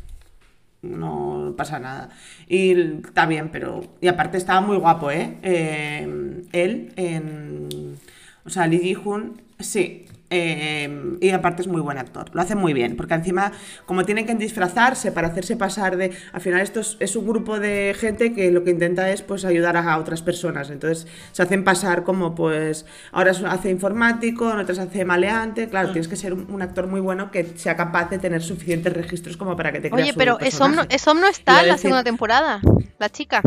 No 0.82 1.55
pasa 1.57 1.78
nada. 1.78 2.11
Y 2.49 3.01
está 3.05 3.26
bien, 3.26 3.51
pero. 3.51 3.82
Y 4.01 4.09
aparte 4.09 4.38
estaba 4.38 4.61
muy 4.62 4.76
guapo, 4.78 5.11
¿eh? 5.11 5.36
Eh, 5.42 6.42
él 6.53 6.92
en. 6.97 7.99
O 8.47 8.51
sea, 8.51 8.66
Lee 8.66 8.78
Ji-hoon, 8.80 9.42
sí. 9.59 10.05
eh, 10.30 11.16
y 11.20 11.30
aparte 11.30 11.62
es 11.62 11.68
muy 11.68 11.80
buen 11.80 11.99
actor. 11.99 12.30
Lo 12.32 12.40
hace 12.42 12.55
muy 12.57 12.72
bien. 12.72 12.97
Porque 12.97 13.14
encima, 13.14 13.53
como 13.86 14.05
tienen 14.05 14.26
que 14.26 14.34
disfrazarse 14.34 15.12
para 15.12 15.28
hacerse 15.28 15.57
pasar 15.57 15.97
de. 15.97 16.11
Al 16.32 16.40
final, 16.40 16.61
esto 16.61 16.80
es, 16.80 16.97
es 17.01 17.14
un 17.16 17.26
grupo 17.26 17.59
de 17.61 17.94
gente 17.99 18.32
que 18.34 18.51
lo 18.51 18.64
que 18.64 18.70
intenta 18.72 19.11
es 19.11 19.22
pues 19.22 19.44
ayudar 19.44 19.76
a 19.76 19.99
otras 19.99 20.22
personas. 20.22 20.70
Entonces, 20.70 21.07
se 21.32 21.42
hacen 21.42 21.62
pasar 21.64 22.03
como 22.05 22.34
pues. 22.34 22.86
Ahora 23.12 23.34
se 23.34 23.47
hace 23.47 23.70
informático, 23.70 24.51
en 24.53 24.59
otras 24.59 24.78
hace 24.78 25.05
maleante. 25.05 25.68
Claro, 25.68 25.90
tienes 25.92 26.09
que 26.09 26.16
ser 26.16 26.32
un, 26.34 26.51
un 26.51 26.61
actor 26.62 26.86
muy 26.88 27.01
bueno 27.01 27.30
que 27.30 27.44
sea 27.57 27.76
capaz 27.76 28.11
de 28.11 28.18
tener 28.18 28.42
suficientes 28.42 28.92
registros 28.92 29.36
como 29.36 29.57
para 29.57 29.70
que 29.72 29.80
te 29.80 29.90
creas 29.90 30.09
Oye, 30.09 30.14
pero 30.16 30.40
Esom 30.40 30.74
no. 30.74 30.82
Esom 30.88 31.18
está 31.24 31.61
en 31.62 31.68
la 31.68 31.74
decir- 31.74 31.82
segunda 31.82 32.03
temporada, 32.05 32.61
la 32.99 33.09
chica. 33.11 33.42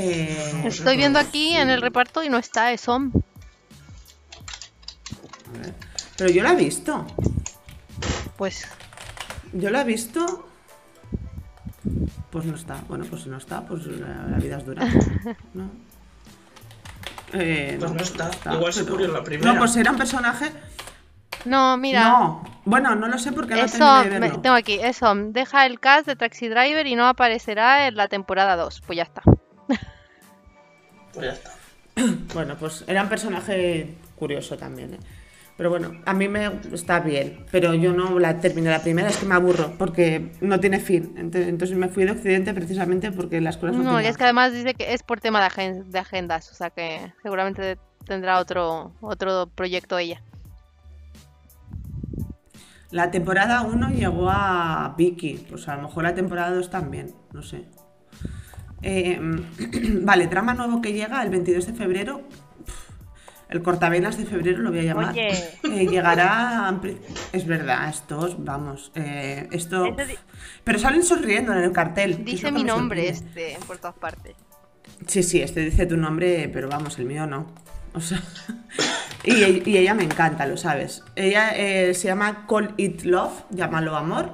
Eh, 0.00 0.62
Estoy 0.66 0.96
viendo 0.96 1.18
aquí 1.18 1.56
en 1.56 1.70
el 1.70 1.82
reparto 1.82 2.22
y 2.22 2.28
no 2.28 2.38
está 2.38 2.72
Esom. 2.72 3.10
pero 6.16 6.30
yo 6.30 6.42
la 6.42 6.52
he 6.52 6.56
visto. 6.56 7.06
Pues 8.36 8.66
Yo 9.52 9.70
la 9.70 9.80
he 9.82 9.84
visto. 9.84 10.48
Pues 12.30 12.44
no 12.44 12.54
está. 12.54 12.82
Bueno, 12.88 13.04
pues 13.08 13.22
si 13.22 13.28
no 13.28 13.38
está, 13.38 13.64
pues 13.64 13.86
la, 13.86 14.26
la 14.30 14.36
vida 14.38 14.58
es 14.58 14.66
dura. 14.66 14.84
¿no? 15.54 15.70
Eh, 17.32 17.76
Pues 17.80 17.92
no 17.92 18.00
está. 18.00 18.30
Igual 18.52 18.72
se 18.72 18.80
pero- 18.84 18.92
murió 18.94 19.06
en 19.08 19.12
la 19.14 19.24
primera. 19.24 19.52
No, 19.52 19.58
pues 19.58 19.74
era 19.76 19.90
un 19.90 19.96
personaje. 19.98 20.52
No, 21.44 21.76
mira. 21.76 22.02
No, 22.08 22.44
bueno, 22.64 22.94
no 22.94 23.06
lo 23.08 23.18
sé 23.18 23.32
porque 23.32 23.54
no 23.54 23.60
Eso, 23.62 24.02
me- 24.04 24.18
verlo. 24.18 24.40
tengo 24.40 24.56
aquí, 24.56 24.78
eso, 24.82 25.12
deja 25.14 25.66
el 25.66 25.78
cast 25.80 26.06
de 26.06 26.16
Taxi 26.16 26.48
Driver 26.48 26.86
y 26.86 26.94
no 26.96 27.06
aparecerá 27.06 27.86
en 27.86 27.96
la 27.96 28.08
temporada 28.08 28.56
2. 28.56 28.82
Pues 28.86 28.96
ya 28.96 29.04
está. 29.04 29.22
Pues 31.14 31.26
ya 31.26 31.32
está. 31.32 31.50
Bueno, 32.34 32.56
pues 32.58 32.84
era 32.86 33.02
un 33.02 33.08
personaje 33.08 33.94
curioso 34.16 34.56
también, 34.56 34.94
¿eh? 34.94 34.98
Pero 35.56 35.70
bueno, 35.70 36.00
a 36.06 36.14
mí 36.14 36.28
me 36.28 36.46
está 36.72 37.00
bien, 37.00 37.44
pero 37.50 37.74
yo 37.74 37.92
no 37.92 38.20
la 38.20 38.38
terminé 38.40 38.70
la 38.70 38.80
primera, 38.80 39.08
es 39.08 39.16
que 39.16 39.26
me 39.26 39.34
aburro, 39.34 39.72
porque 39.76 40.30
no 40.40 40.60
tiene 40.60 40.78
fin. 40.78 41.16
Ent- 41.16 41.34
Entonces 41.48 41.76
me 41.76 41.88
fui 41.88 42.04
de 42.04 42.12
Occidente 42.12 42.54
precisamente 42.54 43.10
porque 43.10 43.40
las 43.40 43.56
cosas 43.56 43.74
no, 43.76 43.82
No, 43.82 44.00
y 44.00 44.06
es 44.06 44.16
que 44.16 44.22
además 44.22 44.52
dice 44.52 44.74
que 44.74 44.94
es 44.94 45.02
por 45.02 45.18
tema 45.20 45.40
de 45.40 45.98
agendas, 45.98 46.52
o 46.52 46.54
sea 46.54 46.70
que 46.70 47.12
seguramente 47.24 47.76
tendrá 48.06 48.38
otro, 48.38 48.92
otro 49.00 49.48
proyecto 49.52 49.98
ella. 49.98 50.22
La 52.92 53.10
temporada 53.10 53.62
1 53.62 53.90
llegó 53.90 54.30
a 54.30 54.94
Vicky, 54.96 55.44
pues 55.50 55.66
a 55.68 55.74
lo 55.74 55.82
mejor 55.88 56.04
la 56.04 56.14
temporada 56.14 56.54
2 56.54 56.70
también, 56.70 57.12
no 57.32 57.42
sé. 57.42 57.64
Eh, 58.82 59.18
vale, 60.02 60.26
drama 60.26 60.54
nuevo 60.54 60.80
que 60.80 60.92
llega 60.92 61.22
el 61.22 61.30
22 61.30 61.66
de 61.66 61.72
febrero. 61.74 62.22
El 63.48 63.62
cortavenas 63.62 64.18
de 64.18 64.26
febrero 64.26 64.58
lo 64.58 64.70
voy 64.70 64.80
a 64.80 64.82
llamar. 64.82 65.10
Oye. 65.12 65.30
Eh, 65.64 65.86
llegará. 65.86 66.74
Es 67.32 67.46
verdad, 67.46 67.88
estos, 67.88 68.42
vamos. 68.44 68.90
eh, 68.94 69.48
esto. 69.52 69.94
Pero 70.64 70.78
salen 70.78 71.02
sonriendo 71.02 71.52
en 71.52 71.58
el 71.62 71.72
cartel. 71.72 72.24
Dice 72.24 72.50
mi 72.52 72.64
nombre 72.64 73.08
este 73.08 73.56
por 73.66 73.78
todas 73.78 73.96
partes. 73.96 74.34
Sí, 75.06 75.22
sí, 75.22 75.40
este 75.40 75.60
dice 75.60 75.86
tu 75.86 75.96
nombre, 75.96 76.50
pero 76.52 76.68
vamos, 76.68 76.98
el 76.98 77.04
mío 77.06 77.26
no. 77.26 77.46
O 77.94 78.00
sea, 78.00 78.22
y, 79.24 79.68
y 79.70 79.76
ella 79.78 79.94
me 79.94 80.04
encanta, 80.04 80.46
lo 80.46 80.56
sabes. 80.56 81.02
Ella 81.16 81.50
eh, 81.56 81.94
se 81.94 82.08
llama 82.08 82.46
Call 82.48 82.74
It 82.76 83.02
Love, 83.02 83.44
llámalo 83.50 83.96
amor, 83.96 84.32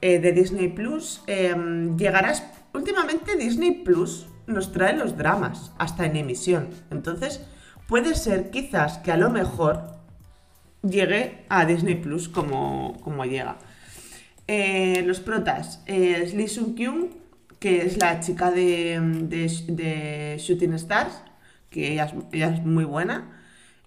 de 0.00 0.32
Disney 0.32 0.68
Plus. 0.68 1.22
Eh, 1.26 1.54
llegarás. 1.96 2.44
Últimamente 2.74 3.36
Disney 3.36 3.72
Plus 3.84 4.26
nos 4.46 4.72
trae 4.72 4.96
los 4.96 5.16
dramas, 5.16 5.72
hasta 5.78 6.06
en 6.06 6.16
emisión. 6.16 6.68
Entonces, 6.90 7.42
puede 7.86 8.14
ser 8.14 8.50
quizás 8.50 8.98
que 8.98 9.12
a 9.12 9.16
lo 9.16 9.30
mejor 9.30 9.82
llegue 10.82 11.44
a 11.48 11.64
Disney 11.66 11.96
Plus 11.96 12.28
como, 12.28 12.96
como 13.02 13.24
llega. 13.24 13.56
Eh, 14.46 15.02
los 15.06 15.20
protas, 15.20 15.82
eh, 15.86 16.20
es 16.24 16.34
Lee 16.34 16.48
Sung 16.48 16.74
Kyung, 16.74 17.08
que 17.58 17.82
es 17.84 17.98
la 17.98 18.20
chica 18.20 18.50
de, 18.50 18.98
de, 19.00 19.50
de 19.72 20.36
Shooting 20.38 20.72
Stars, 20.74 21.22
que 21.70 21.92
ella 21.92 22.04
es, 22.06 22.14
ella 22.32 22.54
es 22.54 22.64
muy 22.64 22.84
buena. 22.84 23.42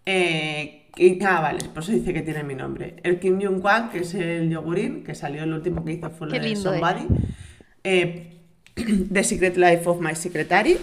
Eh, 0.05 0.88
y- 0.97 1.23
ah, 1.23 1.39
vale, 1.41 1.59
por 1.73 1.82
eso 1.84 1.91
dice 1.93 2.13
que 2.13 2.21
tiene 2.21 2.43
mi 2.43 2.53
nombre. 2.53 2.97
El 3.03 3.19
Kim 3.19 3.39
Jong 3.41 3.61
Kwan, 3.61 3.89
que 3.89 3.99
es 3.99 4.13
el 4.13 4.49
yogurín, 4.49 5.03
que 5.03 5.15
salió 5.15 5.43
el 5.43 5.53
último 5.53 5.84
que 5.86 5.93
hizo 5.93 6.09
fue 6.11 6.27
Qué 6.27 6.39
de 6.39 6.49
Somebody. 6.79 7.07
The 9.13 9.24
Secret 9.24 9.57
Life 9.57 9.84
of 9.86 9.99
My 10.01 10.15
Secretary. 10.15 10.78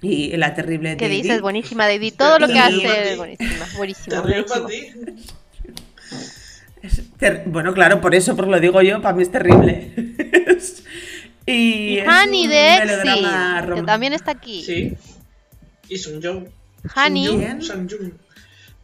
Y 0.00 0.36
la 0.36 0.54
terrible 0.54 0.96
¿Qué 0.96 1.08
Daisy. 1.08 1.22
dices? 1.22 1.40
Buenísima, 1.40 1.86
David. 1.88 2.14
Todo 2.16 2.38
lo 2.38 2.46
que 2.46 2.58
hace 2.58 3.12
es 3.12 3.16
buenísima. 3.76 4.22
Es 6.82 7.02
ter- 7.18 7.42
Bueno, 7.46 7.74
claro, 7.74 8.00
por 8.00 8.14
eso, 8.14 8.36
por 8.36 8.46
lo 8.46 8.60
digo 8.60 8.80
yo, 8.82 9.02
para 9.02 9.14
mí 9.16 9.22
es 9.22 9.32
terrible. 9.32 9.90
y 11.46 11.52
Y 11.94 11.98
es 11.98 12.06
Honey 12.08 12.46
de 12.46 12.76
melodrama 12.84 13.58
Exi, 13.64 13.74
que 13.74 13.82
también 13.82 14.12
está 14.12 14.30
aquí. 14.32 14.62
Sí. 14.64 14.94
Y 15.88 15.98
Sun 15.98 16.22
Jung. 16.22 16.46
Honey. 16.94 17.26
Sun 17.60 17.88
Jung. 17.88 18.12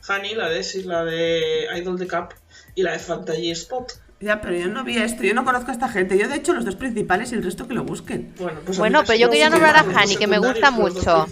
Honey, 0.08 0.34
la 0.34 0.48
de 0.48 0.62
sí, 0.64 0.82
la 0.82 1.04
de 1.04 1.66
Idol 1.76 1.98
the 1.98 2.08
Cup 2.08 2.34
y 2.74 2.82
la 2.82 2.92
de 2.92 2.98
Fantasy 2.98 3.50
Spot. 3.52 3.92
Ya, 4.20 4.40
pero 4.40 4.56
yo 4.56 4.68
no 4.68 4.84
vi 4.84 4.96
esto, 4.96 5.22
yo 5.22 5.34
no 5.34 5.44
conozco 5.44 5.70
a 5.70 5.74
esta 5.74 5.88
gente. 5.88 6.16
Yo, 6.16 6.28
de 6.28 6.36
hecho, 6.36 6.54
los 6.54 6.64
dos 6.64 6.76
principales 6.76 7.32
y 7.32 7.34
el 7.34 7.42
resto 7.42 7.68
que 7.68 7.74
lo 7.74 7.84
busquen. 7.84 8.32
Bueno, 8.38 8.60
pues 8.64 8.78
a 8.78 8.80
Bueno, 8.80 9.02
pero 9.06 9.18
yo 9.18 9.28
quería 9.30 9.50
nombrar 9.50 9.76
a 9.76 9.82
Honey, 9.82 10.16
que 10.16 10.26
me 10.26 10.38
gusta 10.38 10.70
mucho. 10.70 11.26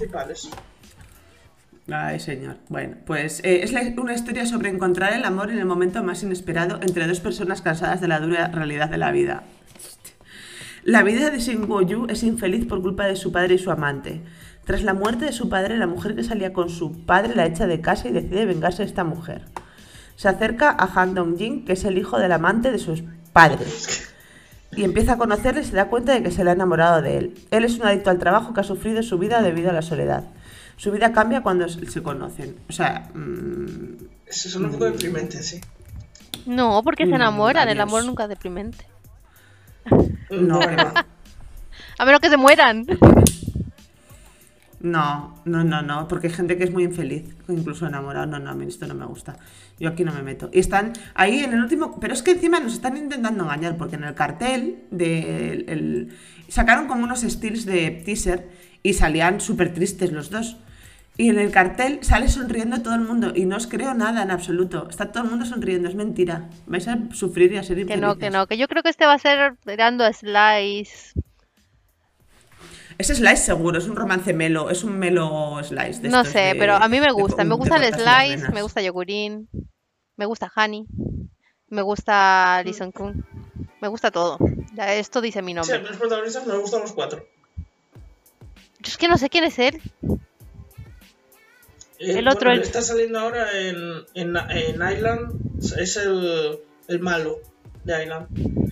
Ay, 1.90 2.20
señor. 2.20 2.56
Bueno, 2.68 2.96
pues 3.06 3.40
eh, 3.44 3.62
es 3.62 3.72
la- 3.72 3.82
una 4.00 4.14
historia 4.14 4.46
sobre 4.46 4.68
encontrar 4.68 5.12
el 5.14 5.24
amor 5.24 5.50
en 5.50 5.58
el 5.58 5.64
momento 5.64 6.02
más 6.02 6.22
inesperado 6.22 6.78
entre 6.82 7.06
dos 7.06 7.20
personas 7.20 7.60
cansadas 7.62 8.00
de 8.00 8.08
la 8.08 8.20
dura 8.20 8.48
realidad 8.48 8.88
de 8.88 8.98
la 8.98 9.10
vida. 9.10 9.42
La 10.84 11.02
vida 11.02 11.30
de 11.30 11.38
Shin 11.38 11.66
Yu 11.66 12.06
es 12.08 12.22
infeliz 12.22 12.66
por 12.66 12.82
culpa 12.82 13.06
de 13.06 13.16
su 13.16 13.32
padre 13.32 13.54
y 13.54 13.58
su 13.58 13.70
amante. 13.70 14.20
Tras 14.64 14.82
la 14.84 14.94
muerte 14.94 15.24
de 15.24 15.32
su 15.32 15.48
padre, 15.48 15.76
la 15.76 15.86
mujer 15.88 16.14
que 16.14 16.22
salía 16.22 16.52
con 16.52 16.68
su 16.70 17.04
padre 17.04 17.34
la 17.34 17.46
echa 17.46 17.66
de 17.66 17.80
casa 17.80 18.08
y 18.08 18.12
decide 18.12 18.46
vengarse 18.46 18.82
de 18.82 18.88
esta 18.88 19.02
mujer. 19.04 19.42
Se 20.22 20.28
acerca 20.28 20.70
a 20.70 20.84
Han 20.94 21.16
Dong-jin, 21.16 21.64
que 21.64 21.72
es 21.72 21.84
el 21.84 21.98
hijo 21.98 22.16
del 22.16 22.30
amante 22.30 22.70
de 22.70 22.78
sus 22.78 23.02
padres. 23.32 24.08
Y 24.70 24.84
empieza 24.84 25.14
a 25.14 25.18
conocerle 25.18 25.62
y 25.62 25.64
se 25.64 25.74
da 25.74 25.86
cuenta 25.86 26.12
de 26.12 26.22
que 26.22 26.30
se 26.30 26.44
le 26.44 26.50
ha 26.50 26.52
enamorado 26.52 27.02
de 27.02 27.18
él. 27.18 27.34
Él 27.50 27.64
es 27.64 27.76
un 27.80 27.86
adicto 27.86 28.10
al 28.10 28.20
trabajo 28.20 28.54
que 28.54 28.60
ha 28.60 28.62
sufrido 28.62 29.02
su 29.02 29.18
vida 29.18 29.42
debido 29.42 29.70
a 29.70 29.72
la 29.72 29.82
soledad. 29.82 30.22
Su 30.76 30.92
vida 30.92 31.12
cambia 31.12 31.42
cuando 31.42 31.68
se 31.68 32.02
conocen. 32.04 32.54
O 32.68 32.72
sea, 32.72 33.10
mm, 33.12 33.96
Eso 34.28 34.48
es 34.48 34.54
un 34.54 34.70
poco 34.70 34.84
deprimente, 34.84 35.42
sí. 35.42 35.60
no, 36.46 36.82
porque 36.84 37.02
se 37.04 37.10
Mm, 37.10 37.14
enamoran. 37.14 37.68
El 37.68 37.80
amor 37.80 38.04
nunca 38.04 38.22
es 38.22 38.28
deprimente. 38.28 38.86
no, 40.30 40.60
va. 40.60 41.04
A 41.98 42.04
menos 42.04 42.20
que 42.20 42.28
se 42.30 42.36
mueran. 42.36 42.86
No, 44.82 45.40
no, 45.44 45.62
no, 45.62 45.80
no, 45.82 46.08
porque 46.08 46.26
hay 46.26 46.32
gente 46.32 46.58
que 46.58 46.64
es 46.64 46.72
muy 46.72 46.82
infeliz, 46.82 47.24
incluso 47.48 47.86
enamorado. 47.86 48.26
No, 48.26 48.38
no, 48.40 48.50
a 48.50 48.54
mí 48.54 48.66
esto 48.66 48.86
no 48.88 48.94
me 48.94 49.06
gusta. 49.06 49.36
Yo 49.78 49.88
aquí 49.88 50.04
no 50.04 50.12
me 50.12 50.22
meto. 50.22 50.50
Y 50.52 50.58
están 50.58 50.92
ahí 51.14 51.38
en 51.40 51.52
el 51.52 51.60
último. 51.60 52.00
Pero 52.00 52.14
es 52.14 52.22
que 52.22 52.32
encima 52.32 52.58
nos 52.58 52.72
están 52.74 52.96
intentando 52.96 53.44
engañar, 53.44 53.76
porque 53.76 53.94
en 53.96 54.04
el 54.04 54.14
cartel 54.14 54.82
de 54.90 55.64
el- 55.68 56.08
sacaron 56.48 56.88
como 56.88 57.04
unos 57.04 57.20
stills 57.22 57.64
de 57.64 57.90
teaser 58.04 58.48
y 58.82 58.94
salían 58.94 59.40
súper 59.40 59.72
tristes 59.72 60.10
los 60.12 60.30
dos. 60.30 60.56
Y 61.16 61.28
en 61.28 61.38
el 61.38 61.50
cartel 61.52 61.98
sale 62.02 62.26
sonriendo 62.28 62.80
todo 62.82 62.94
el 62.94 63.02
mundo 63.02 63.32
y 63.36 63.44
no 63.44 63.56
os 63.58 63.66
creo 63.66 63.92
nada 63.94 64.22
en 64.22 64.30
absoluto. 64.30 64.88
Está 64.88 65.12
todo 65.12 65.24
el 65.24 65.30
mundo 65.30 65.44
sonriendo, 65.44 65.88
es 65.88 65.94
mentira. 65.94 66.48
Vais 66.66 66.88
a 66.88 66.98
sufrir 67.12 67.52
y 67.52 67.58
a 67.58 67.62
ser 67.62 67.76
Que 67.76 67.82
infelices. 67.82 68.00
no, 68.08 68.16
que 68.18 68.30
no. 68.30 68.46
Que 68.46 68.56
yo 68.56 68.66
creo 68.66 68.82
que 68.82 68.88
este 68.88 69.06
va 69.06 69.12
a 69.12 69.18
ser 69.18 69.54
tirando 69.64 70.04
a 70.04 70.12
Slice. 70.12 71.12
Es 72.98 73.08
Slice 73.08 73.36
seguro, 73.36 73.78
es 73.78 73.86
un 73.88 73.96
romance 73.96 74.32
melo, 74.32 74.70
es 74.70 74.84
un 74.84 74.98
melo 74.98 75.60
Slice. 75.62 76.00
de 76.02 76.08
No 76.08 76.24
sé, 76.24 76.38
de- 76.38 76.54
pero 76.56 76.74
a 76.74 76.88
mí 76.88 77.00
me 77.00 77.10
gusta. 77.12 77.44
Me 77.44 77.54
gusta 77.54 77.76
el 77.76 77.92
Slice, 77.94 78.52
me 78.52 78.62
gusta 78.62 78.80
Yogurín, 78.82 79.48
me 80.16 80.26
gusta 80.26 80.50
Honey, 80.54 80.84
me 81.68 81.82
gusta 81.82 82.62
Lison 82.64 82.92
Kun. 82.92 83.24
Me 83.80 83.88
gusta 83.88 84.10
todo. 84.10 84.38
Esto 84.78 85.20
dice 85.20 85.42
mi 85.42 85.52
Sí, 85.52 85.54
nombre. 85.56 85.78
mí 85.80 85.88
los 85.88 85.96
protagonistas 85.96 86.46
me 86.46 86.56
gustan 86.56 86.82
los 86.82 86.92
cuatro. 86.92 87.26
Yo 88.78 88.88
es 88.88 88.96
que 88.96 89.08
no 89.08 89.18
sé 89.18 89.28
quién 89.28 89.44
es 89.44 89.58
él. 89.58 89.80
Eh, 91.98 92.18
El 92.18 92.28
otro, 92.28 92.48
bueno, 92.50 92.62
el- 92.62 92.66
está 92.66 92.82
saliendo 92.82 93.18
ahora 93.20 93.46
en, 93.58 93.76
en, 94.14 94.36
en 94.36 94.74
Island. 94.92 95.32
Es 95.78 95.96
el, 95.96 96.58
el 96.88 97.00
malo 97.00 97.38
de 97.84 98.02
Island. 98.02 98.71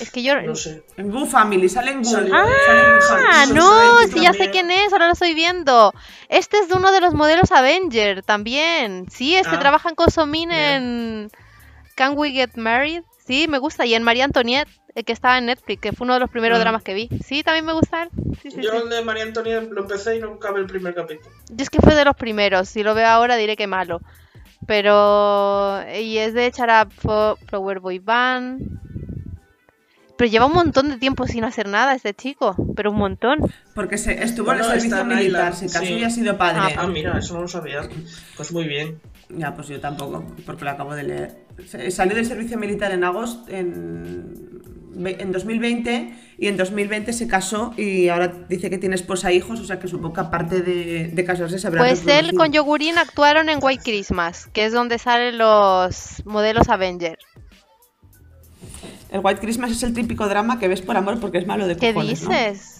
Es 0.00 0.10
que 0.10 0.22
yo. 0.22 0.40
No 0.42 0.54
sé. 0.54 0.82
En 0.96 1.10
Goo 1.10 1.26
Family, 1.26 1.68
sale 1.68 1.92
en 1.92 2.02
Goo. 2.02 2.16
Ah, 2.32 3.46
no, 3.54 3.98
sí, 4.12 4.20
ya 4.20 4.32
sé 4.32 4.50
quién 4.50 4.70
es, 4.70 4.92
ahora 4.92 5.06
lo 5.06 5.12
estoy 5.14 5.34
viendo. 5.34 5.92
Este 6.28 6.58
es 6.58 6.68
de 6.68 6.74
uno 6.74 6.92
de 6.92 7.00
los 7.00 7.14
modelos 7.14 7.50
Avenger 7.52 8.22
también. 8.22 9.06
Sí, 9.10 9.34
es 9.36 9.46
que 9.48 9.56
Ah, 9.56 9.60
trabajan 9.60 9.94
con 9.94 10.10
Somin 10.10 10.48
mira. 10.50 10.76
en 10.76 11.30
Can 11.96 12.12
We 12.16 12.30
Get 12.32 12.56
Married. 12.56 13.02
Sí, 13.26 13.46
me 13.48 13.58
gusta. 13.58 13.86
Y 13.86 13.94
en 13.94 14.02
María 14.02 14.24
Antoniette, 14.24 14.68
eh, 14.94 15.04
que 15.04 15.12
estaba 15.12 15.38
en 15.38 15.46
Netflix, 15.46 15.80
que 15.80 15.92
fue 15.92 16.04
uno 16.04 16.14
de 16.14 16.20
los 16.20 16.30
primeros 16.30 16.56
Ah. 16.58 16.60
dramas 16.60 16.82
que 16.82 16.94
vi. 16.94 17.08
Sí, 17.24 17.42
también 17.42 17.64
me 17.64 17.72
gusta 17.72 18.02
él. 18.04 18.10
Sí, 18.42 18.50
sí, 18.50 18.60
Yo 18.60 18.70
sí. 18.72 18.76
el 18.82 18.88
de 18.90 19.02
María 19.02 19.22
Antonia 19.22 19.60
lo 19.60 19.82
empecé 19.82 20.16
y 20.16 20.18
no 20.20 20.32
acabé 20.34 20.60
el 20.60 20.66
primer 20.66 20.94
capítulo. 20.94 21.30
Yo 21.48 21.62
es 21.62 21.70
que 21.70 21.80
fue 21.80 21.94
de 21.94 22.04
los 22.04 22.16
primeros. 22.16 22.68
Si 22.68 22.82
lo 22.82 22.94
veo 22.94 23.06
ahora 23.08 23.36
diré 23.36 23.56
que 23.56 23.66
malo. 23.66 24.00
Pero. 24.66 25.80
Y 25.98 26.18
es 26.18 26.34
de 26.34 26.50
Charap 26.52 26.90
Flower 26.92 27.80
Boy 27.80 27.98
Band. 27.98 28.60
Pero 30.20 30.30
lleva 30.30 30.44
un 30.44 30.52
montón 30.52 30.90
de 30.90 30.98
tiempo 30.98 31.26
sin 31.26 31.44
hacer 31.44 31.66
nada 31.66 31.94
este 31.94 32.12
chico. 32.12 32.54
Pero 32.76 32.90
un 32.90 32.98
montón. 32.98 33.38
Porque 33.74 33.96
se, 33.96 34.22
estuvo 34.22 34.44
Bueno, 34.44 34.66
en 34.66 34.72
el 34.72 34.80
servicio 34.82 35.04
militar, 35.06 35.54
se 35.54 35.64
casó 35.64 35.86
sí. 35.86 35.94
y 35.94 36.04
ha 36.04 36.10
sido 36.10 36.36
padre. 36.36 36.74
Ah, 36.76 36.86
mira, 36.86 37.16
eso 37.16 37.32
no 37.32 37.40
lo 37.40 37.48
sabía. 37.48 37.88
Pues 38.36 38.52
muy 38.52 38.68
bien. 38.68 39.00
Ya, 39.30 39.54
pues 39.54 39.68
yo 39.68 39.80
tampoco, 39.80 40.22
porque 40.44 40.66
lo 40.66 40.72
acabo 40.72 40.94
de 40.94 41.04
leer. 41.04 41.46
Salió 41.90 42.14
del 42.14 42.26
servicio 42.26 42.58
militar 42.58 42.92
en 42.92 43.02
agosto, 43.02 43.50
en, 43.50 44.60
en 45.06 45.32
2020, 45.32 46.12
y 46.36 46.48
en 46.48 46.56
2020 46.58 47.14
se 47.14 47.26
casó 47.26 47.72
y 47.78 48.08
ahora 48.08 48.28
dice 48.46 48.68
que 48.68 48.76
tiene 48.76 48.96
esposa 48.96 49.30
e 49.30 49.36
hijos, 49.36 49.58
o 49.60 49.64
sea 49.64 49.78
que 49.78 49.88
supongo 49.88 50.12
que 50.14 50.20
aparte 50.20 50.60
de, 50.60 51.08
de 51.08 51.24
casarse 51.24 51.58
se 51.58 51.66
habrá 51.66 51.80
Pues 51.80 52.06
él 52.06 52.34
con 52.34 52.52
Yogurín 52.52 52.98
actuaron 52.98 53.48
en 53.48 53.58
White 53.62 53.84
Christmas, 53.84 54.48
que 54.52 54.66
es 54.66 54.72
donde 54.72 54.98
salen 54.98 55.38
los 55.38 56.22
modelos 56.26 56.68
Avenger. 56.68 57.18
El 59.10 59.20
White 59.22 59.40
Christmas 59.40 59.70
es 59.72 59.82
el 59.82 59.92
típico 59.94 60.28
drama 60.28 60.58
que 60.58 60.68
ves 60.68 60.82
por 60.82 60.96
amor 60.96 61.18
porque 61.20 61.38
es 61.38 61.46
malo 61.46 61.66
de 61.66 61.76
¿Qué 61.76 61.92
cojones, 61.92 62.22
¿no? 62.22 62.28
dices? 62.30 62.76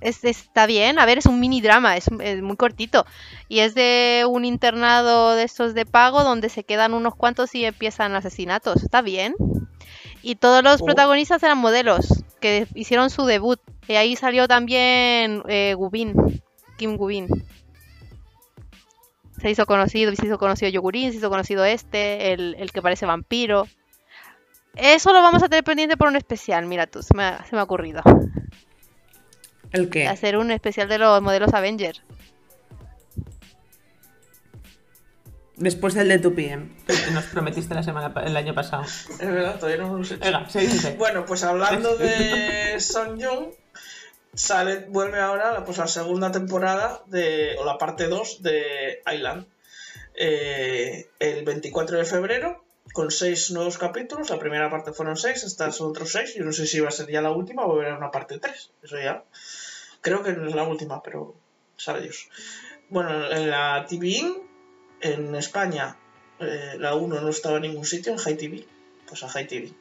Es, 0.00 0.24
está 0.24 0.66
bien, 0.66 0.98
a 0.98 1.06
ver, 1.06 1.18
es 1.18 1.26
un 1.26 1.38
mini 1.38 1.60
drama, 1.60 1.96
es, 1.96 2.06
es 2.20 2.42
muy 2.42 2.56
cortito. 2.56 3.06
Y 3.48 3.60
es 3.60 3.74
de 3.74 4.24
un 4.28 4.44
internado 4.44 5.34
de 5.34 5.44
estos 5.44 5.74
de 5.74 5.86
pago 5.86 6.24
donde 6.24 6.48
se 6.48 6.64
quedan 6.64 6.92
unos 6.94 7.14
cuantos 7.14 7.54
y 7.54 7.64
empiezan 7.64 8.14
asesinatos. 8.16 8.82
Está 8.82 9.00
bien. 9.02 9.34
Y 10.22 10.36
todos 10.36 10.62
los 10.64 10.82
Oh. 10.82 10.84
protagonistas 10.84 11.42
eran 11.42 11.58
modelos 11.58 12.24
que 12.40 12.66
hicieron 12.74 13.10
su 13.10 13.26
debut. 13.26 13.60
Y 13.88 13.94
ahí 13.94 14.16
salió 14.16 14.48
también 14.48 15.42
eh, 15.48 15.74
Gubin, 15.76 16.14
Kim 16.78 16.96
Gubin. 16.96 17.28
Se 19.40 19.50
hizo 19.50 19.66
conocido, 19.66 20.14
se 20.14 20.26
hizo 20.26 20.38
conocido 20.38 20.70
Yogurin, 20.70 21.10
se 21.10 21.18
hizo 21.18 21.30
conocido 21.30 21.64
este, 21.64 22.32
el, 22.32 22.54
el 22.58 22.70
que 22.70 22.82
parece 22.82 23.06
vampiro. 23.06 23.66
Eso 24.76 25.12
lo 25.12 25.20
vamos 25.20 25.42
a 25.42 25.48
tener 25.48 25.64
pendiente 25.64 25.96
por 25.96 26.08
un 26.08 26.16
especial, 26.16 26.66
mira 26.66 26.86
tú, 26.86 27.02
se 27.02 27.14
me 27.14 27.24
ha, 27.24 27.44
se 27.44 27.54
me 27.54 27.60
ha 27.60 27.64
ocurrido. 27.64 28.02
¿El 29.70 29.90
qué? 29.90 30.06
Hacer 30.06 30.36
un 30.36 30.50
especial 30.50 30.88
de 30.88 30.98
los 30.98 31.20
modelos 31.22 31.52
Avenger. 31.54 32.02
Después 35.56 35.94
del 35.94 36.08
de 36.08 36.18
tu 36.18 36.34
PM, 36.34 36.70
que 36.86 37.10
nos 37.12 37.24
prometiste 37.26 37.74
la 37.74 37.82
semana, 37.82 38.12
el 38.24 38.36
año 38.36 38.54
pasado. 38.54 38.82
Es 38.84 39.18
verdad, 39.18 39.58
todavía 39.58 39.82
no 39.82 39.94
hemos 39.94 40.10
hecho. 40.10 40.24
Venga. 40.24 40.48
Bueno, 40.98 41.24
pues 41.24 41.44
hablando 41.44 41.96
de 41.98 42.80
Son 42.80 43.18
Young, 43.18 43.50
sale, 44.34 44.86
vuelve 44.88 45.20
ahora 45.20 45.64
pues, 45.64 45.78
la 45.78 45.86
segunda 45.86 46.32
temporada 46.32 47.02
de, 47.06 47.56
o 47.58 47.64
la 47.64 47.78
parte 47.78 48.08
2 48.08 48.42
de 48.42 49.02
Island. 49.14 49.46
Eh, 50.14 51.08
el 51.18 51.44
24 51.44 51.98
de 51.98 52.04
febrero, 52.04 52.64
con 52.92 53.10
seis 53.10 53.50
nuevos 53.50 53.78
capítulos. 53.78 54.30
La 54.30 54.38
primera 54.38 54.70
parte 54.70 54.92
fueron 54.92 55.16
seis, 55.16 55.42
estas 55.44 55.76
son 55.76 55.90
otros 55.90 56.12
seis. 56.12 56.34
Yo 56.34 56.44
no 56.44 56.52
sé 56.52 56.66
si 56.66 56.80
va 56.80 56.88
a 56.88 56.92
ser 56.92 57.10
ya 57.10 57.22
la 57.22 57.30
última 57.30 57.64
o 57.64 57.68
va 57.68 57.82
a 57.82 57.86
haber 57.86 57.98
una 57.98 58.10
parte 58.10 58.38
3. 58.38 58.70
Eso 58.82 59.00
ya. 59.00 59.24
Creo 60.00 60.22
que 60.22 60.32
no 60.32 60.48
es 60.48 60.54
la 60.54 60.64
última, 60.64 61.02
pero 61.02 61.34
sabe 61.76 62.02
Dios. 62.02 62.28
Bueno, 62.88 63.30
en 63.30 63.50
la 63.50 63.86
TVIN, 63.88 64.36
en 65.00 65.34
España, 65.34 65.96
eh, 66.38 66.76
la 66.78 66.94
1 66.94 67.20
no 67.20 67.28
estaba 67.28 67.56
en 67.56 67.62
ningún 67.62 67.86
sitio, 67.86 68.12
en 68.12 68.18
High 68.18 68.36
TV. 68.36 68.66
Pues 69.06 69.22
a 69.22 69.28
High 69.28 69.46
TV 69.46 69.72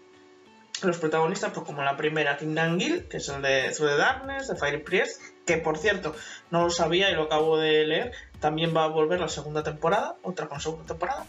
los 0.87 0.97
protagonistas, 0.97 1.51
pues 1.53 1.65
como 1.65 1.83
la 1.83 1.95
primera, 1.95 2.37
Kingdom 2.37 2.79
Gill, 2.79 3.07
que 3.07 3.17
es 3.17 3.29
el 3.29 3.41
de 3.41 3.71
Through 3.71 3.91
the 3.91 3.97
Darkness, 3.97 4.47
de 4.47 4.55
Fire 4.55 4.83
Priest, 4.83 5.21
que 5.45 5.57
por 5.57 5.77
cierto, 5.77 6.15
no 6.49 6.63
lo 6.63 6.69
sabía 6.69 7.11
y 7.11 7.15
lo 7.15 7.23
acabo 7.23 7.57
de 7.57 7.85
leer, 7.85 8.11
también 8.39 8.75
va 8.75 8.85
a 8.85 8.87
volver 8.87 9.19
la 9.19 9.29
segunda 9.29 9.63
temporada, 9.63 10.15
otra 10.23 10.47
con 10.47 10.59
segunda 10.59 10.85
temporada. 10.85 11.25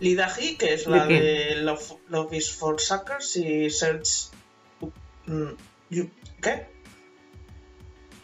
Lida 0.00 0.28
He, 0.36 0.56
que 0.56 0.74
es 0.74 0.86
la 0.86 1.06
¿De 1.06 1.20
de 1.20 1.54
Love, 1.56 1.92
Love 2.08 2.32
is 2.32 2.50
for 2.50 2.80
Suckers 2.80 3.36
y 3.36 3.70
Search... 3.70 4.30
mm, 5.26 5.50
you- 5.90 6.10
¿Qué? 6.40 6.66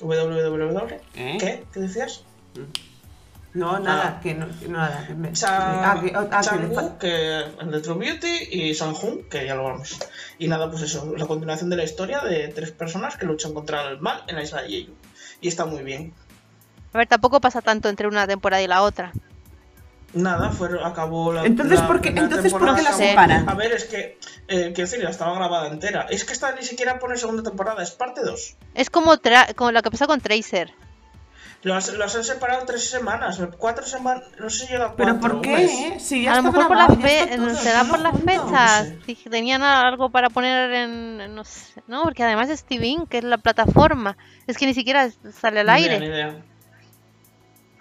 www. 0.01 1.01
¿Eh? 1.15 1.36
¿Qué? 1.40 1.65
¿Qué 1.73 1.81
decías? 1.81 2.23
No, 3.55 3.78
nada, 3.78 4.16
Ah. 4.19 4.20
que 4.23 4.35
no, 4.35 4.47
que 4.61 4.69
nada. 4.69 5.09
Me, 5.16 5.32
Cha- 5.32 5.93
ah, 5.93 6.01
que, 6.03 6.12
ah, 6.15 6.40
Chang-woo, 6.43 6.74
fal- 6.74 6.98
que 6.98 7.39
el 7.62 7.70
de 7.70 7.81
True 7.81 7.97
Beauty, 7.98 8.48
y 8.51 8.74
Sang-hoon, 8.74 9.24
que 9.31 9.47
ya 9.47 9.55
lo 9.55 9.65
vamos. 9.65 9.97
Y 10.39 10.47
nada, 10.48 10.70
pues 10.70 10.82
eso, 10.82 11.15
la 11.16 11.27
continuación 11.27 11.70
de 11.70 11.77
la 11.77 11.85
historia 11.85 12.20
de 12.20 12.48
tres 12.48 12.70
personas 12.73 13.16
que 13.16 13.24
luchan 13.24 13.55
contra 13.55 13.89
el 13.89 13.98
mal 14.01 14.23
en 14.28 14.36
la 14.36 14.43
isla 14.43 14.61
de 14.62 14.69
Jeju. 14.69 14.93
Y 15.40 15.48
está 15.48 15.65
muy 15.65 15.82
bien. 15.82 16.12
A 16.93 16.98
ver, 16.98 17.07
tampoco 17.09 17.40
pasa 17.40 17.62
tanto 17.62 17.89
entre 17.89 18.09
una 18.09 18.27
temporada 18.27 18.62
y 18.62 18.66
la 18.66 18.82
otra. 18.82 19.12
Nada, 20.15 20.51
fue, 20.51 20.69
acabó 20.83 21.33
la. 21.33 21.45
Entonces, 21.45 21.81
la 21.81 21.87
¿por 21.87 22.01
qué- 22.01 22.09
entonces, 22.11 22.53
¿por 22.53 22.74
qué 22.74 22.83
la 22.83 22.93
separan? 22.93 23.49
A 23.49 23.55
ver, 23.55 23.73
es 23.73 23.85
que, 23.85 24.19
eh, 24.49 24.73
quiero 24.74 24.89
decir, 24.89 25.01
ya 25.03 25.11
estaba 25.11 25.35
grabada 25.35 25.69
entera. 25.69 26.07
Es 26.09 26.24
que 26.24 26.33
esta 26.33 26.53
ni 26.55 26.62
siquiera 26.62 26.99
pone 26.99 27.16
segunda 27.16 27.43
temporada, 27.43 27.83
es 27.83 27.91
parte 27.91 28.23
2. 28.23 28.57
Es 28.74 28.89
como, 28.89 29.16
tra- 29.19 29.55
como 29.55 29.73
lo 29.73 29.83
que 29.83 29.91
pasó 29.91 30.07
con 30.07 30.20
Tracer. 30.20 30.73
Las, 31.62 31.93
las 31.95 32.15
han 32.15 32.23
separado 32.23 32.65
tres 32.65 32.89
semanas, 32.89 33.41
cuatro 33.59 33.85
semanas, 33.85 34.23
no 34.39 34.49
sé 34.51 34.66
si 34.66 34.73
llega 34.73 34.85
a 34.87 34.95
¿Pero 34.95 35.19
por 35.19 35.41
qué? 35.41 35.97
Si 35.99 36.23
ya 36.23 36.35
a 36.35 36.37
lo 36.37 36.43
mejor 36.45 36.69
por 36.69 36.77
grabado, 36.77 36.95
las 37.01 37.03
ya 37.03 37.09
está 37.23 37.27
fe- 37.28 37.37
todo, 37.39 37.55
será 37.57 37.85
por 37.85 37.99
las 37.99 38.15
fechas. 38.20 38.89
no 38.91 39.05
sé. 39.05 39.15
Si 39.16 39.28
tenían 39.28 39.62
algo 39.62 40.11
para 40.11 40.31
poner 40.31 40.73
en, 40.73 41.35
no 41.35 41.45
sé, 41.45 41.83
no, 41.89 42.05
porque 42.05 42.23
además 42.23 42.49
es 42.51 42.61
Steven, 42.61 43.07
que 43.07 43.19
es 43.19 43.24
la 43.24 43.39
plataforma. 43.39 44.16
Es 44.47 44.57
que 44.59 44.66
ni 44.66 44.74
siquiera 44.74 45.11
sale 45.41 45.61
al 45.61 45.66
Ni 45.66 45.73
idea, 45.73 45.93
aire. 45.95 45.99
Ni 46.01 46.07
idea. 46.07 46.37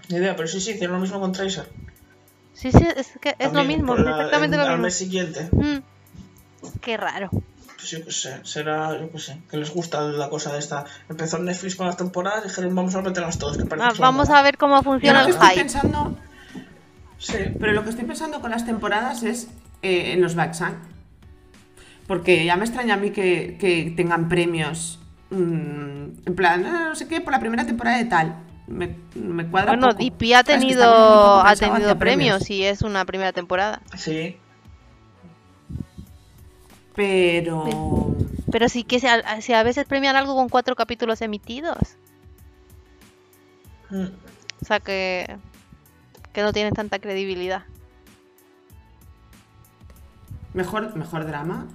Ni 0.09 0.17
idea, 0.17 0.35
pero 0.35 0.47
sí, 0.47 0.59
sí, 0.61 0.71
hicieron 0.71 0.95
lo 0.95 1.01
mismo 1.01 1.19
con 1.19 1.31
Tracer. 1.31 1.69
Sí, 2.55 2.71
sí, 2.71 2.87
es 2.95 3.11
que 3.21 3.35
es 3.37 3.53
lo 3.53 3.63
mismo, 3.63 3.95
la- 3.95 4.11
exactamente 4.11 4.55
en- 4.55 4.61
lo 4.61 4.65
Al 4.67 4.71
mismo. 4.73 4.83
mes 4.85 4.95
siguiente. 4.97 5.49
Mm. 5.51 5.77
Qué 6.81 6.97
raro. 6.97 7.29
Pues 7.75 7.89
yo 7.91 8.03
qué 8.03 8.11
sé, 8.11 8.39
será, 8.43 8.97
yo 8.99 9.11
qué 9.11 9.19
sé, 9.19 9.37
que 9.51 9.57
les 9.57 9.71
gusta 9.71 10.01
la 10.01 10.29
cosa 10.29 10.53
de 10.53 10.59
esta. 10.59 10.85
Empezó 11.09 11.37
Netflix 11.37 11.75
con 11.75 11.85
las 11.85 11.97
temporadas 11.97 12.45
y 12.45 12.47
dijeron 12.47 12.73
vamos 12.73 12.95
a 12.95 13.01
meterlas 13.01 13.37
todas, 13.37 13.57
que 13.57 13.65
parece 13.65 13.87
Ah, 13.87 13.93
vamos 13.99 14.29
a 14.29 14.41
ver 14.41 14.57
cómo 14.57 14.81
funciona 14.81 15.23
el 15.23 15.29
estoy 15.29 15.47
hype. 15.49 15.59
pensando, 15.61 16.17
Sí, 17.17 17.37
pero 17.59 17.71
lo 17.73 17.83
que 17.83 17.89
estoy 17.91 18.05
pensando 18.05 18.41
con 18.41 18.51
las 18.51 18.65
temporadas 18.65 19.23
es 19.23 19.47
eh, 19.81 20.13
en 20.13 20.21
los 20.21 20.35
Baxan. 20.35 20.77
Porque 22.07 22.45
ya 22.45 22.55
me 22.55 22.65
extraña 22.65 22.95
a 22.95 22.97
mí 22.97 23.11
que, 23.11 23.57
que 23.59 23.93
tengan 23.95 24.29
premios. 24.29 24.99
mm, 25.31 26.27
en 26.27 26.35
plan, 26.35 26.65
"Ah, 26.65 26.85
no 26.89 26.95
sé 26.95 27.07
qué, 27.07 27.19
por 27.19 27.33
la 27.33 27.39
primera 27.39 27.65
temporada 27.65 27.97
de 27.97 28.05
tal. 28.05 28.35
Me, 28.67 28.95
me 29.13 29.47
cuadra. 29.47 29.73
Bueno, 29.73 29.89
poco. 29.89 30.03
DP 30.03 30.33
ha 30.35 30.43
tenido, 30.43 31.41
ha 31.41 31.55
tenido 31.55 31.97
premios 31.97 32.49
y 32.49 32.63
es 32.63 32.81
una 32.81 33.05
primera 33.05 33.31
temporada. 33.31 33.81
sí. 33.95 34.37
Pero. 36.95 38.15
Pero 38.51 38.69
sí 38.69 38.83
que 38.85 39.01
si 39.01 39.07
a, 39.07 39.41
si 39.41 39.51
a 39.51 39.63
veces 39.63 39.85
premian 39.85 40.15
algo 40.15 40.33
con 40.33 40.47
cuatro 40.47 40.75
capítulos 40.75 41.21
emitidos. 41.21 41.97
Mm. 43.89 44.05
O 44.61 44.65
sea 44.65 44.79
que, 44.79 45.37
que 46.31 46.41
no 46.41 46.53
tienen 46.53 46.73
tanta 46.73 46.99
credibilidad. 46.99 47.65
Mejor, 50.53 50.95
mejor 50.95 51.25
drama. 51.25 51.67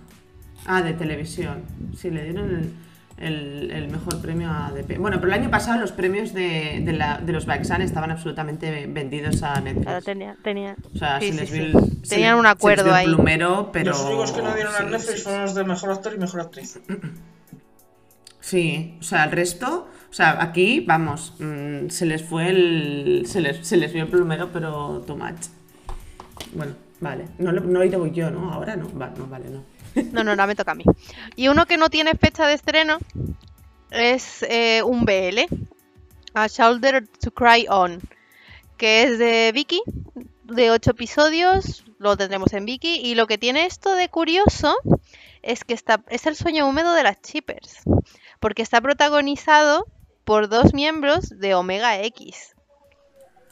Ah, 0.64 0.80
de 0.82 0.94
televisión. 0.94 1.64
Sí, 1.96 2.10
le 2.10 2.24
dieron 2.24 2.54
el, 2.54 2.72
el- 3.20 3.70
el 3.70 3.88
mejor 3.88 4.20
premio 4.20 4.50
a 4.50 4.72
DP. 4.72 4.98
Bueno, 4.98 5.18
pero 5.20 5.32
el 5.32 5.38
año 5.40 5.50
pasado 5.50 5.78
los 5.80 5.92
premios 5.92 6.32
de, 6.32 6.82
de, 6.84 6.92
la- 6.92 7.18
de 7.18 7.32
los 7.32 7.46
Baxan 7.46 7.82
estaban 7.82 8.10
absolutamente 8.10 8.86
vendidos 8.86 9.42
a 9.42 9.60
Netflix. 9.60 9.84
Claro, 9.86 10.02
tenía, 10.02 10.36
tenía. 10.42 10.74
O 10.94 10.98
sea, 10.98 11.20
sí, 11.20 11.26
se 11.26 11.32
sí, 11.32 11.38
les 11.40 11.48
sí. 11.50 11.54
vio 11.54 11.64
el- 11.66 11.72
se 12.02 12.14
Tenían 12.16 12.30
les- 12.32 12.38
un 12.40 12.42
se 12.44 12.48
les 12.48 12.56
acuerdo 12.56 12.84
vio 12.84 12.92
el 12.92 12.98
ahí. 12.98 13.06
plumero, 13.06 13.70
pero... 13.72 13.90
Los 13.92 14.00
únicos 14.04 14.32
que 14.32 14.42
no 14.42 14.54
dieron 14.54 14.74
a 14.74 14.78
sí, 14.78 14.84
Netflix 14.84 15.18
sí, 15.18 15.22
fueron 15.22 15.42
los 15.42 15.54
de 15.54 15.64
mejor 15.64 15.90
actor 15.90 16.12
y 16.14 16.18
mejor 16.18 16.40
actriz. 16.40 16.80
Sí, 18.40 18.96
o 19.00 19.02
sea, 19.02 19.24
el 19.24 19.32
resto... 19.32 19.88
O 20.10 20.12
sea, 20.12 20.42
aquí, 20.42 20.80
vamos, 20.80 21.34
mm, 21.38 21.88
se 21.88 22.04
les 22.04 22.24
fue 22.24 22.48
el... 22.48 23.22
Se 23.26 23.40
les, 23.40 23.64
se 23.64 23.76
les 23.76 23.92
vio 23.92 24.02
el 24.02 24.08
plumero, 24.08 24.48
pero 24.52 25.04
too 25.06 25.16
much. 25.16 25.46
Bueno, 26.52 26.72
vale. 27.00 27.26
No, 27.38 27.52
lo- 27.52 27.60
no 27.60 27.80
he 27.82 27.86
ido 27.86 28.04
yo, 28.08 28.28
¿no? 28.30 28.52
Ahora 28.52 28.74
no. 28.74 28.86
Va- 28.98 29.12
no, 29.16 29.28
vale, 29.28 29.50
no. 29.50 29.62
No, 30.12 30.24
no, 30.24 30.36
no, 30.36 30.46
me 30.46 30.54
toca 30.54 30.72
a 30.72 30.74
mí. 30.74 30.84
Y 31.36 31.48
uno 31.48 31.66
que 31.66 31.76
no 31.76 31.90
tiene 31.90 32.14
fecha 32.14 32.46
de 32.46 32.54
estreno 32.54 32.98
es 33.90 34.42
eh, 34.48 34.82
un 34.84 35.04
BL, 35.04 35.40
A 36.34 36.46
Shoulder 36.46 37.06
to 37.06 37.30
Cry 37.32 37.66
On, 37.68 38.00
que 38.76 39.02
es 39.02 39.18
de 39.18 39.50
Vicky, 39.52 39.82
de 40.44 40.70
8 40.70 40.90
episodios, 40.92 41.84
lo 41.98 42.16
tendremos 42.16 42.52
en 42.52 42.64
Vicky, 42.64 42.96
y 43.02 43.14
lo 43.14 43.26
que 43.26 43.38
tiene 43.38 43.66
esto 43.66 43.94
de 43.94 44.08
curioso 44.08 44.76
es 45.42 45.64
que 45.64 45.74
está, 45.74 46.02
es 46.08 46.26
el 46.26 46.36
sueño 46.36 46.68
húmedo 46.68 46.92
de 46.94 47.02
las 47.02 47.20
chippers, 47.20 47.78
porque 48.40 48.62
está 48.62 48.80
protagonizado 48.80 49.86
por 50.24 50.48
dos 50.48 50.72
miembros 50.74 51.28
de 51.30 51.54
Omega 51.54 52.00
X. 52.04 52.54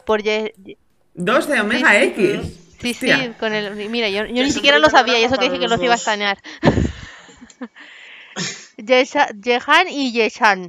Por 0.06 0.22
Ye- 0.22 0.54
Ye- 0.64 0.78
Dos 1.14 1.48
de 1.48 1.60
Omega 1.60 2.00
X. 2.02 2.67
Sí, 2.80 2.94
sí, 2.94 3.10
Hostia. 3.10 3.34
con 3.38 3.52
el. 3.54 3.74
Mira, 3.90 4.08
yo, 4.08 4.24
yo 4.26 4.42
ni 4.44 4.52
siquiera 4.52 4.78
lo 4.78 4.88
sabía 4.90 5.18
y 5.18 5.24
eso 5.24 5.36
que 5.36 5.46
dije 5.46 5.58
que 5.58 5.68
los 5.68 5.82
iba 5.82 5.92
a 5.94 5.96
extrañar. 5.96 6.38
Jehan 9.42 9.88
y 9.90 10.12
Yeshan. 10.12 10.68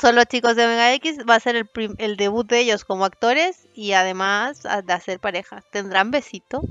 Son 0.00 0.14
los 0.14 0.24
chicos 0.26 0.56
de 0.56 0.64
Omega 0.64 0.92
X. 0.94 1.18
Va 1.28 1.34
a 1.34 1.40
ser 1.40 1.56
el, 1.56 1.66
prim- 1.66 1.96
el 1.98 2.16
debut 2.16 2.46
de 2.48 2.60
ellos 2.60 2.84
como 2.84 3.04
actores 3.04 3.66
y 3.74 3.92
además 3.92 4.64
a- 4.64 4.80
de 4.82 4.92
hacer 4.92 5.18
pareja. 5.20 5.62
¿Tendrán 5.70 6.10
besitos? 6.10 6.64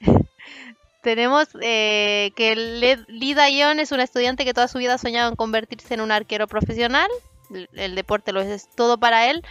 Tenemos 1.02 1.48
eh, 1.62 2.30
que 2.36 2.54
Le- 2.56 3.04
Lee 3.08 3.34
Dayon 3.34 3.80
es 3.80 3.90
un 3.90 4.00
estudiante 4.00 4.44
que 4.44 4.52
toda 4.54 4.68
su 4.68 4.78
vida 4.78 4.94
ha 4.94 4.98
soñado 4.98 5.30
en 5.30 5.36
convertirse 5.36 5.94
en 5.94 6.02
un 6.02 6.12
arquero 6.12 6.46
profesional. 6.46 7.08
El, 7.50 7.68
el 7.72 7.94
deporte 7.94 8.32
lo 8.32 8.42
es, 8.42 8.48
es 8.48 8.68
todo 8.76 8.98
para 8.98 9.30
él. 9.30 9.42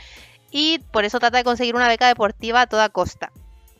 Y 0.52 0.80
por 0.94 1.06
eso 1.06 1.20
trata 1.20 1.38
de 1.40 1.44
conseguir 1.44 1.76
una 1.76 1.88
beca 1.88 2.08
deportiva 2.08 2.62
a 2.62 2.68
toda 2.68 2.90
costa. 2.90 3.32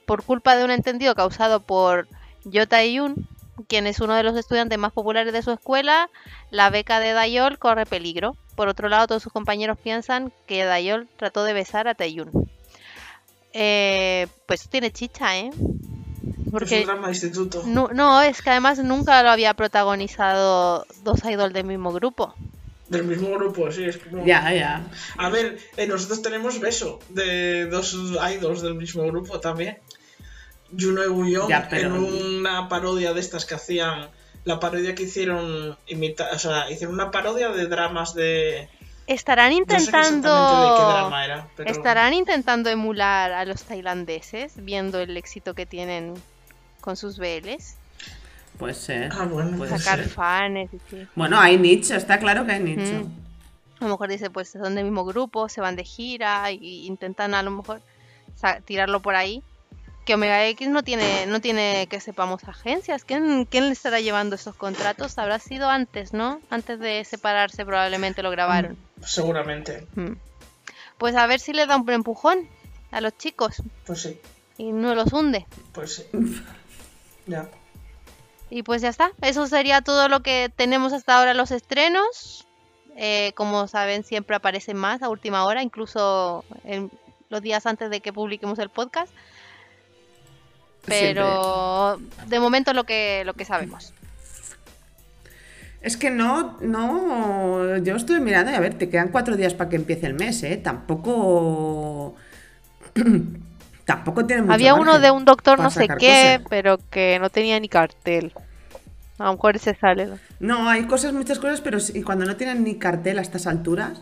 Por 0.10 0.24
culpa 0.24 0.56
de 0.56 0.66
un 0.66 0.72
entendido 0.72 1.14
causado 1.14 1.60
por 1.60 2.08
Yota 2.44 2.84
Yun, 2.84 3.28
quien 3.68 3.86
es 3.86 4.00
uno 4.00 4.16
de 4.16 4.24
los 4.24 4.36
estudiantes 4.36 4.80
más 4.80 4.92
populares 4.92 5.32
de 5.32 5.44
su 5.44 5.52
escuela, 5.52 6.10
la 6.50 6.72
beca 6.72 7.00
de 7.00 7.14
Dayol 7.14 7.60
corre 7.60 7.86
peligro. 7.86 8.36
Por 8.56 8.70
otro 8.70 8.90
lado, 8.90 9.06
todos 9.06 9.22
sus 9.22 9.32
compañeros 9.32 9.78
piensan 9.78 10.34
que 10.48 10.64
Dayol 10.64 11.08
trató 11.18 11.44
de 11.44 11.54
besar 11.54 11.88
a 11.88 11.94
Taeyun. 11.94 12.50
Eh, 13.54 14.26
pues 14.48 14.68
tiene 14.68 14.90
chicha, 14.90 15.38
¿eh? 15.38 15.52
Es 15.52 16.52
Porque 16.52 16.80
un 16.80 16.86
drama 16.88 17.08
de 17.10 17.14
instituto. 17.14 17.62
no, 17.68 17.90
no, 17.90 18.24
es 18.24 18.42
que 18.42 18.50
además 18.50 18.80
nunca 18.80 19.22
lo 19.22 19.30
había 19.30 19.54
protagonizado 19.54 20.88
dos 21.04 21.24
idols 21.24 21.54
del 21.54 21.66
mismo 21.66 21.94
grupo. 21.94 22.34
Del 22.88 23.04
mismo 23.04 23.30
grupo, 23.30 23.72
sí, 23.72 23.84
es 23.84 24.00
como... 24.00 24.26
Ya, 24.26 24.52
ya. 24.52 24.90
A 25.18 25.30
ver, 25.30 25.60
eh, 25.78 25.86
nosotros 25.86 26.24
tenemos 26.24 26.60
beso 26.60 27.00
de 27.10 27.68
dos 27.68 27.96
idols 28.34 28.64
del 28.64 28.74
mismo 28.74 29.06
grupo 29.06 29.40
también. 29.40 29.78
Juno 30.78 31.04
y 31.04 31.36
pero- 31.70 31.96
en 31.96 32.04
una 32.04 32.68
parodia 32.70 33.14
de 33.14 33.20
estas 33.20 33.46
que 33.46 33.56
hacían. 33.56 34.10
La 34.46 34.60
parodia 34.60 34.96
que 34.96 35.04
hicieron. 35.04 35.78
Imita 35.88 36.30
o 36.34 36.40
sea, 36.40 36.70
hicieron 36.72 36.96
una 36.96 37.12
parodia 37.12 37.50
de 37.50 37.68
dramas 37.68 38.14
de. 38.14 38.70
Estarán 39.08 39.50
No 39.52 39.58
sé 39.58 39.62
exactamente 39.76 40.28
de 40.30 40.34
qué 40.36 40.36
intentando. 40.36 40.92
drama 40.92 41.26
era. 41.26 41.48
Pero... 41.58 41.70
Estarán 41.72 42.14
intentando 42.14 42.70
emular 42.70 43.32
a 43.32 43.44
los 43.46 43.64
tailandeses, 43.64 44.54
viendo 44.64 45.00
el 45.00 45.18
éxito 45.18 45.56
que 45.56 45.66
tienen 45.66 46.14
con 46.80 46.96
sus 46.96 47.18
BLs. 47.18 47.76
Puede 48.60 48.74
ser. 48.76 49.12
Ah, 49.14 49.26
bueno, 49.26 49.58
puede 49.58 49.70
puede 49.72 49.80
Sacar 49.80 50.00
ser. 50.00 50.10
fans 50.10 50.70
y 50.74 50.80
sí. 50.90 51.08
Bueno, 51.16 51.40
hay 51.40 51.58
nicho, 51.58 51.96
está 51.96 52.20
claro 52.20 52.46
que 52.46 52.52
hay 52.52 52.60
nicho. 52.64 52.82
Mm. 53.06 53.30
A 53.82 53.86
lo 53.86 53.92
mejor 53.92 54.10
dice, 54.10 54.30
pues 54.30 54.50
son 54.50 54.76
del 54.76 54.84
mismo 54.84 55.06
grupo, 55.06 55.48
se 55.50 55.62
van 55.62 55.76
de 55.76 55.86
gira 55.86 56.52
y 56.52 56.86
intentan 56.86 57.34
a 57.34 57.42
lo 57.42 57.52
mejor 57.52 57.82
tirarlo 58.66 59.02
por 59.02 59.16
ahí. 59.16 59.42
Que 60.10 60.16
Omega 60.16 60.44
X 60.48 60.68
no 60.70 60.82
tiene, 60.82 61.28
no 61.28 61.40
tiene 61.40 61.86
que 61.88 62.00
sepamos 62.00 62.44
agencias. 62.46 63.04
¿Quién, 63.04 63.46
¿Quién 63.46 63.68
le 63.68 63.74
estará 63.74 64.00
llevando 64.00 64.34
esos 64.34 64.56
contratos? 64.56 65.20
Habrá 65.20 65.38
sido 65.38 65.70
antes, 65.70 66.14
¿no? 66.14 66.42
Antes 66.50 66.80
de 66.80 67.06
separarse 67.06 67.64
probablemente 67.64 68.24
lo 68.24 68.32
grabaron. 68.32 68.76
Seguramente. 69.06 69.86
Mm. 69.94 70.14
Pues 70.98 71.16
a 71.16 71.28
ver 71.28 71.40
si 71.40 71.54
le 71.54 71.68
da 71.68 71.78
un 71.78 71.88
empujón 71.92 72.50
a 72.90 73.02
los 73.02 73.16
chicos 73.20 73.62
Pues 73.86 74.02
sí. 74.02 74.20
y 74.58 74.72
no 74.72 74.96
los 74.96 75.14
hunde. 75.14 75.46
Pues 75.74 75.98
sí. 75.98 76.06
ya. 77.28 77.48
Y 78.50 78.64
pues 78.64 78.82
ya 78.82 78.90
está. 78.90 79.12
Eso 79.22 79.46
sería 79.46 79.82
todo 79.82 80.10
lo 80.10 80.24
que 80.24 80.52
tenemos 80.56 80.92
hasta 80.92 81.20
ahora 81.20 81.32
en 81.32 81.38
los 81.38 81.52
estrenos. 81.52 82.48
Eh, 82.96 83.34
como 83.36 83.68
saben, 83.68 84.04
siempre 84.04 84.36
aparecen 84.36 84.76
más 84.76 85.04
a 85.04 85.10
última 85.10 85.46
hora, 85.46 85.62
incluso 85.62 86.44
en 86.64 86.90
los 87.30 87.44
días 87.44 87.68
antes 87.68 87.92
de 87.92 88.02
que 88.02 88.12
publiquemos 88.12 88.58
el 88.58 88.70
podcast. 88.70 89.14
Pero 90.86 92.00
de 92.28 92.40
momento 92.40 92.74
lo 92.74 92.84
que, 92.84 93.24
lo 93.26 93.34
que 93.34 93.46
sabemos. 93.46 93.94
Es 95.82 95.96
que 95.96 96.10
no, 96.10 96.58
no, 96.62 97.78
yo 97.78 97.96
estuve 97.96 98.20
mirando 98.20 98.52
y 98.52 98.56
a 98.56 98.60
ver, 98.60 98.74
te 98.74 98.90
quedan 98.90 99.10
cuatro 99.10 99.38
días 99.38 99.54
para 99.54 99.70
que 99.70 99.78
empiece 99.78 100.08
el 100.08 100.14
mes, 100.14 100.44
¿eh? 100.44 100.58
Tampoco, 100.58 102.16
tampoco 103.86 104.26
tiene 104.26 104.42
mucho 104.42 104.54
Había 104.54 104.74
uno 104.74 105.00
de 105.00 105.10
un 105.12 105.24
doctor 105.24 105.58
no 105.60 105.70
sé 105.70 105.88
qué, 105.88 106.36
cosas. 106.38 106.48
pero 106.50 106.80
que 106.90 107.18
no 107.20 107.30
tenía 107.30 107.58
ni 107.60 107.70
cartel. 107.70 108.34
A 109.20 109.26
lo 109.26 109.34
mejor 109.34 109.56
ese 109.56 109.74
sale. 109.76 110.06
¿no? 110.08 110.20
No, 110.40 110.70
hay 110.70 110.84
cosas, 110.84 111.14
muchas 111.14 111.40
cosas, 111.40 111.62
pero 111.62 111.80
sí, 111.80 112.02
cuando 112.04 112.26
no 112.26 112.36
tienen 112.36 112.64
ni 112.64 112.76
cartel 112.76 113.18
a 113.20 113.22
estas 113.22 113.48
alturas, 113.48 114.02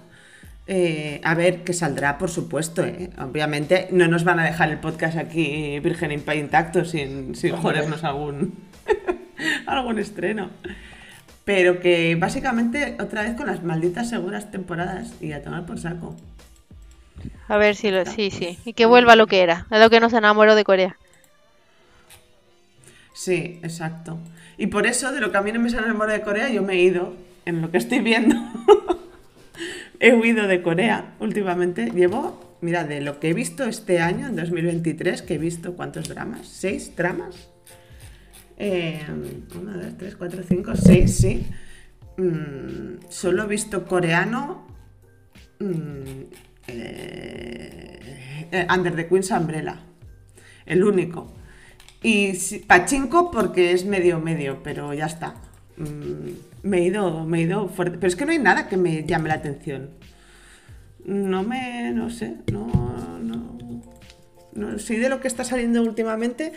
eh, 0.67 1.21
a 1.23 1.33
ver, 1.33 1.63
que 1.63 1.73
saldrá, 1.73 2.17
por 2.17 2.29
supuesto, 2.29 2.83
¿eh? 2.83 3.09
Obviamente 3.19 3.87
no 3.91 4.07
nos 4.07 4.23
van 4.23 4.39
a 4.39 4.45
dejar 4.45 4.69
el 4.69 4.79
podcast 4.79 5.17
aquí 5.17 5.79
virgen 5.79 6.11
intacto 6.11 6.83
sin, 6.83 7.35
sin 7.35 7.55
jodernos 7.55 8.03
algún, 8.03 8.53
algún 9.65 9.99
estreno. 9.99 10.49
Pero 11.45 11.79
que 11.79 12.15
básicamente 12.15 12.97
otra 12.99 13.23
vez 13.23 13.35
con 13.35 13.47
las 13.47 13.63
malditas 13.63 14.09
seguras 14.09 14.51
temporadas 14.51 15.13
y 15.21 15.31
a 15.31 15.41
tomar 15.41 15.65
por 15.65 15.79
saco. 15.79 16.15
A 17.47 17.57
ver 17.57 17.75
si 17.75 17.89
lo. 17.89 18.05
Sí, 18.05 18.29
sí. 18.29 18.59
Y 18.65 18.73
que 18.73 18.85
vuelva 18.85 19.13
a 19.13 19.15
lo 19.15 19.27
que 19.27 19.41
era. 19.41 19.65
A 19.69 19.79
lo 19.79 19.89
que 19.89 20.01
nos 20.01 20.11
enamoró 20.11 20.55
de 20.55 20.65
Corea. 20.65 20.97
Sí, 23.13 23.59
exacto. 23.63 24.19
Y 24.57 24.67
por 24.67 24.85
eso, 24.85 25.11
de 25.11 25.21
lo 25.21 25.31
que 25.31 25.37
a 25.37 25.41
mí 25.41 25.51
no 25.51 25.59
me 25.59 25.69
sale 25.69 25.87
memoria 25.87 26.15
de 26.15 26.21
Corea, 26.21 26.49
yo 26.49 26.61
me 26.63 26.73
he 26.73 26.81
ido, 26.81 27.13
en 27.45 27.61
lo 27.61 27.71
que 27.71 27.77
estoy 27.77 27.99
viendo, 27.99 28.35
he 29.99 30.13
huido 30.13 30.47
de 30.47 30.61
Corea 30.61 31.15
últimamente. 31.19 31.91
Llevo, 31.91 32.57
mira, 32.61 32.83
de 32.83 33.01
lo 33.01 33.19
que 33.19 33.29
he 33.29 33.33
visto 33.33 33.65
este 33.65 33.99
año, 33.99 34.27
en 34.27 34.35
2023, 34.35 35.21
que 35.21 35.35
he 35.35 35.37
visto, 35.37 35.75
¿cuántos 35.75 36.09
dramas? 36.09 36.47
¿Seis 36.47 36.95
dramas? 36.95 37.49
Eh, 38.57 39.01
uno, 39.55 39.73
dos, 39.77 39.97
tres, 39.97 40.15
cuatro, 40.15 40.41
cinco, 40.47 40.75
seis, 40.75 41.15
sí. 41.15 41.45
Mm, 42.17 42.99
solo 43.09 43.43
he 43.43 43.47
visto 43.47 43.85
coreano. 43.85 44.67
mm, 45.59 46.21
eh, 46.67 48.47
eh, 48.51 48.67
Under 48.73 48.95
the 48.95 49.07
Queen's 49.07 49.31
Umbrella. 49.31 49.79
El 50.65 50.83
único. 50.83 51.33
Y 52.03 52.35
sí, 52.35 52.59
Pachinko 52.59 53.31
porque 53.31 53.71
es 53.71 53.85
medio 53.85 54.19
medio, 54.19 54.61
pero 54.63 54.93
ya 54.93 55.05
está. 55.05 55.35
Mm, 55.77 56.56
me 56.67 56.79
he 56.79 56.83
ido, 56.85 57.25
me 57.25 57.39
he 57.39 57.41
ido 57.43 57.69
fuerte. 57.69 57.97
Pero 57.97 58.07
es 58.07 58.15
que 58.15 58.25
no 58.25 58.31
hay 58.31 58.39
nada 58.39 58.67
que 58.67 58.77
me 58.77 59.03
llame 59.03 59.29
la 59.29 59.35
atención. 59.35 59.91
No 61.05 61.43
me, 61.43 61.91
no 61.91 62.09
sé, 62.09 62.35
no, 62.51 62.67
no, 63.21 63.57
no 64.53 64.79
sí 64.79 64.97
de 64.97 65.07
lo 65.07 65.21
que 65.21 65.29
está 65.29 65.45
saliendo 65.45 65.81
últimamente, 65.81 66.51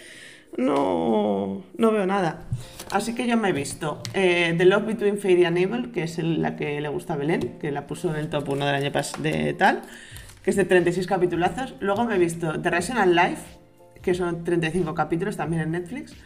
no, 0.57 1.63
no 1.77 1.93
veo 1.93 2.07
nada. 2.07 2.49
Así 2.91 3.15
que 3.15 3.29
yo 3.29 3.37
me 3.37 3.51
he 3.51 3.53
visto 3.53 4.03
eh, 4.15 4.55
The 4.59 4.65
Love 4.65 4.87
Between 4.87 5.19
Fairy 5.19 5.45
and 5.45 5.59
Evil, 5.59 5.93
que 5.93 6.03
es 6.03 6.19
la 6.19 6.57
que 6.57 6.81
le 6.81 6.89
gusta 6.89 7.15
a 7.15 7.17
Belén, 7.17 7.59
que 7.61 7.71
la 7.71 7.87
puso 7.87 8.11
en 8.11 8.17
el 8.17 8.29
top 8.29 8.49
1 8.49 8.67
del 8.67 8.75
año 8.75 8.91
pasado 8.91 9.23
de 9.23 9.55
tal, 9.55 9.83
que 10.43 10.51
es 10.51 10.57
de 10.57 10.65
36 10.65 11.07
capitulazos. 11.07 11.75
Luego 11.79 12.05
me 12.05 12.17
he 12.17 12.19
visto 12.19 12.61
The 12.61 12.71
Rational 12.71 13.15
Life, 13.15 13.43
que 14.03 14.15
son 14.15 14.43
35 14.43 14.95
capítulos 14.95 15.37
también 15.37 15.63
en 15.63 15.71
Netflix. 15.71 16.17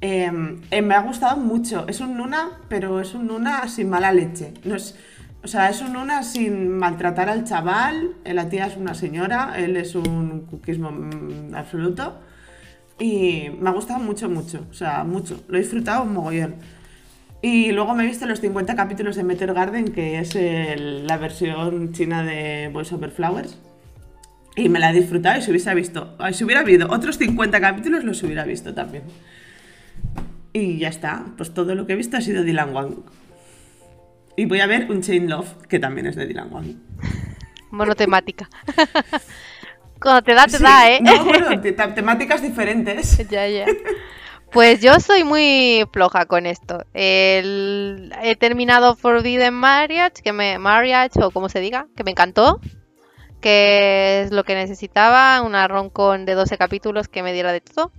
Eh, 0.00 0.30
eh, 0.70 0.82
me 0.82 0.94
ha 0.94 1.02
gustado 1.02 1.36
mucho. 1.36 1.86
Es 1.88 2.00
un 2.00 2.16
Nuna, 2.16 2.50
pero 2.68 3.00
es 3.00 3.14
un 3.14 3.26
Nuna 3.26 3.66
sin 3.68 3.88
mala 3.90 4.12
leche. 4.12 4.54
No 4.64 4.74
es, 4.76 4.96
o 5.42 5.48
sea, 5.48 5.68
es 5.70 5.80
un 5.80 5.92
Nuna 5.92 6.22
sin 6.22 6.70
maltratar 6.78 7.28
al 7.28 7.44
chaval. 7.44 8.12
eh, 8.24 8.34
La 8.34 8.48
tía 8.48 8.66
es 8.66 8.76
una 8.76 8.94
señora, 8.94 9.54
él 9.56 9.76
es 9.76 9.94
un 9.94 10.46
cuquismo 10.46 10.90
mm, 10.92 11.54
absoluto. 11.54 12.20
Y 12.98 13.50
me 13.60 13.70
ha 13.70 13.72
gustado 13.72 14.00
mucho, 14.00 14.28
mucho. 14.28 14.66
O 14.70 14.74
sea, 14.74 15.04
mucho. 15.04 15.42
Lo 15.48 15.56
he 15.56 15.60
disfrutado 15.60 16.02
un 16.04 16.12
mogollón. 16.14 16.56
Y 17.42 17.70
luego 17.72 17.94
me 17.94 18.04
he 18.04 18.06
visto 18.06 18.26
los 18.26 18.40
50 18.40 18.74
capítulos 18.74 19.14
de 19.16 19.22
Meteor 19.24 19.54
Garden, 19.54 19.92
que 19.92 20.18
es 20.18 20.34
el- 20.34 21.06
la 21.06 21.16
versión 21.18 21.92
china 21.92 22.24
de 22.24 22.68
Voice 22.72 22.94
Over 22.94 23.10
Flowers. 23.12 23.58
Y 24.56 24.68
me 24.68 24.80
la 24.80 24.90
he 24.90 24.94
disfrutado 24.94 25.38
y 25.38 25.42
si 25.42 25.50
hubiese 25.52 25.72
visto, 25.74 26.16
si 26.32 26.42
hubiera 26.44 26.62
habido 26.62 26.88
otros 26.90 27.16
50 27.18 27.60
capítulos, 27.60 28.02
los 28.02 28.20
hubiera 28.24 28.44
visto 28.44 28.74
también. 28.74 29.04
Y 30.52 30.78
ya 30.78 30.88
está, 30.88 31.26
pues 31.36 31.52
todo 31.54 31.74
lo 31.74 31.86
que 31.86 31.92
he 31.92 31.96
visto 31.96 32.16
ha 32.16 32.20
sido 32.20 32.42
Dylan 32.42 32.74
Wang. 32.74 32.94
Y 34.36 34.46
voy 34.46 34.60
a 34.60 34.66
ver 34.66 34.90
un 34.90 35.02
Chain 35.02 35.28
Love, 35.28 35.66
que 35.68 35.78
también 35.78 36.06
es 36.06 36.16
de 36.16 36.26
Dylan 36.26 36.52
Wang. 36.52 36.74
Monotemática. 37.70 38.48
Cuando 40.00 40.22
te 40.22 40.34
da, 40.34 40.44
te 40.44 40.58
Sí, 40.58 40.62
da, 40.62 40.90
¿eh? 40.90 41.00
No, 41.02 41.24
bueno, 41.24 41.60
te- 41.60 41.72
te- 41.72 41.88
temáticas 41.88 42.40
diferentes. 42.40 43.18
Ya, 43.28 43.48
ya. 43.48 43.66
Pues 44.52 44.80
yo 44.80 44.98
soy 45.00 45.24
muy 45.24 45.84
floja 45.92 46.26
con 46.26 46.46
esto. 46.46 46.84
El- 46.94 48.14
he 48.22 48.36
terminado 48.36 48.96
Forbidden 48.96 49.54
Marriage, 49.54 50.22
que 50.22 50.32
me 50.32 50.58
Marriage 50.58 51.20
o 51.22 51.30
como 51.30 51.48
se 51.48 51.60
diga, 51.60 51.88
que 51.96 52.04
me 52.04 52.12
encantó, 52.12 52.60
que 53.40 54.22
es 54.22 54.30
lo 54.32 54.44
que 54.44 54.54
necesitaba, 54.54 55.42
una 55.42 55.68
roncon 55.68 56.24
de 56.24 56.34
12 56.34 56.56
capítulos 56.58 57.08
que 57.08 57.22
me 57.22 57.32
diera 57.32 57.52
de 57.52 57.60
todo. 57.60 57.92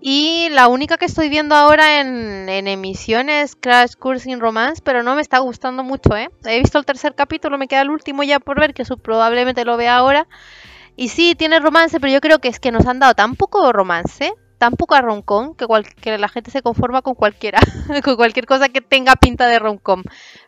Y 0.00 0.48
la 0.50 0.68
única 0.68 0.96
que 0.96 1.06
estoy 1.06 1.28
viendo 1.28 1.54
ahora 1.54 2.00
en, 2.00 2.48
emisión 2.48 3.28
es 3.28 3.56
Crash 3.56 3.94
Course 3.94 4.30
in 4.30 4.40
Romance, 4.40 4.82
pero 4.84 5.02
no 5.02 5.14
me 5.14 5.22
está 5.22 5.38
gustando 5.38 5.84
mucho, 5.84 6.16
¿eh? 6.16 6.28
He 6.44 6.58
visto 6.58 6.78
el 6.78 6.84
tercer 6.84 7.14
capítulo, 7.14 7.58
me 7.58 7.68
queda 7.68 7.82
el 7.82 7.90
último 7.90 8.22
ya 8.22 8.40
por 8.40 8.58
ver, 8.58 8.74
que 8.74 8.82
eso 8.82 8.96
probablemente 8.96 9.64
lo 9.64 9.76
vea 9.76 9.96
ahora. 9.96 10.26
Y 10.96 11.08
sí, 11.08 11.34
tiene 11.34 11.60
romance, 11.60 12.00
pero 12.00 12.12
yo 12.12 12.20
creo 12.20 12.38
que 12.38 12.48
es 12.48 12.58
que 12.58 12.72
nos 12.72 12.86
han 12.86 12.98
dado 12.98 13.14
tan 13.14 13.36
poco 13.36 13.72
romance, 13.72 14.32
tan 14.58 14.74
poca 14.74 15.02
romcom, 15.02 15.54
que, 15.54 15.66
que 16.00 16.18
la 16.18 16.28
gente 16.28 16.50
se 16.50 16.62
conforma 16.62 17.02
con 17.02 17.14
cualquiera, 17.14 17.60
con 18.04 18.16
cualquier 18.16 18.46
cosa 18.46 18.68
que 18.70 18.80
tenga 18.80 19.14
pinta 19.16 19.46
de 19.46 19.58
romcom. 19.58 20.02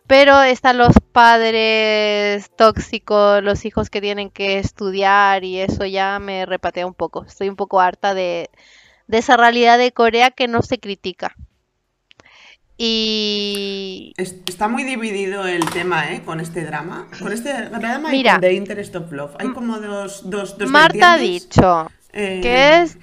Pero 0.07 0.41
están 0.41 0.77
los 0.77 0.95
padres 1.11 2.49
tóxicos, 2.55 3.43
los 3.43 3.65
hijos 3.65 3.89
que 3.89 4.01
tienen 4.01 4.31
que 4.31 4.59
estudiar 4.59 5.43
y 5.43 5.59
eso 5.59 5.85
ya 5.85 6.19
me 6.19 6.45
repatea 6.45 6.87
un 6.87 6.95
poco. 6.95 7.23
Estoy 7.25 7.49
un 7.49 7.55
poco 7.55 7.79
harta 7.79 8.13
de, 8.13 8.49
de 9.09 9.17
esa 9.17 9.35
realidad 9.37 9.79
de 9.79 9.91
Corea 9.91 10.29
que 10.29 10.47
no 10.47 10.61
se 10.61 10.77
critica. 10.79 11.35
Y 12.77 14.13
Es- 14.17 14.35
Está 14.47 14.67
muy 14.67 14.83
dividido 14.83 15.45
el 15.45 15.69
tema, 15.71 16.11
¿eh? 16.13 16.21
Con 16.23 16.39
este 16.39 16.63
drama. 16.63 17.07
Con 17.21 17.33
este 17.33 17.51
drama 17.69 18.09
Mira. 18.09 18.35
y 18.37 18.41
The 18.41 18.53
Interest 18.53 18.95
of 18.95 19.11
Love. 19.11 19.35
Hay 19.39 19.49
como 19.49 19.79
dos, 19.79 20.29
dos, 20.29 20.57
dos 20.57 20.69
Marta 20.69 21.13
ha 21.13 21.17
dicho 21.17 21.91
Eh, 22.13 22.39
que 22.41 22.81
es 22.81 22.97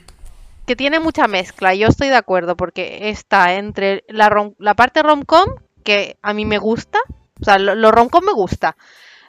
que 0.67 0.77
tiene 0.77 0.99
mucha 1.01 1.29
mezcla. 1.29 1.75
Yo 1.75 1.89
estoy 1.89 2.09
de 2.09 2.17
acuerdo 2.17 2.57
porque 2.57 3.11
está 3.11 3.55
entre 3.55 4.05
la, 4.09 4.31
rom- 4.31 4.55
la 4.59 4.75
parte 4.75 5.03
romcom 5.03 5.49
que 5.85 6.17
a 6.23 6.33
mí 6.33 6.45
me 6.45 6.59
gusta, 6.59 6.99
o 7.41 7.45
sea, 7.45 7.59
lo, 7.59 7.75
lo 7.75 7.91
romcom 7.93 8.25
me 8.25 8.33
gusta. 8.33 8.77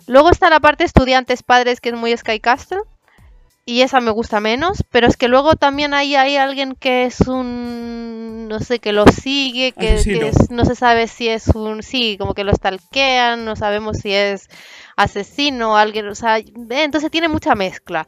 Luego 0.07 0.29
está 0.31 0.49
la 0.49 0.59
parte 0.59 0.83
estudiantes 0.85 1.43
padres 1.43 1.81
que 1.81 1.89
es 1.89 1.95
muy 1.95 2.15
Sky 2.15 2.39
Castle 2.39 2.79
y 3.67 3.81
esa 3.81 3.99
me 3.99 4.09
gusta 4.11 4.39
menos, 4.39 4.83
pero 4.91 5.05
es 5.07 5.17
que 5.17 5.27
luego 5.27 5.55
también 5.57 5.93
ahí 5.93 6.15
hay 6.15 6.37
alguien 6.37 6.73
que 6.73 7.03
es 7.05 7.19
un, 7.21 8.47
no 8.47 8.59
sé, 8.61 8.79
que 8.79 8.93
lo 8.93 9.05
sigue, 9.07 9.73
que, 9.73 9.95
que 10.13 10.27
es- 10.29 10.49
no 10.49 10.63
se 10.65 10.73
sabe 10.73 11.07
si 11.07 11.27
es 11.27 11.49
un, 11.49 11.83
sí, 11.83 12.15
como 12.17 12.33
que 12.33 12.43
lo 12.45 12.53
stalkean, 12.55 13.43
no 13.45 13.55
sabemos 13.57 13.97
si 13.97 14.13
es 14.13 14.49
asesino 14.95 15.77
alguien, 15.77 16.07
o 16.07 16.15
sea, 16.15 16.37
entonces 16.69 17.11
tiene 17.11 17.27
mucha 17.27 17.55
mezcla. 17.55 18.07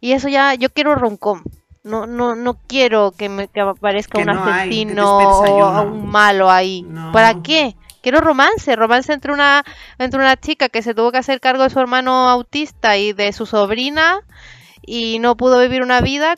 Y 0.00 0.12
eso 0.12 0.28
ya, 0.28 0.54
yo 0.54 0.70
quiero 0.70 0.94
roncom. 0.94 1.42
No, 1.82 2.06
no, 2.06 2.34
no 2.36 2.54
quiero 2.66 3.10
que 3.12 3.28
me 3.28 3.48
que 3.48 3.60
aparezca 3.60 4.12
Que 4.22 4.28
un 4.30 4.34
no 4.36 4.44
hay, 4.44 4.68
asesino 4.68 5.16
o 5.18 5.82
un 5.82 6.06
malo 6.08 6.50
ahí. 6.50 6.82
No. 6.82 7.10
¿Para 7.12 7.42
qué? 7.42 7.74
Quiero 8.02 8.20
romance, 8.20 8.76
romance 8.76 9.12
entre 9.12 9.32
una, 9.32 9.64
entre 9.98 10.20
una 10.20 10.36
chica 10.36 10.68
que 10.68 10.82
se 10.82 10.94
tuvo 10.94 11.10
que 11.10 11.18
hacer 11.18 11.40
cargo 11.40 11.62
de 11.64 11.70
su 11.70 11.80
hermano 11.80 12.28
autista 12.28 12.96
y 12.96 13.12
de 13.12 13.32
su 13.32 13.44
sobrina 13.44 14.20
y 14.82 15.18
no 15.18 15.36
pudo 15.36 15.60
vivir 15.60 15.82
una 15.82 16.00
vida 16.00 16.36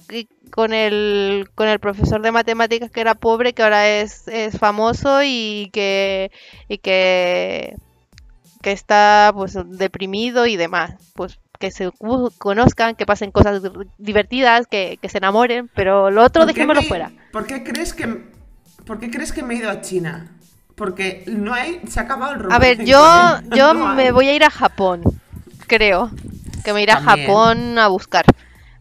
con 0.51 0.73
el, 0.73 1.48
con 1.55 1.69
el 1.69 1.78
profesor 1.81 2.20
de 2.23 2.32
matemáticas 2.32 2.90
que 2.90 3.01
era 3.01 3.14
pobre, 3.14 3.52
que 3.55 3.62
ahora 3.62 3.89
es, 3.89 4.28
es 4.28 4.59
famoso 4.59 5.20
y 5.24 5.70
que, 5.73 6.31
y 6.69 6.78
que, 6.78 7.77
que 8.62 8.73
está 8.73 9.32
pues 9.35 9.56
deprimido 9.78 10.47
y 10.47 10.56
demás. 10.56 10.94
Pues 11.14 11.39
que 11.59 11.70
se 11.70 11.90
conozcan, 12.39 12.97
que 12.97 13.06
pasen 13.06 13.31
cosas 13.31 13.62
divertidas, 13.97 14.66
que, 14.66 14.98
que 15.01 15.09
se 15.09 15.19
enamoren, 15.19 15.70
pero 15.74 16.10
lo 16.10 16.23
otro 16.24 16.43
¿Por 16.43 16.52
qué 16.52 16.55
dejémoslo 16.55 16.82
me- 16.82 16.89
fuera. 16.89 17.10
¿Por 17.31 17.47
qué 17.47 17.62
crees 17.62 17.94
que 17.94 18.09
por 18.85 18.98
qué 18.98 19.10
crees 19.10 19.32
que 19.32 19.44
me 19.44 19.55
he 19.55 19.59
ido 19.59 19.70
a 19.70 19.81
China? 19.81 20.27
Porque 20.74 21.23
no 21.28 21.55
hay 21.55 21.81
se 21.89 22.01
ha 22.01 22.02
acabado 22.02 22.32
el 22.32 22.39
A 22.40 22.43
romance 22.43 22.66
ver, 22.69 22.81
en 22.81 22.86
yo, 22.86 23.56
yo 23.56 23.74
No 23.74 23.94
me 23.94 24.10
voy 24.10 24.28
a 24.28 24.35
ir 24.35 24.43
a 24.44 24.51
Japón, 24.51 25.02
creo. 25.69 26.10
Que 26.64 26.72
me 26.72 26.82
iré 26.82 26.93
a. 26.93 27.01
Japón 27.01 27.78
a 27.78 27.89
buscar. 27.89 28.24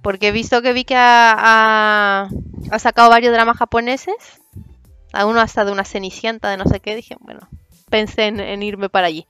Porque 0.02 0.30
he 0.30 0.32
visto 0.32 0.62
que 0.62 0.74
vi 0.74 0.84
que 0.84 0.96
ha, 0.96 1.36
ha- 1.38 2.30
ha 2.72 2.80
sacado 2.80 3.10
varios 3.10 3.34
dramas 3.34 3.58
japoneses. 3.58 4.16
A 5.14 5.26
uno 5.26 5.42
hasta 5.42 5.66
de 5.66 5.72
una 5.74 5.84
cenicienta 5.84 6.50
de 6.50 6.58
no 6.58 6.66
sé 6.66 6.80
qué. 6.80 6.96
Dije, 6.96 7.18
bueno, 7.20 7.42
pensé 7.90 8.28
en, 8.28 8.40
en 8.40 8.64
irme 8.64 8.88
para 8.90 9.08
allí. 9.08 9.28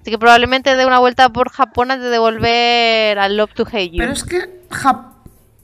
Así 0.00 0.10
que 0.10 0.18
probablemente 0.18 0.74
dé 0.76 0.84
una 0.84 0.98
vuelta 0.98 1.28
por 1.30 1.50
Japón 1.50 1.90
antes 1.90 2.10
de 2.10 2.18
volver 2.18 3.18
al 3.18 3.36
Love 3.36 3.54
to 3.54 3.62
Hate 3.66 3.90
You. 3.92 3.98
Pero 3.98 4.12
es 4.12 4.24
que 4.24 4.62
Jap- 4.68 5.12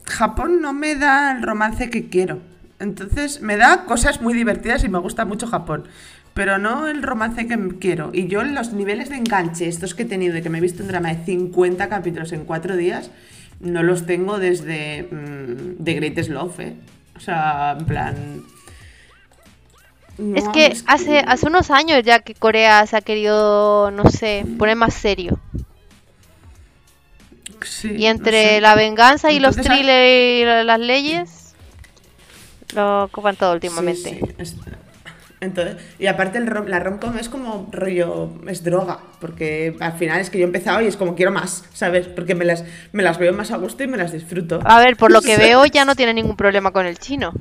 Japón 0.05 0.61
no 0.61 0.73
me 0.73 0.95
da 0.95 1.31
el 1.31 1.43
romance 1.43 1.89
que 1.89 2.09
quiero. 2.09 2.39
Entonces 2.79 3.41
me 3.41 3.57
da 3.57 3.83
cosas 3.85 4.21
muy 4.21 4.33
divertidas 4.33 4.83
y 4.85 4.89
me 4.89 4.97
gusta 4.99 5.25
mucho 5.25 5.45
Japón. 5.47 5.87
Pero 6.33 6.57
no 6.57 6.87
el 6.87 7.03
romance 7.03 7.47
que 7.47 7.57
quiero. 7.79 8.11
Y 8.13 8.27
yo 8.27 8.43
los 8.43 8.71
niveles 8.73 9.09
de 9.09 9.17
enganche, 9.17 9.67
estos 9.67 9.93
que 9.93 10.03
he 10.03 10.05
tenido, 10.05 10.33
de 10.33 10.41
que 10.41 10.49
me 10.49 10.59
he 10.59 10.61
visto 10.61 10.83
un 10.83 10.87
drama 10.89 11.13
de 11.13 11.25
50 11.25 11.89
capítulos 11.89 12.31
en 12.31 12.45
4 12.45 12.77
días, 12.77 13.11
no 13.59 13.83
los 13.83 14.05
tengo 14.05 14.39
desde 14.39 15.03
mm, 15.11 15.83
The 15.83 15.93
Greatest 15.95 16.29
Love, 16.29 16.59
¿eh? 16.61 16.75
O 17.15 17.19
sea, 17.19 17.75
en 17.77 17.85
plan... 17.85 18.43
Es 20.33 20.49
que 20.49 20.75
hace, 20.85 21.19
hace 21.19 21.47
unos 21.47 21.71
años 21.71 22.03
ya 22.03 22.19
que 22.19 22.35
Corea 22.35 22.85
se 22.87 22.97
ha 22.97 23.01
querido, 23.01 23.89
no 23.91 24.09
sé, 24.09 24.45
poner 24.57 24.75
más 24.75 24.93
serio. 24.93 25.39
sí, 27.61 27.89
Y 27.93 28.05
no 28.13 28.13
entre 28.15 28.31
sé. 28.31 28.61
la 28.61 28.75
venganza 28.75 29.31
y 29.31 29.39
los 29.39 29.57
Entonces, 29.57 29.65
thrillers 29.67 30.41
y 30.41 30.45
la- 30.45 30.63
las 30.63 30.79
leyes, 30.79 31.55
lo 32.73 33.09
copan 33.11 33.35
todo 33.35 33.53
últimamente. 33.53 34.19
Sí, 34.19 34.35
sí, 34.43 34.55
Entonces, 35.41 35.77
y 35.99 36.07
aparte 36.07 36.37
el 36.37 36.47
rom- 36.47 36.67
la 36.67 36.79
romcom 36.79 37.17
es 37.17 37.29
como 37.29 37.69
rollo, 37.71 38.29
es 38.47 38.63
droga, 38.63 38.99
porque 39.21 39.75
al 39.79 39.93
final 39.93 40.19
es 40.19 40.29
que 40.29 40.37
yo 40.37 40.43
he 40.43 40.47
empezado 40.47 40.81
y 40.81 40.87
es 40.87 40.97
como 40.97 41.15
quiero 41.15 41.31
más, 41.31 41.63
¿sabes? 41.73 42.07
Porque 42.07 42.35
me 42.35 42.43
las, 42.43 42.65
me 42.91 43.03
las 43.03 43.17
veo 43.17 43.31
más 43.33 43.51
a 43.51 43.57
gusto 43.57 43.83
y 43.83 43.87
me 43.87 43.95
las 43.97 44.11
disfruto. 44.11 44.59
A 44.65 44.79
ver, 44.79 44.97
por 44.97 45.11
lo 45.11 45.21
que 45.21 45.37
veo 45.45 45.65
ya 45.65 45.85
no 45.85 45.95
tiene 45.95 46.13
ningún 46.13 46.35
problema 46.35 46.71
con 46.71 46.85
el 46.85 46.97
chino. 46.99 47.33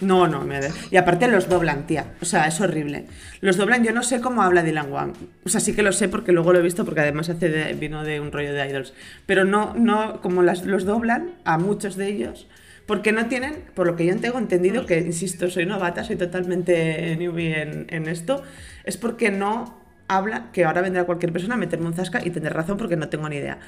No, 0.00 0.26
no, 0.26 0.40
me 0.42 0.58
y 0.90 0.96
aparte 0.96 1.28
los 1.28 1.48
doblan, 1.48 1.86
tía, 1.86 2.14
o 2.20 2.24
sea, 2.24 2.46
es 2.48 2.60
horrible. 2.60 3.06
Los 3.40 3.56
doblan, 3.56 3.84
yo 3.84 3.92
no 3.92 4.02
sé 4.02 4.20
cómo 4.20 4.42
habla 4.42 4.62
Dylan 4.64 4.90
Wang, 4.90 5.12
o 5.44 5.48
sea, 5.48 5.60
sí 5.60 5.72
que 5.74 5.82
lo 5.82 5.92
sé 5.92 6.08
porque 6.08 6.32
luego 6.32 6.52
lo 6.52 6.58
he 6.58 6.62
visto 6.62 6.84
porque 6.84 7.00
además 7.00 7.28
hace 7.28 7.48
de- 7.48 7.72
vino 7.74 8.02
de 8.02 8.18
un 8.20 8.32
rollo 8.32 8.52
de 8.52 8.68
idols, 8.68 8.92
pero 9.24 9.44
no, 9.44 9.72
no, 9.76 10.20
como 10.20 10.42
las, 10.42 10.64
los 10.64 10.84
doblan 10.84 11.30
a 11.44 11.58
muchos 11.58 11.94
de 11.96 12.08
ellos, 12.08 12.48
porque 12.86 13.12
no 13.12 13.26
tienen, 13.28 13.64
por 13.74 13.86
lo 13.86 13.96
que 13.96 14.06
yo 14.06 14.16
tengo 14.20 14.38
entendido, 14.38 14.86
que 14.86 14.98
insisto, 14.98 15.48
soy 15.50 15.66
novata, 15.66 16.04
soy 16.04 16.16
totalmente 16.16 17.16
newbie 17.16 17.60
en, 17.62 17.86
en 17.88 18.08
esto, 18.08 18.42
es 18.84 18.96
porque 18.96 19.30
no 19.30 19.82
habla, 20.08 20.50
que 20.52 20.64
ahora 20.64 20.82
vendrá 20.82 21.04
cualquier 21.04 21.32
persona 21.32 21.54
a 21.54 21.58
meterme 21.58 21.86
un 21.86 21.94
zasca 21.94 22.20
y 22.24 22.30
tendré 22.30 22.50
razón 22.52 22.76
porque 22.76 22.96
no 22.96 23.08
tengo 23.08 23.28
ni 23.28 23.36
idea. 23.36 23.58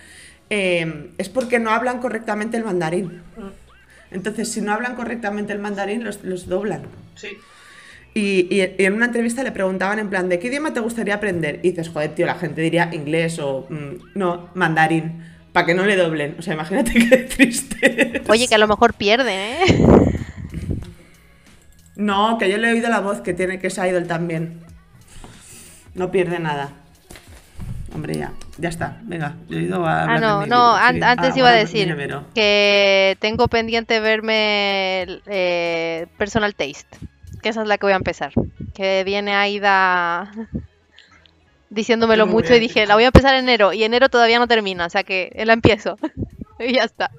Eh, 0.50 1.10
es 1.18 1.28
porque 1.28 1.58
no 1.58 1.70
hablan 1.70 1.98
correctamente 2.00 2.56
el 2.56 2.64
mandarín. 2.64 3.22
Entonces, 4.10 4.52
si 4.52 4.60
no 4.60 4.72
hablan 4.72 4.94
correctamente 4.94 5.52
el 5.52 5.58
mandarín, 5.58 6.04
los, 6.04 6.22
los 6.22 6.46
doblan. 6.46 6.82
Sí. 7.16 7.28
Y, 8.14 8.46
y- 8.54 8.74
y 8.78 8.84
en 8.84 8.94
una 8.94 9.06
entrevista 9.06 9.42
le 9.42 9.52
preguntaban 9.52 9.98
en 9.98 10.08
plan, 10.08 10.28
¿de 10.28 10.38
qué 10.38 10.48
idioma 10.48 10.72
te 10.72 10.80
gustaría 10.80 11.14
aprender? 11.16 11.60
Y 11.62 11.70
dices, 11.70 11.88
joder, 11.88 12.14
tío, 12.14 12.26
la 12.26 12.36
gente 12.36 12.60
diría 12.62 12.90
inglés 12.92 13.38
o... 13.38 13.66
mm, 13.68 14.18
no, 14.18 14.50
mandarín. 14.54 15.22
Para 15.56 15.64
que 15.64 15.72
no 15.74 15.86
le 15.86 15.96
doblen. 15.96 16.36
O 16.38 16.42
sea, 16.42 16.52
imagínate 16.52 16.92
qué 17.08 17.16
triste. 17.16 18.18
es. 18.18 18.28
Oye, 18.28 18.46
que 18.46 18.56
a 18.56 18.58
lo 18.58 18.68
mejor 18.68 18.92
pierde, 18.92 19.62
¿eh? 19.62 19.64
No, 21.96 22.36
que 22.36 22.50
yo 22.50 22.58
le 22.58 22.68
he 22.68 22.72
oído 22.72 22.90
la 22.90 23.00
voz 23.00 23.22
que 23.22 23.32
tiene 23.32 23.58
que 23.58 23.68
es 23.68 23.78
idol 23.78 24.06
también. 24.06 24.60
No 25.94 26.10
pierde 26.10 26.40
nada. 26.40 26.72
Hombre, 27.94 28.18
ya, 28.18 28.32
ya 28.58 28.68
está. 28.68 28.98
Venga, 29.04 29.36
yo 29.48 29.58
he 29.58 29.62
ido 29.62 29.86
a... 29.86 30.02
Ah, 30.02 30.18
no, 30.20 30.44
no, 30.44 30.74
an- 30.76 31.02
antes 31.02 31.30
Ah, 31.34 31.38
iba 31.38 31.48
a 31.48 31.52
decir 31.52 31.96
que 32.34 33.16
tengo 33.18 33.48
pendiente 33.48 33.98
verme 34.00 35.06
eh, 35.24 36.06
Personal 36.18 36.54
Taste, 36.54 36.98
que 37.42 37.48
esa 37.48 37.62
es 37.62 37.66
la 37.68 37.78
que 37.78 37.86
voy 37.86 37.94
a 37.94 37.96
empezar. 37.96 38.32
Que 38.74 39.04
viene 39.04 39.34
Aida 39.34 40.30
diciéndomelo 41.70 42.26
Muy 42.26 42.34
mucho 42.36 42.50
bien. 42.50 42.62
y 42.62 42.68
dije, 42.68 42.86
la 42.86 42.94
voy 42.94 43.04
a 43.04 43.08
empezar 43.08 43.34
en 43.34 43.44
enero 43.44 43.72
y 43.72 43.82
enero 43.84 44.08
todavía 44.08 44.38
no 44.38 44.46
termina, 44.48 44.86
o 44.86 44.90
sea 44.90 45.02
que 45.04 45.30
la 45.44 45.52
empiezo. 45.52 45.96
y 46.58 46.74
ya 46.74 46.84
está. 46.84 47.10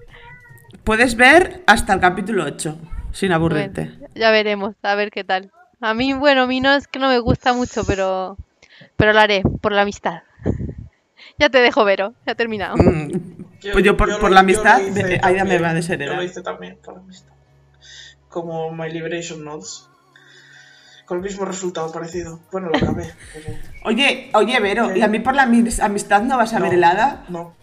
Puedes 0.83 1.15
ver 1.15 1.63
hasta 1.67 1.93
el 1.93 1.99
capítulo 1.99 2.45
8, 2.45 2.77
sin 3.11 3.31
aburrirte. 3.31 3.91
Bueno, 3.99 4.07
ya 4.15 4.31
veremos, 4.31 4.75
a 4.83 4.95
ver 4.95 5.11
qué 5.11 5.23
tal. 5.23 5.51
A 5.81 5.93
mí, 5.93 6.13
bueno, 6.13 6.43
a 6.43 6.47
mí 6.47 6.59
no 6.61 6.73
es 6.73 6.87
que 6.87 6.99
no 6.99 7.09
me 7.09 7.19
gusta 7.19 7.53
mucho, 7.53 7.83
pero 7.85 8.37
pero 8.95 9.13
lo 9.13 9.19
haré 9.19 9.43
por 9.61 9.71
la 9.73 9.81
amistad. 9.81 10.23
ya 11.39 11.49
te 11.49 11.59
dejo, 11.59 11.83
Vero, 11.85 12.13
ya 12.25 12.31
he 12.33 12.35
terminado. 12.35 12.77
Mm, 12.77 13.45
pues 13.73 13.83
yo 13.83 13.97
por, 13.97 14.19
por 14.19 14.31
la 14.31 14.37
yo 14.37 14.39
amistad, 14.41 14.81
Aida 15.23 15.43
me 15.43 15.57
va 15.59 15.67
a 15.69 15.71
Yo 15.71 15.75
desheredar. 15.75 16.15
lo 16.15 16.23
hice 16.23 16.41
también 16.41 16.77
por 16.83 16.95
la 16.95 17.01
amistad. 17.01 17.33
Como 18.29 18.71
My 18.71 18.91
Liberation 18.91 19.43
Notes. 19.43 19.89
Con 21.07 21.17
el 21.17 21.23
mismo 21.23 21.45
resultado 21.45 21.91
parecido. 21.91 22.39
Bueno, 22.51 22.67
lo 22.67 22.79
pero 22.79 22.95
Oye, 23.85 24.29
oye, 24.33 24.59
Vero, 24.59 24.95
¿y 24.95 25.01
a 25.01 25.07
mí 25.07 25.19
por 25.19 25.33
la 25.33 25.43
amis- 25.47 25.79
amistad 25.81 26.21
no 26.21 26.37
vas 26.37 26.53
a 26.53 26.59
ver 26.59 26.69
no, 26.69 26.77
helada? 26.77 27.23
No. 27.29 27.55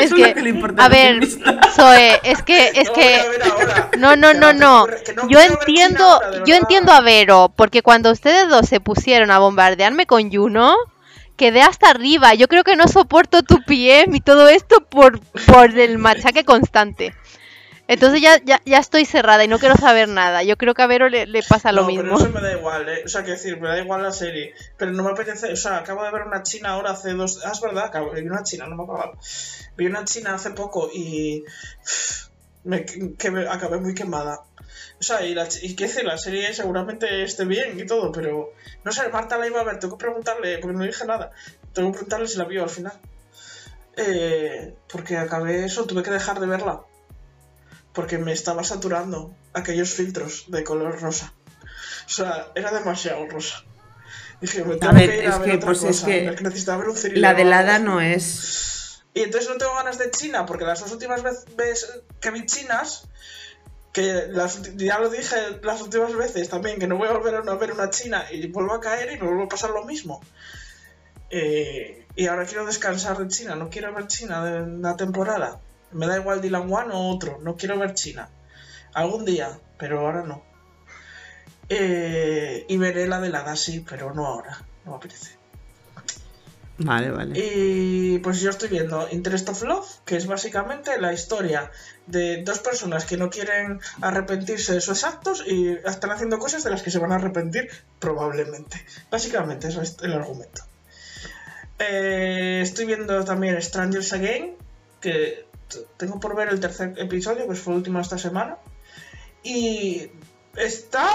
Es 0.00 0.14
que, 0.14 0.34
que 0.34 0.40
le 0.42 0.50
importa 0.50 0.84
a 0.84 0.88
ver. 0.88 1.26
Zoe, 1.72 2.20
es 2.22 2.42
que, 2.42 2.68
es 2.74 2.86
No 2.88 2.94
que, 2.94 3.00
ver 3.28 3.98
no, 3.98 4.14
no, 4.16 4.32
no, 4.32 4.52
no. 4.52 4.86
Yo 5.28 5.40
ver 5.40 5.50
entiendo, 5.50 6.04
ahora, 6.04 6.44
yo 6.46 6.54
entiendo 6.54 6.92
a 6.92 7.00
Vero, 7.00 7.52
porque 7.56 7.82
cuando 7.82 8.12
ustedes 8.12 8.48
dos 8.48 8.68
se 8.68 8.78
pusieron 8.78 9.32
a 9.32 9.40
bombardearme 9.40 10.06
con 10.06 10.30
Juno, 10.32 10.76
quedé 11.36 11.62
hasta 11.62 11.90
arriba. 11.90 12.34
Yo 12.34 12.46
creo 12.46 12.62
que 12.62 12.76
no 12.76 12.86
soporto 12.86 13.42
tu 13.42 13.60
PM 13.64 14.16
y 14.16 14.20
todo 14.20 14.48
esto 14.48 14.80
por, 14.82 15.18
por 15.46 15.76
el 15.76 15.98
machaque 15.98 16.44
constante. 16.44 17.12
Entonces 17.88 18.20
ya, 18.20 18.38
ya, 18.44 18.60
ya 18.66 18.78
estoy 18.78 19.06
cerrada 19.06 19.42
y 19.44 19.48
no 19.48 19.58
quiero 19.58 19.74
saber 19.74 20.08
nada. 20.08 20.42
Yo 20.42 20.58
creo 20.58 20.74
que 20.74 20.82
a 20.82 20.86
Vero 20.86 21.08
le, 21.08 21.26
le 21.26 21.42
pasa 21.42 21.72
lo 21.72 21.82
no, 21.82 21.86
mismo. 21.88 22.02
pero 22.02 22.16
eso 22.18 22.30
me 22.30 22.42
da 22.42 22.52
igual, 22.52 22.86
¿eh? 22.88 23.02
O 23.04 23.08
sea, 23.08 23.24
que 23.24 23.30
decir, 23.32 23.58
me 23.58 23.68
da 23.68 23.78
igual 23.78 24.02
la 24.02 24.12
serie. 24.12 24.54
Pero 24.76 24.92
no 24.92 25.02
me 25.02 25.10
apetece, 25.10 25.50
o 25.50 25.56
sea, 25.56 25.78
acabo 25.78 26.04
de 26.04 26.10
ver 26.10 26.22
una 26.22 26.42
china 26.42 26.70
ahora 26.70 26.90
hace 26.90 27.14
dos... 27.14 27.42
Ah, 27.46 27.52
es 27.52 27.60
verdad, 27.62 27.86
acabo, 27.86 28.12
vi 28.12 28.20
una 28.20 28.42
china, 28.42 28.66
no 28.66 28.76
me 28.76 28.82
acordaba. 28.84 29.14
Vi 29.76 29.86
una 29.86 30.04
china 30.04 30.34
hace 30.34 30.50
poco 30.50 30.90
y... 30.92 31.42
Me, 32.64 32.84
que 32.84 33.30
me 33.30 33.48
acabé 33.48 33.78
muy 33.78 33.94
quemada. 33.94 34.42
O 35.00 35.02
sea, 35.02 35.24
y, 35.24 35.34
la, 35.34 35.48
y 35.62 35.74
qué 35.74 35.84
decir, 35.86 36.04
la 36.04 36.18
serie 36.18 36.52
seguramente 36.52 37.22
esté 37.22 37.46
bien 37.46 37.80
y 37.80 37.86
todo, 37.86 38.12
pero... 38.12 38.52
No 38.84 38.92
sé, 38.92 39.08
Marta 39.08 39.38
la 39.38 39.46
iba 39.46 39.60
a 39.60 39.64
ver, 39.64 39.78
tengo 39.78 39.96
que 39.96 40.04
preguntarle, 40.04 40.58
porque 40.58 40.76
no 40.76 40.84
dije 40.84 41.06
nada. 41.06 41.30
Tengo 41.72 41.88
que 41.90 41.98
preguntarle 42.00 42.28
si 42.28 42.36
la 42.36 42.44
vio 42.44 42.64
al 42.64 42.68
final. 42.68 42.92
Eh, 43.96 44.74
porque 44.92 45.16
acabé 45.16 45.64
eso, 45.64 45.86
tuve 45.86 46.02
que 46.02 46.10
dejar 46.10 46.38
de 46.38 46.46
verla. 46.46 46.82
Porque 47.98 48.16
me 48.16 48.32
estaba 48.32 48.62
saturando 48.62 49.34
aquellos 49.54 49.92
filtros 49.92 50.44
de 50.46 50.62
color 50.62 51.00
rosa. 51.00 51.32
O 52.06 52.08
sea, 52.08 52.52
era 52.54 52.70
demasiado 52.70 53.26
rosa. 53.26 53.64
Dije, 54.40 54.62
me 54.62 54.76
tengo 54.76 54.94
ver, 54.94 55.10
que 55.10 55.18
ir 55.18 55.26
a 55.26 55.30
es 55.30 55.38
ver 55.40 55.50
que, 55.50 55.56
otra 55.56 55.66
pues, 55.66 55.78
es 55.82 55.86
cosa. 55.86 56.06
que 56.06 56.34
que 56.36 56.44
necesitaba 56.44 56.78
ver 56.78 56.90
un 56.90 57.20
La 57.20 57.32
helada 57.32 57.80
no 57.80 58.00
es... 58.00 59.02
Y 59.14 59.22
entonces 59.22 59.50
no 59.50 59.56
tengo 59.56 59.74
ganas 59.74 59.98
de 59.98 60.12
China, 60.12 60.46
porque 60.46 60.64
las 60.64 60.78
dos 60.78 60.92
últimas 60.92 61.24
veces 61.24 62.02
que 62.20 62.30
vi 62.30 62.46
chinas, 62.46 63.08
que 63.92 64.28
las, 64.30 64.76
ya 64.76 65.00
lo 65.00 65.10
dije 65.10 65.34
las 65.64 65.82
últimas 65.82 66.14
veces 66.14 66.48
también, 66.48 66.78
que 66.78 66.86
no 66.86 66.98
voy 66.98 67.08
a 67.08 67.14
volver 67.14 67.34
a 67.34 67.54
ver 67.56 67.72
una 67.72 67.90
china 67.90 68.26
y 68.30 68.46
vuelvo 68.46 68.74
a 68.74 68.80
caer 68.80 69.10
y 69.10 69.18
me 69.18 69.26
vuelvo 69.26 69.42
a 69.42 69.48
pasar 69.48 69.70
lo 69.70 69.84
mismo. 69.84 70.20
Eh, 71.30 72.06
y 72.14 72.28
ahora 72.28 72.46
quiero 72.46 72.64
descansar 72.64 73.18
de 73.18 73.26
China, 73.26 73.56
no 73.56 73.68
quiero 73.68 73.92
ver 73.92 74.06
China 74.06 74.44
de 74.44 74.62
una 74.62 74.96
temporada. 74.96 75.58
Me 75.92 76.06
da 76.06 76.18
igual 76.18 76.40
Dylan 76.40 76.72
One 76.72 76.92
o 76.92 77.08
otro, 77.08 77.38
no 77.42 77.56
quiero 77.56 77.78
ver 77.78 77.94
China. 77.94 78.28
Algún 78.94 79.24
día, 79.24 79.58
pero 79.78 80.00
ahora 80.00 80.22
no. 80.22 80.42
Eh, 81.68 82.64
y 82.68 82.76
veré 82.76 83.06
la 83.06 83.20
de 83.20 83.28
la 83.28 83.42
Dasi, 83.42 83.80
pero 83.80 84.14
no 84.14 84.26
ahora, 84.26 84.64
no 84.84 84.92
me 84.92 84.96
apetece. 84.96 85.38
Vale, 86.78 87.10
vale. 87.10 87.34
Y 87.36 88.18
pues 88.18 88.40
yo 88.40 88.50
estoy 88.50 88.68
viendo 88.68 89.08
Interest 89.10 89.48
of 89.48 89.62
Love, 89.64 89.88
que 90.04 90.16
es 90.16 90.26
básicamente 90.26 91.00
la 91.00 91.12
historia 91.12 91.72
de 92.06 92.44
dos 92.44 92.60
personas 92.60 93.04
que 93.04 93.16
no 93.16 93.30
quieren 93.30 93.80
arrepentirse 94.00 94.74
de 94.74 94.80
sus 94.80 95.02
actos 95.02 95.42
y 95.44 95.70
están 95.84 96.12
haciendo 96.12 96.38
cosas 96.38 96.62
de 96.62 96.70
las 96.70 96.82
que 96.82 96.92
se 96.92 97.00
van 97.00 97.10
a 97.10 97.16
arrepentir 97.16 97.68
probablemente. 97.98 98.84
Básicamente, 99.10 99.68
eso 99.68 99.82
es 99.82 99.96
el 100.02 100.12
argumento. 100.12 100.62
Eh, 101.80 102.60
estoy 102.62 102.86
viendo 102.86 103.24
también 103.24 103.60
Strangers 103.60 104.12
Again, 104.12 104.56
que 105.00 105.47
tengo 105.96 106.20
por 106.20 106.34
ver 106.36 106.48
el 106.48 106.60
tercer 106.60 106.94
episodio, 106.98 107.48
que 107.48 107.54
fue 107.54 107.72
el 107.72 107.78
último 107.78 108.00
esta 108.00 108.18
semana. 108.18 108.56
Y 109.42 110.10
está... 110.56 111.08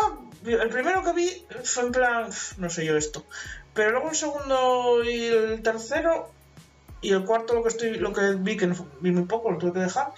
El 0.46 0.70
primero 0.70 1.04
que 1.04 1.14
vi 1.14 1.46
fue 1.64 1.84
en 1.84 1.92
plan... 1.92 2.30
"Uf, 2.30 2.58
No 2.58 2.70
sé 2.70 2.86
yo 2.86 2.98
esto. 2.98 3.26
Pero 3.74 3.92
luego 3.92 4.10
el 4.10 4.16
segundo 4.16 5.04
y 5.04 5.26
el 5.26 5.62
tercero 5.64 6.30
y 7.02 7.12
el 7.12 7.26
cuarto 7.26 7.54
lo 7.54 7.64
que 7.64 7.70
estoy 7.70 7.96
lo 7.96 8.14
que 8.14 8.36
vi 8.36 8.56
que 8.56 8.72
vi 9.02 9.12
muy 9.12 9.26
poco 9.26 9.52
lo 9.52 9.58
tuve 9.58 9.74
que 9.74 9.80
dejar 9.80 10.14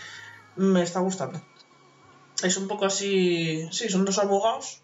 me 0.55 0.83
está 0.83 0.99
gustando 0.99 1.41
es 2.43 2.57
un 2.57 2.67
poco 2.67 2.85
así 2.85 3.67
sí 3.71 3.89
son 3.89 4.05
dos 4.05 4.19
abogados 4.19 4.81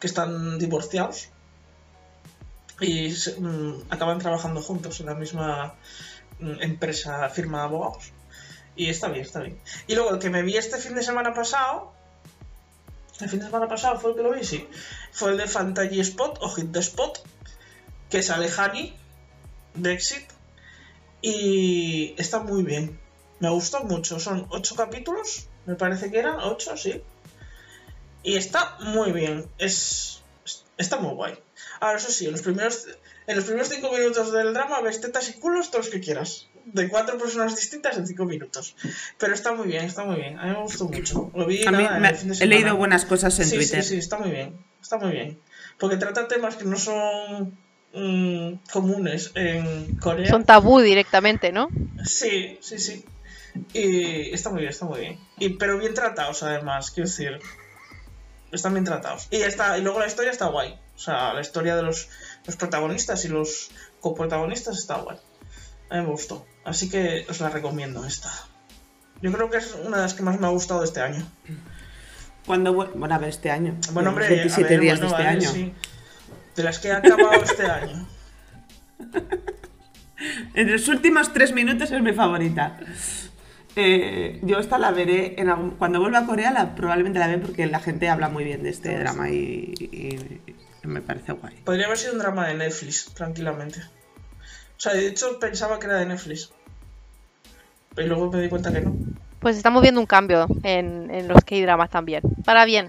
que 0.00 0.08
están 0.08 0.58
divorciados 0.58 1.28
y 2.80 3.14
mm, 3.38 3.82
acaban 3.90 4.18
trabajando 4.18 4.60
juntos 4.60 4.98
en 4.98 5.06
la 5.06 5.14
misma 5.14 5.74
mm, 6.40 6.62
empresa 6.62 7.28
firma 7.28 7.58
de 7.58 7.64
abogados 7.64 8.12
y 8.76 8.88
está 8.88 9.08
bien 9.08 9.24
está 9.24 9.40
bien 9.40 9.60
y 9.86 9.94
luego 9.94 10.10
el 10.10 10.18
que 10.18 10.30
me 10.30 10.42
vi 10.42 10.56
este 10.56 10.78
fin 10.78 10.94
de 10.94 11.02
semana 11.02 11.34
pasado 11.34 11.92
el 13.20 13.28
fin 13.28 13.40
de 13.40 13.46
semana 13.46 13.66
pasado 13.66 13.98
fue 13.98 14.10
el 14.10 14.16
que 14.16 14.22
lo 14.22 14.32
vi 14.32 14.44
sí 14.44 14.68
fue 15.12 15.32
el 15.32 15.38
de 15.38 15.46
Fantasy 15.46 16.00
Spot 16.00 16.38
o 16.40 16.50
Hit 16.50 16.72
the 16.72 16.80
Spot 16.80 17.18
que 18.10 18.22
sale 18.22 18.48
Hani 18.48 18.94
de 19.74 19.92
Exit 19.92 20.36
y 21.22 22.14
está 22.18 22.40
muy 22.40 22.62
bien. 22.62 23.00
Me 23.40 23.50
gustó 23.50 23.82
mucho. 23.84 24.20
Son 24.20 24.46
ocho 24.50 24.76
capítulos, 24.76 25.48
me 25.66 25.74
parece 25.74 26.10
que 26.10 26.18
eran 26.18 26.36
ocho, 26.40 26.76
sí. 26.76 27.02
Y 28.22 28.36
está 28.36 28.76
muy 28.80 29.12
bien. 29.12 29.48
Es 29.58 30.22
está 30.78 30.98
muy 30.98 31.14
guay. 31.14 31.38
Ahora 31.80 31.98
eso 31.98 32.10
sí, 32.10 32.26
en 32.26 32.32
los 32.32 32.42
primeros 32.42 32.86
en 33.26 33.36
los 33.36 33.44
primeros 33.44 33.68
cinco 33.68 33.90
minutos 33.90 34.32
del 34.32 34.54
drama 34.54 34.80
ves 34.80 35.00
tetas 35.00 35.28
y 35.30 35.34
culos 35.34 35.70
todos 35.70 35.86
los 35.86 35.94
que 35.94 36.00
quieras. 36.00 36.46
De 36.66 36.88
cuatro 36.88 37.16
personas 37.16 37.54
distintas 37.54 37.96
en 37.96 38.06
cinco 38.06 38.24
minutos. 38.24 38.74
Pero 39.18 39.32
está 39.34 39.52
muy 39.54 39.68
bien, 39.68 39.84
está 39.84 40.04
muy 40.04 40.16
bien. 40.16 40.38
A 40.38 40.46
mí 40.46 40.50
me 40.50 40.62
gustó 40.62 40.88
mucho. 40.88 41.30
Lo 41.34 41.46
vi 41.46 41.64
A 41.66 41.70
mí 41.70 41.82
nada, 41.84 41.96
en 41.96 42.02
me- 42.02 42.08
el 42.10 42.16
fin 42.16 42.28
de 42.32 42.44
he 42.44 42.46
leído 42.46 42.76
buenas 42.76 43.04
cosas 43.04 43.38
en 43.38 43.46
sí, 43.46 43.54
Twitter. 43.56 43.82
Sí, 43.84 43.90
sí, 43.90 43.96
está 43.98 44.18
muy 44.18 44.30
bien. 44.30 44.58
Está 44.82 44.98
muy 44.98 45.12
bien. 45.12 45.38
Porque 45.78 45.96
trata 45.96 46.26
temas 46.28 46.56
que 46.56 46.64
no 46.64 46.76
son 46.76 47.56
mm, 47.94 48.54
comunes 48.72 49.30
en 49.36 49.96
Corea. 49.96 50.28
Son 50.28 50.44
tabú 50.44 50.80
directamente, 50.80 51.52
¿no? 51.52 51.68
Sí, 52.04 52.58
sí, 52.60 52.78
sí. 52.78 53.04
Y 53.72 54.32
está 54.34 54.50
muy 54.50 54.60
bien, 54.60 54.70
está 54.70 54.86
muy 54.86 55.00
bien. 55.00 55.18
Y, 55.38 55.50
pero 55.50 55.78
bien 55.78 55.94
tratados, 55.94 56.42
además, 56.42 56.90
quiero 56.90 57.08
decir. 57.08 57.38
Están 58.52 58.72
bien 58.74 58.84
tratados. 58.84 59.28
Y, 59.30 59.36
está, 59.36 59.78
y 59.78 59.82
luego 59.82 60.00
la 60.00 60.06
historia 60.06 60.30
está 60.32 60.46
guay. 60.46 60.78
O 60.94 60.98
sea, 60.98 61.32
la 61.32 61.40
historia 61.40 61.76
de 61.76 61.82
los, 61.82 62.08
los 62.46 62.56
protagonistas 62.56 63.24
y 63.24 63.28
los 63.28 63.70
coprotagonistas 64.00 64.78
está 64.78 64.96
guay. 64.96 65.18
A 65.90 65.96
mí 65.96 66.00
me 66.02 66.06
gustó. 66.08 66.46
Así 66.64 66.88
que 66.90 67.26
os 67.28 67.40
la 67.40 67.48
recomiendo 67.50 68.04
esta. 68.04 68.30
Yo 69.22 69.32
creo 69.32 69.50
que 69.50 69.58
es 69.58 69.74
una 69.84 69.96
de 69.98 70.02
las 70.02 70.14
que 70.14 70.22
más 70.22 70.38
me 70.40 70.46
ha 70.46 70.50
gustado 70.50 70.80
de 70.80 70.86
este 70.86 71.00
año. 71.00 71.26
Cuando, 72.44 72.72
bueno, 72.72 73.14
a 73.14 73.18
ver, 73.18 73.28
este 73.30 73.50
año. 73.50 73.76
Bueno, 73.92 74.10
hombre, 74.10 74.28
27 74.28 74.66
a 74.66 74.70
ver, 74.70 74.80
días 74.80 75.00
bueno, 75.00 75.16
de 75.16 75.22
este 75.22 75.24
vale, 75.34 75.38
año. 75.46 75.50
sí. 75.52 75.74
De 76.56 76.62
las 76.62 76.78
que 76.78 76.88
he 76.88 76.92
acabado 76.92 77.42
este 77.42 77.66
año. 77.70 78.06
En 80.54 80.72
los 80.72 80.88
últimos 80.88 81.32
tres 81.34 81.52
minutos 81.52 81.90
es 81.90 82.00
mi 82.00 82.12
favorita. 82.14 82.78
Eh, 83.76 84.40
yo 84.42 84.58
esta 84.58 84.78
la 84.78 84.90
veré 84.90 85.38
en 85.38 85.50
algún- 85.50 85.72
cuando 85.72 86.00
vuelva 86.00 86.20
a 86.20 86.26
Corea, 86.26 86.50
la, 86.50 86.74
probablemente 86.74 87.18
la 87.18 87.26
veré 87.26 87.38
porque 87.40 87.66
la 87.66 87.80
gente 87.80 88.08
habla 88.08 88.30
muy 88.30 88.42
bien 88.44 88.62
de 88.62 88.70
este 88.70 88.98
drama 88.98 89.28
y, 89.28 89.74
y- 89.78 90.40
y 90.82 90.86
me 90.86 91.02
parece 91.02 91.32
guay. 91.32 91.56
Podría 91.64 91.84
haber 91.84 91.98
sido 91.98 92.14
un 92.14 92.18
drama 92.20 92.48
de 92.48 92.54
Netflix, 92.54 93.12
tranquilamente. 93.12 93.82
O 94.76 94.80
sea, 94.80 94.92
de 94.92 95.06
hecho 95.08 95.38
pensaba 95.38 95.78
que 95.78 95.86
era 95.86 95.96
de 95.96 96.06
Netflix. 96.06 96.50
Pero 97.94 98.08
luego 98.08 98.30
me 98.32 98.42
di 98.42 98.48
cuenta 98.48 98.72
que 98.72 98.80
no. 98.82 98.94
Pues 99.40 99.56
estamos 99.56 99.82
viendo 99.82 100.00
un 100.00 100.06
cambio 100.06 100.46
en, 100.62 101.10
en 101.14 101.28
los 101.28 101.42
K-dramas 101.44 101.90
también. 101.90 102.22
Para 102.44 102.64
bien. 102.64 102.88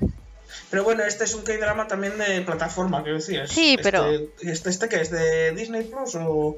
Pero 0.70 0.84
bueno, 0.84 1.04
este 1.04 1.24
es 1.26 1.34
un 1.36 1.44
K-drama 1.44 1.88
también 1.88 2.18
de 2.18 2.42
plataforma, 2.42 3.04
quiero 3.04 3.18
decir. 3.18 3.40
es- 3.42 3.52
Sí, 3.52 3.78
pero- 3.82 4.06
Este, 4.10 4.52
este, 4.52 4.70
este 4.70 4.90
que 4.90 5.02
es 5.02 5.12
de 5.12 5.52
Disney 5.52 5.84
Plus 5.84 6.16
o. 6.16 6.58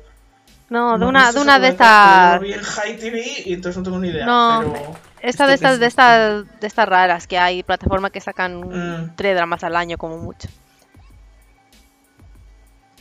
No, 0.70 1.00
de 1.00 1.06
una, 1.06 1.32
de 1.32 1.40
una 1.40 1.60
de 1.60 1.70
estas. 1.70 2.40
Vi 2.42 2.54
en 2.54 2.62
High 2.62 2.98
TV 2.98 3.24
y 3.46 3.54
entonces 3.54 3.78
no 3.78 3.84
tengo 3.84 3.98
ni 4.00 4.10
idea. 4.10 4.26
No, 4.26 4.72
pero. 4.72 4.96
Esta 5.22 5.48
de 5.48 5.56
¿Esto 5.56 5.64
qué 5.66 5.68
estas, 5.68 5.74
es 5.74 5.80
de 5.80 5.86
estas, 5.88 6.60
de 6.62 6.68
estas 6.68 6.88
raras 6.88 7.28
que 7.28 7.38
hay, 7.40 7.64
plataformas 7.64 8.12
que 8.12 8.22
sacan 8.22 8.62
Mm. 8.62 9.16
tres 9.16 9.36
dramas 9.36 9.64
al 9.64 9.76
año 9.76 9.98
como 9.98 10.18
mucho. 10.20 10.48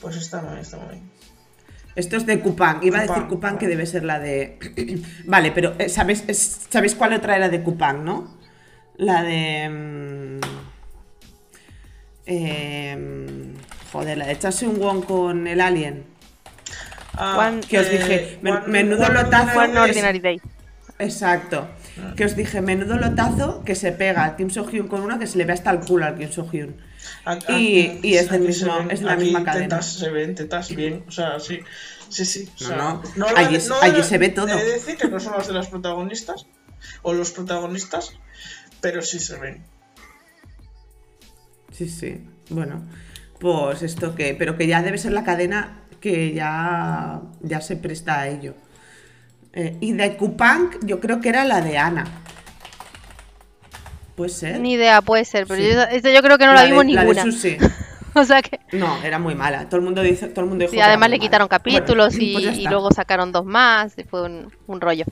Pues 0.01 0.17
está 0.17 0.41
muy 0.41 0.51
bien, 0.51 0.61
está 0.63 0.77
muy 0.79 0.89
bien. 0.95 1.11
Esto 1.99 2.17
es 2.17 2.27
de 2.27 2.39
Cupang. 2.41 2.79
Iba 2.85 2.99
a 2.99 3.01
decir 3.03 3.15
Coupang, 3.15 3.29
Cupang 3.29 3.59
que 3.59 3.67
debe 3.67 3.85
ser 3.85 4.05
la 4.05 4.21
de. 4.21 4.59
vale, 5.27 5.51
pero 5.51 5.75
eh, 5.79 5.89
¿sabéis, 5.89 6.23
es- 6.29 6.61
¿sabéis 6.71 6.95
cuál 6.95 7.13
otra 7.13 7.35
era 7.37 7.49
de 7.49 7.61
Cupang, 7.63 8.05
no? 8.05 8.39
La 8.97 9.23
de. 9.25 10.39
em, 12.27 13.55
joder, 13.93 14.19
la 14.19 14.27
de 14.27 14.33
echarse 14.33 14.67
un 14.67 14.79
won 14.81 15.03
con 15.03 15.47
el 15.47 15.61
alien. 15.61 16.05
Ah, 17.15 17.51
Que 17.69 17.79
os 17.81 17.87
eh, 17.87 17.91
dije, 17.91 18.39
men- 18.43 18.55
One- 18.55 18.67
menudo 18.69 19.05
One 19.07 19.15
lotazo. 19.15 19.59
One 19.59 19.73
es- 19.73 19.79
Ordinary 19.97 20.21
Day. 20.21 20.41
Exacto. 21.01 21.69
Que 22.17 22.25
os 22.25 22.37
dije, 22.37 22.61
menudo 22.61 22.97
lotazo 22.97 23.65
que 23.65 23.75
se 23.75 23.91
pega 23.91 24.25
al 24.25 24.37
Kim 24.37 24.51
So 24.51 24.65
Hyun 24.71 24.87
con 24.87 25.01
una 25.01 25.19
que 25.19 25.27
se 25.27 25.37
le 25.39 25.45
ve 25.45 25.53
hasta 25.53 25.71
el 25.73 25.81
culo 25.81 26.05
al 26.07 26.17
Kim 26.17 26.31
So 26.31 26.49
Hyun. 26.49 26.77
Aquí- 27.31 28.01
Y- 28.03 28.09
y 28.09 28.15
es 28.17 28.31
del 28.31 28.41
aquí 28.43 28.49
mismo- 28.49 28.73
se 28.73 28.79
ven- 28.79 28.91
es 28.91 29.01
de 29.01 29.07
la 29.07 29.13
aquí 29.13 29.25
misma 29.25 29.45
cadena. 29.45 29.69
Tetas, 29.69 29.93
se 29.93 30.09
ven 30.11 30.35
tetas 30.35 30.75
bien, 30.75 31.05
o 31.07 31.11
sea, 31.11 31.39
sí. 31.41 31.61
Sí, 32.09 32.25
sí. 32.25 32.49
o 32.61 32.63
No, 32.63 32.69
sea, 32.69 33.13
no, 33.17 33.31
la 33.33 33.41
allí 33.41 33.55
de- 33.55 33.61
se- 33.61 33.69
no 33.69 33.81
allí 33.83 34.03
se 34.03 34.17
ve 34.19 34.29
todo. 34.31 34.49
He 34.49 34.57
de 34.65 34.73
decir 34.73 34.97
que 34.97 35.09
no 35.09 35.21
son 35.21 35.35
las 35.37 35.47
de 35.47 35.53
las 35.53 35.69
protagonistas, 35.69 36.47
o 37.03 37.13
los 37.13 37.33
protagonistas, 37.33 38.13
pero 38.81 39.03
sí 39.03 39.19
se 39.19 39.37
ven. 39.39 39.63
Sí, 41.73 41.89
sí. 41.89 42.27
Bueno, 42.51 42.83
pues 43.39 43.83
esto 43.83 44.15
que. 44.15 44.35
Pero 44.35 44.57
que 44.57 44.67
ya 44.67 44.83
debe 44.83 44.97
ser 44.99 45.13
la 45.13 45.23
cadena 45.25 45.83
que 46.01 46.33
ya, 46.33 47.21
ya 47.43 47.61
se 47.61 47.77
presta 47.77 48.21
a 48.21 48.29
ello. 48.29 48.55
Eh, 49.53 49.77
y 49.81 49.93
de 49.93 50.17
Cupang, 50.17 50.71
yo 50.87 51.01
creo 51.01 51.21
que 51.21 51.29
era 51.29 51.45
la 51.45 51.61
de 51.61 51.77
Ana. 51.79 52.05
Puede 54.19 54.31
ser. 54.31 54.61
Ni 54.61 54.73
idea, 54.73 55.01
puede 55.01 55.25
ser, 55.25 55.47
pero 55.47 55.63
Sí. 55.63 55.71
yo, 55.73 55.81
esta 55.83 56.13
yo 56.13 56.21
creo 56.23 56.37
que 56.37 56.45
no 56.45 56.53
la, 56.53 56.63
de- 56.63 56.67
vimos 56.69 56.85
de 56.85 56.93
ninguna. 56.93 57.23
Susi. 57.23 57.57
o 58.15 58.25
sea 58.25 58.43
que. 58.43 58.61
No, 58.73 59.03
era 59.03 59.19
muy 59.19 59.35
mala. 59.35 59.65
Todo 59.67 59.77
el 59.77 59.83
mundo 59.83 60.03
dice, 60.03 60.29
todo 60.29 60.43
el 60.45 60.49
mundo 60.51 60.63
dijo 60.65 60.73
Sí, 60.75 60.81
además 60.81 61.09
le 61.09 61.19
quitaron 61.19 61.47
mala. 61.47 61.59
capítulos 61.59 62.15
Bueno, 62.17 62.25
y, 62.41 62.45
pues 62.47 62.59
y 62.59 62.65
luego 62.69 62.91
sacaron 62.91 63.33
dos 63.33 63.45
más 63.47 63.97
y 63.97 64.03
fue 64.05 64.23
un, 64.25 64.53
un 64.67 64.81
rollo. 64.81 65.05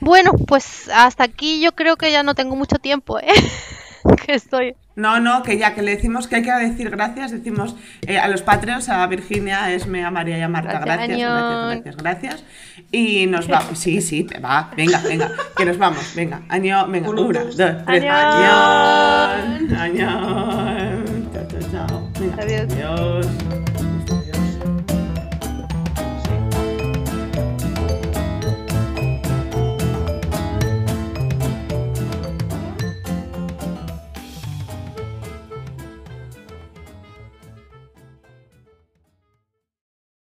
Bueno, 0.00 0.32
pues 0.48 0.88
hasta 0.92 1.24
aquí 1.24 1.60
yo 1.62 1.72
creo 1.72 1.96
que 1.96 2.10
ya 2.10 2.22
no 2.24 2.34
tengo 2.34 2.56
mucho 2.56 2.76
tiempo, 2.78 3.18
¿eh? 3.20 3.28
que 4.26 4.34
estoy... 4.34 4.74
No, 4.96 5.18
no, 5.18 5.42
que 5.42 5.58
ya 5.58 5.74
que 5.74 5.82
le 5.82 5.96
decimos 5.96 6.28
que 6.28 6.36
hay 6.36 6.42
que 6.42 6.52
decir 6.52 6.88
gracias, 6.88 7.32
decimos 7.32 7.74
eh, 8.06 8.18
a 8.18 8.28
los 8.28 8.42
Patreons, 8.42 8.88
a 8.88 9.04
Virginia, 9.08 9.64
a 9.64 9.72
Esme, 9.72 10.04
a 10.04 10.10
María 10.12 10.38
y 10.38 10.42
a 10.42 10.48
Marta, 10.48 10.78
Gracias, 10.78 11.18
gracias, 11.18 11.66
gracias, 11.66 11.96
gracias. 11.96 12.44
Y 12.92 13.26
nos 13.26 13.48
vamos. 13.48 13.76
Sí, 13.76 14.00
sí, 14.00 14.24
va, 14.44 14.70
venga, 14.76 15.00
venga, 15.00 15.32
que 15.56 15.64
nos 15.64 15.78
vamos, 15.78 16.12
venga. 16.14 16.42
Año, 16.48 16.86
venga, 16.86 17.10
una, 17.10 17.22
dos, 17.22 17.56
tres. 17.56 17.60
Añón. 17.86 19.74
Añón. 19.74 19.98
Añón. 19.98 21.30
Chao, 21.32 21.48
chao, 21.48 21.70
chao. 21.88 22.10
Venga, 22.20 22.42
Adiós. 22.42 22.72
Adiós. 22.72 23.63